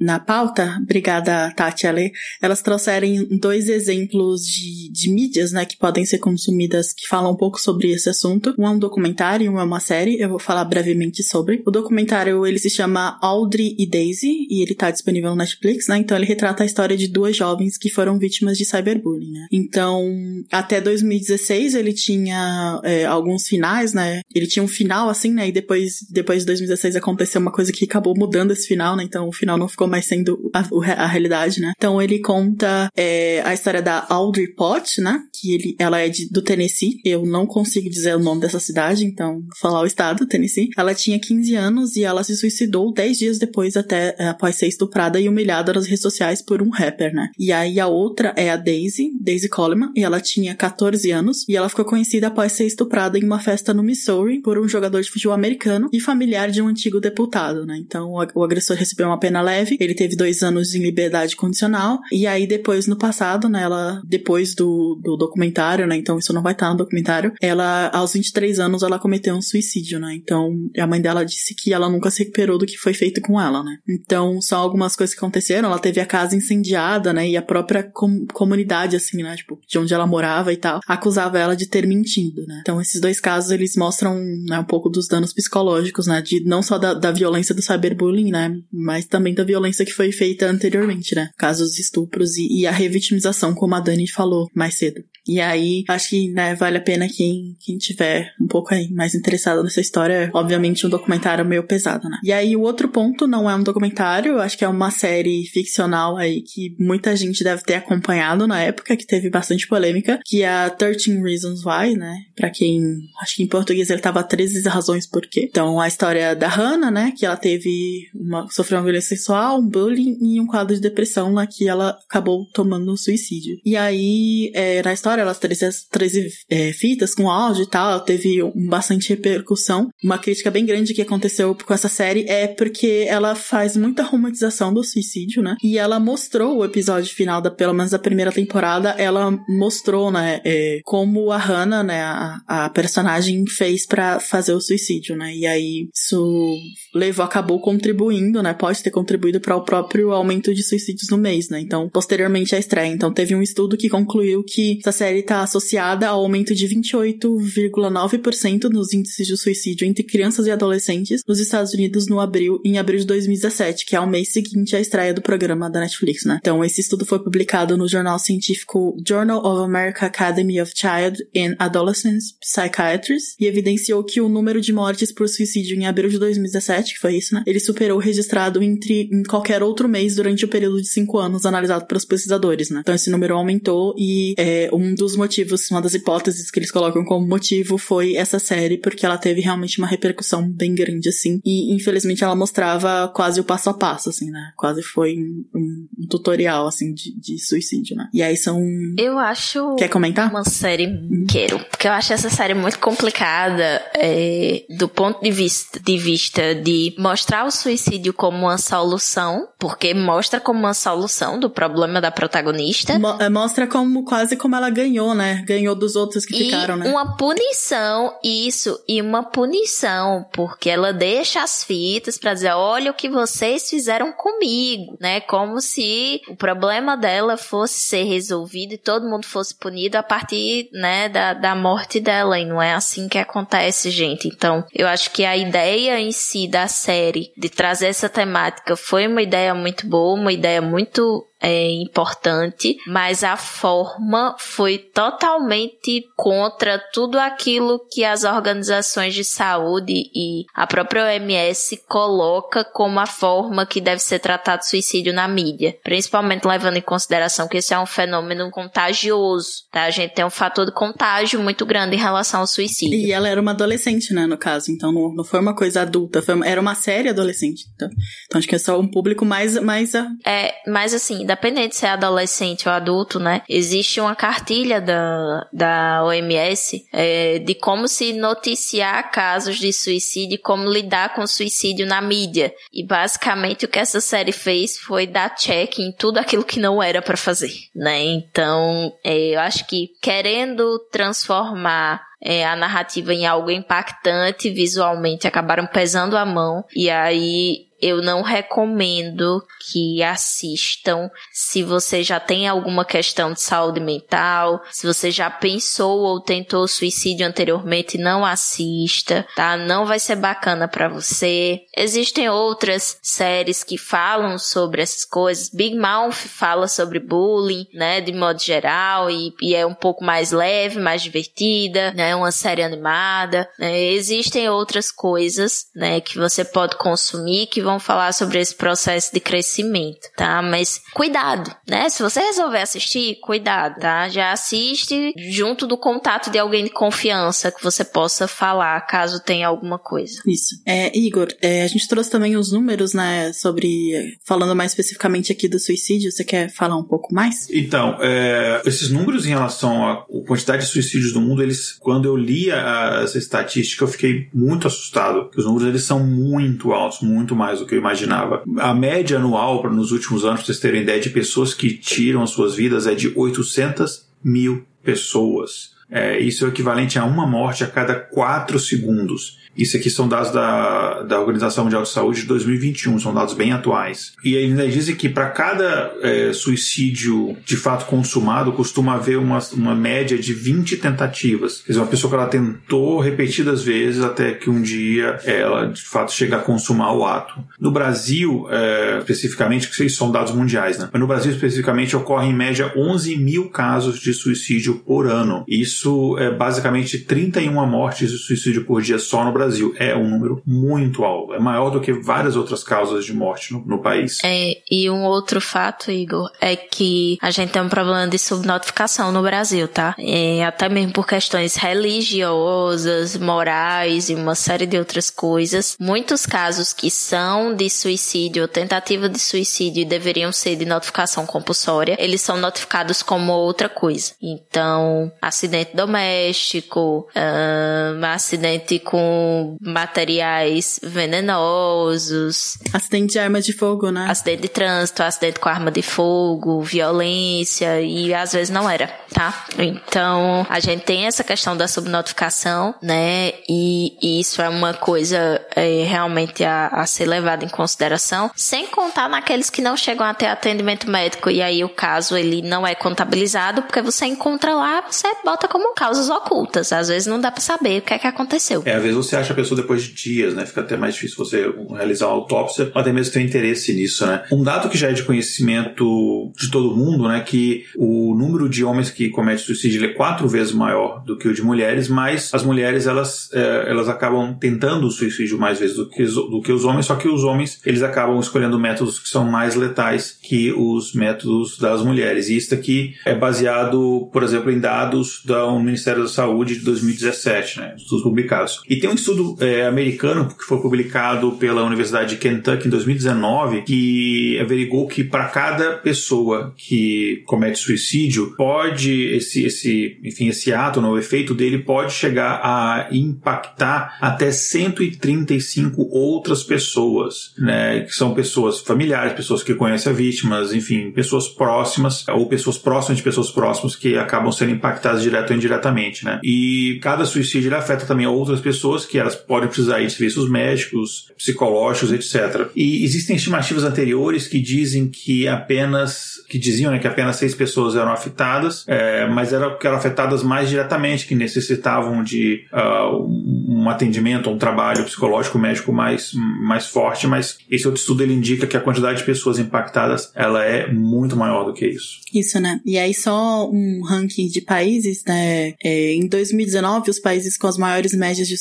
na 0.00 0.18
pauta, 0.18 0.78
obrigada 0.82 1.52
Tati 1.56 1.86
Ale, 1.86 2.12
elas 2.40 2.62
trouxerem 2.62 3.26
dois 3.38 3.68
exemplos 3.68 4.42
de, 4.42 4.90
de 4.92 5.10
mídias, 5.10 5.52
né, 5.52 5.64
que 5.64 5.76
podem 5.76 6.04
ser 6.04 6.18
consumidas, 6.18 6.92
que 6.92 7.06
falam 7.08 7.32
um 7.32 7.36
pouco 7.36 7.60
sobre 7.60 7.90
esse 7.90 8.08
assunto. 8.08 8.54
Um 8.58 8.66
é 8.66 8.70
um 8.70 8.78
documentário 8.78 9.50
um 9.50 9.58
é 9.58 9.64
uma 9.64 9.80
série, 9.80 10.20
eu 10.20 10.28
vou 10.28 10.38
falar 10.38 10.64
brevemente 10.64 11.22
sobre. 11.22 11.62
O 11.66 11.70
documentário, 11.70 12.46
ele 12.46 12.58
se 12.58 12.70
chama 12.70 13.18
Audrey 13.20 13.74
e 13.78 13.86
Daisy, 13.86 14.46
e 14.48 14.62
ele 14.62 14.74
tá 14.74 14.90
disponível 14.90 15.30
no 15.30 15.36
Netflix, 15.36 15.88
né, 15.88 15.98
então 15.98 16.16
ele 16.16 16.26
retrata 16.26 16.62
a 16.62 16.66
história 16.66 16.96
de 16.96 17.08
duas 17.08 17.36
jovens 17.36 17.76
que 17.76 17.90
foram 17.90 18.18
vítimas 18.18 18.56
de 18.58 18.64
cyberbullying, 18.64 19.32
né. 19.32 19.46
Então, 19.50 20.04
até 20.50 20.80
2016 20.80 21.74
ele 21.74 21.92
tinha 21.92 22.80
é, 22.84 23.04
alguns 23.04 23.46
finais, 23.46 23.92
né, 23.92 24.20
ele 24.34 24.46
tinha 24.46 24.62
um 24.62 24.68
final 24.68 25.08
assim, 25.08 25.32
né, 25.32 25.48
e 25.48 25.52
depois, 25.52 25.98
depois 26.10 26.40
de 26.40 26.46
2016 26.46 26.96
aconteceu 26.96 27.40
uma 27.40 27.52
coisa 27.52 27.72
que 27.72 27.84
acabou 27.84 28.14
mudando 28.16 28.52
esse 28.52 28.66
final, 28.66 28.96
né, 28.96 29.04
então 29.04 29.28
o 29.28 29.32
final 29.32 29.58
não 29.58 29.68
ficou 29.68 29.86
mais 29.86 30.06
sendo 30.06 30.50
a, 30.54 30.64
a 31.04 31.06
realidade, 31.06 31.60
né. 31.60 31.72
Então 31.76 32.00
ele 32.00 32.20
conta 32.20 32.90
é, 32.96 33.42
a 33.44 33.54
história 33.54 33.82
da 33.82 34.06
Audrey 34.08 34.48
Potts, 34.54 34.98
né, 34.98 35.20
que 35.32 35.54
ele, 35.54 35.76
ela 35.78 35.98
é 36.00 36.08
de, 36.08 36.28
do 36.30 36.42
Tennessee. 36.42 37.00
Eu 37.04 37.24
não 37.24 37.46
consigo 37.46 37.88
dizer 37.88 38.16
o 38.16 38.20
nome 38.20 38.40
dessa 38.40 38.60
cidade, 38.60 39.04
então 39.04 39.42
falar 39.60 39.80
o 39.80 39.86
estado, 39.86 40.26
Tennessee. 40.26 40.70
Ela 40.76 40.94
tinha 40.94 41.18
15 41.18 41.54
anos 41.54 41.96
e 41.96 42.04
ela 42.04 42.24
se 42.24 42.36
suicidou 42.36 42.92
10 42.92 43.18
dias 43.18 43.38
depois, 43.38 43.76
até 43.76 44.14
é, 44.18 44.28
após 44.28 44.56
ser 44.56 44.66
estuprada 44.66 45.20
e 45.20 45.28
humilhada 45.28 45.72
nas 45.72 45.86
redes 45.86 46.02
sociais 46.02 46.42
por 46.42 46.62
um 46.62 46.70
rapper, 46.70 47.12
né? 47.14 47.28
E 47.38 47.52
aí 47.52 47.78
a 47.80 47.86
outra 47.86 48.32
é 48.36 48.50
a 48.50 48.56
Daisy, 48.56 49.10
Daisy 49.20 49.48
Coleman, 49.48 49.92
e 49.94 50.02
ela 50.02 50.20
tinha 50.26 50.54
14 50.54 51.10
anos 51.10 51.48
e 51.48 51.56
ela 51.56 51.68
ficou 51.68 51.84
conhecida 51.84 52.26
após 52.26 52.52
ser 52.52 52.66
estuprada 52.66 53.18
em 53.18 53.24
uma 53.24 53.38
festa 53.38 53.72
no 53.72 53.82
Missouri 53.82 54.40
por 54.40 54.58
um 54.58 54.68
jogador 54.68 55.00
de 55.00 55.10
futebol 55.10 55.34
americano 55.34 55.88
e 55.92 56.00
familiar 56.00 56.50
de 56.50 56.60
um 56.60 56.68
antigo 56.68 57.00
deputado, 57.00 57.64
né? 57.64 57.78
Então 57.78 58.12
o 58.34 58.44
agressor 58.44 58.76
recebeu 58.76 59.06
uma 59.06 59.18
pena 59.18 59.40
leve, 59.40 59.76
ele 59.80 59.94
teve 59.94 60.16
dois 60.16 60.42
anos 60.42 60.74
em 60.74 60.82
liberdade 60.82 61.36
condicional 61.36 62.00
e 62.10 62.26
aí 62.26 62.46
depois 62.46 62.86
no 62.86 62.96
passado, 62.96 63.48
né? 63.48 63.62
Ela 63.62 64.02
depois 64.04 64.54
do, 64.54 65.00
do 65.02 65.16
documentário, 65.16 65.86
né? 65.86 65.96
Então 65.96 66.18
isso 66.18 66.32
não 66.32 66.42
vai 66.42 66.52
estar 66.52 66.70
no 66.70 66.76
documentário. 66.76 67.32
Ela, 67.40 67.90
aos 67.92 68.12
23 68.12 68.58
anos, 68.58 68.82
ela 68.82 68.98
cometeu 68.98 69.34
um 69.34 69.42
suicídio, 69.42 69.98
né? 69.98 70.14
Então 70.14 70.52
a 70.78 70.86
mãe 70.86 71.00
dela 71.00 71.24
disse 71.24 71.54
que 71.54 71.72
ela 71.72 71.88
nunca 71.88 72.10
se 72.10 72.24
recuperou 72.24 72.58
do 72.58 72.66
que 72.66 72.76
foi 72.76 72.94
feito 72.94 73.20
com 73.20 73.40
ela, 73.40 73.62
né? 73.62 73.76
Então 73.88 74.40
são 74.40 74.60
algumas 74.60 74.96
coisas 74.96 75.14
que 75.14 75.20
aconteceram. 75.20 75.68
Ela 75.68 75.78
teve 75.78 76.00
a 76.00 76.06
casa 76.06 76.36
incendiada, 76.36 77.12
né? 77.12 77.28
E 77.28 77.36
a 77.36 77.42
própria 77.42 77.82
com 77.82 78.26
comunidade, 78.32 78.96
assim, 78.96 79.22
né? 79.22 79.36
Tipo, 79.36 79.58
de 79.66 79.78
onde 79.78 79.94
ela 79.94 80.06
morava 80.06 80.15
e 80.52 80.56
tal, 80.56 80.80
acusava 80.86 81.38
ela 81.38 81.54
de 81.54 81.66
ter 81.66 81.86
mentido, 81.86 82.44
né? 82.46 82.58
Então 82.62 82.80
esses 82.80 83.00
dois 83.00 83.20
casos, 83.20 83.50
eles 83.50 83.76
mostram, 83.76 84.18
né, 84.46 84.58
um 84.58 84.64
pouco 84.64 84.88
dos 84.88 85.08
danos 85.08 85.32
psicológicos, 85.32 86.06
né? 86.06 86.22
De 86.22 86.44
não 86.44 86.62
só 86.62 86.78
da, 86.78 86.94
da 86.94 87.12
violência 87.12 87.54
do 87.54 87.62
cyberbullying, 87.62 88.30
né? 88.30 88.52
Mas 88.72 89.06
também 89.06 89.34
da 89.34 89.44
violência 89.44 89.84
que 89.84 89.92
foi 89.92 90.12
feita 90.12 90.46
anteriormente, 90.46 91.14
né? 91.14 91.30
Casos 91.36 91.72
de 91.72 91.80
estupros 91.80 92.36
e, 92.36 92.60
e 92.60 92.66
a 92.66 92.72
revitimização, 92.72 93.54
como 93.54 93.74
a 93.74 93.80
Dani 93.80 94.08
falou 94.08 94.48
mais 94.54 94.76
cedo. 94.76 95.02
E 95.26 95.40
aí, 95.40 95.84
acho 95.88 96.10
que, 96.10 96.28
né, 96.32 96.54
vale 96.54 96.78
a 96.78 96.80
pena 96.80 97.08
quem, 97.08 97.56
quem 97.60 97.78
tiver 97.78 98.32
um 98.40 98.46
pouco 98.46 98.74
aí 98.74 98.90
mais 98.92 99.14
interessado 99.14 99.62
nessa 99.62 99.80
história. 99.80 100.30
Obviamente, 100.32 100.86
um 100.86 100.90
documentário 100.90 101.44
meio 101.44 101.66
pesado, 101.66 102.08
né? 102.08 102.18
E 102.22 102.32
aí, 102.32 102.56
o 102.56 102.62
outro 102.62 102.88
ponto 102.88 103.26
não 103.26 103.48
é 103.50 103.54
um 103.54 103.62
documentário, 103.62 104.40
acho 104.40 104.56
que 104.56 104.64
é 104.64 104.68
uma 104.68 104.90
série 104.90 105.44
ficcional 105.46 106.16
aí 106.16 106.42
que 106.42 106.74
muita 106.78 107.14
gente 107.16 107.42
deve 107.42 107.62
ter 107.62 107.74
acompanhado 107.74 108.46
na 108.46 108.60
época, 108.62 108.96
que 108.96 109.06
teve 109.06 109.30
bastante 109.30 109.66
polêmica, 109.66 110.20
que 110.24 110.42
é 110.42 110.48
a 110.48 110.70
13 110.70 111.20
Reasons 111.22 111.64
Why, 111.64 111.96
né? 111.96 112.16
Pra 112.34 112.50
quem, 112.50 112.82
acho 113.20 113.36
que 113.36 113.42
em 113.42 113.48
português 113.48 113.90
ele 113.90 114.00
tava 114.00 114.22
13 114.22 114.68
razões 114.68 115.06
por 115.06 115.22
quê. 115.22 115.48
Então, 115.50 115.80
a 115.80 115.88
história 115.88 116.34
da 116.34 116.48
Hannah, 116.48 116.90
né, 116.90 117.12
que 117.16 117.26
ela 117.26 117.36
teve 117.36 118.08
uma, 118.14 118.46
sofreu 118.50 118.78
uma 118.78 118.84
violência 118.84 119.16
sexual, 119.16 119.58
um 119.58 119.68
bullying 119.68 120.18
e 120.20 120.40
um 120.40 120.46
quadro 120.46 120.74
de 120.74 120.80
depressão 120.80 121.32
lá 121.32 121.46
que 121.46 121.68
ela 121.68 121.98
acabou 122.08 122.46
tomando 122.52 122.92
um 122.92 122.96
suicídio. 122.96 123.56
E 123.64 123.76
aí, 123.76 124.50
é, 124.54 124.82
na 124.82 124.92
história, 124.92 125.15
ela 125.20 125.34
teve 125.34 125.54
13 125.90 126.28
é, 126.50 126.72
fitas 126.72 127.14
com 127.14 127.30
áudio 127.30 127.64
e 127.64 127.68
tal, 127.68 128.00
teve 128.00 128.42
um, 128.42 128.68
bastante 128.68 129.10
repercussão. 129.10 129.88
Uma 130.02 130.18
crítica 130.18 130.50
bem 130.50 130.64
grande 130.64 130.94
que 130.94 131.02
aconteceu 131.02 131.54
com 131.54 131.74
essa 131.74 131.88
série 131.88 132.24
é 132.28 132.46
porque 132.46 133.06
ela 133.08 133.34
faz 133.34 133.76
muita 133.76 134.02
romantização 134.02 134.72
do 134.72 134.84
suicídio, 134.84 135.42
né? 135.42 135.56
E 135.62 135.78
ela 135.78 135.98
mostrou 135.98 136.58
o 136.58 136.64
episódio 136.64 137.14
final 137.14 137.40
da, 137.40 137.50
pelo 137.50 137.72
menos 137.72 137.92
da 137.92 137.98
primeira 137.98 138.32
temporada, 138.32 138.90
ela 138.90 139.30
mostrou, 139.48 140.10
né, 140.10 140.40
é, 140.44 140.80
como 140.84 141.30
a 141.30 141.38
Hannah, 141.38 141.82
né, 141.82 142.00
a, 142.00 142.40
a 142.46 142.70
personagem 142.70 143.44
fez 143.46 143.86
para 143.86 144.20
fazer 144.20 144.52
o 144.52 144.60
suicídio, 144.60 145.16
né? 145.16 145.34
E 145.34 145.46
aí 145.46 145.88
isso 145.94 146.56
levou, 146.94 147.24
acabou 147.24 147.60
contribuindo, 147.60 148.42
né? 148.42 148.54
Pode 148.54 148.82
ter 148.82 148.90
contribuído 148.90 149.40
para 149.40 149.56
o 149.56 149.64
próprio 149.64 150.12
aumento 150.12 150.54
de 150.54 150.62
suicídios 150.62 151.08
no 151.10 151.18
mês, 151.18 151.48
né? 151.48 151.60
Então, 151.60 151.88
posteriormente 151.88 152.54
à 152.54 152.58
estreia. 152.58 152.92
Então, 152.92 153.12
teve 153.12 153.34
um 153.34 153.42
estudo 153.42 153.76
que 153.76 153.88
concluiu 153.88 154.42
que 154.42 154.78
essa 154.80 154.92
série 154.92 155.05
está 155.12 155.42
associada 155.42 156.08
ao 156.08 156.20
aumento 156.20 156.54
de 156.54 156.66
28,9% 156.68 158.64
nos 158.64 158.92
índices 158.92 159.26
de 159.26 159.36
suicídio 159.36 159.86
entre 159.86 160.04
crianças 160.04 160.46
e 160.46 160.50
adolescentes 160.50 161.22
nos 161.26 161.38
Estados 161.38 161.72
Unidos 161.72 162.06
no 162.06 162.20
abril, 162.20 162.60
em 162.64 162.78
abril 162.78 163.00
de 163.00 163.06
2017, 163.06 163.86
que 163.86 163.96
é 163.96 164.00
o 164.00 164.06
mês 164.06 164.32
seguinte 164.32 164.74
à 164.76 164.80
estreia 164.80 165.14
do 165.14 165.22
programa 165.22 165.70
da 165.70 165.80
Netflix, 165.80 166.24
né? 166.24 166.38
Então, 166.40 166.64
esse 166.64 166.80
estudo 166.80 167.04
foi 167.04 167.22
publicado 167.22 167.76
no 167.76 167.88
jornal 167.88 168.18
científico 168.18 168.96
Journal 169.06 169.44
of 169.44 169.62
American 169.62 170.06
Academy 170.06 170.60
of 170.60 170.72
Child 170.74 171.22
and 171.36 171.54
Adolescent 171.58 172.22
Psychiatrists 172.40 173.34
e 173.38 173.46
evidenciou 173.46 174.02
que 174.04 174.20
o 174.20 174.28
número 174.28 174.60
de 174.60 174.72
mortes 174.72 175.12
por 175.12 175.28
suicídio 175.28 175.76
em 175.76 175.86
abril 175.86 176.08
de 176.08 176.18
2017, 176.18 176.94
que 176.94 177.00
foi 177.00 177.16
isso, 177.16 177.34
né? 177.34 177.42
Ele 177.46 177.60
superou 177.60 177.98
o 177.98 178.00
registrado 178.00 178.62
entre 178.62 179.08
em 179.12 179.22
qualquer 179.22 179.62
outro 179.62 179.88
mês 179.88 180.16
durante 180.16 180.44
o 180.44 180.48
período 180.48 180.80
de 180.80 180.88
cinco 180.88 181.18
anos 181.18 181.44
analisado 181.44 181.86
pelos 181.86 182.04
pesquisadores, 182.04 182.70
né? 182.70 182.80
Então, 182.80 182.94
esse 182.94 183.10
número 183.10 183.34
aumentou 183.34 183.94
e 183.98 184.34
é, 184.38 184.68
um 184.72 184.94
dos 184.96 185.16
motivos, 185.16 185.70
uma 185.70 185.82
das 185.82 185.94
hipóteses 185.94 186.50
que 186.50 186.58
eles 186.58 186.70
colocam 186.70 187.04
como 187.04 187.26
motivo 187.26 187.78
foi 187.78 188.16
essa 188.16 188.38
série, 188.38 188.78
porque 188.78 189.04
ela 189.04 189.18
teve 189.18 189.40
realmente 189.40 189.78
uma 189.78 189.86
repercussão 189.86 190.48
bem 190.48 190.74
grande, 190.74 191.08
assim. 191.08 191.40
E, 191.44 191.74
infelizmente, 191.74 192.24
ela 192.24 192.34
mostrava 192.34 193.08
quase 193.14 193.40
o 193.40 193.44
passo 193.44 193.70
a 193.70 193.74
passo, 193.74 194.08
assim, 194.08 194.30
né? 194.30 194.52
Quase 194.56 194.82
foi 194.82 195.16
um, 195.54 195.86
um 195.98 196.06
tutorial, 196.08 196.66
assim, 196.66 196.92
de, 196.92 197.14
de, 197.18 197.38
suicídio, 197.38 197.96
né? 197.96 198.08
E 198.12 198.22
aí 198.22 198.36
são... 198.36 198.60
Eu 198.98 199.18
acho... 199.18 199.76
Quer 199.76 199.88
comentar? 199.88 200.30
Uma 200.30 200.44
série... 200.44 200.88
Quero. 201.28 201.58
Porque 201.70 201.86
eu 201.86 201.92
acho 201.92 202.12
essa 202.12 202.30
série 202.30 202.54
muito 202.54 202.78
complicada 202.78 203.82
é, 203.94 204.64
do 204.78 204.88
ponto 204.88 205.20
de 205.20 205.30
vista, 205.30 205.78
de 205.78 205.98
vista 205.98 206.54
de 206.54 206.94
mostrar 206.98 207.44
o 207.46 207.50
suicídio 207.50 208.14
como 208.14 208.38
uma 208.38 208.58
solução, 208.58 209.48
porque 209.58 209.92
mostra 209.92 210.40
como 210.40 210.60
uma 210.60 210.74
solução 210.74 211.38
do 211.38 211.50
problema 211.50 212.00
da 212.00 212.10
protagonista. 212.10 212.98
Mo 212.98 213.16
mostra 213.30 213.66
como 213.66 214.04
quase 214.04 214.36
como 214.36 214.56
ela 214.56 214.70
ganhou, 214.86 215.14
né? 215.14 215.44
Ganhou 215.46 215.74
dos 215.74 215.96
outros 215.96 216.24
que 216.24 216.34
e 216.34 216.44
ficaram, 216.44 216.76
né? 216.76 216.88
Uma 216.88 217.16
punição, 217.16 218.16
isso, 218.22 218.80
e 218.88 219.00
uma 219.00 219.22
punição, 219.22 220.26
porque 220.32 220.70
ela 220.70 220.92
deixa 220.92 221.42
as 221.42 221.64
fitas 221.64 222.16
para 222.18 222.34
dizer: 222.34 222.52
olha 222.52 222.90
o 222.90 222.94
que 222.94 223.08
vocês 223.08 223.68
fizeram 223.68 224.12
comigo, 224.12 224.96
né? 225.00 225.20
Como 225.20 225.60
se 225.60 226.20
o 226.28 226.36
problema 226.36 226.96
dela 226.96 227.36
fosse 227.36 227.80
ser 227.80 228.04
resolvido 228.04 228.74
e 228.74 228.78
todo 228.78 229.08
mundo 229.08 229.26
fosse 229.26 229.54
punido 229.54 229.96
a 229.96 230.02
partir, 230.02 230.68
né, 230.72 231.08
da, 231.08 231.34
da 231.34 231.54
morte 231.54 232.00
dela. 232.00 232.38
E 232.38 232.44
não 232.44 232.62
é 232.62 232.72
assim 232.72 233.08
que 233.08 233.18
acontece, 233.18 233.90
gente. 233.90 234.28
Então, 234.28 234.64
eu 234.74 234.86
acho 234.86 235.10
que 235.10 235.24
a 235.24 235.36
ideia 235.36 236.00
em 236.00 236.12
si 236.12 236.48
da 236.48 236.68
série 236.68 237.32
de 237.36 237.48
trazer 237.48 237.86
essa 237.86 238.08
temática 238.08 238.76
foi 238.76 239.06
uma 239.06 239.22
ideia 239.22 239.54
muito 239.54 239.86
boa, 239.86 240.18
uma 240.18 240.32
ideia 240.32 240.60
muito 240.60 241.26
é 241.46 241.70
importante, 241.80 242.76
mas 242.88 243.22
a 243.22 243.36
forma 243.36 244.34
foi 244.36 244.78
totalmente 244.78 246.04
contra 246.16 246.76
tudo 246.92 247.20
aquilo 247.20 247.78
que 247.88 248.04
as 248.04 248.24
organizações 248.24 249.14
de 249.14 249.22
saúde 249.22 250.10
e 250.12 250.44
a 250.52 250.66
própria 250.66 251.04
OMS 251.04 251.80
coloca 251.88 252.64
como 252.64 252.98
a 252.98 253.06
forma 253.06 253.64
que 253.64 253.80
deve 253.80 254.00
ser 254.00 254.18
tratado 254.18 254.62
o 254.62 254.66
suicídio 254.66 255.12
na 255.12 255.28
mídia, 255.28 255.78
principalmente 255.84 256.44
levando 256.44 256.78
em 256.78 256.82
consideração 256.82 257.46
que 257.46 257.58
esse 257.58 257.72
é 257.72 257.78
um 257.78 257.86
fenômeno 257.86 258.50
contagioso, 258.50 259.68
tá? 259.70 259.84
A 259.84 259.90
gente 259.90 260.14
tem 260.14 260.24
um 260.24 260.30
fator 260.30 260.66
de 260.66 260.72
contágio 260.72 261.40
muito 261.40 261.64
grande 261.64 261.94
em 261.94 262.00
relação 262.00 262.40
ao 262.40 262.46
suicídio. 262.48 262.98
E 262.98 263.12
ela 263.12 263.28
era 263.28 263.40
uma 263.40 263.52
adolescente, 263.52 264.12
né, 264.12 264.26
no 264.26 264.36
caso, 264.36 264.72
então 264.72 264.90
não, 264.90 265.14
não 265.14 265.24
foi 265.24 265.38
uma 265.38 265.54
coisa 265.54 265.82
adulta, 265.82 266.20
foi, 266.20 266.34
era 266.44 266.60
uma 266.60 266.74
série 266.74 267.10
adolescente. 267.10 267.66
Então, 267.76 267.88
então 268.26 268.38
acho 268.40 268.48
que 268.48 268.56
é 268.56 268.58
só 268.58 268.80
um 268.80 268.90
público 268.90 269.24
mais, 269.24 269.56
mais 269.60 269.94
a... 269.94 270.08
É, 270.26 270.52
mas 270.66 270.92
assim, 270.92 271.24
independente 271.36 271.70
de 271.70 271.76
ser 271.76 271.86
adolescente 271.86 272.68
ou 272.68 272.74
adulto, 272.74 273.20
né, 273.20 273.42
existe 273.48 274.00
uma 274.00 274.16
cartilha 274.16 274.80
da, 274.80 275.46
da 275.52 276.04
OMS 276.04 276.86
é, 276.92 277.38
de 277.38 277.54
como 277.54 277.86
se 277.86 278.12
noticiar 278.14 279.10
casos 279.10 279.56
de 279.56 279.72
suicídio 279.72 280.38
como 280.42 280.68
lidar 280.68 281.14
com 281.14 281.26
suicídio 281.26 281.86
na 281.86 282.00
mídia. 282.00 282.52
E 282.72 282.84
basicamente 282.84 283.64
o 283.64 283.68
que 283.68 283.78
essa 283.78 284.00
série 284.00 284.32
fez 284.32 284.78
foi 284.78 285.06
dar 285.06 285.34
check 285.34 285.78
em 285.78 285.92
tudo 285.92 286.18
aquilo 286.18 286.44
que 286.44 286.58
não 286.58 286.82
era 286.82 287.02
para 287.02 287.16
fazer, 287.16 287.52
né? 287.74 288.02
Então, 288.02 288.92
é, 289.04 289.34
eu 289.34 289.40
acho 289.40 289.66
que 289.66 289.90
querendo 290.00 290.78
transformar 290.90 292.06
é, 292.20 292.44
a 292.44 292.56
narrativa 292.56 293.12
em 293.12 293.26
algo 293.26 293.50
impactante 293.50 294.50
visualmente, 294.50 295.28
acabaram 295.28 295.66
pesando 295.66 296.16
a 296.16 296.24
mão 296.24 296.64
e 296.74 296.90
aí 296.90 297.65
eu 297.80 298.02
não 298.02 298.22
recomendo 298.22 299.42
que 299.70 300.02
assistam 300.02 301.10
se 301.32 301.62
você 301.62 302.02
já 302.02 302.18
tem 302.18 302.48
alguma 302.48 302.84
questão 302.84 303.32
de 303.32 303.40
saúde 303.40 303.80
mental, 303.80 304.62
se 304.70 304.86
você 304.86 305.10
já 305.10 305.30
pensou 305.30 306.00
ou 306.00 306.20
tentou 306.20 306.66
suicídio 306.66 307.26
anteriormente, 307.26 307.98
não 307.98 308.24
assista, 308.24 309.26
tá? 309.34 309.56
Não 309.56 309.84
vai 309.84 309.98
ser 309.98 310.16
bacana 310.16 310.68
para 310.68 310.88
você. 310.88 311.62
Existem 311.76 312.28
outras 312.28 312.98
séries 313.02 313.62
que 313.62 313.76
falam 313.76 314.38
sobre 314.38 314.82
essas 314.82 315.04
coisas. 315.04 315.50
Big 315.50 315.76
Mouth 315.76 316.14
fala 316.14 316.68
sobre 316.68 316.98
bullying, 316.98 317.66
né, 317.74 318.00
de 318.00 318.12
modo 318.12 318.40
geral 318.40 319.10
e, 319.10 319.34
e 319.40 319.54
é 319.54 319.66
um 319.66 319.74
pouco 319.74 320.04
mais 320.04 320.32
leve, 320.32 320.78
mais 320.78 321.02
divertida, 321.02 321.92
né, 321.92 322.14
uma 322.14 322.32
série 322.32 322.62
animada. 322.62 323.48
Né? 323.58 323.82
Existem 323.92 324.48
outras 324.48 324.90
coisas, 324.90 325.66
né, 325.74 326.00
que 326.00 326.16
você 326.18 326.44
pode 326.44 326.76
consumir 326.76 327.46
que 327.46 327.65
vão 327.66 327.78
falar 327.78 328.12
sobre 328.12 328.38
esse 328.38 328.54
processo 328.54 329.12
de 329.12 329.20
crescimento, 329.20 330.08
tá? 330.16 330.40
Mas 330.40 330.80
cuidado, 330.94 331.54
né? 331.68 331.88
Se 331.88 332.02
você 332.02 332.20
resolver 332.20 332.60
assistir, 332.60 333.18
cuidado, 333.20 333.80
tá? 333.80 334.08
Já 334.08 334.32
assiste 334.32 335.12
junto 335.30 335.66
do 335.66 335.76
contato 335.76 336.30
de 336.30 336.38
alguém 336.38 336.64
de 336.64 336.70
confiança 336.70 337.52
que 337.52 337.62
você 337.62 337.84
possa 337.84 338.28
falar 338.28 338.80
caso 338.82 339.20
tenha 339.20 339.48
alguma 339.48 339.78
coisa. 339.78 340.22
Isso. 340.26 340.60
É, 340.64 340.96
Igor, 340.96 341.28
é, 341.42 341.62
a 341.62 341.66
gente 341.66 341.88
trouxe 341.88 342.10
também 342.10 342.36
os 342.36 342.52
números, 342.52 342.94
né, 342.94 343.32
sobre, 343.32 344.16
falando 344.24 344.54
mais 344.54 344.70
especificamente 344.70 345.32
aqui 345.32 345.48
do 345.48 345.58
suicídio, 345.58 346.12
você 346.12 346.24
quer 346.24 346.50
falar 346.52 346.76
um 346.76 346.84
pouco 346.84 347.12
mais? 347.12 347.48
Então, 347.50 347.98
é, 348.00 348.62
esses 348.64 348.90
números 348.90 349.26
em 349.26 349.30
relação 349.30 349.88
à 349.88 350.06
quantidade 350.26 350.64
de 350.64 350.70
suicídios 350.70 351.12
no 351.12 351.20
mundo, 351.20 351.42
eles, 351.42 351.72
quando 351.72 352.06
eu 352.06 352.16
li 352.16 352.50
essa 352.50 353.18
estatística, 353.18 353.82
eu 353.84 353.88
fiquei 353.88 354.28
muito 354.32 354.66
assustado. 354.66 355.30
Os 355.36 355.44
números, 355.44 355.68
eles 355.68 355.82
são 355.82 356.00
muito 356.00 356.72
altos, 356.72 357.00
muito 357.00 357.34
mais 357.34 357.55
do 357.60 357.66
que 357.66 357.74
eu 357.74 357.78
imaginava. 357.78 358.42
A 358.58 358.74
média 358.74 359.18
anual, 359.18 359.60
para 359.60 359.70
nos 359.70 359.92
últimos 359.92 360.24
anos, 360.24 360.40
para 360.40 360.46
vocês 360.46 360.60
terem 360.60 360.82
ideia, 360.82 361.00
de 361.00 361.10
pessoas 361.10 361.54
que 361.54 361.76
tiram 361.76 362.22
as 362.22 362.30
suas 362.30 362.54
vidas 362.54 362.86
é 362.86 362.94
de 362.94 363.12
800 363.14 364.06
mil 364.22 364.64
pessoas. 364.82 365.74
É, 365.90 366.18
isso 366.18 366.44
é 366.44 366.48
o 366.48 366.50
equivalente 366.50 366.98
a 366.98 367.04
uma 367.04 367.26
morte 367.26 367.62
a 367.62 367.66
cada 367.66 367.94
quatro 367.94 368.58
segundos. 368.58 369.45
Isso 369.56 369.76
aqui 369.76 369.90
são 369.90 370.08
dados 370.08 370.30
da, 370.30 371.02
da 371.02 371.20
Organização 371.20 371.64
Mundial 371.64 371.82
de 371.82 371.88
Saúde 371.88 372.22
de 372.22 372.26
2021, 372.26 372.98
são 372.98 373.14
dados 373.14 373.34
bem 373.34 373.52
atuais. 373.52 374.12
E 374.22 374.36
ainda 374.36 374.68
dizem 374.68 374.94
que 374.94 375.08
para 375.08 375.30
cada 375.30 375.92
é, 376.02 376.32
suicídio 376.32 377.36
de 377.44 377.56
fato 377.56 377.86
consumado, 377.86 378.52
costuma 378.52 378.94
haver 378.94 379.18
uma, 379.18 379.38
uma 379.52 379.74
média 379.74 380.18
de 380.18 380.32
20 380.32 380.76
tentativas. 380.76 381.62
Quer 381.62 381.72
dizer, 381.72 381.80
uma 381.80 381.88
pessoa 381.88 382.10
que 382.10 382.16
ela 382.16 382.26
tentou 382.26 383.00
repetidas 383.00 383.62
vezes 383.62 384.02
até 384.02 384.32
que 384.32 384.50
um 384.50 384.60
dia 384.60 385.18
ela 385.24 385.66
de 385.66 385.82
fato 385.82 386.12
chega 386.12 386.36
a 386.36 386.40
consumar 386.40 386.92
o 386.92 387.04
ato. 387.04 387.34
No 387.58 387.70
Brasil, 387.70 388.46
é, 388.50 388.98
especificamente, 388.98 389.68
que 389.68 389.88
são 389.88 390.10
dados 390.10 390.32
mundiais, 390.32 390.78
né? 390.78 390.88
Mas 390.92 391.00
no 391.00 391.06
Brasil, 391.06 391.32
especificamente, 391.32 391.96
ocorre 391.96 392.28
em 392.28 392.34
média 392.34 392.72
11 392.76 393.16
mil 393.16 393.48
casos 393.48 394.00
de 394.00 394.12
suicídio 394.12 394.76
por 394.86 395.06
ano. 395.06 395.44
Isso 395.48 396.16
é 396.18 396.30
basicamente 396.30 396.98
31 396.98 397.66
mortes 397.66 398.10
de 398.10 398.18
suicídio 398.18 398.64
por 398.64 398.82
dia 398.82 398.98
só 398.98 399.24
no 399.24 399.32
Brasil. 399.32 399.45
Brasil. 399.46 399.74
É 399.78 399.96
um 399.96 400.08
número 400.08 400.42
muito 400.44 401.04
alto. 401.04 401.34
É 401.34 401.38
maior 401.38 401.70
do 401.70 401.80
que 401.80 401.92
várias 401.92 402.36
outras 402.36 402.62
causas 402.62 403.04
de 403.04 403.12
morte 403.12 403.52
no, 403.52 403.60
no 403.60 403.78
país. 403.80 404.18
É, 404.24 404.58
e 404.70 404.90
um 404.90 405.04
outro 405.04 405.40
fato, 405.40 405.90
Igor, 405.90 406.30
é 406.40 406.56
que 406.56 407.18
a 407.22 407.30
gente 407.30 407.50
tem 407.50 407.62
um 407.62 407.68
problema 407.68 408.06
de 408.08 408.18
subnotificação 408.18 409.12
no 409.12 409.22
Brasil, 409.22 409.68
tá? 409.68 409.94
É, 409.98 410.44
até 410.44 410.68
mesmo 410.68 410.92
por 410.92 411.06
questões 411.06 411.56
religiosas, 411.56 413.16
morais 413.16 414.08
e 414.08 414.14
uma 414.14 414.34
série 414.34 414.66
de 414.66 414.78
outras 414.78 415.10
coisas. 415.10 415.76
Muitos 415.78 416.26
casos 416.26 416.72
que 416.72 416.90
são 416.90 417.54
de 417.54 417.68
suicídio 417.70 418.42
ou 418.42 418.48
tentativa 418.48 419.08
de 419.08 419.18
suicídio 419.18 419.82
e 419.82 419.84
deveriam 419.84 420.32
ser 420.32 420.56
de 420.56 420.64
notificação 420.64 421.26
compulsória, 421.26 421.96
eles 421.98 422.20
são 422.20 422.36
notificados 422.36 423.02
como 423.02 423.32
outra 423.32 423.68
coisa. 423.68 424.12
Então, 424.20 425.10
acidente 425.20 425.76
doméstico, 425.76 427.06
um, 427.16 428.04
acidente 428.04 428.78
com 428.78 429.35
materiais 429.60 430.78
venenosos. 430.82 432.58
Acidente 432.72 433.12
de 433.12 433.18
armas 433.18 433.44
de 433.44 433.52
fogo, 433.52 433.90
né? 433.90 434.06
Acidente 434.08 434.42
de 434.42 434.48
trânsito, 434.48 435.02
acidente 435.02 435.40
com 435.40 435.48
arma 435.48 435.70
de 435.70 435.82
fogo, 435.82 436.60
violência, 436.62 437.80
e 437.80 438.12
às 438.14 438.32
vezes 438.32 438.50
não 438.50 438.68
era, 438.68 438.88
tá? 439.12 439.46
Então, 439.58 440.46
a 440.48 440.60
gente 440.60 440.84
tem 440.84 441.06
essa 441.06 441.24
questão 441.24 441.56
da 441.56 441.68
subnotificação, 441.68 442.74
né? 442.82 443.32
E, 443.48 443.96
e 444.00 444.20
isso 444.20 444.40
é 444.42 444.48
uma 444.48 444.74
coisa 444.74 445.40
é, 445.54 445.84
realmente 445.84 446.44
a, 446.44 446.68
a 446.68 446.86
ser 446.86 447.06
levada 447.06 447.44
em 447.44 447.48
consideração, 447.48 448.30
sem 448.34 448.66
contar 448.66 449.08
naqueles 449.08 449.50
que 449.50 449.62
não 449.62 449.76
chegam 449.76 450.06
até 450.06 450.30
atendimento 450.30 450.88
médico, 450.88 451.30
e 451.30 451.42
aí 451.42 451.64
o 451.64 451.68
caso 451.68 452.16
ele 452.16 452.42
não 452.42 452.66
é 452.66 452.74
contabilizado, 452.74 453.62
porque 453.62 453.82
você 453.82 454.06
encontra 454.06 454.54
lá, 454.54 454.82
você 454.88 455.08
bota 455.24 455.48
como 455.48 455.74
causas 455.74 456.08
ocultas. 456.08 456.72
Às 456.72 456.88
vezes 456.88 457.06
não 457.06 457.20
dá 457.20 457.30
para 457.30 457.40
saber 457.40 457.80
o 457.80 457.82
que 457.82 457.94
é 457.94 457.98
que 457.98 458.06
aconteceu. 458.06 458.62
É, 458.64 458.74
às 458.74 458.82
vezes 458.82 458.96
você 458.96 459.16
acha 459.16 459.25
a 459.32 459.36
pessoa 459.36 459.60
depois 459.60 459.82
de 459.82 459.92
dias, 459.92 460.34
né? 460.34 460.46
Fica 460.46 460.60
até 460.60 460.76
mais 460.76 460.94
difícil 460.94 461.16
você 461.16 461.52
realizar 461.70 462.06
uma 462.06 462.14
autópsia, 462.14 462.70
ou 462.74 462.80
até 462.80 462.92
mesmo 462.92 463.12
ter 463.12 463.20
interesse 463.20 463.72
nisso, 463.72 464.06
né? 464.06 464.24
Um 464.32 464.42
dado 464.42 464.68
que 464.68 464.78
já 464.78 464.90
é 464.90 464.92
de 464.92 465.02
conhecimento 465.02 466.32
de 466.36 466.50
todo 466.50 466.76
mundo, 466.76 467.08
né? 467.08 467.20
Que 467.20 467.64
o 467.76 468.14
número 468.14 468.48
de 468.48 468.64
homens 468.64 468.90
que 468.90 469.08
cometem 469.08 469.44
suicídio 469.44 469.84
é 469.84 469.88
quatro 469.88 470.28
vezes 470.28 470.52
maior 470.52 471.02
do 471.04 471.16
que 471.16 471.28
o 471.28 471.34
de 471.34 471.42
mulheres, 471.42 471.88
mas 471.88 472.32
as 472.32 472.42
mulheres, 472.42 472.86
elas, 472.86 473.30
é, 473.32 473.66
elas 473.68 473.88
acabam 473.88 474.36
tentando 474.38 474.86
o 474.86 474.90
suicídio 474.90 475.38
mais 475.38 475.58
vezes 475.58 475.76
do 475.76 475.88
que, 475.88 476.04
do 476.04 476.40
que 476.42 476.52
os 476.52 476.64
homens, 476.64 476.86
só 476.86 476.96
que 476.96 477.08
os 477.08 477.24
homens, 477.24 477.60
eles 477.64 477.82
acabam 477.82 478.18
escolhendo 478.18 478.58
métodos 478.58 478.98
que 478.98 479.08
são 479.08 479.24
mais 479.24 479.54
letais 479.54 480.18
que 480.22 480.52
os 480.52 480.92
métodos 480.94 481.58
das 481.58 481.82
mulheres. 481.82 482.28
E 482.28 482.36
isso 482.36 482.54
aqui 482.54 482.94
é 483.04 483.14
baseado, 483.14 484.08
por 484.12 484.22
exemplo, 484.22 484.50
em 484.50 484.58
dados 484.58 485.22
do 485.24 485.58
Ministério 485.60 486.02
da 486.02 486.08
Saúde 486.08 486.56
de 486.56 486.64
2017, 486.64 487.60
né? 487.60 487.74
Estudos 487.76 488.02
publicados. 488.02 488.60
E 488.68 488.76
tem 488.76 488.90
um 488.90 488.94
estudo 488.94 489.15
é, 489.40 489.66
americano 489.66 490.28
que 490.28 490.44
foi 490.44 490.60
publicado 490.60 491.32
pela 491.32 491.64
Universidade 491.64 492.10
de 492.10 492.16
Kentucky 492.16 492.68
em 492.68 492.70
2019 492.70 493.62
que 493.62 494.38
averigou 494.40 494.86
que 494.86 495.04
para 495.04 495.26
cada 495.26 495.72
pessoa 495.78 496.54
que 496.56 497.22
comete 497.26 497.58
suicídio 497.58 498.34
pode 498.36 498.92
esse 499.14 499.44
esse 499.44 499.98
enfim 500.04 500.28
esse 500.28 500.52
ato, 500.52 500.80
no 500.80 500.94
né, 500.94 501.00
efeito 501.00 501.34
dele 501.34 501.58
pode 501.58 501.92
chegar 501.92 502.40
a 502.42 502.88
impactar 502.90 503.96
até 504.00 504.30
135 504.30 505.88
outras 505.90 506.42
pessoas, 506.42 507.34
né, 507.38 507.80
que 507.80 507.92
são 507.92 508.14
pessoas 508.14 508.60
familiares, 508.60 509.12
pessoas 509.12 509.42
que 509.42 509.54
conhecem 509.54 509.92
as 509.92 509.98
vítimas, 509.98 510.52
enfim, 510.52 510.90
pessoas 510.90 511.28
próximas 511.28 512.06
ou 512.08 512.26
pessoas 512.28 512.58
próximas 512.58 512.98
de 512.98 513.02
pessoas 513.02 513.30
próximas 513.30 513.76
que 513.76 513.96
acabam 513.96 514.32
sendo 514.32 514.52
impactadas 514.52 515.02
direto 515.02 515.32
indiretamente, 515.32 516.04
né? 516.04 516.20
E 516.22 516.78
cada 516.82 517.04
suicídio 517.04 517.54
afeta 517.54 517.86
também 517.86 518.06
outras 518.06 518.40
pessoas 518.40 518.84
que 518.84 518.95
elas 518.98 519.14
podem 519.14 519.48
precisar 519.48 519.80
de 519.80 519.90
serviços 519.90 520.30
médicos, 520.30 521.12
psicológicos, 521.16 521.92
etc. 521.92 522.48
E 522.54 522.84
existem 522.84 523.16
estimativas 523.16 523.64
anteriores 523.64 524.26
que 524.26 524.40
dizem 524.40 524.88
que 524.88 525.26
apenas 525.28 526.16
que 526.28 526.38
diziam 526.38 526.72
né, 526.72 526.78
que 526.78 526.86
apenas 526.86 527.16
seis 527.16 527.34
pessoas 527.34 527.76
eram 527.76 527.92
afetadas, 527.92 528.64
é, 528.66 529.06
mas 529.06 529.32
eram, 529.32 529.56
eram 529.62 529.76
afetadas 529.76 530.22
mais 530.22 530.48
diretamente, 530.48 531.06
que 531.06 531.14
necessitavam 531.14 532.02
de 532.02 532.44
uh, 532.52 533.06
um 533.48 533.68
atendimento, 533.70 534.28
um 534.28 534.38
trabalho 534.38 534.84
psicológico 534.84 535.38
médico 535.38 535.72
mais, 535.72 536.12
mais 536.14 536.66
forte, 536.66 537.06
mas 537.06 537.38
esse 537.50 537.66
outro 537.66 537.80
estudo 537.80 538.02
ele 538.02 538.12
indica 538.12 538.46
que 538.46 538.56
a 538.56 538.60
quantidade 538.60 538.98
de 538.98 539.04
pessoas 539.04 539.38
impactadas 539.38 540.10
ela 540.14 540.44
é 540.44 540.70
muito 540.70 541.16
maior 541.16 541.44
do 541.44 541.52
que 541.52 541.66
isso. 541.66 542.00
Isso, 542.12 542.40
né? 542.40 542.60
E 542.64 542.78
aí 542.78 542.92
só 542.92 543.48
um 543.48 543.82
ranking 543.82 544.26
de 544.28 544.40
países, 544.40 545.04
né? 545.06 545.54
É, 545.62 545.92
em 545.92 546.08
2019, 546.08 546.90
os 546.90 546.98
países 546.98 547.36
com 547.36 547.46
as 547.46 547.56
maiores 547.56 547.94
médias 547.94 548.26
de 548.26 548.36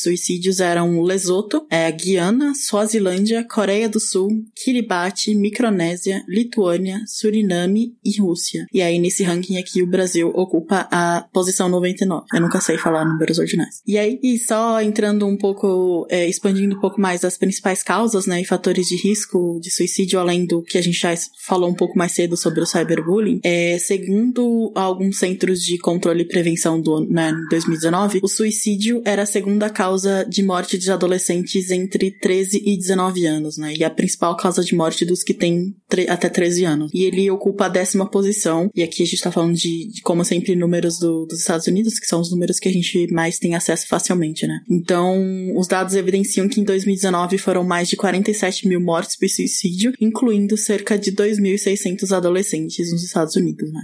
suicídios 0.45 0.59
eram 0.59 1.01
Lesoto, 1.01 1.65
é, 1.69 1.91
Guiana, 1.91 2.53
Suazilândia, 2.53 3.43
Coreia 3.43 3.89
do 3.89 3.99
Sul, 3.99 4.29
Kiribati, 4.55 5.33
Micronésia, 5.33 6.23
Lituânia, 6.27 7.01
Suriname 7.07 7.95
e 8.03 8.19
Rússia. 8.19 8.67
E 8.73 8.81
aí 8.81 8.99
nesse 8.99 9.23
ranking 9.23 9.57
aqui 9.57 9.81
o 9.81 9.87
Brasil 9.87 10.29
ocupa 10.35 10.87
a 10.91 11.25
posição 11.33 11.67
99. 11.69 12.25
Eu 12.33 12.41
nunca 12.41 12.61
sei 12.61 12.77
falar 12.77 13.05
números 13.05 13.39
ordinais. 13.39 13.81
E 13.87 13.97
aí, 13.97 14.19
e 14.21 14.37
só 14.37 14.81
entrando 14.81 15.25
um 15.25 15.37
pouco, 15.37 16.05
é, 16.09 16.27
expandindo 16.27 16.75
um 16.75 16.79
pouco 16.79 17.01
mais 17.01 17.23
as 17.23 17.37
principais 17.37 17.81
causas, 17.81 18.25
né, 18.25 18.41
e 18.41 18.45
fatores 18.45 18.87
de 18.87 18.95
risco 18.95 19.59
de 19.61 19.71
suicídio, 19.71 20.19
além 20.19 20.45
do 20.45 20.61
que 20.61 20.77
a 20.77 20.81
gente 20.81 20.99
já 20.99 21.13
falou 21.45 21.69
um 21.69 21.73
pouco 21.73 21.97
mais 21.97 22.11
cedo 22.11 22.37
sobre 22.37 22.61
o 22.61 22.65
cyberbullying, 22.65 23.39
é, 23.43 23.77
segundo 23.79 24.71
alguns 24.75 25.17
centros 25.17 25.61
de 25.61 25.77
controle 25.77 26.21
e 26.21 26.27
prevenção 26.27 26.79
do 26.79 27.01
né, 27.05 27.33
2019, 27.49 28.19
o 28.21 28.27
suicídio 28.27 29.01
era 29.05 29.23
a 29.23 29.25
segunda 29.25 29.69
causa 29.69 30.25
de 30.35 30.43
morte 30.43 30.77
de 30.77 30.91
adolescentes 30.91 31.71
entre 31.71 32.11
13 32.11 32.61
e 32.65 32.77
19 32.77 33.25
anos, 33.25 33.57
né, 33.57 33.73
e 33.77 33.83
a 33.83 33.89
principal 33.89 34.35
causa 34.35 34.63
de 34.63 34.75
morte 34.75 35.05
dos 35.05 35.23
que 35.23 35.33
têm 35.33 35.73
até 36.09 36.27
13 36.27 36.65
anos. 36.65 36.91
E 36.93 37.05
ele 37.05 37.29
ocupa 37.31 37.65
a 37.65 37.69
décima 37.69 38.09
posição, 38.09 38.69
e 38.75 38.83
aqui 38.83 39.01
a 39.01 39.05
gente 39.05 39.21
tá 39.21 39.31
falando 39.31 39.55
de, 39.55 39.89
de 39.91 40.01
como 40.01 40.23
sempre, 40.25 40.55
números 40.55 40.99
do, 40.99 41.25
dos 41.25 41.39
Estados 41.39 41.67
Unidos, 41.67 41.97
que 41.99 42.05
são 42.05 42.19
os 42.19 42.31
números 42.31 42.59
que 42.59 42.67
a 42.67 42.71
gente 42.71 43.07
mais 43.11 43.39
tem 43.39 43.55
acesso 43.55 43.87
facilmente, 43.87 44.45
né. 44.45 44.59
Então, 44.69 45.17
os 45.55 45.67
dados 45.67 45.95
evidenciam 45.95 46.49
que 46.49 46.59
em 46.59 46.63
2019 46.63 47.37
foram 47.37 47.63
mais 47.63 47.87
de 47.87 47.95
47 47.95 48.67
mil 48.67 48.81
mortes 48.81 49.15
por 49.15 49.29
suicídio, 49.29 49.93
incluindo 49.99 50.57
cerca 50.57 50.97
de 50.97 51.11
2.600 51.11 52.11
adolescentes 52.11 52.91
nos 52.91 53.03
Estados 53.03 53.35
Unidos, 53.35 53.71
né? 53.71 53.81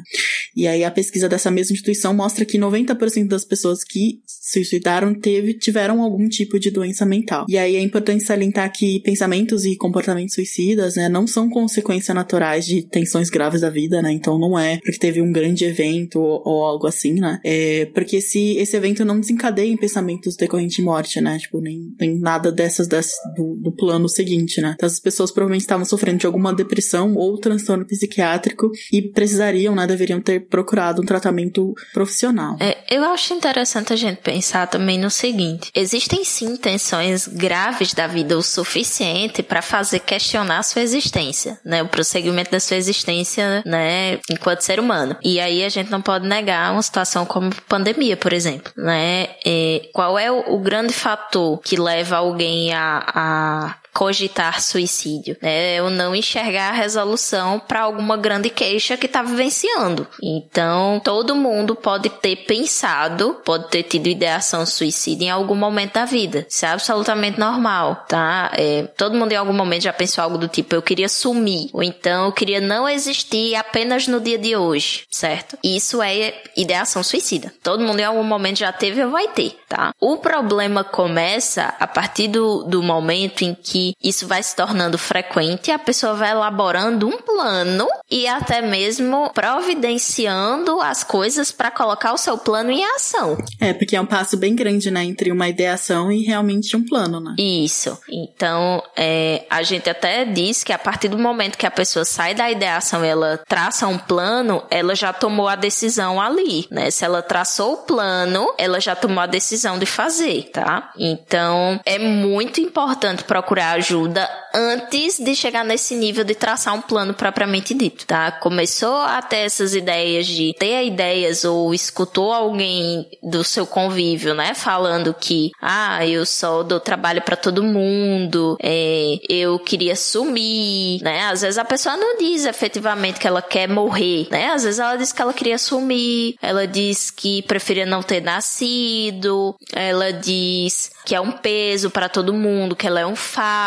E 0.56 0.68
aí 0.68 0.84
a 0.84 0.92
pesquisa 0.92 1.30
dessa 1.30 1.50
mesma 1.50 1.74
instituição 1.74 2.14
mostra 2.14 2.44
que 2.44 2.58
90% 2.58 3.28
das 3.28 3.46
pessoas 3.46 3.84
que 3.84 4.22
se 4.26 4.66
suicidaram 4.66 5.14
teve, 5.14 5.54
tiveram 5.54 6.02
algum 6.02 6.28
tipo 6.28 6.41
de 6.60 6.72
doença 6.72 7.06
mental. 7.06 7.46
E 7.48 7.58
aí 7.58 7.76
é 7.76 7.82
importante 7.82 8.24
salientar 8.24 8.72
que 8.72 9.00
pensamentos 9.02 9.66
e 9.66 9.76
comportamentos 9.76 10.36
suicidas, 10.36 10.96
né, 10.96 11.10
não 11.10 11.28
são 11.28 11.50
consequências 11.50 12.16
naturais 12.16 12.66
de 12.66 12.82
tensões 12.84 13.30
graves 13.30 13.62
da 13.62 13.70
vida, 13.70 14.02
né? 14.02 14.12
Então 14.12 14.38
não 14.38 14.58
é 14.58 14.78
porque 14.78 15.00
teve 15.00 15.22
um 15.22 15.32
grande 15.32 15.66
evento 15.66 16.20
ou, 16.20 16.42
ou 16.46 16.66
algo 16.66 16.88
assim, 16.88 17.14
né? 17.14 17.40
É 17.44 17.86
porque 17.94 18.22
se 18.22 18.58
esse 18.58 18.76
evento 18.76 19.04
não 19.06 19.20
desencadeia 19.20 19.72
em 19.72 19.78
pensamentos 19.78 20.36
decorrentes 20.36 20.76
de 20.76 20.82
morte, 20.82 21.22
né? 21.22 21.38
Tipo, 21.38 21.62
nem, 21.62 21.94
nem 22.00 22.20
nada 22.20 22.52
dessas, 22.52 22.88
dessas 22.88 23.16
do, 23.36 23.56
do 23.56 23.72
plano 23.72 24.08
seguinte, 24.08 24.62
né? 24.62 24.74
Então 24.76 24.88
as 24.88 25.00
pessoas 25.00 25.32
provavelmente 25.32 25.62
estavam 25.62 25.86
sofrendo 25.86 26.20
de 26.20 26.26
alguma 26.26 26.54
depressão 26.54 27.16
ou 27.16 27.38
transtorno 27.38 27.86
psiquiátrico 27.86 28.72
e 28.92 29.02
precisariam, 29.02 29.76
né, 29.76 29.88
deveriam 29.88 30.22
ter 30.22 30.42
procurado 30.42 31.02
um 31.02 31.06
tratamento 31.06 31.74
profissional. 31.94 32.58
É, 32.60 32.78
eu 32.90 33.04
acho 33.04 33.34
interessante 33.34 33.94
a 33.94 33.96
gente 33.96 34.18
pensar 34.18 34.68
também 34.68 35.00
no 35.00 35.10
seguinte: 35.10 35.72
existem 35.76 36.24
sim 36.32 36.56
tensões 36.56 37.28
graves 37.28 37.94
da 37.94 38.08
vida 38.08 38.38
o 38.38 38.42
suficiente 38.42 39.44
para 39.44 39.62
fazer 39.62 40.00
questionar 40.00 40.60
a 40.60 40.64
sua 40.64 40.82
existência, 40.82 41.60
né, 41.64 41.84
o 41.84 41.88
prosseguimento 41.88 42.52
da 42.52 42.60
sua 42.60 42.78
existência, 42.78 43.62
né, 43.66 44.20
enquanto 44.30 44.62
ser 44.62 44.80
humano. 44.80 45.16
E 45.22 45.40
aí 45.40 45.64
a 45.64 45.70
gente 45.70 45.92
não 45.92 46.02
pode 46.02 46.28
negar 46.28 46.72
uma 46.72 46.82
situação 46.82 47.26
como 47.26 47.54
pandemia, 47.68 48.16
por 48.16 48.34
exemplo, 48.34 48.72
né? 48.76 49.30
É, 49.46 49.90
qual 49.94 50.18
é 50.18 50.32
o, 50.32 50.56
o 50.56 50.60
grande 50.60 50.94
fator 50.94 51.60
que 51.60 51.76
leva 51.76 52.18
alguém 52.18 52.74
a, 52.74 53.04
a 53.14 53.76
cogitar 53.94 54.62
suicídio, 54.62 55.38
né? 55.42 55.76
Eu 55.76 55.90
não 55.90 56.16
enxergar 56.16 56.70
a 56.70 56.74
resolução 56.74 57.60
para 57.60 57.82
alguma 57.82 58.16
grande 58.16 58.50
queixa 58.50 58.96
que 58.96 59.06
está 59.06 59.22
vivenciando. 59.22 60.08
Então, 60.22 61.00
todo 61.04 61.36
mundo 61.36 61.76
pode 61.76 62.10
ter 62.10 62.38
pensado, 62.38 63.38
pode 63.44 63.70
ter 63.70 63.84
tido 63.84 64.08
ideação 64.08 64.66
suicida 64.66 65.26
em 65.26 65.30
algum 65.30 65.56
momento 65.56 65.94
da 65.94 66.06
vida. 66.06 66.46
Isso 66.50 66.66
é 66.66 66.70
absolutamente 66.70 67.40
normal, 67.40 68.06
tá? 68.08 68.52
É, 68.56 68.84
todo 68.98 69.18
mundo 69.18 69.34
em 69.34 69.36
algum 69.36 69.54
momento 69.54 69.84
já 69.84 69.94
pensou 69.94 70.24
algo 70.24 70.38
do 70.38 70.48
tipo, 70.48 70.74
eu 70.74 70.82
queria 70.82 71.10
sumir, 71.10 71.70
ou 71.74 71.84
então 71.84 72.26
eu 72.26 72.32
queria 72.32 72.62
não 72.62 72.88
existir 72.88 73.56
apenas 73.56 74.08
no 74.08 74.22
dia 74.22 74.38
de 74.38 74.56
hoje, 74.56 75.04
certo? 75.10 75.58
Isso 75.64 76.02
é 76.02 76.34
ideação 76.56 77.04
suicida. 77.04 77.54
Todo 77.62 77.84
mundo 77.84 78.00
em 78.00 78.06
algum 78.06 78.24
momento 78.24 78.60
já 78.60 78.72
teve 78.72 79.04
ou 79.04 79.12
vai 79.12 79.28
ter, 79.28 79.58
tá? 79.68 79.94
O 80.00 80.18
problema 80.18 80.84
começa 80.84 81.74
a 81.80 81.88
partir 81.88 82.28
do, 82.28 82.64
do 82.64 82.82
momento 82.82 83.42
em 83.42 83.54
que 83.54 83.81
isso 84.04 84.28
vai 84.28 84.42
se 84.44 84.56
tornando 84.56 84.98
frequente, 84.98 85.72
a 85.72 85.80
pessoa 85.80 86.14
vai 86.14 86.32
elaborando 86.32 87.08
um 87.08 87.18
plano 87.18 87.88
e 88.10 88.28
até 88.28 88.62
mesmo 88.62 89.32
providenciando 89.34 90.82
as 90.82 91.04
coisas 91.04 91.52
para 91.52 91.72
colocar 91.72 92.14
o 92.14 92.18
seu 92.18 92.38
plano 92.38 92.72
em 92.72 92.84
ação. 92.84 93.38
É, 93.60 93.74
porque 93.74 93.96
é 93.96 94.02
um 94.02 94.06
passo 94.06 94.38
bem 94.38 94.56
grande, 94.56 94.92
né, 94.92 95.04
entre 95.04 95.32
uma 95.32 95.48
ideação 95.48 96.12
e 96.12 96.24
realmente 96.24 96.76
um 96.76 96.86
plano, 96.86 97.20
né? 97.20 97.36
Isso. 97.38 97.98
Então, 98.10 98.84
é, 98.96 99.46
a 99.50 99.64
gente 99.64 99.90
até 99.90 100.26
diz 100.26 100.64
que 100.64 100.74
a 100.74 100.80
partir 100.80 101.08
do 101.08 101.18
momento 101.18 101.58
que 101.58 101.66
a 101.66 101.72
pessoa 101.72 102.06
sai 102.06 102.34
da 102.34 102.50
ideação 102.50 103.06
e 103.06 103.08
ela 103.08 103.40
traça 103.48 103.88
um 103.88 103.98
plano, 103.98 104.64
ela 104.70 104.96
já 104.96 105.14
tomou 105.14 105.48
a 105.48 105.56
decisão 105.56 106.20
ali, 106.20 106.68
né? 106.70 106.90
Se 106.92 107.06
ela 107.06 107.22
traçou 107.22 107.74
o 107.74 107.78
plano, 107.78 108.54
ela 108.58 108.80
já 108.80 108.96
tomou 108.96 109.20
a 109.20 109.26
decisão 109.26 109.78
de 109.80 109.86
fazer, 109.86 110.50
tá? 110.52 110.92
Então, 110.98 111.80
é 111.86 111.98
muito 112.00 112.60
importante 112.62 113.24
procurar 113.24 113.71
ajuda 113.74 114.30
antes 114.54 115.18
de 115.18 115.36
chegar 115.36 115.64
nesse 115.64 115.96
nível 115.96 116.24
de 116.24 116.36
traçar 116.36 116.74
um 116.74 116.82
plano 116.82 117.14
propriamente 117.14 117.74
dito, 117.74 118.06
tá? 118.06 118.32
Começou 118.32 118.96
a 118.96 119.22
ter 119.22 119.38
essas 119.38 119.74
ideias 119.74 120.28
de 120.28 120.54
ter 120.58 120.86
ideias 120.86 121.44
ou 121.46 121.74
escutou 121.74 122.34
alguém 122.34 123.08
do 123.24 123.44
seu 123.44 123.66
convívio, 123.66 124.34
né, 124.34 124.54
falando 124.54 125.14
que 125.14 125.52
ah, 125.62 126.06
eu 126.06 126.26
só 126.26 126.64
dou 126.64 126.80
trabalho 126.80 127.22
para 127.22 127.36
todo 127.36 127.64
mundo, 127.64 128.58
é, 128.62 129.20
eu 129.30 129.58
queria 129.60 129.96
sumir, 129.96 131.02
né? 131.02 131.24
Às 131.24 131.42
vezes 131.42 131.58
a 131.58 131.66
pessoa 131.66 131.96
não 131.96 132.18
diz 132.18 132.46
efetivamente 132.46 133.20
que 133.20 133.28
ela 133.28 133.42
quer 133.42 133.68
morrer, 133.68 134.28
né? 134.30 134.48
Às 134.48 134.64
vezes 134.64 134.80
ela 134.80 134.96
diz 134.96 135.12
que 135.12 135.22
ela 135.22 135.34
queria 135.34 135.58
sumir, 135.58 136.36
ela 136.42 136.68
diz 136.68 137.10
que 137.10 137.42
preferia 137.44 137.86
não 137.86 138.04
ter 138.04 138.22
nascido, 138.22 139.56
ela 139.74 140.12
diz 140.12 140.92
que 141.06 141.16
é 141.16 141.22
um 141.22 141.32
peso 141.32 141.90
para 141.90 142.08
todo 142.08 142.34
mundo, 142.34 142.76
que 142.76 142.86
ela 142.86 143.00
é 143.00 143.06
um 143.06 143.16
fardo, 143.16 143.61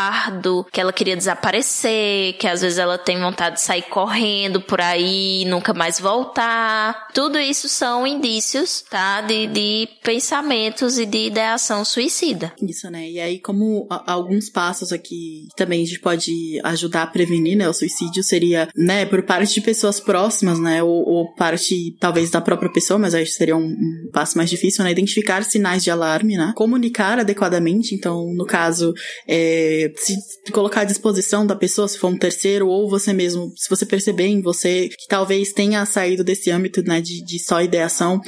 que 0.73 0.81
ela 0.81 0.93
queria 0.93 1.17
desaparecer, 1.17 2.35
que 2.39 2.47
às 2.47 2.61
vezes 2.63 2.79
ela 2.79 2.99
tem 2.99 3.19
vontade 3.19 3.57
de 3.57 3.63
sair 3.63 3.83
correndo 3.83 4.61
por 4.61 4.81
aí 4.81 5.43
e 5.43 5.45
nunca 5.45 5.73
mais 5.73 6.01
voltar. 6.01 7.09
Tudo 7.13 7.39
isso 7.39 7.69
são 7.69 8.07
indícios, 8.07 8.83
tá? 8.83 9.21
De, 9.21 9.47
de 9.47 9.89
pensamentos 10.03 10.99
e 10.99 11.07
de 11.07 11.27
ideação 11.27 11.85
suicida. 11.85 12.53
Isso, 12.61 12.91
né? 12.91 13.09
E 13.09 13.21
aí, 13.21 13.39
como 13.39 13.87
alguns 14.07 14.49
passos 14.49 14.93
aqui 14.93 15.49
também 15.57 15.83
a 15.83 15.87
gente 15.87 16.01
pode 16.01 16.33
ajudar 16.65 17.03
a 17.03 17.07
prevenir, 17.07 17.57
né? 17.57 17.69
O 17.69 17.73
suicídio 17.73 18.23
seria, 18.23 18.69
né, 18.77 19.05
por 19.07 19.23
parte 19.23 19.55
de 19.55 19.61
pessoas 19.61 20.01
próximas, 20.01 20.59
né? 20.59 20.83
Ou, 20.83 21.09
ou 21.09 21.35
parte, 21.35 21.97
talvez, 21.99 22.31
da 22.31 22.41
própria 22.41 22.71
pessoa, 22.73 22.99
mas 22.99 23.15
aí 23.15 23.27
seria 23.27 23.57
um, 23.57 23.67
um 23.67 24.11
passo 24.13 24.37
mais 24.37 24.51
difícil, 24.51 24.85
né? 24.85 24.91
Identificar 24.91 25.43
sinais 25.45 25.83
de 25.83 25.91
alarme, 25.91 26.37
né? 26.37 26.53
Comunicar 26.57 27.19
adequadamente. 27.19 27.95
Então, 27.95 28.33
no 28.35 28.45
caso, 28.45 28.93
é, 29.29 29.84
se 29.97 30.17
colocar 30.53 30.83
à 30.83 30.85
disposição 30.85 31.47
da 31.47 31.57
pessoa, 31.57 31.89
se 31.89 31.99
for 31.99 32.09
um 32.09 32.19
terceiro, 32.19 32.69
ou 32.69 32.89
você 32.89 33.13
mesmo, 33.13 33.53
se 33.57 33.69
você 33.69 33.85
perceber 33.87 34.27
em 34.27 34.41
você 34.41 34.89
que 34.89 35.07
talvez 35.09 35.53
tenha 35.53 35.85
saído 35.87 36.23
desse 36.23 36.51
âmbito, 36.51 36.83
né, 36.83 37.01
de, 37.01 37.25
de 37.25 37.39
só 37.39 37.63
ideação, 37.63 38.21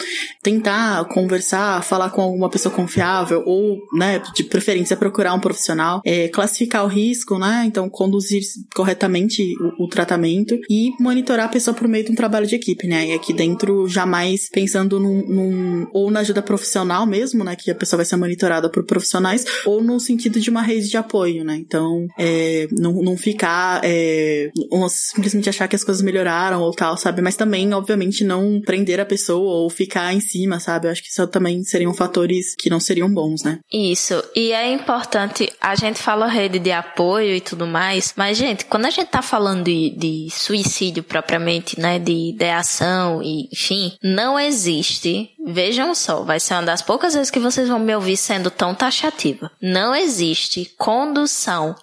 tentar 0.43 1.05
conversar, 1.07 1.83
falar 1.83 2.11
com 2.11 2.23
alguma 2.23 2.49
pessoa 2.49 2.75
confiável, 2.75 3.43
ou, 3.47 3.79
né, 3.93 4.23
de 4.35 4.45
preferência 4.45 4.97
procurar 4.97 5.35
um 5.35 5.41
profissional, 5.41 6.01
é, 6.05 6.29
classificar 6.29 6.85
o 6.85 6.89
risco, 6.89 7.39
né, 7.39 7.65
então 7.67 7.89
conduzir 7.89 8.43
corretamente 8.75 9.43
o, 9.79 9.85
o 9.85 9.89
tratamento 9.89 10.59
e 10.69 10.91
monitorar 11.01 11.47
a 11.47 11.51
pessoa 11.51 11.75
por 11.75 11.89
meio 11.89 12.05
de 12.05 12.13
um 12.13 12.17
trabalho 12.17 12.47
de 12.47 12.55
equipe, 12.55 12.87
né, 12.87 13.09
e 13.09 13.13
aqui 13.13 13.33
dentro 13.33 13.89
jamais 13.89 14.49
pensando 14.51 14.99
num, 14.99 15.27
num 15.27 15.87
ou 15.93 16.11
na 16.11 16.21
ajuda 16.21 16.43
profissional 16.43 17.07
mesmo, 17.07 17.45
né, 17.45 17.57
que 17.57 17.71
a 17.71 17.75
pessoa 17.75 17.99
vai 17.99 18.07
ser 18.07 18.17
monitorada 18.17 18.71
por 18.71 18.85
profissionais, 18.85 19.45
ou 19.65 19.83
no 19.83 19.99
sentido 20.01 20.41
de 20.41 20.51
uma 20.51 20.63
rede 20.63 20.89
de 20.89 20.97
apoio, 20.97 21.45
né? 21.47 21.57
Então, 21.57 22.07
é, 22.19 22.69
não, 22.73 22.93
não 23.03 23.17
ficar 23.17 23.81
é, 23.85 24.51
simplesmente 24.89 25.49
achar 25.49 25.69
que 25.69 25.77
as 25.77 25.85
coisas 25.85 26.03
melhoraram 26.03 26.61
ou 26.61 26.73
tal, 26.73 26.97
sabe? 26.97 27.23
Mas 27.23 27.37
também, 27.37 27.73
obviamente, 27.73 28.25
não 28.25 28.61
prender 28.61 29.01
a 29.01 29.07
pessoa 29.07 29.63
ou 29.63 29.71
ficar 29.71 30.13
em 30.13 30.21
cima, 30.21 30.61
sabe? 30.61 30.87
Eu 30.87 30.93
acho 30.93 31.03
que 31.03 31.09
isso 31.09 31.27
também 31.29 31.63
seriam 31.65 31.95
fatores 31.95 32.55
que 32.57 32.69
não 32.69 32.81
seriam 32.81 33.13
bons, 33.13 33.43
né? 33.43 33.61
Isso. 33.73 34.23
E 34.35 34.53
é 34.53 34.71
importante, 34.73 35.53
a 35.61 35.75
gente 35.75 35.99
fala 35.99 36.27
rede 36.27 36.59
de 36.59 36.73
apoio 36.73 37.35
e 37.35 37.41
tudo 37.41 37.67
mais, 37.67 38.13
mas, 38.17 38.37
gente, 38.37 38.65
quando 38.65 38.87
a 38.87 38.91
gente 38.91 39.09
tá 39.09 39.23
falando 39.23 39.65
de, 39.65 39.91
de 39.91 40.29
suicídio 40.31 41.03
propriamente, 41.03 41.81
né? 41.81 41.99
De 41.99 42.31
ideação 42.31 43.23
e, 43.23 43.49
enfim, 43.53 43.93
não 44.03 44.39
existe 44.39 45.37
Vejam 45.49 45.95
só, 45.95 46.25
vai 46.25 46.41
ser 46.41 46.55
uma 46.55 46.65
das 46.65 46.83
poucas 46.83 47.15
vezes 47.15 47.31
que 47.31 47.39
vocês 47.39 47.69
vão 47.69 47.79
me 47.79 47.95
ouvir 47.95 48.17
sendo 48.17 48.51
tão 48.51 48.75
taxativa. 48.75 49.49
Não 49.63 49.95
existe 49.95 50.75
condução 50.77 51.36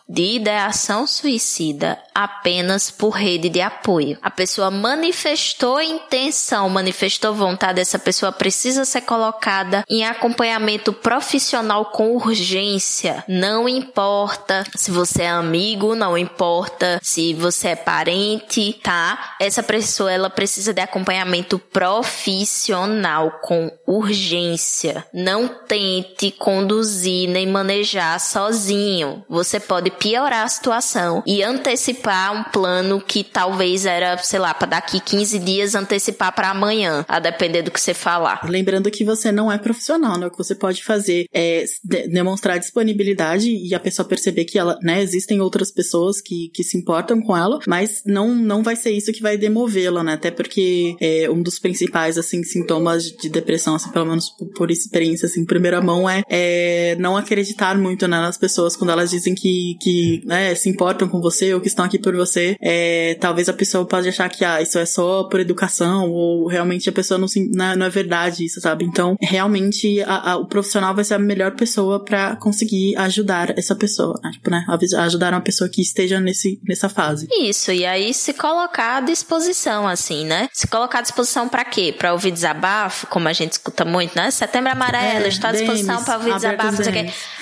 de 0.07 0.35
ideação 0.35 1.05
suicida 1.05 1.99
apenas 2.13 2.91
por 2.91 3.11
rede 3.11 3.49
de 3.49 3.61
apoio. 3.61 4.17
A 4.21 4.29
pessoa 4.29 4.69
manifestou 4.69 5.81
intenção, 5.81 6.69
manifestou 6.69 7.33
vontade, 7.33 7.79
essa 7.81 7.99
pessoa 7.99 8.31
precisa 8.31 8.85
ser 8.85 9.01
colocada 9.01 9.83
em 9.89 10.05
acompanhamento 10.05 10.93
profissional 10.93 11.85
com 11.85 12.15
urgência. 12.15 13.23
Não 13.27 13.67
importa 13.67 14.63
se 14.75 14.91
você 14.91 15.23
é 15.23 15.29
amigo, 15.29 15.95
não 15.95 16.17
importa 16.17 16.99
se 17.01 17.33
você 17.33 17.69
é 17.69 17.75
parente, 17.75 18.73
tá? 18.83 19.35
Essa 19.39 19.63
pessoa 19.63 20.11
ela 20.11 20.29
precisa 20.29 20.73
de 20.73 20.81
acompanhamento 20.81 21.57
profissional 21.57 23.39
com 23.41 23.71
urgência. 23.87 25.05
Não 25.13 25.47
tente 25.47 26.31
conduzir 26.31 27.29
nem 27.29 27.47
manejar 27.47 28.19
sozinho. 28.19 29.23
Você 29.33 29.59
pode 29.59 29.89
piorar 29.89 30.45
a 30.45 30.47
situação 30.47 31.23
e 31.25 31.41
antecipar 31.41 32.39
um 32.39 32.43
plano 32.51 33.01
que 33.01 33.23
talvez 33.23 33.83
era, 33.83 34.15
sei 34.19 34.37
lá, 34.37 34.53
para 34.53 34.67
daqui 34.67 34.99
15 34.99 35.39
dias 35.39 35.73
antecipar 35.73 36.35
para 36.35 36.51
amanhã, 36.51 37.03
a 37.07 37.19
depender 37.19 37.63
do 37.63 37.71
que 37.71 37.81
você 37.81 37.95
falar. 37.95 38.41
Lembrando 38.47 38.91
que 38.91 39.03
você 39.03 39.31
não 39.31 39.51
é 39.51 39.57
profissional, 39.57 40.19
né? 40.19 40.27
O 40.27 40.31
que 40.31 40.37
você 40.37 40.53
pode 40.53 40.83
fazer 40.83 41.25
é 41.33 41.65
demonstrar 41.83 42.59
disponibilidade 42.59 43.49
e 43.49 43.73
a 43.73 43.79
pessoa 43.79 44.07
perceber 44.07 44.45
que 44.45 44.59
ela, 44.59 44.77
né, 44.83 45.01
existem 45.01 45.41
outras 45.41 45.71
pessoas 45.71 46.21
que, 46.21 46.51
que 46.53 46.63
se 46.63 46.77
importam 46.77 47.19
com 47.19 47.35
ela, 47.35 47.57
mas 47.67 48.03
não, 48.05 48.35
não 48.35 48.61
vai 48.61 48.75
ser 48.75 48.91
isso 48.91 49.11
que 49.11 49.21
vai 49.21 49.35
demovê-la, 49.35 50.03
né? 50.03 50.13
Até 50.13 50.29
porque 50.29 50.95
é, 51.01 51.27
um 51.27 51.41
dos 51.41 51.57
principais, 51.57 52.19
assim, 52.19 52.43
sintomas 52.43 53.05
de 53.05 53.29
depressão, 53.29 53.73
assim, 53.73 53.89
pelo 53.89 54.05
menos 54.05 54.29
por 54.55 54.69
experiência, 54.69 55.25
assim, 55.25 55.43
primeira 55.43 55.81
mão, 55.81 56.07
é, 56.07 56.21
é 56.29 56.95
não 56.99 57.17
acreditar 57.17 57.75
muito 57.79 58.07
né, 58.07 58.19
nas 58.21 58.37
pessoas 58.37 58.75
quando 58.75 58.91
elas 58.91 59.09
dizem 59.09 59.22
que, 59.31 59.77
que 59.79 60.23
né, 60.25 60.55
se 60.55 60.69
importam 60.69 61.07
com 61.07 61.21
você 61.21 61.53
ou 61.53 61.61
que 61.61 61.67
estão 61.67 61.85
aqui 61.85 61.99
por 61.99 62.15
você. 62.15 62.55
É, 62.61 63.15
talvez 63.19 63.47
a 63.47 63.53
pessoa 63.53 63.85
pode 63.85 64.09
achar 64.09 64.29
que, 64.29 64.43
ah, 64.43 64.61
isso 64.61 64.79
é 64.79 64.85
só 64.85 65.23
por 65.25 65.39
educação 65.39 66.09
ou 66.09 66.47
realmente 66.47 66.89
a 66.89 66.91
pessoa 66.91 67.17
não, 67.17 67.27
se, 67.27 67.47
não, 67.53 67.65
é, 67.65 67.75
não 67.75 67.85
é 67.85 67.89
verdade 67.89 68.45
isso, 68.45 68.59
sabe? 68.59 68.85
Então, 68.85 69.15
realmente, 69.21 70.01
a, 70.01 70.31
a, 70.31 70.37
o 70.37 70.47
profissional 70.47 70.95
vai 70.95 71.03
ser 71.03 71.13
a 71.13 71.19
melhor 71.19 71.51
pessoa 71.51 72.03
para 72.03 72.35
conseguir 72.37 72.95
ajudar 72.97 73.57
essa 73.57 73.75
pessoa, 73.75 74.19
né? 74.23 74.31
Tipo, 74.31 74.49
né? 74.49 74.65
Ajudar 74.99 75.33
uma 75.33 75.41
pessoa 75.41 75.69
que 75.69 75.81
esteja 75.81 76.19
nesse, 76.19 76.59
nessa 76.67 76.89
fase. 76.89 77.27
Isso, 77.31 77.71
e 77.71 77.85
aí 77.85 78.13
se 78.13 78.33
colocar 78.33 78.97
à 78.97 79.01
disposição, 79.01 79.87
assim, 79.87 80.25
né? 80.25 80.49
Se 80.51 80.67
colocar 80.67 80.99
à 80.99 81.01
disposição 81.01 81.47
para 81.47 81.63
quê? 81.65 81.93
Para 81.95 82.13
ouvir 82.13 82.31
desabafo, 82.31 83.07
como 83.07 83.27
a 83.27 83.33
gente 83.33 83.53
escuta 83.53 83.85
muito, 83.85 84.15
né? 84.15 84.31
Setembro 84.31 84.71
amarelo, 84.71 85.25
é, 85.25 85.27
está 85.27 85.49
à 85.49 85.51
disposição 85.51 86.03
para 86.03 86.17
ouvir 86.17 86.33
desabafos. 86.33 86.87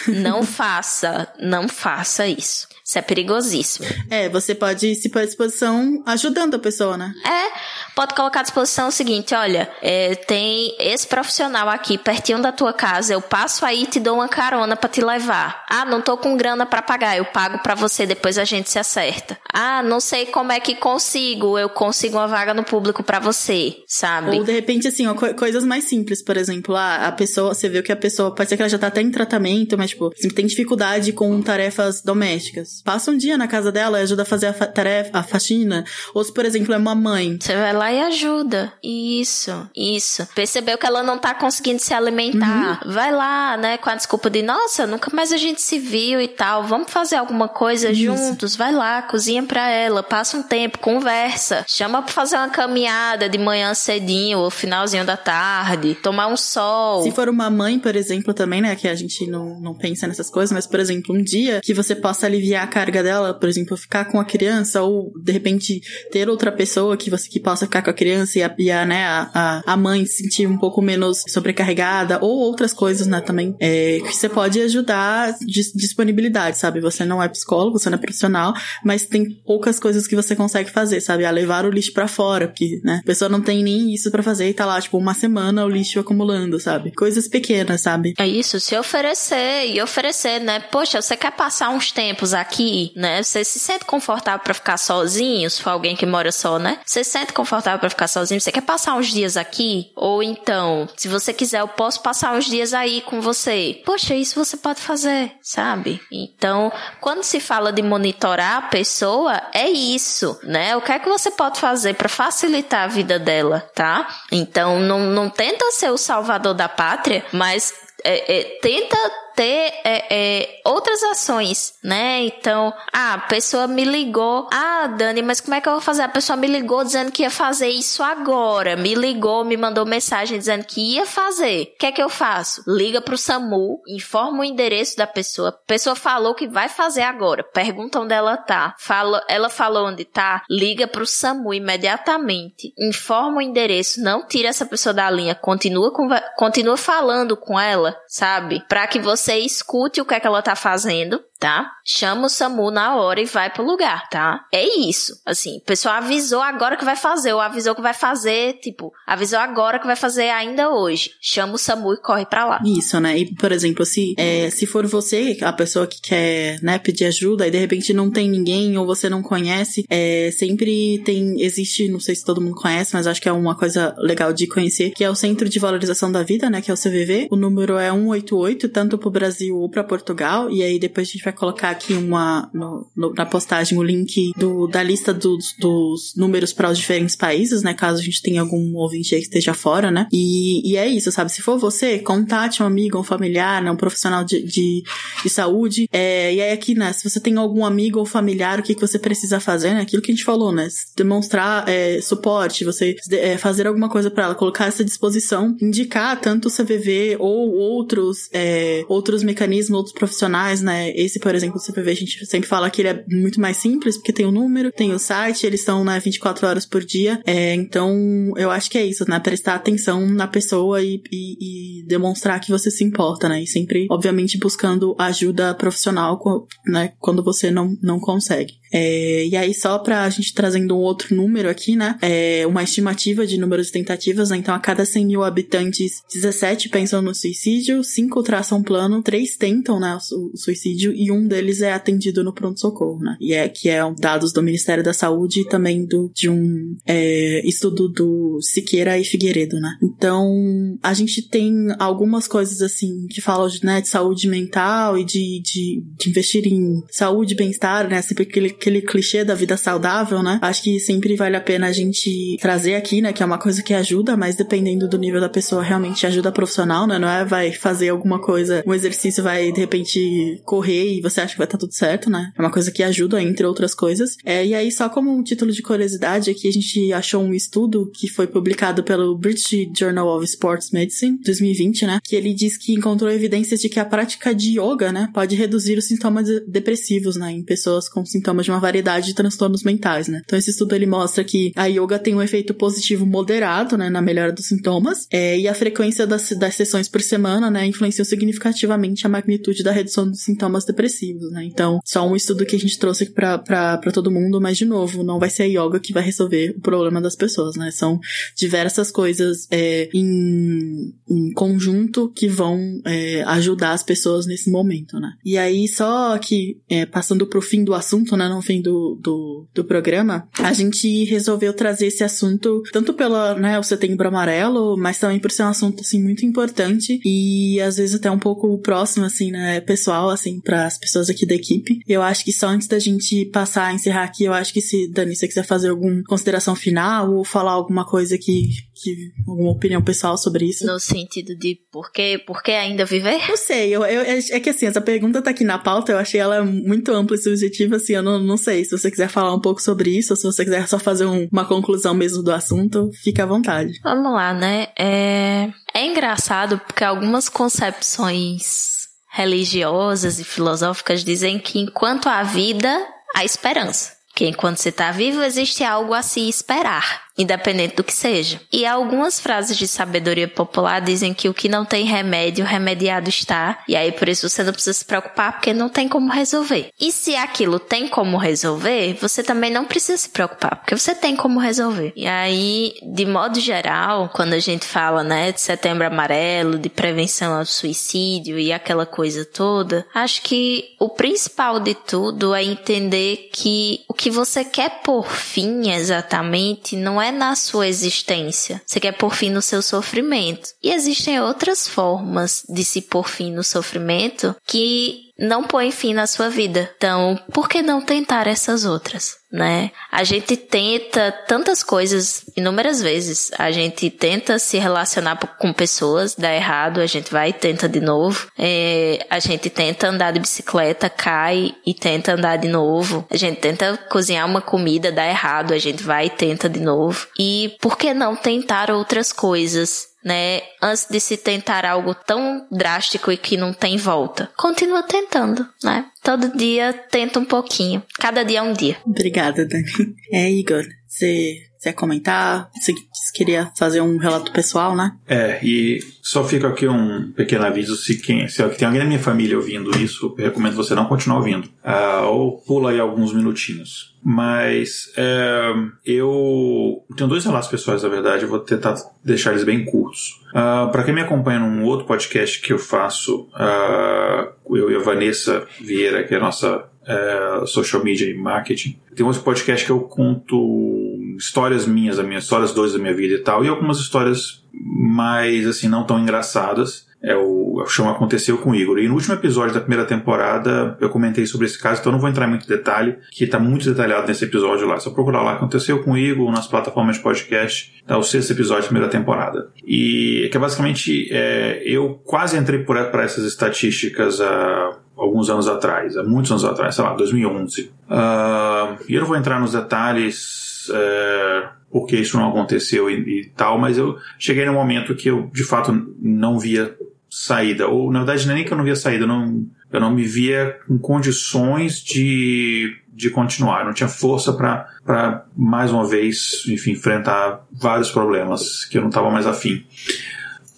Não 0.08 0.44
faça, 0.44 1.28
não 1.40 1.68
faça 1.72 2.28
isso. 2.28 2.68
Isso 2.92 3.00
é 3.00 3.02
perigosíssimo. 3.02 3.88
É, 4.10 4.28
você 4.28 4.54
pode 4.54 4.96
se 4.96 5.08
pôr 5.08 5.22
à 5.22 5.26
disposição 5.26 6.04
ajudando 6.06 6.56
a 6.56 6.60
pessoa, 6.60 6.98
né? 6.98 7.14
É, 7.26 7.58
pode 7.96 8.14
colocar 8.14 8.42
à 8.42 8.44
disposição 8.44 8.90
o 8.90 8.92
seguinte: 8.92 9.34
olha, 9.34 9.72
é, 9.82 10.16
tem 10.16 10.76
esse 10.78 11.08
profissional 11.08 11.70
aqui 11.70 11.98
pertinho 11.98 12.42
da 12.42 12.52
tua 12.52 12.74
casa, 12.74 13.14
eu 13.14 13.22
passo 13.22 13.66
aí 13.66 13.84
e 13.84 13.86
te 13.86 13.98
dou 13.98 14.16
uma 14.16 14.28
carona 14.28 14.76
para 14.76 14.90
te 14.90 15.00
levar. 15.00 15.64
Ah, 15.70 15.86
não 15.86 16.02
tô 16.02 16.18
com 16.18 16.36
grana 16.36 16.66
para 16.66 16.82
pagar, 16.82 17.16
eu 17.16 17.24
pago 17.24 17.60
para 17.60 17.76
você, 17.76 18.06
depois 18.06 18.38
a 18.38 18.44
gente 18.44 18.70
se 18.70 18.78
acerta. 18.78 19.38
Ah, 19.54 19.82
não 19.82 20.02
sei 20.02 20.26
como 20.26 20.52
é 20.52 20.60
que 20.60 20.76
consigo, 20.76 21.58
eu 21.58 21.70
consigo 21.70 22.18
uma 22.18 22.28
vaga 22.28 22.54
no 22.54 22.66
público 22.66 23.02
para 23.02 23.20
você, 23.20 23.78
sabe? 23.88 24.38
Ou 24.38 24.44
de 24.44 24.52
repente, 24.52 24.90
assim, 24.90 25.08
ó, 25.08 25.14
coisas 25.14 25.64
mais 25.64 25.86
simples, 25.86 26.22
por 26.22 26.36
exemplo, 26.36 26.76
ah, 26.76 27.08
a 27.08 27.12
pessoa, 27.14 27.54
você 27.54 27.70
vê 27.70 27.82
que 27.82 27.94
a 27.94 27.96
pessoa, 27.96 28.36
pode 28.36 28.50
ser 28.50 28.58
que 28.58 28.64
ela 28.64 28.70
já 28.70 28.78
tá 28.78 28.88
até 28.88 29.02
em 29.02 29.12
tratamento, 29.12 29.78
mas, 29.78 29.92
tipo, 29.92 30.12
assim, 30.14 30.28
tem 30.28 30.46
dificuldade 30.46 31.14
com 31.14 31.42
tarefas 31.42 32.02
domésticas 32.02 32.81
passa 32.84 33.12
um 33.12 33.18
dia 33.18 33.38
na 33.38 33.48
casa 33.48 33.72
dela 33.72 34.00
e 34.00 34.04
ajuda 34.04 34.24
a 34.24 34.26
fazer 34.26 34.48
a 34.48 34.54
tarefa, 34.54 35.20
a 35.20 35.24
faxina. 35.24 35.84
Ou 36.14 36.24
se, 36.24 36.34
por 36.34 36.46
exemplo, 36.46 36.74
é 36.74 36.78
uma 36.78 36.96
mãe. 36.96 37.38
Você 37.40 37.56
vai 37.56 37.74
lá 37.74 37.92
e 37.92 38.02
ajuda. 38.02 38.74
Isso, 38.84 39.70
isso. 39.76 40.28
Percebeu 40.36 40.78
que 40.78 40.86
ela 40.86 41.04
não 41.04 41.18
tá 41.18 41.34
conseguindo 41.34 41.82
se 41.82 41.94
alimentar. 41.94 42.82
Uhum. 42.86 42.92
Vai 42.92 43.12
lá, 43.12 43.58
né, 43.58 43.78
com 43.78 43.90
a 43.90 43.96
desculpa 43.96 44.30
de, 44.30 44.42
nossa, 44.42 44.88
nunca 44.88 45.12
mais 45.14 45.32
a 45.32 45.38
gente 45.38 45.62
se 45.62 45.80
viu 45.80 46.20
e 46.22 46.28
tal. 46.28 46.64
Vamos 46.64 46.92
fazer 46.92 47.16
alguma 47.16 47.48
coisa 47.48 47.92
isso. 47.92 48.04
juntos? 48.04 48.56
Vai 48.56 48.74
lá, 48.74 49.02
cozinha 49.02 49.44
pra 49.44 49.70
ela, 49.70 50.04
passa 50.04 50.38
um 50.38 50.44
tempo, 50.44 50.80
conversa. 50.80 51.66
Chama 51.68 52.02
pra 52.02 52.12
fazer 52.12 52.36
uma 52.36 52.50
caminhada 52.50 53.30
de 53.30 53.38
manhã 53.38 53.74
cedinho 53.74 54.40
ou 54.40 54.50
finalzinho 54.50 55.06
da 55.06 55.18
tarde. 55.18 55.96
Tomar 55.96 56.28
um 56.28 56.38
sol. 56.38 57.04
Se 57.04 57.12
for 57.12 57.30
uma 57.30 57.50
mãe, 57.50 57.80
por 57.80 57.96
exemplo, 57.96 58.34
também, 58.34 58.62
né, 58.62 58.76
que 58.76 58.88
a 58.88 58.96
gente 58.96 59.28
não, 59.28 59.60
não 59.60 59.74
pensa 59.74 60.08
nessas 60.08 60.30
coisas, 60.30 60.52
mas, 60.52 60.68
por 60.68 60.80
exemplo, 60.80 61.16
um 61.16 61.24
dia 61.24 61.62
que 61.62 61.74
você 61.74 61.96
possa 61.96 62.26
aliviar 62.26 62.61
carga 62.68 63.04
dela, 63.04 63.34
por 63.34 63.50
exemplo, 63.50 63.76
ficar 63.78 64.06
com 64.06 64.20
a 64.20 64.26
criança 64.26 64.82
ou 64.82 65.12
de 65.22 65.32
repente 65.32 65.82
ter 66.12 66.30
outra 66.30 66.52
pessoa 66.52 66.98
que 66.98 67.10
você 67.10 67.28
que 67.30 67.40
possa 67.40 67.66
ficar 67.66 67.82
com 67.82 67.90
a 67.90 67.94
criança 67.94 68.40
e 68.40 68.44
a, 68.44 68.56
e 68.58 68.72
a 68.72 68.86
né, 68.86 69.06
a, 69.06 69.62
a 69.66 69.78
mãe 69.78 70.06
se 70.06 70.24
sentir 70.24 70.48
um 70.48 70.58
pouco 70.58 70.82
menos 70.82 71.24
sobrecarregada 71.28 72.20
ou 72.22 72.40
outras 72.40 72.74
coisas, 72.74 73.08
né, 73.08 73.22
também, 73.22 73.56
é, 73.60 74.00
que 74.02 74.14
você 74.14 74.28
pode 74.28 74.60
ajudar 74.62 75.36
disponibilidade, 75.76 76.58
sabe? 76.58 76.82
Você 76.82 77.06
não 77.06 77.22
é 77.22 77.28
psicólogo, 77.28 77.80
você 77.80 77.90
não 77.90 77.98
é 77.98 78.02
profissional, 78.02 78.54
mas 78.84 79.06
tem 79.06 79.30
poucas 79.46 79.80
coisas 79.80 80.08
que 80.08 80.16
você 80.16 80.36
consegue 80.36 80.70
fazer, 80.70 81.02
sabe? 81.02 81.26
A 81.26 81.32
levar 81.32 81.66
o 81.66 81.70
lixo 81.70 81.94
para 81.94 82.08
fora, 82.08 82.48
porque, 82.48 82.82
né, 82.84 83.00
a 83.02 83.06
pessoa 83.06 83.30
não 83.30 83.42
tem 83.42 83.64
nem 83.64 83.94
isso 83.94 84.12
para 84.12 84.24
fazer 84.24 84.50
e 84.50 84.54
tá 84.54 84.66
lá, 84.66 84.80
tipo, 84.82 84.98
uma 84.98 85.14
semana 85.14 85.66
o 85.66 85.70
lixo 85.70 86.00
acumulando, 86.00 86.60
sabe? 86.60 86.92
Coisas 86.92 87.28
pequenas, 87.28 87.82
sabe? 87.82 88.14
É 88.18 88.28
isso, 88.28 88.60
se 88.60 88.78
oferecer 88.78 89.68
e 89.68 89.82
oferecer, 89.82 90.40
né? 90.40 90.60
Poxa, 90.60 91.02
você 91.02 91.16
quer 91.16 91.32
passar 91.32 91.70
uns 91.70 91.92
tempos 91.92 92.34
aqui 92.34 92.51
aqui, 92.52 92.92
né? 92.96 93.24
Você 93.24 93.46
se 93.46 93.58
sente 93.58 93.86
confortável 93.86 94.44
para 94.44 94.54
ficar 94.54 94.78
sozinho, 94.78 95.50
se 95.50 95.62
for 95.62 95.70
alguém 95.70 95.96
que 95.96 96.06
mora 96.06 96.32
só, 96.32 96.60
né? 96.60 96.80
Você 96.86 97.04
se 97.04 97.12
sente 97.12 97.32
confortável 97.32 97.80
para 97.80 97.90
ficar 97.90 98.10
sozinho? 98.10 98.42
Você 98.42 98.52
quer 98.52 98.62
passar 98.62 98.96
uns 98.96 99.08
dias 99.08 99.38
aqui? 99.38 99.92
Ou 99.96 100.22
então, 100.22 100.88
se 100.98 101.08
você 101.08 101.34
quiser, 101.34 101.62
eu 101.62 101.68
posso 101.70 102.02
passar 102.02 102.34
uns 102.34 102.46
dias 102.46 102.74
aí 102.74 103.02
com 103.02 103.22
você. 103.22 103.82
Poxa, 103.86 104.14
isso 104.14 104.44
você 104.44 104.58
pode 104.58 104.82
fazer, 104.82 105.32
sabe? 105.42 106.02
Então, 106.12 106.72
quando 107.00 107.24
se 107.24 107.40
fala 107.40 107.72
de 107.72 107.82
monitorar 107.82 108.58
a 108.58 108.62
pessoa, 108.64 109.42
é 109.54 109.70
isso, 109.70 110.38
né? 110.44 110.76
O 110.76 110.82
que 110.82 110.92
é 110.92 111.00
que 111.00 111.08
você 111.08 111.32
pode 111.32 111.60
fazer 111.60 111.96
para 111.96 112.10
facilitar 112.10 112.84
a 112.84 112.88
vida 112.88 113.18
dela, 113.18 113.62
tá? 113.74 114.08
Então, 114.32 114.80
não, 114.80 115.00
não 115.00 115.30
tenta 115.30 115.72
ser 115.72 115.90
o 115.90 115.98
salvador 115.98 116.54
da 116.54 116.68
pátria, 116.68 117.24
mas 117.32 117.74
é, 118.04 118.40
é, 118.40 118.44
tenta 118.62 118.98
ter 119.36 119.74
é, 119.84 120.06
é, 120.10 120.62
outras 120.66 121.02
ações, 121.04 121.74
né? 121.84 122.24
Então, 122.24 122.74
ah, 122.92 123.14
a 123.16 123.18
pessoa 123.20 123.68
me 123.68 123.84
ligou. 123.84 124.48
Ah, 124.52 124.88
Dani, 124.88 125.22
mas 125.22 125.40
como 125.40 125.56
é 125.56 125.62
que 125.62 125.68
eu 125.68 125.74
vou 125.74 125.82
fazer? 125.82 126.04
A 126.04 126.10
pessoa 126.10 126.38
me 126.38 126.48
ligou 126.48 126.84
dizendo 126.84 127.12
que 127.12 127.24
ia 127.24 127.30
fazer 127.30 127.70
isso 127.70 128.04
agora. 128.04 128.76
Me 128.76 128.94
ligou, 128.94 129.44
me 129.44 129.58
mandou 129.58 129.86
mensagem 129.86 130.38
dizendo 130.38 130.66
que 130.66 130.96
ia 130.96 131.06
fazer. 131.06 131.64
O 131.64 131.78
que 131.78 131.86
é 131.86 131.92
que 131.92 132.02
eu 132.02 132.10
faço? 132.10 132.64
Liga 132.68 133.02
pro 133.02 133.18
SAMU, 133.18 133.82
informa 133.88 134.42
o 134.42 134.44
endereço 134.44 134.98
da 134.98 135.08
pessoa. 135.08 135.50
A 135.50 135.68
pessoa 135.68 135.96
falou 135.96 136.36
que 136.36 136.48
vai 136.48 136.70
fazer 136.70 137.02
agora. 137.02 137.44
Pergunta 137.44 138.00
onde 138.00 138.14
ela 138.14 138.38
tá. 138.38 138.76
Fala, 138.78 139.24
ela 139.28 139.50
falou 139.50 139.88
onde 139.88 140.06
tá. 140.06 140.44
Liga 140.50 140.88
pro 140.88 141.06
SAMU 141.06 141.54
imediatamente. 141.54 142.74
Informa 142.78 143.38
o 143.38 143.42
endereço. 143.42 144.02
Não 144.02 144.28
tira 144.28 144.50
essa 144.50 144.66
pessoa 144.66 144.94
da 144.94 145.10
linha. 145.10 145.36
Continua, 145.36 145.92
continua 146.38 146.78
falando 146.78 147.38
com 147.38 147.60
ela, 147.60 147.96
sabe? 148.08 148.64
Pra 148.68 148.88
que 148.88 149.00
você 149.00 149.21
você 149.22 149.38
escute 149.38 150.02
o 150.02 150.06
que 150.06 150.16
é 150.16 150.20
que 150.20 150.28
ela 150.28 150.42
tá 150.42 150.56
fazendo, 150.56 151.24
tá? 151.42 151.72
Chama 151.84 152.28
o 152.28 152.30
SAMU 152.30 152.70
na 152.70 152.96
hora 152.96 153.20
e 153.20 153.26
vai 153.26 153.50
pro 153.50 153.66
lugar, 153.66 154.08
tá? 154.10 154.46
É 154.54 154.64
isso. 154.64 155.20
Assim, 155.26 155.58
o 155.58 155.62
pessoal 155.62 155.96
avisou 155.96 156.40
agora 156.40 156.78
que 156.78 156.86
vai 156.86 156.96
fazer, 156.96 157.34
ou 157.34 157.42
avisou 157.42 157.74
que 157.74 157.82
vai 157.82 157.96
fazer, 157.96 158.60
tipo, 158.62 158.94
avisou 159.08 159.40
agora 159.40 159.80
que 159.80 159.88
vai 159.88 159.96
fazer 159.96 160.30
ainda 160.30 160.70
hoje. 160.70 161.10
Chama 161.20 161.56
o 161.56 161.58
SAMU 161.58 161.96
e 161.96 161.98
corre 161.98 162.28
pra 162.28 162.46
lá. 162.46 162.62
Isso, 162.64 163.00
né? 163.00 163.18
E, 163.18 163.34
por 163.34 163.52
exemplo, 163.52 163.84
se, 163.84 164.14
é, 164.18 164.52
se 164.52 164.68
for 164.68 164.86
você, 164.86 165.36
a 165.42 165.52
pessoa 165.52 165.88
que 165.88 166.00
quer, 166.00 166.62
né, 166.62 166.78
pedir 166.78 167.06
ajuda 167.06 167.48
e 167.48 167.52
de 167.52 167.58
repente 167.58 167.92
não 167.92 168.12
tem 168.12 168.30
ninguém 168.30 168.78
ou 168.78 168.86
você 168.86 169.10
não 169.10 169.24
conhece, 169.24 169.84
é, 169.90 170.30
sempre 170.32 171.02
tem, 171.04 171.42
existe, 171.42 171.90
não 171.90 172.00
sei 172.00 172.14
se 172.14 172.24
todo 172.24 172.40
mundo 172.40 172.56
conhece, 172.56 172.94
mas 172.94 173.08
acho 173.08 173.20
que 173.20 173.28
é 173.28 173.34
uma 173.34 173.58
coisa 173.58 173.96
legal 173.98 174.32
de 174.32 174.46
conhecer, 174.46 174.92
que 174.92 175.04
é 175.04 175.10
o 175.10 175.16
Centro 175.16 175.50
de 175.50 175.58
Valorização 175.58 176.12
da 176.12 176.22
Vida, 176.22 176.52
né, 176.52 176.62
que 176.62 176.70
é 176.70 176.74
o 176.74 176.78
CVV. 176.78 177.30
O 177.32 177.36
número 177.36 177.80
é 177.80 177.90
188, 177.90 178.70
tanto 178.70 179.00
pro 179.00 179.10
Brasil 179.10 179.58
ou 179.58 179.68
pra 179.68 179.84
Portugal, 179.84 180.48
e 180.52 180.62
aí 180.62 180.78
depois 180.78 181.08
a 181.08 181.12
gente 181.12 181.24
vai 181.24 181.31
vai 181.32 181.34
colocar 181.34 181.70
aqui 181.70 181.94
uma 181.94 182.50
no, 182.54 182.88
no, 182.96 183.14
na 183.14 183.26
postagem 183.26 183.78
o 183.78 183.84
link 183.84 184.34
do, 184.38 184.68
da 184.68 184.84
lista 184.84 185.14
dos, 185.14 185.56
dos 185.58 186.14
números 186.16 186.54
para 186.54 186.70
os 186.70 186.78
diferentes 186.78 187.16
países, 187.16 187.64
né? 187.64 187.74
Caso 187.74 188.00
a 188.00 188.04
gente 188.04 188.22
tenha 188.22 188.42
algum 188.42 188.76
ouvinte 188.76 189.16
aí 189.16 189.22
que 189.22 189.28
esteja 189.28 189.54
fora, 189.54 189.90
né? 189.90 190.08
E, 190.12 190.72
e 190.72 190.78
é 190.78 190.88
isso, 190.88 191.12
sabe? 191.12 191.32
Se 191.32 191.42
for 191.42 191.58
você, 191.58 192.00
contate 192.00 192.62
um 192.62 192.66
amigo, 192.66 193.00
um 193.00 193.04
familiar, 193.04 193.62
né? 193.62 193.72
um 193.72 193.76
profissional 193.76 194.24
de, 194.24 194.44
de, 194.44 194.84
de 195.24 195.30
saúde. 195.30 195.88
É, 195.92 196.34
e 196.34 196.42
aí 196.42 196.52
aqui, 196.52 196.76
né? 196.76 196.94
Se 196.94 197.10
você 197.10 197.20
tem 197.20 197.38
algum 197.38 197.66
amigo 197.66 198.00
ou 198.00 198.06
familiar, 198.06 198.60
o 198.60 198.64
que, 198.64 198.76
que 198.76 198.82
você 198.82 199.00
precisa 199.00 199.40
fazer, 199.40 199.74
né? 199.74 199.82
Aquilo 199.82 200.02
que 200.02 200.12
a 200.12 200.16
gente 200.16 200.26
falou, 200.26 200.52
né? 200.52 200.68
Demonstrar 200.96 201.68
é, 201.68 202.02
suporte, 202.02 202.66
você 202.66 202.96
é, 203.12 203.38
fazer 203.38 203.68
alguma 203.68 203.90
coisa 203.90 204.12
para 204.12 204.26
ela, 204.26 204.36
colocar 204.36 204.66
essa 204.66 204.84
disposição, 204.84 205.56
indicar 205.62 206.20
tanto 206.20 206.48
o 206.48 206.52
CVV 206.52 207.18
ou 207.20 207.52
outros, 207.52 208.30
é, 208.34 208.84
outros 208.88 209.24
mecanismos, 209.24 209.78
outros 209.78 209.96
profissionais, 209.96 210.62
né? 210.62 210.92
Esse, 210.92 211.20
por 211.22 211.36
exemplo, 211.36 211.60
do 211.60 211.74
CVV, 211.74 211.92
a 211.92 211.96
gente 211.96 212.26
sempre 212.26 212.48
fala 212.48 212.70
que 212.70 212.82
ele 212.82 212.90
é 212.90 213.06
muito 213.10 213.40
mais 213.40 213.58
simples, 213.58 213.98
porque 213.98 214.14
tem 214.14 214.26
o 214.26 214.32
número, 214.32 214.72
tem 214.72 214.92
o 214.94 215.00
site, 215.00 215.46
eles 215.46 215.62
estão, 215.62 215.84
né, 215.84 216.00
24 216.00 216.48
horas 216.48 216.66
por 216.66 216.84
dia. 216.84 217.22
É, 217.26 217.54
então, 217.54 218.34
eu 218.36 218.50
acho 218.50 218.70
que 218.70 218.78
é 218.78 218.86
isso, 218.86 219.06
né? 219.08 219.20
Prestar 219.20 219.56
atenção 219.56 220.08
na 220.08 220.28
pessoa 220.28 220.82
e, 220.82 221.02
e, 221.12 221.82
e 221.82 221.86
demonstrar 221.88 222.40
que 222.40 222.52
você 222.52 222.70
se 222.70 222.84
importa, 222.84 223.30
né? 223.30 223.44
E 223.44 223.48
sempre, 223.48 223.88
obviamente, 223.90 224.38
buscando 224.38 224.96
ajuda 224.98 225.54
profissional, 225.54 226.20
né? 226.66 226.94
Quando 227.00 227.24
você 227.24 227.52
não, 227.52 227.78
não 227.82 228.00
consegue. 228.00 228.54
É, 228.74 229.26
e 229.28 229.36
aí, 229.36 229.54
só 229.54 229.78
pra 229.80 230.10
gente 230.10 230.34
trazendo 230.34 230.76
um 230.76 230.80
outro 230.80 231.14
número 231.16 231.50
aqui, 231.50 231.76
né? 231.76 231.98
É 232.02 232.48
uma 232.48 232.64
estimativa 232.64 233.28
de 233.28 233.38
números 233.38 233.68
de 233.68 233.74
tentativas, 233.74 234.30
né? 234.30 234.38
Então, 234.38 234.56
a 234.56 234.60
cada 234.60 234.86
100 234.86 235.06
mil 235.06 235.24
habitantes, 235.24 236.02
17 236.14 236.70
pensam 236.70 237.02
no 237.02 237.14
suicídio, 237.14 237.84
5 237.84 238.24
traçam 238.24 238.64
plano, 238.64 239.04
3 239.04 239.36
tentam, 239.36 239.80
né, 239.80 239.98
o 240.14 240.38
suicídio, 240.38 240.94
e 240.94 241.11
um 241.12 241.28
deles 241.28 241.62
é 241.62 241.74
atendido 241.74 242.24
no 242.24 242.34
pronto-socorro, 242.34 243.00
né? 243.00 243.18
E 243.20 243.34
é 243.34 243.48
que 243.50 243.70
é 243.70 243.82
dados 244.00 244.32
do 244.32 244.42
Ministério 244.42 244.84
da 244.84 244.94
Saúde 244.94 245.42
e 245.42 245.48
também 245.48 245.86
do, 245.86 246.12
de 246.14 246.30
um 246.30 246.76
é, 246.86 247.46
estudo 247.48 247.90
do 247.90 248.40
Siqueira 248.42 248.98
e 248.98 249.04
Figueiredo, 249.04 249.60
né? 249.60 249.78
Então, 249.82 250.78
a 250.82 250.94
gente 250.94 251.28
tem 251.28 251.68
algumas 251.80 252.28
coisas, 252.28 252.62
assim, 252.62 253.08
que 253.10 253.22
falam 253.22 253.48
de, 253.48 253.64
né, 253.64 253.82
de 253.82 253.88
saúde 253.88 254.28
mental 254.28 254.98
e 254.98 255.04
de, 255.04 255.42
de, 255.42 255.84
de 255.98 256.10
investir 256.10 256.48
em 256.48 256.82
saúde 256.90 257.36
bem-estar, 257.36 257.90
né? 257.90 258.02
Sempre 258.02 258.24
aquele 258.24 258.48
aquele 258.62 258.82
clichê 258.82 259.24
da 259.24 259.36
vida 259.36 259.58
saudável, 259.58 260.22
né? 260.22 260.40
Acho 260.42 260.64
que 260.64 260.80
sempre 260.80 261.16
vale 261.16 261.36
a 261.36 261.42
pena 261.42 261.68
a 261.68 261.72
gente 261.72 262.38
trazer 262.40 262.76
aqui, 262.76 263.02
né? 263.02 263.12
Que 263.12 263.24
é 263.24 263.26
uma 263.26 263.38
coisa 263.38 263.62
que 263.64 263.74
ajuda, 263.74 264.16
mas 264.16 264.36
dependendo 264.36 264.88
do 264.88 264.98
nível 264.98 265.20
da 265.20 265.30
pessoa, 265.30 265.64
realmente 265.64 266.06
ajuda 266.06 266.32
profissional, 266.32 266.88
né? 266.88 267.00
Não 267.00 267.08
é 267.08 267.26
vai 267.26 267.52
fazer 267.52 267.90
alguma 267.90 268.20
coisa, 268.20 268.64
um 268.66 268.74
exercício 268.74 269.24
vai 269.24 269.52
de 269.52 269.60
repente 269.60 270.42
correr 270.46 270.94
e 270.94 271.01
você 271.02 271.22
acha 271.22 271.34
que 271.34 271.38
vai 271.38 271.46
estar 271.46 271.58
tá 271.58 271.62
tudo 271.62 271.74
certo, 271.74 272.10
né? 272.10 272.32
É 272.38 272.42
uma 272.42 272.52
coisa 272.52 272.72
que 272.72 272.84
ajuda, 272.84 273.22
entre 273.22 273.46
outras 273.46 273.74
coisas. 273.74 274.18
É, 274.26 274.46
e 274.46 274.54
aí, 274.54 274.72
só 274.72 274.90
como 274.90 275.12
um 275.12 275.24
título 275.24 275.52
de 275.52 275.62
curiosidade, 275.62 276.30
aqui 276.30 276.48
a 276.48 276.52
gente 276.52 276.94
achou 276.94 277.24
um 277.24 277.34
estudo 277.34 277.92
que 277.94 278.08
foi 278.08 278.28
publicado 278.28 278.84
pelo 278.84 279.18
British 279.18 279.70
Journal 279.78 280.08
of 280.08 280.26
Sports 280.26 280.72
Medicine, 280.72 281.20
2020, 281.24 281.86
né? 281.86 282.00
Que 282.04 282.16
ele 282.16 282.34
diz 282.34 282.58
que 282.58 282.74
encontrou 282.74 283.12
evidências 283.12 283.60
de 283.60 283.70
que 283.70 283.80
a 283.80 283.86
prática 283.86 284.34
de 284.34 284.60
yoga, 284.60 284.92
né? 284.92 285.10
Pode 285.14 285.36
reduzir 285.36 285.78
os 285.78 285.86
sintomas 285.86 286.28
depressivos, 286.48 287.16
né? 287.16 287.32
Em 287.32 287.44
pessoas 287.44 287.90
com 287.90 288.06
sintomas 288.06 288.46
de 288.46 288.52
uma 288.52 288.60
variedade 288.60 289.08
de 289.08 289.14
transtornos 289.14 289.64
mentais, 289.64 290.08
né? 290.08 290.22
Então 290.24 290.38
esse 290.38 290.52
estudo 290.52 290.76
ele 290.76 290.86
mostra 290.86 291.24
que 291.24 291.52
a 291.56 291.66
yoga 291.66 292.00
tem 292.00 292.16
um 292.16 292.22
efeito 292.22 292.54
positivo 292.54 293.06
moderado, 293.06 293.78
né, 293.78 293.90
na 293.90 294.02
melhora 294.02 294.32
dos 294.32 294.48
sintomas, 294.48 295.08
é, 295.12 295.38
e 295.40 295.48
a 295.48 295.54
frequência 295.54 296.06
das, 296.06 296.32
das 296.32 296.56
sessões 296.56 296.88
por 296.88 297.02
semana, 297.02 297.50
né, 297.50 297.66
influenciam 297.66 298.06
significativamente 298.06 299.06
a 299.06 299.10
magnitude 299.10 299.64
da 299.64 299.72
redução 299.72 300.08
dos 300.08 300.22
sintomas 300.22 300.66
depressivos, 300.66 300.91
né? 301.32 301.44
Então, 301.46 301.80
só 301.86 302.08
um 302.08 302.16
estudo 302.16 302.46
que 302.46 302.56
a 302.56 302.60
gente 302.60 302.78
trouxe 302.78 303.06
para 303.10 303.78
todo 303.94 304.12
mundo, 304.12 304.40
mas 304.40 304.58
de 304.58 304.66
novo, 304.66 305.04
não 305.04 305.20
vai 305.20 305.30
ser 305.30 305.44
a 305.44 305.46
yoga 305.46 305.80
que 305.80 305.94
vai 305.94 306.04
resolver 306.04 306.56
o 306.58 306.62
problema 306.62 307.02
das 307.02 307.16
pessoas, 307.16 307.56
né? 307.56 307.72
São 307.72 308.00
diversas 308.36 308.92
coisas 308.92 309.48
é, 309.50 309.90
em, 309.94 310.94
em 311.10 311.34
conjunto 311.34 312.12
que 312.16 312.28
vão 312.28 312.82
é, 312.86 313.24
ajudar 313.24 313.72
as 313.72 313.84
pessoas 313.84 314.26
nesse 314.26 314.50
momento, 314.50 315.00
né? 315.00 315.14
E 315.24 315.38
aí, 315.38 315.68
só 315.68 316.18
que, 316.18 316.60
é, 316.70 316.86
passando 316.86 317.26
pro 317.26 317.42
fim 317.42 317.64
do 317.64 317.74
assunto, 317.74 318.16
né, 318.16 318.28
no 318.28 318.42
fim 318.42 318.62
do, 318.62 318.98
do, 319.02 319.48
do 319.54 319.64
programa, 319.64 320.28
a 320.40 320.54
gente 320.54 321.04
resolveu 321.06 321.54
trazer 321.54 321.88
esse 321.88 322.04
assunto, 322.04 322.62
tanto 322.72 322.94
pelo, 322.94 323.36
né, 323.36 323.62
setembro 323.64 324.08
amarelo, 324.08 324.78
mas 324.78 324.98
também 325.00 325.20
por 325.20 325.32
ser 325.32 325.44
um 325.44 325.48
assunto, 325.48 325.82
assim, 325.82 326.02
muito 326.02 326.26
importante 326.26 327.00
e 327.06 327.60
às 327.62 327.78
vezes 327.78 327.96
até 327.96 328.12
um 328.12 328.20
pouco 328.20 328.58
próximo, 328.60 329.06
assim, 329.06 329.32
né, 329.32 329.62
pessoal, 329.62 330.10
assim, 330.10 330.40
para 330.40 330.70
as 330.72 330.78
pessoas 330.78 331.10
aqui 331.10 331.26
da 331.26 331.36
equipe. 331.36 331.80
Eu 331.88 332.02
acho 332.02 332.24
que 332.24 332.32
só 332.32 332.48
antes 332.48 332.68
da 332.68 332.80
gente 332.80 333.26
passar 333.26 333.66
a 333.66 333.74
encerrar 333.74 334.04
aqui, 334.04 334.24
eu 334.24 334.34
acho 334.34 334.54
que 334.54 334.62
se, 334.62 334.92
Dani, 334.92 335.16
você 335.16 335.28
quiser 335.28 335.46
fazer 335.46 335.70
alguma 335.70 336.02
consideração 336.08 336.56
final 336.56 337.14
ou 337.14 337.24
falar 337.24 337.52
alguma 337.52 337.86
coisa 337.86 338.18
que, 338.18 338.50
que 338.76 339.12
alguma 339.28 339.52
opinião 339.52 339.82
pessoal 339.82 340.18
sobre 340.18 340.46
isso. 340.46 340.66
No 340.66 340.80
sentido 340.80 341.36
de 341.36 341.58
por 341.72 341.92
que, 341.92 342.18
por 342.20 342.42
que 342.42 342.52
ainda 342.52 342.86
viver? 342.86 343.20
Não 343.28 343.38
sei, 343.38 343.70
eu, 343.76 343.86
eu, 343.86 344.02
é 344.02 344.40
que 344.40 344.50
assim, 344.50 344.66
essa 344.66 344.82
pergunta 344.82 345.22
tá 345.22 345.30
aqui 345.32 345.44
na 345.44 345.58
pauta, 345.58 345.92
eu 345.92 345.98
achei 345.98 346.20
ela 346.20 346.44
muito 346.44 346.92
ampla 346.92 347.16
e 347.16 347.20
subjetiva, 347.20 347.76
assim, 347.76 347.94
eu 347.94 348.04
não, 348.04 348.20
não 348.20 348.38
sei 348.38 348.64
se 348.64 348.72
você 348.72 348.90
quiser 348.90 349.10
falar 349.10 349.34
um 349.34 349.40
pouco 349.40 349.62
sobre 349.62 349.98
isso, 349.98 350.14
ou 350.14 350.18
se 350.18 350.24
você 350.24 350.44
quiser 350.44 350.68
só 350.68 350.80
fazer 350.80 351.06
um, 351.06 351.28
uma 351.32 351.46
conclusão 351.46 351.94
mesmo 351.94 352.24
do 352.24 352.32
assunto, 352.32 352.90
fique 353.04 353.22
à 353.22 353.26
vontade. 353.26 353.80
Vamos 353.84 354.12
lá, 354.12 354.34
né? 354.34 354.68
É, 354.78 355.50
é 355.74 355.86
engraçado 355.86 356.60
porque 356.60 356.84
algumas 356.84 357.30
concepções 357.30 358.81
religiosas 359.12 360.20
e 360.20 360.24
filosóficas 360.24 361.04
dizem 361.04 361.38
que 361.38 361.60
enquanto 361.60 362.08
há 362.08 362.24
vida, 362.24 362.88
há 363.16 363.26
esperança. 363.26 363.94
Que 364.16 364.26
enquanto 364.26 364.58
você 364.58 364.70
está 364.70 364.92
vivo, 364.92 365.22
existe 365.22 365.64
algo 365.64 365.94
a 365.94 366.02
se 366.02 366.28
esperar 366.28 367.04
independente 367.18 367.76
do 367.76 367.84
que 367.84 367.94
seja. 367.94 368.42
E 368.52 368.66
algumas 368.66 369.20
frases 369.20 369.58
de 369.58 369.68
sabedoria 369.68 370.28
popular 370.28 370.82
dizem 370.82 371.14
que 371.14 371.30
o 371.30 371.34
que 371.34 371.50
não 371.50 371.66
tem 371.66 371.86
remédio, 371.86 372.46
remediado 372.46 373.10
está, 373.10 373.60
e 373.68 373.76
aí 373.76 373.92
por 373.92 374.08
isso 374.10 374.30
você 374.30 374.44
não 374.44 374.54
precisa 374.54 374.74
se 374.74 374.86
preocupar 374.86 375.34
porque 375.34 375.54
não 375.54 375.70
tem 375.70 375.88
como 375.88 376.12
resolver. 376.12 376.70
E 376.80 376.92
se 376.92 377.16
aquilo 377.16 377.60
tem 377.60 377.88
como 377.88 378.18
resolver, 378.18 378.98
você 379.00 379.24
também 379.24 379.52
não 379.52 379.66
precisa 379.66 379.98
se 379.98 380.10
preocupar, 380.10 380.58
porque 380.58 380.78
você 380.78 380.96
tem 380.96 381.16
como 381.16 381.40
resolver. 381.40 381.94
E 381.96 382.08
aí, 382.08 382.74
de 382.82 383.06
modo 383.06 383.40
geral, 383.40 384.10
quando 384.14 384.34
a 384.34 384.40
gente 384.40 384.66
fala, 384.66 385.04
né, 385.04 385.32
de 385.32 385.42
setembro 385.42 385.86
amarelo, 385.86 386.58
de 386.58 386.70
prevenção 386.70 387.38
ao 387.38 387.46
suicídio 387.46 388.40
e 388.40 388.52
aquela 388.52 388.86
coisa 388.86 389.26
toda, 389.26 389.86
acho 389.94 390.22
que 390.22 390.76
o 390.80 390.90
principal 390.90 391.60
de 391.60 391.74
tudo 391.74 392.34
é 392.34 392.44
entender 392.44 393.30
que 393.34 393.82
o 393.88 393.94
que 393.94 394.10
você 394.10 394.44
quer 394.44 394.82
por 394.84 395.08
fim 395.08 395.72
exatamente 395.72 396.76
não 396.76 397.01
é 397.02 397.12
na 397.12 397.36
sua 397.36 397.68
existência. 397.68 398.62
Você 398.66 398.80
quer 398.80 398.94
pôr 398.94 399.14
fim 399.14 399.30
no 399.30 399.42
seu 399.42 399.62
sofrimento. 399.62 400.50
E 400.62 400.72
existem 400.72 401.20
outras 401.20 401.68
formas 401.68 402.44
de 402.48 402.64
se 402.64 402.82
pôr 402.82 403.08
fim 403.08 403.32
no 403.32 403.44
sofrimento 403.44 404.36
que 404.46 405.11
não 405.22 405.44
põe 405.44 405.72
fim 405.72 405.94
na 405.94 406.08
sua 406.08 406.30
vida. 406.30 406.70
Então, 406.76 407.18
por 407.32 407.48
que 407.48 407.62
não 407.62 407.80
tentar 407.80 408.28
essas 408.28 408.66
outras, 408.66 409.18
né? 409.32 409.72
A 409.92 410.04
gente 410.04 410.36
tenta 410.36 411.12
tantas 411.28 411.64
coisas 411.64 412.26
inúmeras 412.36 412.82
vezes. 412.82 413.32
A 413.38 413.52
gente 413.52 413.90
tenta 413.90 414.40
se 414.40 414.58
relacionar 414.58 415.18
com 415.38 415.54
pessoas, 415.54 416.16
dá 416.16 416.34
errado, 416.34 416.82
a 416.82 416.88
gente 416.88 417.12
vai 417.12 417.30
e 417.30 417.34
tenta 417.34 417.70
de 417.70 417.80
novo. 417.80 418.28
É, 418.38 419.06
a 419.10 419.20
gente 419.20 419.50
tenta 419.50 419.88
andar 419.88 420.12
de 420.12 420.20
bicicleta, 420.20 420.90
cai 420.90 421.54
e 421.66 421.74
tenta 421.74 422.14
andar 422.14 422.38
de 422.38 422.48
novo. 422.48 423.06
A 423.10 423.16
gente 423.16 423.40
tenta 423.40 423.78
cozinhar 423.90 424.28
uma 424.28 424.42
comida, 424.42 424.92
dá 424.92 425.06
errado, 425.08 425.54
a 425.54 425.60
gente 425.60 425.84
vai 425.84 426.08
e 426.08 426.10
tenta 426.10 426.50
de 426.50 426.60
novo. 426.60 427.08
E 427.18 427.56
por 427.62 427.78
que 427.78 427.94
não 427.94 428.16
tentar 428.16 428.72
outras 428.72 429.14
coisas? 429.14 429.91
Né? 430.04 430.42
Antes 430.62 430.88
de 430.90 431.00
se 431.00 431.18
tentar 431.18 431.66
algo 431.66 431.94
tão 431.94 432.48
drástico 432.52 433.12
e 433.12 433.18
que 433.18 433.38
não 433.38 433.54
tem 433.54 433.78
volta. 433.78 434.30
Continua 434.38 434.84
tentando, 434.84 435.48
né? 435.64 435.86
Todo 436.04 436.36
dia 436.36 436.74
tenta 436.74 437.20
um 437.20 437.26
pouquinho. 437.26 437.84
Cada 438.00 438.24
dia 438.24 438.40
é 438.40 438.42
um 438.42 438.54
dia. 438.54 438.78
Obrigada, 438.86 439.46
Dani. 439.46 439.64
É, 440.12 440.30
Igor, 440.30 440.64
você 440.88 441.51
quer 441.62 441.74
comentar? 441.74 442.50
Você 442.60 442.74
queria 443.14 443.52
fazer 443.58 443.82
um 443.82 443.98
relato 443.98 444.32
pessoal, 444.32 444.76
né? 444.76 444.94
É, 445.08 445.40
e 445.44 445.80
só 446.02 446.24
fica 446.24 446.48
aqui 446.48 446.68
um 446.68 447.12
pequeno 447.12 447.46
aviso: 447.46 447.76
se, 447.76 447.98
quem, 448.02 448.28
se 448.28 448.44
tem 448.50 448.66
alguém 448.66 448.82
da 448.82 448.88
minha 448.88 449.00
família 449.00 449.38
ouvindo 449.38 449.72
isso, 449.78 450.16
recomendo 450.18 450.56
você 450.56 450.74
não 450.74 450.86
continuar 450.86 451.20
ouvindo. 451.20 451.46
Uh, 451.64 452.06
ou 452.08 452.38
pula 452.40 452.72
aí 452.72 452.80
alguns 452.80 453.14
minutinhos. 453.14 453.92
Mas 454.04 454.92
é, 454.98 455.54
eu 455.86 456.84
tenho 456.98 457.08
dois 457.08 457.24
relatos 457.24 457.48
pessoais, 457.48 457.84
na 457.84 457.90
verdade, 457.90 458.24
eu 458.24 458.30
vou 458.30 458.40
tentar 458.40 458.76
deixar 459.04 459.30
eles 459.30 459.44
bem 459.44 459.64
curtos. 459.64 460.20
Uh, 460.34 460.38
ah, 460.38 460.70
Para 460.72 460.84
quem 460.84 460.94
me 460.94 461.02
acompanha 461.02 461.40
num 461.40 461.64
outro 461.66 461.86
podcast 461.86 462.42
que 462.42 462.52
eu 462.52 462.58
faço, 462.58 463.30
uh, 463.36 464.56
eu 464.56 464.72
e 464.72 464.76
a 464.76 464.80
Vanessa 464.80 465.46
Vieira, 465.60 466.04
que 466.04 466.16
é 466.16 466.18
a 466.18 466.22
nossa 466.22 466.71
uh, 466.84 467.46
social 467.48 467.84
media 467.84 468.10
e 468.10 468.14
marketing, 468.14 468.80
tem 468.96 469.06
um 469.06 469.08
outro 469.08 469.24
podcast 469.24 469.66
que 469.66 469.72
eu 469.72 469.82
conto 469.82 470.98
histórias 471.18 471.66
minhas, 471.66 472.00
as 472.00 472.06
minhas 472.06 472.24
histórias 472.24 472.54
dois 472.54 472.74
da 472.74 472.80
minha 472.80 472.94
vida 472.94 473.16
e 473.16 473.20
tal, 473.20 473.46
e 473.46 473.48
algumas 473.48 473.80
histórias 473.80 474.44
mais, 474.54 475.48
assim, 475.48 475.68
não 475.68 475.86
tão 475.86 476.00
engraçadas. 476.00 476.90
É 477.04 477.16
o, 477.16 477.60
é 477.60 477.64
o 477.64 477.66
chama 477.66 477.90
Aconteceu 477.90 478.38
com 478.38 478.52
o 478.52 478.56
Igor. 478.56 478.78
E 478.78 478.88
no 478.88 478.94
último 478.94 479.16
episódio 479.16 479.56
da 479.56 479.60
primeira 479.60 479.86
temporada 479.86 480.78
eu 480.80 480.88
comentei 480.88 481.26
sobre 481.26 481.48
esse 481.48 481.58
caso, 481.58 481.82
então 481.82 481.92
não 481.92 481.98
vou 482.00 482.08
entrar 482.08 482.28
muito 482.28 482.48
detalhe, 482.48 482.96
que 483.10 483.24
está 483.24 483.40
muito 483.40 483.68
detalhado 483.68 484.08
nesse 484.08 484.24
episódio 484.24 484.68
lá. 484.68 484.76
É 484.76 484.80
só 484.80 484.92
procurar 484.92 485.24
lá 485.24 485.34
Aconteceu 485.34 485.82
com 485.82 485.94
o 485.94 485.98
Igor 485.98 486.32
nas 486.32 486.46
plataformas 486.46 486.98
de 486.98 487.02
podcast. 487.02 487.82
Tá 487.88 487.98
o 487.98 488.04
sexto 488.04 488.34
episódio 488.34 488.64
da 488.64 488.68
primeira 488.68 488.92
temporada. 488.92 489.50
E 489.66 490.30
que 490.30 490.38
é 490.38 490.40
basicamente 490.40 491.10
é, 491.12 491.64
eu 491.66 492.00
quase 492.06 492.38
entrei 492.38 492.60
por 492.60 492.78
para 492.92 493.04
essas 493.04 493.26
estatísticas 493.26 494.22
há 494.22 494.78
alguns 495.02 495.30
anos 495.30 495.48
atrás, 495.48 495.98
há 495.98 496.04
muitos 496.04 496.32
anos 496.32 496.46
atrás, 496.46 496.76
sei 496.76 496.84
lá, 496.84 496.94
2011. 496.94 497.72
Uh, 497.90 498.78
e 498.88 498.94
eu 498.94 499.02
não 499.02 499.08
vou 499.08 499.18
entrar 499.18 499.40
nos 499.40 499.54
detalhes. 499.54 500.70
É, 500.72 501.50
porque 501.72 501.96
isso 501.96 502.18
não 502.18 502.30
aconteceu 502.30 502.90
e, 502.90 503.22
e, 503.22 503.26
tal, 503.36 503.58
mas 503.58 503.78
eu 503.78 503.98
cheguei 504.20 504.46
no 504.46 504.54
momento 504.54 504.94
que 504.94 505.10
eu 505.10 505.28
de 505.34 505.44
fato 505.44 505.72
não 506.00 506.38
via 506.38 506.76
saída, 507.10 507.68
ou 507.68 507.92
na 507.92 508.00
verdade 508.00 508.28
nem 508.28 508.46
que 508.46 508.54
eu 508.54 508.58
não 508.58 508.64
via 508.64 508.76
saída, 508.76 509.06
eu 509.06 509.08
não, 509.08 509.46
eu 509.72 509.80
não 509.80 509.92
me 509.92 510.04
via 510.04 510.60
com 510.68 510.78
condições 510.78 511.82
de, 511.82 512.78
de 512.94 513.10
continuar, 513.10 513.62
eu 513.62 513.66
não 513.66 513.74
tinha 513.74 513.90
força 513.90 514.34
para 514.34 515.26
mais 515.36 515.72
uma 515.72 515.88
vez, 515.88 516.44
enfim, 516.48 516.72
enfrentar 516.72 517.44
vários 517.52 517.90
problemas 517.90 518.66
que 518.66 518.78
eu 518.78 518.82
não 518.82 518.90
estava 518.90 519.10
mais 519.10 519.26
afim. 519.26 519.66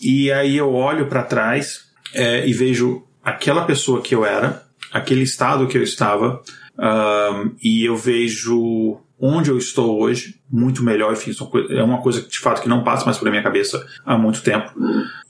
E 0.01 0.31
aí 0.31 0.57
eu 0.57 0.73
olho 0.73 1.07
para 1.07 1.23
trás 1.23 1.85
é, 2.13 2.45
e 2.45 2.53
vejo 2.53 3.03
aquela 3.23 3.63
pessoa 3.63 4.01
que 4.01 4.13
eu 4.13 4.25
era, 4.25 4.63
aquele 4.91 5.23
estado 5.23 5.67
que 5.67 5.77
eu 5.77 5.83
estava, 5.83 6.41
um, 6.77 7.51
e 7.61 7.85
eu 7.85 7.95
vejo 7.95 8.99
onde 9.19 9.49
eu 9.49 9.57
estou 9.57 10.01
hoje, 10.01 10.35
muito 10.51 10.83
melhor, 10.83 11.13
enfim, 11.13 11.31
é 11.69 11.81
uma 11.81 12.01
coisa 12.01 12.21
de 12.21 12.39
fato 12.39 12.61
que 12.61 12.67
não 12.67 12.83
passa 12.83 13.05
mais 13.05 13.17
pela 13.17 13.31
minha 13.31 13.43
cabeça 13.43 13.85
há 14.05 14.17
muito 14.17 14.41
tempo. 14.41 14.71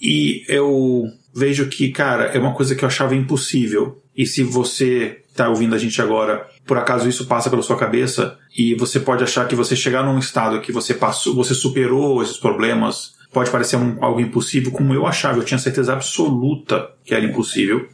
E 0.01 0.43
eu 0.47 1.05
vejo 1.33 1.67
que, 1.67 1.89
cara, 1.89 2.25
é 2.25 2.39
uma 2.39 2.53
coisa 2.53 2.75
que 2.75 2.83
eu 2.83 2.87
achava 2.87 3.15
impossível. 3.15 4.01
E 4.15 4.25
se 4.25 4.41
você 4.43 5.21
está 5.29 5.47
ouvindo 5.49 5.75
a 5.75 5.77
gente 5.77 6.01
agora, 6.01 6.47
por 6.65 6.77
acaso 6.77 7.07
isso 7.07 7.25
passa 7.25 7.49
pela 7.49 7.61
sua 7.61 7.77
cabeça 7.77 8.37
e 8.55 8.75
você 8.75 8.99
pode 8.99 9.23
achar 9.23 9.47
que 9.47 9.55
você 9.55 9.75
chegar 9.75 10.03
num 10.03 10.19
estado 10.19 10.61
que 10.61 10.71
você 10.71 10.93
passou, 10.93 11.35
você 11.35 11.53
superou 11.53 12.21
esses 12.21 12.37
problemas, 12.37 13.13
pode 13.33 13.49
parecer 13.49 13.75
um, 13.75 13.97
algo 14.01 14.19
impossível, 14.19 14.71
como 14.71 14.93
eu 14.93 15.05
achava, 15.05 15.39
eu 15.39 15.43
tinha 15.43 15.57
certeza 15.57 15.93
absoluta 15.93 16.89
que 17.03 17.13
era 17.13 17.25
impossível. 17.25 17.89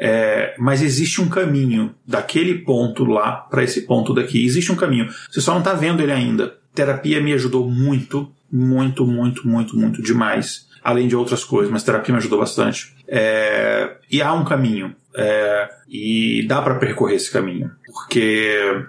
É, 0.00 0.54
mas 0.58 0.80
existe 0.80 1.20
um 1.20 1.28
caminho 1.28 1.92
daquele 2.06 2.54
ponto 2.58 3.04
lá 3.04 3.32
para 3.32 3.64
esse 3.64 3.82
ponto 3.82 4.14
daqui. 4.14 4.44
Existe 4.44 4.70
um 4.70 4.76
caminho. 4.76 5.08
Você 5.30 5.40
só 5.40 5.52
não 5.52 5.58
está 5.58 5.74
vendo 5.74 6.00
ele 6.00 6.12
ainda. 6.12 6.56
Terapia 6.72 7.20
me 7.20 7.32
ajudou 7.32 7.68
muito, 7.68 8.30
muito, 8.50 9.04
muito, 9.04 9.46
muito, 9.46 9.76
muito 9.76 10.00
demais. 10.00 10.68
Além 10.84 11.08
de 11.08 11.16
outras 11.16 11.42
coisas, 11.44 11.70
mas 11.70 11.82
terapia 11.82 12.12
me 12.12 12.18
ajudou 12.18 12.38
bastante. 12.38 12.94
É, 13.08 13.96
e 14.10 14.22
há 14.22 14.32
um 14.32 14.44
caminho. 14.44 14.94
É, 15.16 15.68
e 15.88 16.46
dá 16.46 16.62
para 16.62 16.76
percorrer 16.76 17.16
esse 17.16 17.30
caminho. 17.30 17.72
Porque 17.84 18.86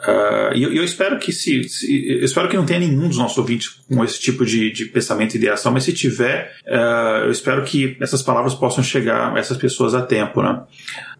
Uh, 0.00 0.54
e 0.54 0.62
eu, 0.62 0.72
eu, 0.72 0.84
espero 0.84 1.18
que 1.18 1.30
se, 1.30 1.68
se, 1.68 2.08
eu 2.08 2.24
espero 2.24 2.48
que 2.48 2.56
não 2.56 2.64
tenha 2.64 2.80
nenhum 2.80 3.06
dos 3.06 3.18
nossos 3.18 3.36
ouvintes 3.36 3.82
com 3.86 4.02
esse 4.02 4.18
tipo 4.18 4.46
de, 4.46 4.72
de 4.72 4.86
pensamento 4.86 5.34
e 5.34 5.36
ideação, 5.36 5.70
mas 5.70 5.84
se 5.84 5.92
tiver, 5.92 6.56
uh, 6.66 7.24
eu 7.24 7.30
espero 7.30 7.62
que 7.64 7.98
essas 8.00 8.22
palavras 8.22 8.54
possam 8.54 8.82
chegar 8.82 9.34
a 9.34 9.38
essas 9.38 9.58
pessoas 9.58 9.94
a 9.94 10.00
tempo, 10.00 10.42
né? 10.42 10.62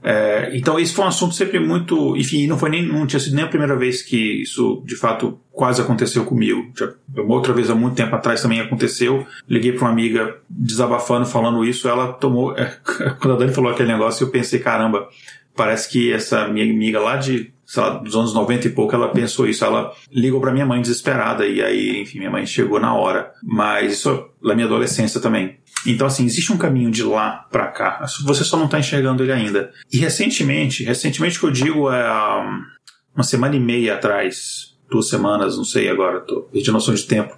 Uh, 0.02 0.54
então 0.54 0.80
esse 0.80 0.94
foi 0.94 1.04
um 1.04 1.08
assunto 1.08 1.34
sempre 1.34 1.60
muito, 1.60 2.16
enfim, 2.16 2.46
não 2.46 2.58
foi 2.58 2.70
nem, 2.70 2.86
não 2.86 3.06
tinha 3.06 3.20
sido 3.20 3.36
nem 3.36 3.44
a 3.44 3.48
primeira 3.48 3.76
vez 3.76 4.00
que 4.00 4.40
isso 4.42 4.82
de 4.86 4.96
fato 4.96 5.38
quase 5.52 5.82
aconteceu 5.82 6.24
comigo. 6.24 6.72
Já, 6.74 6.90
uma 7.14 7.34
outra 7.34 7.52
vez 7.52 7.68
há 7.68 7.74
muito 7.74 7.96
tempo 7.96 8.14
atrás 8.16 8.40
também 8.40 8.60
aconteceu. 8.60 9.26
Liguei 9.46 9.72
para 9.72 9.82
uma 9.82 9.90
amiga 9.90 10.38
desabafando, 10.48 11.26
falando 11.26 11.62
isso, 11.66 11.86
ela 11.86 12.14
tomou, 12.14 12.54
quando 13.20 13.34
a 13.34 13.36
Dani 13.36 13.52
falou 13.52 13.70
aquele 13.70 13.92
negócio, 13.92 14.24
eu 14.24 14.30
pensei, 14.30 14.58
caramba, 14.58 15.06
parece 15.54 15.90
que 15.90 16.10
essa 16.10 16.48
minha 16.48 16.64
amiga 16.64 16.98
lá 16.98 17.16
de 17.16 17.52
sei 17.70 17.84
lá, 17.84 17.90
dos 17.90 18.16
anos 18.16 18.34
90 18.34 18.66
e 18.66 18.70
pouco, 18.70 18.92
ela 18.96 19.10
pensou 19.10 19.46
isso. 19.46 19.64
Ela 19.64 19.94
ligou 20.10 20.40
para 20.40 20.50
minha 20.50 20.66
mãe 20.66 20.82
desesperada 20.82 21.46
e 21.46 21.62
aí, 21.62 22.02
enfim, 22.02 22.18
minha 22.18 22.30
mãe 22.30 22.44
chegou 22.44 22.80
na 22.80 22.96
hora. 22.96 23.30
Mas 23.44 23.92
isso 23.92 24.28
na 24.42 24.56
minha 24.56 24.66
adolescência 24.66 25.20
também. 25.20 25.56
Então, 25.86 26.04
assim, 26.04 26.24
existe 26.24 26.52
um 26.52 26.56
caminho 26.56 26.90
de 26.90 27.04
lá 27.04 27.46
para 27.48 27.68
cá. 27.68 28.04
Você 28.24 28.42
só 28.42 28.56
não 28.56 28.66
tá 28.66 28.80
enxergando 28.80 29.22
ele 29.22 29.30
ainda. 29.30 29.70
E 29.92 29.98
recentemente, 29.98 30.82
recentemente 30.82 31.38
que 31.38 31.46
eu 31.46 31.50
digo 31.52 31.88
é 31.88 32.12
um, 32.42 32.60
uma 33.14 33.22
semana 33.22 33.54
e 33.54 33.60
meia 33.60 33.94
atrás, 33.94 34.76
duas 34.90 35.08
semanas, 35.08 35.56
não 35.56 35.64
sei 35.64 35.88
agora, 35.88 36.18
tô 36.22 36.42
perdendo 36.42 36.72
noção 36.72 36.92
de 36.92 37.04
tempo. 37.04 37.32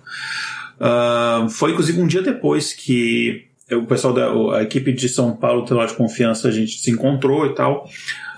Uh, 0.81 1.47
foi 1.51 1.73
inclusive 1.73 2.01
um 2.01 2.07
dia 2.07 2.23
depois 2.23 2.73
que 2.73 3.49
o 3.71 3.85
pessoal 3.85 4.15
da 4.15 4.33
a 4.57 4.63
equipe 4.63 4.95
de 4.95 5.11
São 5.11 5.37
Paulo, 5.37 5.67
Telar 5.67 5.89
de 5.89 5.95
Confiança, 5.95 6.49
a 6.49 6.51
gente 6.51 6.79
se 6.79 6.91
encontrou 6.91 7.45
e 7.45 7.55
tal. 7.55 7.87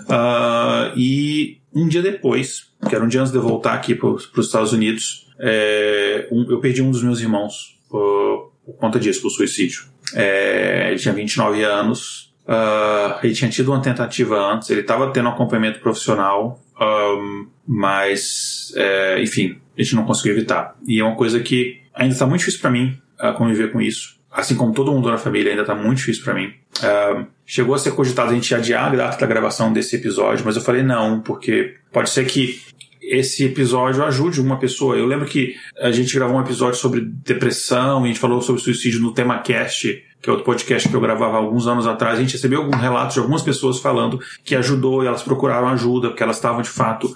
Uh, 0.08 0.98
e 0.98 1.58
um 1.74 1.88
dia 1.88 2.02
depois, 2.02 2.72
que 2.88 2.94
era 2.94 3.05
um 3.05 3.09
dia 3.09 3.20
antes 3.20 3.32
de 3.32 3.38
eu 3.38 3.42
voltar 3.42 3.74
aqui 3.74 3.94
para 3.94 4.09
os 4.09 4.30
Estados 4.38 4.72
Unidos, 4.72 5.28
é, 5.40 6.28
um, 6.30 6.46
eu 6.51 6.60
perdi 6.60 6.82
um 6.82 6.90
dos 6.90 7.02
meus 7.02 7.20
irmãos 7.20 7.78
por, 7.88 8.52
por 8.64 8.76
conta 8.76 8.98
disso, 9.01 9.22
por 9.22 9.30
suicídio. 9.30 9.84
É, 10.14 10.88
ele 10.90 10.98
tinha 10.98 11.12
29 11.12 11.64
anos, 11.64 12.34
uh, 12.46 13.18
ele 13.22 13.34
tinha 13.34 13.51
tido 13.51 13.72
uma 13.72 13.80
tentativa 13.80 14.38
antes, 14.52 14.70
ele 14.70 14.82
estava 14.82 15.10
tendo 15.12 15.28
um 15.28 15.32
acompanhamento 15.32 15.80
profissional, 15.80 16.62
um, 16.80 17.48
mas, 17.66 18.72
é, 18.76 19.22
enfim, 19.22 19.59
a 19.76 19.82
gente 19.82 19.96
não 19.96 20.05
conseguiu 20.05 20.36
evitar. 20.36 20.76
E 20.86 21.01
é 21.01 21.05
uma 21.05 21.16
coisa 21.16 21.40
que 21.40 21.80
ainda 21.94 22.12
está 22.12 22.26
muito 22.26 22.40
difícil 22.40 22.60
para 22.60 22.70
mim 22.70 22.96
uh, 23.20 23.32
conviver 23.34 23.72
com 23.72 23.80
isso. 23.80 24.16
Assim 24.35 24.56
como 24.56 24.74
todo 24.74 24.90
mundo 24.90 25.09
na 25.09 25.16
família, 25.16 25.52
ainda 25.52 25.62
está 25.62 25.77
muito 25.77 25.98
difícil 25.98 26.24
para 26.24 26.35
mim. 26.35 26.52
Uh, 26.78 27.24
chegou 27.47 27.73
a 27.73 27.78
ser 27.78 27.93
cogitado 27.93 28.32
a 28.32 28.35
gente 28.35 28.52
adiar 28.52 28.93
a 28.93 28.97
data 28.97 29.19
da 29.19 29.27
gravação 29.27 29.73
desse 29.73 29.94
episódio, 29.94 30.44
mas 30.44 30.56
eu 30.56 30.62
falei 30.62 30.82
não, 30.82 31.20
porque 31.20 31.77
pode 31.93 32.11
ser 32.11 32.27
que 32.27 32.61
esse 33.01 33.44
episódio 33.44 34.02
ajude 34.02 34.40
uma 34.40 34.59
pessoa. 34.59 34.97
Eu 34.97 35.06
lembro 35.06 35.27
que 35.27 35.55
a 35.78 35.93
gente 35.93 36.12
gravou 36.15 36.36
um 36.36 36.40
episódio 36.40 36.81
sobre 36.81 37.01
depressão 37.01 38.01
e 38.01 38.05
a 38.05 38.06
gente 38.09 38.19
falou 38.19 38.40
sobre 38.40 38.61
suicídio 38.61 39.01
no 39.01 39.12
tema 39.12 39.39
cast, 39.39 40.02
que 40.20 40.28
é 40.28 40.32
outro 40.32 40.44
podcast 40.44 40.89
que 40.89 40.97
eu 40.97 41.01
gravava 41.01 41.36
alguns 41.36 41.66
anos 41.66 41.86
atrás. 41.86 42.19
A 42.19 42.20
gente 42.23 42.32
recebeu 42.32 42.62
alguns 42.62 42.81
relatos 42.81 43.15
de 43.15 43.20
algumas 43.20 43.43
pessoas 43.43 43.78
falando 43.78 44.19
que 44.43 44.56
ajudou 44.56 45.05
e 45.05 45.06
elas 45.06 45.23
procuraram 45.23 45.69
ajuda, 45.69 46.09
porque 46.09 46.23
elas 46.23 46.36
estavam 46.36 46.62
de 46.62 46.70
fato 46.70 47.15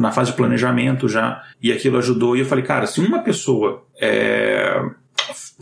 na 0.00 0.10
fase 0.10 0.32
de 0.32 0.36
planejamento 0.36 1.08
já, 1.08 1.42
e 1.62 1.72
aquilo 1.72 1.96
ajudou. 1.98 2.36
E 2.36 2.40
eu 2.40 2.46
falei, 2.46 2.64
cara, 2.64 2.86
se 2.86 3.00
uma 3.00 3.20
pessoa 3.20 3.84
é, 4.00 4.82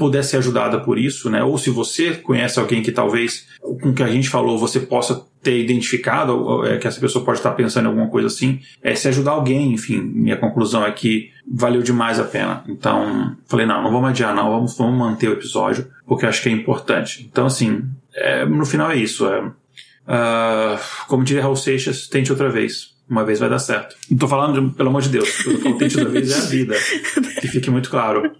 puder 0.00 0.24
ser 0.24 0.38
ajudada 0.38 0.80
por 0.80 0.98
isso, 0.98 1.28
né? 1.28 1.44
Ou 1.44 1.58
se 1.58 1.68
você 1.68 2.14
conhece 2.14 2.58
alguém 2.58 2.82
que 2.82 2.90
talvez 2.90 3.46
com 3.60 3.90
o 3.90 3.94
que 3.94 4.02
a 4.02 4.08
gente 4.08 4.30
falou 4.30 4.56
você 4.56 4.80
possa 4.80 5.26
ter 5.42 5.58
identificado 5.60 6.64
é, 6.64 6.78
que 6.78 6.88
essa 6.88 6.98
pessoa 6.98 7.22
pode 7.22 7.38
estar 7.38 7.50
pensando 7.50 7.84
em 7.84 7.88
alguma 7.88 8.08
coisa 8.08 8.28
assim, 8.28 8.60
é 8.82 8.94
se 8.94 9.08
ajudar 9.08 9.32
alguém, 9.32 9.74
enfim, 9.74 10.00
minha 10.00 10.38
conclusão 10.38 10.86
é 10.86 10.90
que 10.90 11.30
valeu 11.46 11.82
demais 11.82 12.18
a 12.18 12.24
pena. 12.24 12.64
Então, 12.66 13.36
falei, 13.46 13.66
não, 13.66 13.82
não 13.82 13.92
vamos 13.92 14.08
adiar, 14.08 14.34
não, 14.34 14.50
vamos, 14.50 14.76
vamos 14.76 14.98
manter 14.98 15.28
o 15.28 15.34
episódio, 15.34 15.86
porque 16.06 16.24
acho 16.24 16.42
que 16.42 16.48
é 16.48 16.52
importante. 16.52 17.28
Então, 17.30 17.44
assim, 17.44 17.82
é, 18.14 18.46
no 18.46 18.64
final 18.64 18.90
é 18.90 18.96
isso. 18.96 19.26
É, 19.26 19.40
uh, 19.44 20.80
como 21.08 21.24
diria 21.24 21.42
Raul 21.42 21.56
Seixas, 21.56 22.08
tente 22.08 22.32
outra 22.32 22.48
vez. 22.48 22.98
Uma 23.08 23.24
vez 23.24 23.40
vai 23.40 23.50
dar 23.50 23.58
certo. 23.58 23.96
Não 24.10 24.16
tô 24.16 24.28
falando, 24.28 24.70
pelo 24.72 24.88
amor 24.88 25.02
de 25.02 25.08
Deus, 25.08 25.44
o 25.44 25.74
tente 25.76 25.98
outra 25.98 26.12
vez 26.12 26.30
é 26.30 26.36
a 26.36 26.46
vida. 26.48 26.76
Que 27.40 27.48
fique 27.48 27.68
muito 27.68 27.90
claro. 27.90 28.30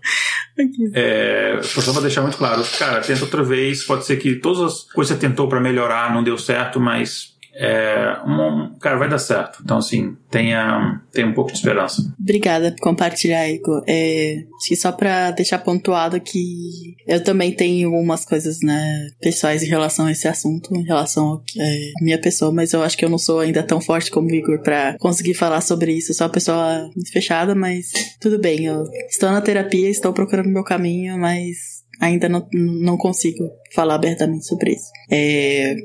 É, 0.95 1.61
só 1.62 1.93
pra 1.93 2.03
deixar 2.03 2.23
muito 2.23 2.37
claro, 2.37 2.65
cara, 2.78 3.01
tenta 3.01 3.24
outra 3.24 3.43
vez. 3.43 3.85
Pode 3.85 4.05
ser 4.05 4.16
que 4.16 4.37
todas 4.37 4.61
as 4.61 4.82
coisas 4.93 5.15
que 5.16 5.20
você 5.20 5.28
tentou 5.28 5.49
para 5.49 5.61
melhorar 5.61 6.12
não 6.12 6.23
deu 6.23 6.37
certo, 6.39 6.81
mas 6.81 7.35
é, 7.62 8.16
um, 8.27 8.74
cara, 8.81 8.97
vai 8.97 9.07
dar 9.07 9.19
certo. 9.19 9.61
Então, 9.62 9.77
assim, 9.77 10.16
tenha, 10.31 11.03
tenha 11.12 11.27
um 11.27 11.35
pouco 11.35 11.53
de 11.53 11.59
esperança. 11.59 12.03
Obrigada 12.19 12.73
por 12.73 12.81
compartilhar, 12.81 13.47
Igor. 13.51 13.85
É, 13.87 14.45
acho 14.57 14.69
que 14.69 14.77
só 14.77 14.91
pra 14.91 15.31
deixar 15.31 15.59
pontuado 15.59 16.19
que 16.23 16.97
eu 17.07 17.23
também 17.23 17.53
tenho 17.53 17.93
umas 17.93 18.24
coisas, 18.24 18.61
né, 18.62 19.11
pessoais 19.20 19.62
em 19.62 19.69
relação 19.69 20.07
a 20.07 20.12
esse 20.12 20.27
assunto, 20.27 20.74
em 20.74 20.85
relação 20.85 21.35
à 21.35 21.62
é, 21.62 21.91
minha 22.01 22.19
pessoa, 22.19 22.51
mas 22.51 22.73
eu 22.73 22.82
acho 22.82 22.97
que 22.97 23.05
eu 23.05 23.11
não 23.11 23.19
sou 23.19 23.41
ainda 23.41 23.62
tão 23.62 23.78
forte 23.78 24.11
como 24.11 24.28
o 24.28 24.35
Igor 24.35 24.62
pra 24.62 24.97
conseguir 24.99 25.35
falar 25.35 25.61
sobre 25.61 25.93
isso. 25.93 26.12
Eu 26.12 26.15
sou 26.15 26.27
uma 26.27 26.32
pessoa 26.32 26.91
fechada, 27.12 27.55
mas 27.55 27.93
tudo 28.19 28.39
bem. 28.39 28.65
Eu 28.65 28.85
estou 29.11 29.31
na 29.31 29.43
terapia, 29.43 29.91
estou 29.91 30.15
procurando 30.15 30.49
meu 30.49 30.65
caminho, 30.65 31.19
mas 31.19 31.80
ainda 32.01 32.28
não, 32.28 32.47
não 32.52 32.97
consigo 32.97 33.51
falar 33.74 33.94
abertamente 33.94 34.47
sobre 34.47 34.72
isso. 34.72 34.90
É... 35.10 35.77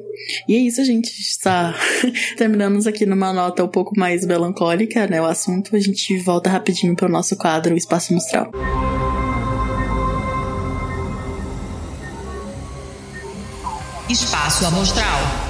E 0.48 0.56
é 0.56 0.58
isso, 0.58 0.82
a 0.82 0.86
gente 0.86 1.10
está 1.10 1.76
terminamos 2.38 2.88
aqui 2.88 3.06
numa 3.06 3.34
nota 3.34 3.64
um 3.64 3.68
pouco 3.68 4.00
mais 4.00 4.26
melancólica, 4.26 5.06
né? 5.08 5.22
O 5.22 5.26
assunto. 5.26 5.76
A 5.76 5.80
gente 5.80 6.18
volta 6.20 6.50
rapidinho 6.50 6.96
para 6.96 7.08
o 7.08 7.12
nosso 7.12 7.36
quadro 7.36 7.76
Espaço 7.76 8.14
Mostral. 8.14 8.52
Espaço 14.10 14.66
Amostral. 14.66 15.45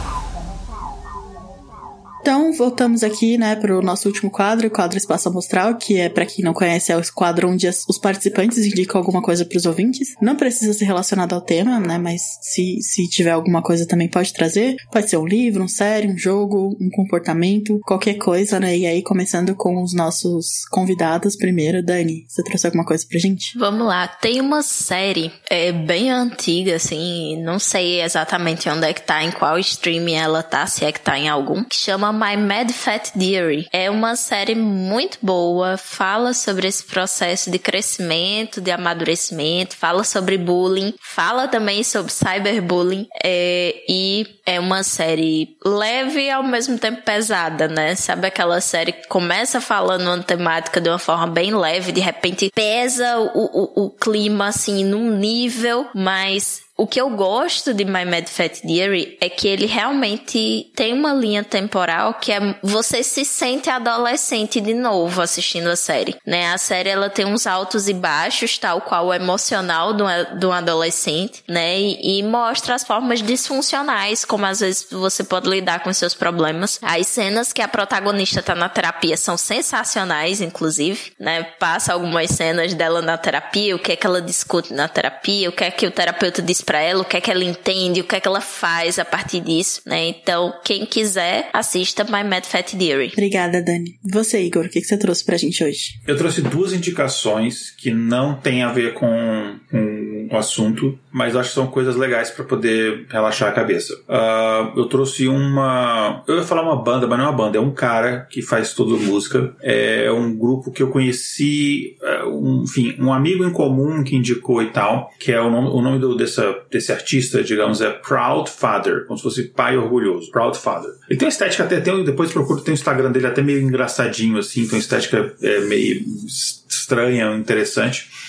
Então, 2.26 2.52
voltamos 2.54 3.04
aqui, 3.04 3.38
né, 3.38 3.56
pro 3.56 3.84
nosso 3.84 4.08
último 4.08 4.32
quadro, 4.32 4.66
o 4.66 4.72
quadro 4.72 4.98
Espaço 4.98 5.30
Amostral, 5.30 5.78
que 5.78 6.00
é, 6.00 6.10
para 6.10 6.26
quem 6.26 6.44
não 6.44 6.56
conhece, 6.56 6.92
é 6.92 6.98
o 6.98 7.14
quadro 7.14 7.48
onde 7.48 7.68
as, 7.68 7.86
os 7.88 8.00
participantes 8.00 8.58
indicam 8.66 9.00
alguma 9.00 9.22
coisa 9.22 9.46
pros 9.46 9.68
ouvintes. 9.68 10.16
Não 10.20 10.36
precisa 10.36 10.74
ser 10.74 10.86
relacionado 10.86 11.34
ao 11.34 11.42
tema, 11.42 11.80
né, 11.80 12.00
mas 12.00 12.24
se, 12.42 12.82
se 12.82 13.08
tiver 13.10 13.30
alguma 13.30 13.62
coisa 13.62 13.88
também 13.88 14.10
pode 14.10 14.34
trazer. 14.34 14.76
Pode 14.92 15.08
ser 15.08 15.18
um 15.18 15.26
livro, 15.28 15.64
um 15.64 15.68
série, 15.68 16.08
um 16.08 16.18
jogo, 16.18 16.76
um 16.82 16.90
comportamento, 16.90 17.80
qualquer 17.84 18.16
coisa, 18.16 18.60
né? 18.60 18.76
E 18.76 18.88
aí, 18.88 19.04
começando 19.04 19.54
com 19.54 19.84
os 19.84 19.94
nossos 19.94 20.66
convidados 20.72 21.36
primeiro. 21.36 21.86
Dani, 21.86 22.26
você 22.28 22.42
trouxe 22.42 22.66
alguma 22.66 22.86
coisa 22.86 23.06
pra 23.08 23.20
gente? 23.20 23.56
Vamos 23.56 23.86
lá. 23.86 24.08
Tem 24.08 24.42
uma 24.42 24.64
série 24.64 25.32
é, 25.48 25.72
bem 25.72 26.10
antiga, 26.10 26.78
assim, 26.78 27.40
não 27.44 27.60
sei 27.60 28.02
exatamente 28.02 28.68
onde 28.68 28.88
é 28.88 28.94
que 28.94 29.04
tá, 29.04 29.24
em 29.24 29.32
qual 29.32 29.60
streaming 29.60 30.16
ela 30.16 30.42
tá, 30.42 30.66
se 30.66 30.84
é 30.84 30.92
que 30.92 31.00
tá 31.00 31.20
em 31.20 31.30
algum, 31.30 31.64
que 31.64 31.76
chama 31.76 32.15
My 32.16 32.38
Mad 32.38 32.72
Fat 32.72 33.12
Diary. 33.16 33.68
É 33.72 33.92
uma 33.92 34.16
série 34.16 34.56
muito 34.56 35.18
boa, 35.22 35.78
fala 35.78 36.34
sobre 36.34 36.68
esse 36.68 36.84
processo 36.84 37.52
de 37.52 37.60
crescimento, 37.60 38.62
de 38.62 38.72
amadurecimento, 38.72 39.76
fala 39.76 40.04
sobre 40.04 40.38
bullying, 40.38 40.94
fala 41.02 41.48
também 41.48 41.84
sobre 41.84 42.12
cyberbullying, 42.12 43.08
é, 43.24 43.76
e 43.88 44.26
é 44.46 44.60
uma 44.60 44.84
série 44.84 45.58
leve 45.66 46.22
e 46.22 46.30
ao 46.30 46.44
mesmo 46.44 46.78
tempo 46.78 47.02
pesada, 47.02 47.68
né? 47.68 47.96
Sabe 47.96 48.28
aquela 48.28 48.62
série 48.62 48.92
que 48.92 49.08
começa 49.08 49.60
falando 49.60 50.04
uma 50.04 50.24
temática 50.24 50.80
de 50.80 50.90
uma 50.90 51.00
forma 51.00 51.28
bem 51.28 51.54
leve, 51.54 51.92
de 51.92 52.02
repente 52.02 52.52
pesa 52.54 53.20
o, 53.20 53.28
o, 53.28 53.86
o 53.86 53.90
clima 53.90 54.48
assim 54.48 54.84
num 54.86 55.12
nível, 55.12 55.88
mas 55.94 56.65
o 56.78 56.86
que 56.86 57.00
eu 57.00 57.10
gosto 57.12 57.74
de 57.74 57.86
My 57.86 58.04
Mad 58.04 58.28
Fat 58.28 58.60
Diary 58.62 59.18
é 59.22 59.30
que 59.30 59.48
ele 59.48 59.66
realmente 59.66 60.70
tem 60.76 60.94
uma 60.94 61.14
linha 61.14 61.42
temporal 61.42 62.16
que 62.16 62.34
é 62.34 62.60
você 62.62 63.02
se 63.02 63.24
sente 63.24 63.70
adolescente 63.70 64.60
de 64.60 64.74
novo 64.74 65.22
assistindo 65.22 65.68
a 65.68 65.76
série, 65.78 66.18
né? 66.26 66.52
A 66.52 66.58
série 66.58 66.90
ela 66.90 67.10
tem 67.10 67.26
uns 67.26 67.48
altos 67.48 67.88
e 67.88 67.94
baixos, 67.94 68.58
tal 68.58 68.82
qual 68.82 69.08
o 69.08 69.14
emocional 69.14 69.94
de 69.94 70.04
um, 70.46 70.52
adolescente, 70.52 71.44
né? 71.48 71.80
E, 71.80 72.20
e, 72.20 72.24
mostra 72.24 72.76
as 72.76 72.84
formas 72.84 73.22
disfuncionais, 73.22 74.26
como 74.26 74.46
às 74.46 74.60
vezes 74.60 74.88
você 74.92 75.24
pode 75.24 75.50
lidar 75.50 75.80
com 75.82 75.94
seus 75.94 76.14
problemas. 76.14 76.78
As 76.82 77.08
cenas 77.08 77.54
que 77.54 77.62
a 77.62 77.68
protagonista 77.70 78.44
tá 78.44 78.54
na 78.54 78.68
terapia 78.68 79.16
são 79.16 79.38
sensacionais, 79.38 80.42
inclusive, 80.42 81.14
né? 81.18 81.44
Passa 81.58 81.94
algumas 81.94 82.32
cenas 82.32 82.74
dela 82.74 83.02
na 83.02 83.18
terapia, 83.18 83.76
o 83.76 83.80
que 83.80 83.94
é 83.94 83.96
que 83.96 84.06
ela 84.06 84.22
discute 84.22 84.74
na 84.74 84.90
terapia, 84.90 85.48
o 85.48 85.54
que 85.54 85.64
é 85.64 85.72
que 85.72 85.88
o 85.88 85.92
terapeuta 85.92 86.42
diz 86.42 86.65
para 86.66 86.82
ela, 86.82 87.02
o 87.02 87.06
que 87.06 87.18
é 87.18 87.22
que 87.22 87.32
ela 87.32 87.44
entende, 87.44 88.02
o 88.02 88.04
que 88.04 88.16
é 88.16 88.20
que 88.20 88.28
ela 88.28 88.42
faz 88.42 88.98
a 89.00 89.06
partir 89.06 89.40
disso, 89.40 89.82
né? 89.86 90.08
Então, 90.08 90.54
quem 90.64 90.86
quiser, 90.86 91.50
assista 91.54 92.04
My 92.04 92.24
Mad 92.24 92.44
Fat 92.44 92.74
Diary. 92.74 93.12
Obrigada, 93.14 93.62
Dani. 93.62 94.00
Você, 94.04 94.42
Igor, 94.42 94.66
o 94.66 94.70
que, 94.70 94.82
que 94.82 94.88
você 94.88 94.98
trouxe 94.98 95.24
pra 95.24 95.38
gente 95.38 95.64
hoje? 95.64 96.00
Eu 96.08 96.18
trouxe 96.18 96.42
duas 96.42 96.74
indicações 96.74 97.72
que 97.72 97.92
não 97.92 98.36
têm 98.36 98.64
a 98.64 98.72
ver 98.72 98.94
com, 98.94 99.60
com 99.70 100.28
o 100.32 100.38
assunto, 100.38 100.98
mas 101.16 101.34
acho 101.34 101.48
que 101.48 101.56
são 101.56 101.68
coisas 101.68 101.96
legais 101.96 102.30
para 102.30 102.44
poder 102.44 103.06
relaxar 103.10 103.48
a 103.48 103.54
cabeça. 103.54 103.94
Uh, 104.02 104.78
eu 104.78 104.86
trouxe 104.88 105.30
uma. 105.30 106.22
Eu 106.28 106.36
ia 106.36 106.44
falar 106.44 106.62
uma 106.62 106.76
banda, 106.76 107.08
mas 107.08 107.18
não 107.18 107.28
é 107.28 107.30
uma 107.30 107.38
banda, 107.38 107.58
é 107.58 107.62
um 107.62 107.72
cara 107.72 108.28
que 108.30 108.42
faz 108.42 108.74
toda 108.74 108.98
música. 108.98 109.56
É 109.62 110.12
um 110.12 110.36
grupo 110.36 110.74
que 110.74 110.84
eu 110.84 110.90
conheci, 110.90 111.96
é, 112.04 112.26
um, 112.26 112.64
enfim, 112.64 112.98
um 113.00 113.14
amigo 113.14 113.46
em 113.46 113.50
comum 113.50 114.04
que 114.04 114.14
indicou 114.14 114.62
e 114.62 114.72
tal, 114.72 115.10
que 115.18 115.32
é 115.32 115.40
o 115.40 115.50
nome, 115.50 115.70
o 115.70 115.82
nome 115.82 116.00
do, 116.00 116.18
dessa 116.18 116.54
desse 116.70 116.92
artista, 116.92 117.42
digamos, 117.42 117.80
é 117.80 117.92
Proud 117.92 118.50
Father, 118.50 119.06
como 119.06 119.16
se 119.16 119.24
fosse 119.24 119.44
pai 119.44 119.78
orgulhoso. 119.78 120.30
Proud 120.32 120.58
Father. 120.58 120.92
Ele 121.10 121.18
tem 121.18 121.28
uma 121.28 121.32
estética 121.32 121.64
até, 121.64 121.80
tem, 121.80 122.04
depois 122.04 122.34
procuro, 122.34 122.60
tem 122.60 122.74
o 122.74 122.76
Instagram 122.76 123.14
dele 123.14 123.28
até 123.28 123.42
meio 123.42 123.62
engraçadinho, 123.62 124.38
assim, 124.38 124.68
tem 124.68 124.74
uma 124.74 124.80
estética 124.80 125.34
é, 125.42 125.62
meio 125.62 126.04
estranha, 126.28 127.34
interessante. 127.38 128.25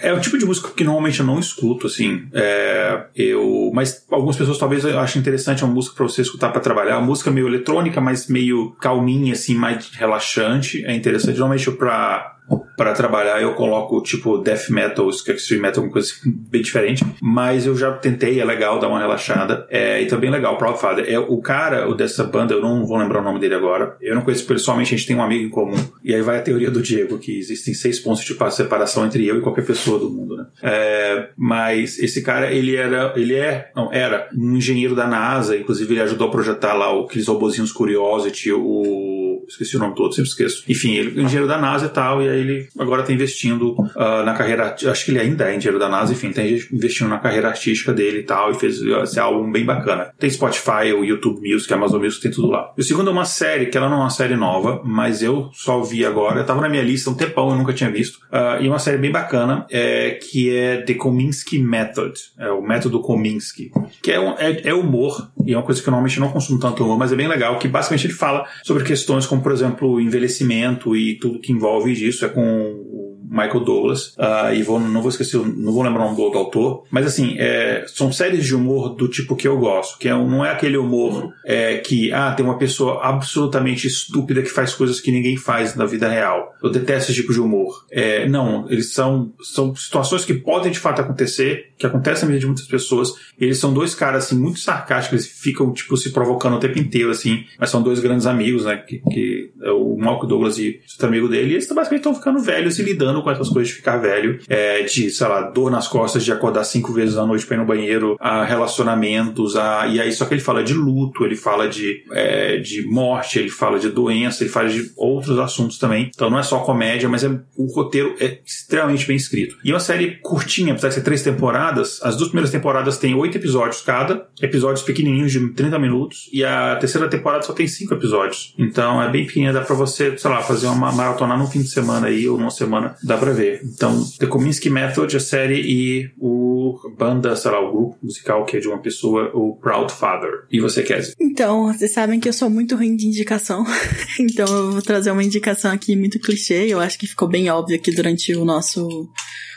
É 0.00 0.12
o 0.12 0.20
tipo 0.20 0.38
de 0.38 0.44
música 0.44 0.70
que 0.70 0.84
normalmente 0.84 1.20
eu 1.20 1.26
não 1.26 1.38
escuto, 1.38 1.86
assim. 1.86 2.26
É, 2.32 3.04
eu, 3.14 3.70
mas 3.74 4.04
algumas 4.10 4.36
pessoas 4.36 4.58
talvez 4.58 4.84
achem 4.84 5.20
interessante 5.20 5.64
uma 5.64 5.72
música 5.72 5.96
para 5.96 6.08
você 6.08 6.22
escutar 6.22 6.50
para 6.50 6.60
trabalhar. 6.60 6.98
Uma 6.98 7.06
música 7.06 7.30
meio 7.30 7.48
eletrônica, 7.48 8.00
mas 8.00 8.26
meio 8.28 8.72
calminha, 8.80 9.32
assim, 9.32 9.54
mais 9.54 9.90
relaxante. 9.90 10.84
É 10.84 10.94
interessante. 10.94 11.38
Normalmente 11.38 11.70
para 11.72 12.36
para 12.76 12.92
trabalhar 12.92 13.40
eu 13.40 13.54
coloco 13.54 14.02
tipo 14.02 14.38
death 14.38 14.68
metal, 14.70 15.08
extreme 15.08 15.62
metal, 15.62 15.82
alguma 15.82 15.92
coisa 15.92 16.12
assim, 16.12 16.30
bem 16.30 16.62
diferente. 16.62 17.04
Mas 17.20 17.66
eu 17.66 17.76
já 17.76 17.92
tentei, 17.92 18.40
é 18.40 18.44
legal 18.44 18.78
dar 18.78 18.88
uma 18.88 18.98
relaxada. 18.98 19.66
É, 19.70 20.02
e 20.02 20.06
também 20.06 20.30
tá 20.30 20.36
legal, 20.36 20.56
Proud 20.58 20.78
Father. 20.80 21.04
É, 21.08 21.18
o 21.18 21.38
cara 21.38 21.88
o 21.88 21.94
dessa 21.94 22.24
banda, 22.24 22.54
eu 22.54 22.60
não 22.60 22.84
vou 22.86 22.96
lembrar 22.96 23.20
o 23.20 23.24
nome 23.24 23.38
dele 23.38 23.54
agora. 23.54 23.96
Eu 24.00 24.14
não 24.14 24.22
conheço 24.22 24.46
pessoalmente, 24.46 24.94
a 24.94 24.96
gente 24.96 25.06
tem 25.06 25.16
um 25.16 25.22
amigo 25.22 25.44
em 25.44 25.50
comum. 25.50 25.76
E 26.02 26.14
aí 26.14 26.22
vai 26.22 26.38
a 26.38 26.42
teoria 26.42 26.70
do 26.70 26.82
Diego, 26.82 27.18
que 27.18 27.38
existem 27.38 27.74
seis 27.74 28.00
pontos 28.00 28.24
de 28.24 28.36
separação 28.50 29.06
entre 29.06 29.26
eu 29.26 29.38
e 29.38 29.40
qualquer 29.40 29.64
pessoa 29.64 29.98
do 29.98 30.10
mundo, 30.10 30.36
né? 30.36 30.46
É, 30.62 31.28
mas 31.36 31.98
esse 31.98 32.22
cara, 32.22 32.52
ele 32.52 32.76
era, 32.76 33.12
ele 33.16 33.34
é, 33.34 33.70
não, 33.74 33.92
era 33.92 34.28
um 34.34 34.56
engenheiro 34.56 34.94
da 34.94 35.06
NASA, 35.06 35.56
inclusive 35.56 35.92
ele 35.92 36.02
ajudou 36.02 36.28
a 36.28 36.30
projetar 36.30 36.74
lá 36.74 36.92
aqueles 37.00 37.28
robozinhos 37.28 37.72
Curiosity, 37.72 38.52
o 38.52 39.11
esqueci 39.48 39.76
o 39.76 39.80
nome 39.80 39.94
todo, 39.94 40.14
sempre 40.14 40.30
esqueço. 40.30 40.64
Enfim, 40.68 40.92
ele 40.92 41.20
é 41.20 41.22
engenheiro 41.22 41.46
da 41.46 41.58
NASA 41.58 41.86
e 41.86 41.88
tal, 41.88 42.22
e 42.22 42.28
aí 42.28 42.40
ele 42.40 42.68
agora 42.78 43.02
está 43.02 43.12
investindo 43.12 43.72
uh, 43.72 44.24
na 44.24 44.34
carreira, 44.34 44.74
acho 44.86 45.04
que 45.04 45.10
ele 45.10 45.20
ainda 45.20 45.50
é 45.50 45.56
engenheiro 45.56 45.78
da 45.78 45.88
NASA, 45.88 46.12
enfim, 46.12 46.28
está 46.28 46.42
investindo 46.42 47.08
na 47.08 47.18
carreira 47.18 47.48
artística 47.48 47.92
dele 47.92 48.20
e 48.20 48.22
tal, 48.22 48.50
e 48.50 48.54
fez 48.54 48.80
esse 48.80 49.18
álbum 49.18 49.50
bem 49.50 49.64
bacana. 49.64 50.12
Tem 50.18 50.30
Spotify, 50.30 50.92
o 50.96 51.04
YouTube 51.04 51.40
Music, 51.40 51.72
Amazon 51.72 52.02
Music, 52.02 52.22
tem 52.22 52.30
tudo 52.30 52.48
lá. 52.48 52.72
O 52.76 52.82
segundo 52.82 53.10
é 53.10 53.12
uma 53.12 53.24
série, 53.24 53.66
que 53.66 53.76
ela 53.76 53.88
não 53.88 53.98
é 53.98 54.00
uma 54.00 54.10
série 54.10 54.36
nova, 54.36 54.80
mas 54.84 55.22
eu 55.22 55.50
só 55.52 55.80
vi 55.82 56.04
agora, 56.04 56.40
estava 56.40 56.60
na 56.60 56.68
minha 56.68 56.82
lista 56.82 57.10
um 57.10 57.14
tempão, 57.14 57.50
eu 57.50 57.56
nunca 57.56 57.72
tinha 57.72 57.90
visto, 57.90 58.16
uh, 58.32 58.62
e 58.62 58.68
uma 58.68 58.78
série 58.78 58.98
bem 58.98 59.10
bacana, 59.10 59.66
é, 59.70 60.12
que 60.22 60.54
é 60.54 60.78
The 60.78 60.94
Kominsky 60.94 61.58
Method, 61.58 62.14
é 62.38 62.50
o 62.50 62.62
método 62.62 63.00
Kominsky, 63.00 63.70
que 64.02 64.12
é, 64.12 64.20
um, 64.20 64.32
é, 64.38 64.68
é 64.68 64.74
humor, 64.74 65.30
e 65.44 65.52
é 65.52 65.56
uma 65.56 65.62
coisa 65.62 65.80
que 65.82 65.88
eu 65.88 65.90
normalmente 65.90 66.20
não 66.20 66.30
consumo 66.30 66.58
tanto 66.58 66.84
humor, 66.84 66.98
mas 66.98 67.12
é 67.12 67.16
bem 67.16 67.28
legal, 67.28 67.58
que 67.58 67.68
basicamente 67.68 68.06
ele 68.06 68.14
fala 68.14 68.46
sobre 68.62 68.84
questões 68.84 69.26
como, 69.32 69.42
por 69.42 69.52
exemplo, 69.52 69.98
envelhecimento 69.98 70.94
e 70.94 71.18
tudo 71.18 71.40
que 71.40 71.52
envolve 71.52 71.94
disso, 71.94 72.26
é 72.26 72.28
com 72.28 73.01
Michael 73.32 73.60
Douglas, 73.60 74.14
uh, 74.18 74.54
e 74.54 74.62
vou, 74.62 74.78
não 74.78 75.00
vou 75.00 75.08
esquecer, 75.08 75.38
não 75.38 75.72
vou 75.72 75.82
lembrar 75.82 76.02
o 76.02 76.04
nome 76.04 76.16
do, 76.16 76.38
autor, 76.38 76.84
mas 76.90 77.06
assim, 77.06 77.36
é, 77.38 77.84
são 77.88 78.12
séries 78.12 78.44
de 78.44 78.54
humor 78.54 78.90
do 78.90 79.08
tipo 79.08 79.34
que 79.34 79.48
eu 79.48 79.58
gosto, 79.58 79.98
que 79.98 80.06
é, 80.06 80.12
não 80.12 80.44
é 80.44 80.50
aquele 80.50 80.76
humor 80.76 81.32
é, 81.46 81.78
que, 81.78 82.12
ah, 82.12 82.32
tem 82.32 82.44
uma 82.44 82.58
pessoa 82.58 83.00
absolutamente 83.02 83.86
estúpida 83.86 84.42
que 84.42 84.50
faz 84.50 84.74
coisas 84.74 85.00
que 85.00 85.10
ninguém 85.10 85.36
faz 85.38 85.74
na 85.74 85.86
vida 85.86 86.08
real. 86.08 86.54
Eu 86.62 86.70
detesto 86.70 87.10
esse 87.10 87.20
tipo 87.20 87.32
de 87.32 87.40
humor. 87.40 87.86
É, 87.90 88.28
não, 88.28 88.66
eles 88.68 88.92
são, 88.92 89.32
são 89.40 89.74
situações 89.74 90.26
que 90.26 90.34
podem 90.34 90.70
de 90.70 90.78
fato 90.78 91.00
acontecer, 91.00 91.72
que 91.78 91.86
acontecem 91.86 92.24
na 92.24 92.28
vida 92.28 92.40
de 92.40 92.46
muitas 92.46 92.66
pessoas, 92.66 93.14
eles 93.38 93.56
são 93.56 93.72
dois 93.72 93.94
caras, 93.94 94.26
assim, 94.26 94.38
muito 94.38 94.58
sarcásticos, 94.58 95.24
eles 95.24 95.40
ficam, 95.40 95.72
tipo, 95.72 95.96
se 95.96 96.10
provocando 96.10 96.56
o 96.56 96.60
tempo 96.60 96.78
inteiro, 96.78 97.10
assim, 97.10 97.44
mas 97.58 97.70
são 97.70 97.82
dois 97.82 97.98
grandes 97.98 98.26
amigos, 98.26 98.66
né, 98.66 98.76
que, 98.76 98.98
que 99.10 99.50
é 99.62 99.70
o 99.70 99.96
Michael 99.96 100.26
Douglas 100.26 100.58
e 100.58 100.80
o 101.00 101.06
amigo 101.06 101.28
dele, 101.28 101.50
e 101.50 101.54
eles 101.54 101.66
basicamente 101.66 102.00
estão 102.00 102.14
ficando 102.14 102.40
velhos 102.40 102.78
e 102.78 102.82
lidando 102.82 103.21
com 103.22 103.30
essas 103.30 103.48
coisas 103.48 103.68
de 103.68 103.74
ficar 103.74 103.96
velho, 103.98 104.38
é, 104.48 104.82
de, 104.82 105.10
sei 105.10 105.28
lá, 105.28 105.42
dor 105.42 105.70
nas 105.70 105.88
costas, 105.88 106.24
de 106.24 106.32
acordar 106.32 106.64
cinco 106.64 106.92
vezes 106.92 107.16
à 107.16 107.26
noite 107.26 107.46
pra 107.46 107.56
ir 107.56 107.60
no 107.60 107.66
banheiro, 107.66 108.16
a 108.20 108.44
relacionamentos, 108.44 109.56
a, 109.56 109.86
e 109.86 110.00
aí 110.00 110.12
só 110.12 110.24
que 110.24 110.34
ele 110.34 110.40
fala 110.40 110.62
de 110.62 110.74
luto, 110.74 111.24
ele 111.24 111.36
fala 111.36 111.68
de, 111.68 112.04
é, 112.12 112.58
de 112.58 112.86
morte, 112.86 113.38
ele 113.38 113.50
fala 113.50 113.78
de 113.78 113.88
doença, 113.88 114.42
ele 114.42 114.50
fala 114.50 114.68
de 114.68 114.90
outros 114.96 115.38
assuntos 115.38 115.78
também. 115.78 116.10
Então 116.14 116.30
não 116.30 116.38
é 116.38 116.42
só 116.42 116.58
comédia, 116.60 117.08
mas 117.08 117.24
é, 117.24 117.30
o 117.56 117.66
roteiro 117.74 118.14
é 118.20 118.38
extremamente 118.44 119.06
bem 119.06 119.16
escrito. 119.16 119.56
E 119.64 119.70
é 119.70 119.74
uma 119.74 119.80
série 119.80 120.18
curtinha, 120.22 120.72
apesar 120.72 120.88
de 120.88 120.94
ser 120.94 121.02
três 121.02 121.22
temporadas, 121.22 122.00
as 122.02 122.16
duas 122.16 122.28
primeiras 122.28 122.50
temporadas 122.50 122.98
têm 122.98 123.14
oito 123.14 123.36
episódios 123.36 123.80
cada, 123.80 124.26
episódios 124.40 124.82
pequenininhos 124.82 125.32
de 125.32 125.48
30 125.50 125.78
minutos, 125.78 126.28
e 126.32 126.44
a 126.44 126.76
terceira 126.76 127.08
temporada 127.08 127.42
só 127.42 127.52
tem 127.52 127.66
cinco 127.66 127.94
episódios. 127.94 128.54
Então 128.58 129.02
é 129.02 129.10
bem 129.10 129.26
pequena, 129.26 129.52
dá 129.52 129.60
pra 129.60 129.74
você, 129.74 130.16
sei 130.16 130.30
lá, 130.30 130.42
fazer 130.42 130.66
uma 130.66 130.92
maratona 130.92 131.36
num 131.36 131.46
fim 131.46 131.60
de 131.60 131.68
semana 131.68 132.06
aí, 132.06 132.28
ou 132.28 132.38
numa 132.38 132.50
semana, 132.50 132.94
dá 133.12 133.18
pra 133.18 133.32
ver. 133.32 133.60
Então, 133.64 134.04
The 134.18 134.26
Kominsky 134.26 134.70
Method, 134.70 135.16
a 135.16 135.20
série 135.20 135.60
e 135.60 136.10
o 136.18 136.78
banda, 136.96 137.36
sei 137.36 137.50
lá, 137.50 137.60
o 137.60 137.72
grupo 137.72 137.98
musical 138.02 138.44
que 138.44 138.56
é 138.56 138.60
de 138.60 138.68
uma 138.68 138.78
pessoa, 138.78 139.30
o 139.34 139.56
Proud 139.56 139.92
Father. 139.92 140.46
E 140.50 140.60
você, 140.60 140.82
Cassie? 140.82 141.14
Então, 141.20 141.72
vocês 141.72 141.92
sabem 141.92 142.18
que 142.18 142.28
eu 142.28 142.32
sou 142.32 142.48
muito 142.48 142.74
ruim 142.74 142.96
de 142.96 143.06
indicação. 143.06 143.64
então 144.18 144.46
eu 144.46 144.72
vou 144.72 144.82
trazer 144.82 145.10
uma 145.10 145.24
indicação 145.24 145.70
aqui 145.70 145.94
muito 145.94 146.18
clichê. 146.18 146.66
Eu 146.68 146.80
acho 146.80 146.98
que 146.98 147.06
ficou 147.06 147.28
bem 147.28 147.50
óbvio 147.50 147.76
aqui 147.76 147.94
durante 147.94 148.34
o 148.34 148.44
nosso 148.44 149.08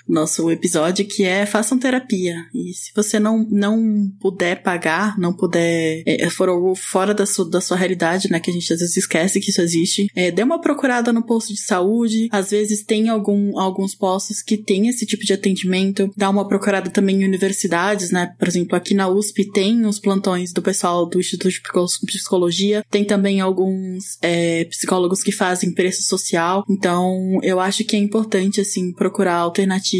nosso 0.07 0.49
episódio, 0.51 1.07
que 1.07 1.23
é 1.23 1.45
façam 1.45 1.77
terapia. 1.77 2.35
E 2.53 2.73
se 2.73 2.91
você 2.95 3.19
não, 3.19 3.45
não 3.49 4.11
puder 4.19 4.61
pagar, 4.61 5.17
não 5.17 5.33
puder, 5.33 6.03
é, 6.05 6.29
for 6.29 6.49
fora 6.75 7.13
da 7.13 7.25
sua, 7.25 7.49
da 7.49 7.61
sua 7.61 7.77
realidade, 7.77 8.29
né, 8.29 8.39
que 8.39 8.49
a 8.49 8.53
gente 8.53 8.71
às 8.71 8.79
vezes 8.79 8.97
esquece 8.97 9.39
que 9.39 9.49
isso 9.49 9.61
existe, 9.61 10.07
é, 10.15 10.31
dê 10.31 10.43
uma 10.43 10.61
procurada 10.61 11.11
no 11.11 11.23
posto 11.23 11.53
de 11.53 11.61
saúde. 11.61 12.27
Às 12.31 12.51
vezes 12.51 12.83
tem 12.83 13.09
algum, 13.09 13.59
alguns 13.59 13.95
postos 13.95 14.41
que 14.41 14.57
tem 14.57 14.87
esse 14.87 15.05
tipo 15.05 15.23
de 15.23 15.33
atendimento. 15.33 16.11
Dá 16.15 16.29
uma 16.29 16.47
procurada 16.47 16.89
também 16.89 17.21
em 17.21 17.25
universidades, 17.25 18.11
né? 18.11 18.33
Por 18.37 18.47
exemplo, 18.47 18.75
aqui 18.75 18.93
na 18.93 19.07
USP 19.07 19.51
tem 19.51 19.85
os 19.85 19.99
plantões 19.99 20.53
do 20.53 20.61
pessoal 20.61 21.05
do 21.05 21.19
Instituto 21.19 21.51
de 21.51 21.61
Psicologia. 22.05 22.83
Tem 22.89 23.03
também 23.03 23.41
alguns 23.41 24.17
é, 24.21 24.65
psicólogos 24.65 25.23
que 25.23 25.31
fazem 25.31 25.73
preço 25.73 26.03
social. 26.03 26.63
Então, 26.69 27.39
eu 27.41 27.59
acho 27.59 27.83
que 27.83 27.95
é 27.95 27.99
importante, 27.99 28.61
assim, 28.61 28.91
procurar 28.91 29.35
alternativas, 29.35 29.94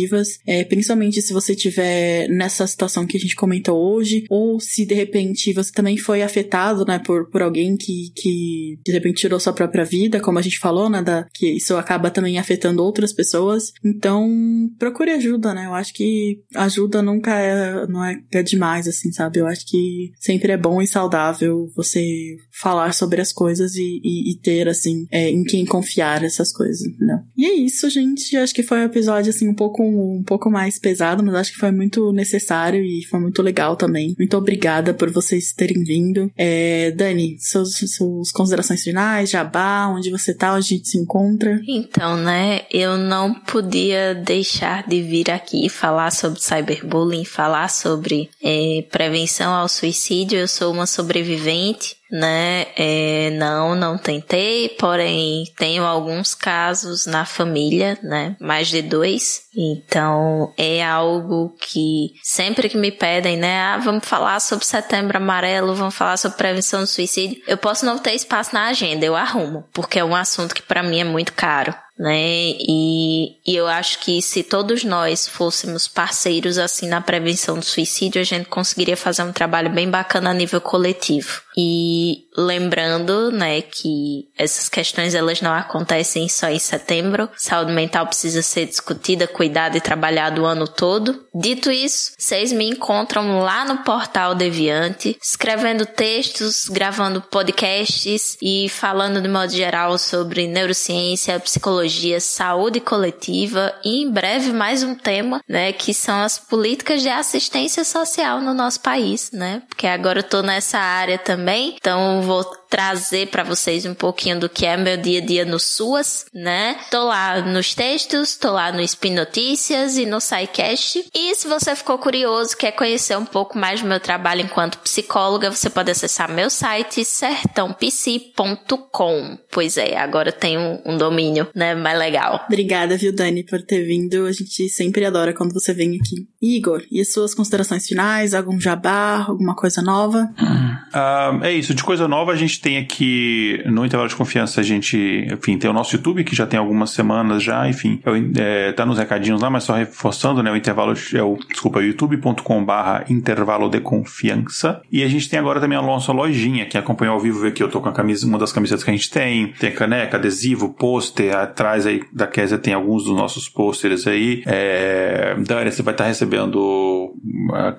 é, 0.45 0.63
principalmente 0.63 1.22
se 1.22 1.34
você 1.34 1.55
tiver 1.55 2.27
nessa 2.30 2.65
situação 2.67 3.05
que 3.05 3.17
a 3.17 3.19
gente 3.19 3.35
comentou 3.35 3.77
hoje, 3.77 4.26
ou 4.30 4.59
se 4.59 4.85
de 4.85 4.93
repente 4.93 5.53
você 5.53 5.72
também 5.72 5.97
foi 5.97 6.22
afetado, 6.22 6.85
né, 6.85 6.99
por, 6.99 7.30
por 7.30 7.41
alguém 7.41 7.77
que, 7.77 8.11
que 8.15 8.80
de 8.84 8.91
repente 8.91 9.22
tirou 9.22 9.39
sua 9.39 9.53
própria 9.53 9.85
vida, 9.85 10.19
como 10.19 10.39
a 10.39 10.41
gente 10.41 10.59
falou, 10.59 10.89
né, 10.89 11.01
da, 11.01 11.26
que 11.34 11.51
isso 11.51 11.76
acaba 11.76 12.09
também 12.09 12.38
afetando 12.38 12.84
outras 12.84 13.13
pessoas. 13.13 13.72
Então, 13.84 14.30
procure 14.77 15.11
ajuda, 15.11 15.53
né? 15.53 15.65
Eu 15.65 15.73
acho 15.73 15.93
que 15.93 16.39
ajuda 16.55 17.01
nunca 17.01 17.38
é, 17.39 17.88
não 17.88 18.03
é, 18.03 18.19
é 18.31 18.43
demais, 18.43 18.88
assim, 18.88 19.11
sabe? 19.11 19.39
Eu 19.39 19.47
acho 19.47 19.65
que 19.67 20.11
sempre 20.19 20.51
é 20.51 20.57
bom 20.57 20.81
e 20.81 20.88
saudável 20.88 21.69
você 21.76 22.35
falar 22.51 22.93
sobre 22.93 23.22
as 23.22 23.31
coisas 23.31 23.76
e, 23.76 24.01
e, 24.03 24.31
e 24.31 24.39
ter, 24.39 24.67
assim, 24.67 25.05
é, 25.11 25.30
em 25.30 25.43
quem 25.43 25.65
confiar 25.65 26.23
essas 26.23 26.51
coisas, 26.51 26.81
né? 26.99 27.23
E 27.38 27.45
é 27.45 27.53
isso, 27.53 27.89
gente. 27.89 28.35
Acho 28.38 28.53
que 28.53 28.63
foi 28.63 28.80
um 28.80 28.85
episódio, 28.85 29.30
assim, 29.30 29.47
um 29.47 29.55
pouco, 29.55 29.84
um 29.85 30.23
pouco 30.23 30.49
mais 30.49 30.79
pesado, 30.79 31.23
mas 31.23 31.35
acho 31.35 31.53
que 31.53 31.59
foi 31.59 31.71
muito 31.71 32.11
necessário 32.11 32.83
e 32.83 33.05
foi 33.05 33.19
muito 33.19 33.41
legal 33.41 33.75
também. 33.75 34.15
Muito 34.17 34.37
obrigada 34.37 34.93
por 34.93 35.09
vocês 35.11 35.53
terem 35.53 35.83
vindo. 35.83 36.31
É, 36.37 36.91
Dani, 36.91 37.37
suas, 37.39 38.31
considerações 38.31 38.83
finais, 38.83 39.29
jabá, 39.29 39.87
onde 39.87 40.09
você 40.09 40.33
tá, 40.33 40.53
onde 40.53 40.65
a 40.65 40.77
gente 40.77 40.87
se 40.87 40.97
encontra. 40.97 41.59
Então, 41.67 42.17
né, 42.17 42.61
eu 42.71 42.97
não 42.97 43.33
podia 43.33 44.15
deixar 44.15 44.87
de 44.87 45.01
vir 45.01 45.31
aqui 45.31 45.69
falar 45.69 46.11
sobre 46.11 46.41
cyberbullying, 46.41 47.25
falar 47.25 47.69
sobre 47.69 48.29
é, 48.43 48.85
prevenção 48.91 49.53
ao 49.53 49.67
suicídio. 49.67 50.39
Eu 50.39 50.47
sou 50.47 50.73
uma 50.73 50.85
sobrevivente 50.85 51.95
né? 52.11 52.68
É, 52.76 53.32
não, 53.32 53.76
não 53.76 53.98
tentei, 53.98 54.69
porém 54.69 55.45
tenho 55.57 55.84
alguns 55.84 56.34
casos 56.34 57.06
na 57.06 57.26
família, 57.26 57.98
né? 58.03 58.36
Mais 58.40 58.68
de 58.68 58.82
dois. 58.82 59.44
Então 59.56 60.53
é 60.57 60.84
algo 60.84 61.56
que 61.60 62.14
sempre 62.22 62.69
que 62.69 62.77
me 62.77 62.91
pedem, 62.91 63.38
né? 63.38 63.60
Ah, 63.60 63.77
vamos 63.77 64.06
falar 64.06 64.40
sobre 64.40 64.65
setembro 64.65 65.18
amarelo, 65.18 65.76
vamos 65.76 65.95
falar 65.95 66.18
sobre 66.18 66.38
prevenção 66.38 66.82
do 66.82 66.88
suicídio. 66.88 67.41
Eu 67.48 67.57
posso 67.57 67.86
não 67.86 67.98
ter 67.98 68.14
espaço 68.14 68.53
na 68.53 68.68
agenda, 68.68 69.06
eu 69.06 69.15
arrumo, 69.15 69.64
porque 69.73 69.99
é 69.99 70.03
um 70.03 70.15
assunto 70.15 70.53
que 70.53 70.61
para 70.61 70.84
mim 70.84 70.99
é 70.99 71.03
muito 71.03 71.34
caro 71.34 71.73
né? 71.97 72.55
E, 72.59 73.38
e 73.45 73.55
eu 73.55 73.67
acho 73.67 73.99
que 73.99 74.22
se 74.22 74.43
todos 74.43 74.84
nós 74.84 75.27
fôssemos 75.27 75.88
parceiros 75.88 76.57
assim 76.57 76.88
na 76.88 76.99
prevenção 76.99 77.57
do 77.57 77.65
suicídio, 77.65 78.22
a 78.22 78.26
gente 78.26 78.49
conseguiria 78.49 78.97
fazer 78.97 79.23
um 79.23 79.31
trabalho 79.31 79.69
bem 79.69 79.89
bacana 79.89 80.30
a 80.30 80.34
nível 80.34 80.59
coletivo. 80.59 81.41
E 81.57 82.26
lembrando, 82.38 83.31
né, 83.31 83.61
que 83.61 84.27
essas 84.38 84.67
questões 84.67 85.15
elas 85.15 85.39
não 85.39 85.53
acontecem 85.53 86.27
só 86.27 86.49
em 86.49 86.59
setembro. 86.59 87.30
Saúde 87.38 87.72
mental 87.72 88.07
precisa 88.07 88.41
ser 88.41 88.65
discutida, 88.65 89.26
cuidada 89.26 89.77
e 89.77 89.81
trabalhada 89.81 90.41
o 90.41 90.45
ano 90.45 90.67
todo. 90.67 91.26
Dito 91.34 91.72
isso, 91.72 92.11
vocês 92.17 92.51
me 92.51 92.69
encontram 92.69 93.39
lá 93.39 93.63
no 93.63 93.84
portal 93.84 94.35
Deviante, 94.35 95.17
escrevendo 95.22 95.85
textos, 95.85 96.67
gravando 96.67 97.22
podcasts 97.22 98.38
e 98.41 98.67
falando 98.67 99.22
de 99.22 99.30
modo 99.30 99.51
geral 99.51 99.97
sobre 99.97 100.47
neurociência, 100.47 101.39
psicologia, 101.39 101.84
saúde 102.19 102.79
coletiva 102.79 103.73
e 103.83 104.03
em 104.03 104.11
breve 104.11 104.51
mais 104.51 104.83
um 104.83 104.95
tema, 104.95 105.41
né, 105.47 105.71
que 105.71 105.93
são 105.93 106.21
as 106.21 106.37
políticas 106.37 107.01
de 107.01 107.09
assistência 107.09 107.83
social 107.83 108.41
no 108.41 108.53
nosso 108.53 108.79
país, 108.81 109.31
né? 109.31 109.61
Porque 109.67 109.87
agora 109.87 110.19
eu 110.19 110.23
tô 110.23 110.41
nessa 110.41 110.79
área 110.79 111.17
também, 111.17 111.75
então 111.77 112.21
vou 112.21 112.43
trazer 112.69 113.27
para 113.27 113.43
vocês 113.43 113.85
um 113.85 113.93
pouquinho 113.93 114.39
do 114.39 114.49
que 114.49 114.65
é 114.65 114.77
meu 114.77 114.97
dia 114.97 115.21
a 115.21 115.25
dia 115.25 115.45
no 115.45 115.59
SUAS, 115.59 116.25
né? 116.33 116.77
Tô 116.89 117.05
lá 117.05 117.41
nos 117.41 117.73
textos, 117.73 118.35
tô 118.35 118.51
lá 118.51 118.71
no 118.71 118.81
Spin 118.81 119.13
Notícias 119.13 119.97
e 119.97 120.05
no 120.05 120.19
SciCast. 120.19 121.05
E 121.13 121.35
se 121.35 121.47
você 121.47 121.75
ficou 121.75 121.97
curioso, 121.97 122.57
quer 122.57 122.71
conhecer 122.71 123.17
um 123.17 123.25
pouco 123.25 123.57
mais 123.57 123.81
do 123.81 123.87
meu 123.87 123.99
trabalho 123.99 124.41
enquanto 124.41 124.79
psicóloga, 124.79 125.51
você 125.51 125.69
pode 125.69 125.91
acessar 125.91 126.31
meu 126.31 126.49
site 126.49 127.05
sertãopsi.com. 127.05 129.37
Pois 129.51 129.77
é, 129.77 129.97
agora 129.97 130.31
tem 130.31 130.57
um, 130.57 130.81
um 130.85 130.97
domínio, 130.97 131.47
né, 131.55 131.75
mais 131.75 131.97
legal. 131.97 132.43
Obrigada, 132.47 132.97
viu, 132.97 133.13
Dani, 133.13 133.43
por 133.43 133.61
ter 133.61 133.83
vindo. 133.83 134.25
A 134.25 134.31
gente 134.31 134.67
sempre 134.69 135.05
adora 135.05 135.33
quando 135.33 135.53
você 135.53 135.73
vem 135.73 135.95
aqui. 135.95 136.27
Igor, 136.41 136.83
e 136.91 137.01
as 137.01 137.11
suas 137.11 137.33
considerações 137.33 137.87
finais? 137.87 138.33
Algum 138.33 138.59
jabá? 138.59 139.25
Alguma 139.27 139.55
coisa 139.55 139.81
nova? 139.81 140.29
Uh, 140.39 141.43
é 141.43 141.53
isso, 141.53 141.73
de 141.73 141.83
coisa 141.83 142.07
nova 142.07 142.31
a 142.31 142.35
gente 142.35 142.55
tem 142.60 142.77
aqui 142.77 143.61
no 143.65 143.86
intervalo 143.86 144.10
de 144.10 144.15
confiança, 144.15 144.61
a 144.61 144.64
gente, 144.64 145.27
enfim, 145.32 145.57
tem 145.57 145.69
o 145.69 145.73
nosso 145.73 145.95
YouTube 145.95 146.23
que 146.23 146.36
já 146.36 146.45
tem 146.45 146.60
algumas 146.60 146.91
semanas 146.91 147.44
já, 147.44 147.68
enfim, 147.68 147.99
é, 148.38 148.72
tá 148.72 148.86
nos 148.86 148.98
recadinhos 148.98 149.41
lá, 149.41 149.49
mas 149.49 149.64
só 149.64 149.73
reforçando, 149.73 150.41
né, 150.41 150.52
o 150.52 150.56
intervalo 150.56 150.94
é 151.14 151.22
o, 151.22 151.38
desculpa, 151.49 151.82
youtube.com 151.82 152.64
barra 152.64 153.06
intervalo 153.10 153.69
de 153.69 153.80
confiança. 153.80 154.82
E 154.91 155.03
a 155.03 155.07
gente 155.07 155.30
tem 155.30 155.40
agora 155.40 155.60
também 155.60 155.77
a 155.77 155.82
nossa 155.82 156.11
lojinha, 156.11 156.65
que 156.65 156.77
acompanhou 156.77 157.15
ao 157.15 157.22
vivo 157.22 157.45
aqui, 157.45 157.61
eu 157.61 157.69
tô 157.69 157.82
com 157.82 157.90
a 157.90 157.94
camisa, 157.94 158.26
uma 158.27 158.38
das 158.38 158.52
camisetas 158.52 158.84
que 158.84 158.90
a 158.90 158.94
gente 158.94 159.10
tem, 159.10 159.53
tem 159.60 159.72
caneca, 159.72 160.18
adesivo, 160.18 160.73
pôster, 160.73 161.36
atrás 161.36 161.86
aí 161.86 162.03
da 162.11 162.27
Kézia 162.27 162.57
tem 162.57 162.73
alguns 162.73 163.06
dos 163.06 163.15
nossos 163.15 163.48
pôsteres 163.49 164.07
aí. 164.07 164.44
É, 164.45 165.36
Dani, 165.40 165.72
você 165.72 165.82
vai 165.82 165.94
estar 165.94 166.06
tá 166.06 166.07
recebendo 166.07 167.14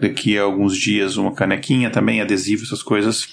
daqui 0.01 0.39
a 0.39 0.43
alguns 0.43 0.77
dias 0.77 1.16
uma 1.16 1.32
canequinha 1.32 1.90
também, 1.90 2.20
adesivo, 2.20 2.65
essas 2.65 2.82
coisas. 2.82 3.28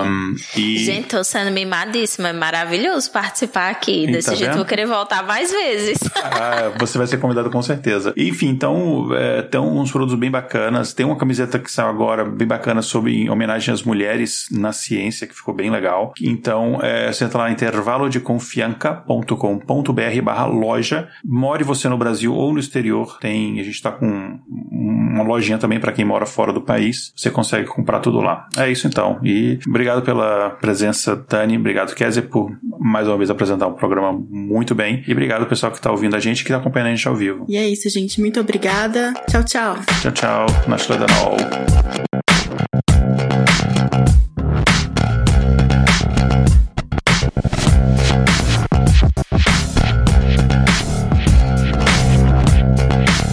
Um, 0.00 0.34
e... 0.56 0.78
Gente, 0.78 1.08
tô 1.08 1.22
sendo 1.24 1.50
mimadíssima. 1.50 2.28
É 2.28 2.32
maravilhoso 2.32 3.10
participar 3.10 3.70
aqui. 3.70 4.06
Desse 4.06 4.30
tá 4.30 4.34
jeito 4.34 4.50
vendo? 4.50 4.58
vou 4.58 4.66
querer 4.66 4.86
voltar 4.86 5.24
mais 5.24 5.50
vezes. 5.50 5.98
Ah, 6.34 6.72
você 6.78 6.96
vai 6.98 7.06
ser 7.06 7.18
convidado 7.18 7.50
com 7.50 7.60
certeza. 7.60 8.14
Enfim, 8.16 8.48
então, 8.48 9.14
é, 9.14 9.42
tem 9.42 9.60
uns 9.60 9.90
produtos 9.90 10.18
bem 10.18 10.30
bacanas. 10.30 10.94
Tem 10.94 11.04
uma 11.04 11.16
camiseta 11.16 11.58
que 11.58 11.70
saiu 11.70 11.88
agora 11.88 12.24
bem 12.24 12.48
bacana 12.48 12.80
sobre 12.80 13.24
em 13.24 13.28
homenagem 13.28 13.74
às 13.74 13.82
mulheres 13.82 14.46
na 14.50 14.72
ciência, 14.72 15.26
que 15.26 15.34
ficou 15.34 15.52
bem 15.54 15.70
legal. 15.70 16.14
Então, 16.20 16.78
é, 16.82 17.12
você 17.12 17.24
entra 17.24 17.38
lá 17.38 17.50
intervalodeconfianca.com.br 17.50 20.22
barra 20.22 20.46
loja. 20.46 21.08
More 21.24 21.64
você 21.64 21.88
no 21.88 21.98
Brasil 21.98 22.34
ou 22.34 22.52
no 22.52 22.58
exterior. 22.58 23.18
Tem, 23.20 23.60
a 23.60 23.62
gente 23.62 23.80
tá 23.82 23.92
com 23.92 24.40
uma 24.48 25.22
lojinha 25.22 25.58
também 25.58 25.78
para 25.78 25.92
quem 25.92 26.04
mora 26.04 26.26
fora 26.26 26.52
do 26.52 26.60
país. 26.60 27.12
Você 27.16 27.30
consegue 27.30 27.66
comprar 27.66 28.00
tudo 28.00 28.20
lá. 28.20 28.48
É 28.56 28.70
isso 28.70 28.86
então. 28.86 29.18
E 29.22 29.58
obrigado 29.66 29.81
pela 30.02 30.50
presença, 30.50 31.16
Dani. 31.28 31.56
Obrigado, 31.56 31.94
Kézia, 31.94 32.22
por 32.22 32.50
mais 32.80 33.08
uma 33.08 33.16
vez 33.16 33.30
apresentar 33.30 33.66
um 33.66 33.74
programa 33.74 34.12
muito 34.12 34.74
bem. 34.74 35.02
E 35.06 35.12
obrigado, 35.12 35.46
pessoal, 35.46 35.72
que 35.72 35.78
está 35.78 35.90
ouvindo 35.90 36.14
a 36.14 36.20
gente 36.20 36.44
que 36.44 36.50
está 36.50 36.58
acompanhando 36.58 36.88
a 36.88 36.94
gente 36.94 37.08
ao 37.08 37.14
vivo. 37.14 37.44
E 37.48 37.56
é 37.56 37.68
isso, 37.68 37.88
gente. 37.90 38.20
Muito 38.20 38.40
obrigada. 38.40 39.12
Tchau, 39.28 39.44
tchau. 39.44 39.76
Tchau, 40.00 40.12
tchau. 40.12 40.46
Nashledanol. 40.68 41.36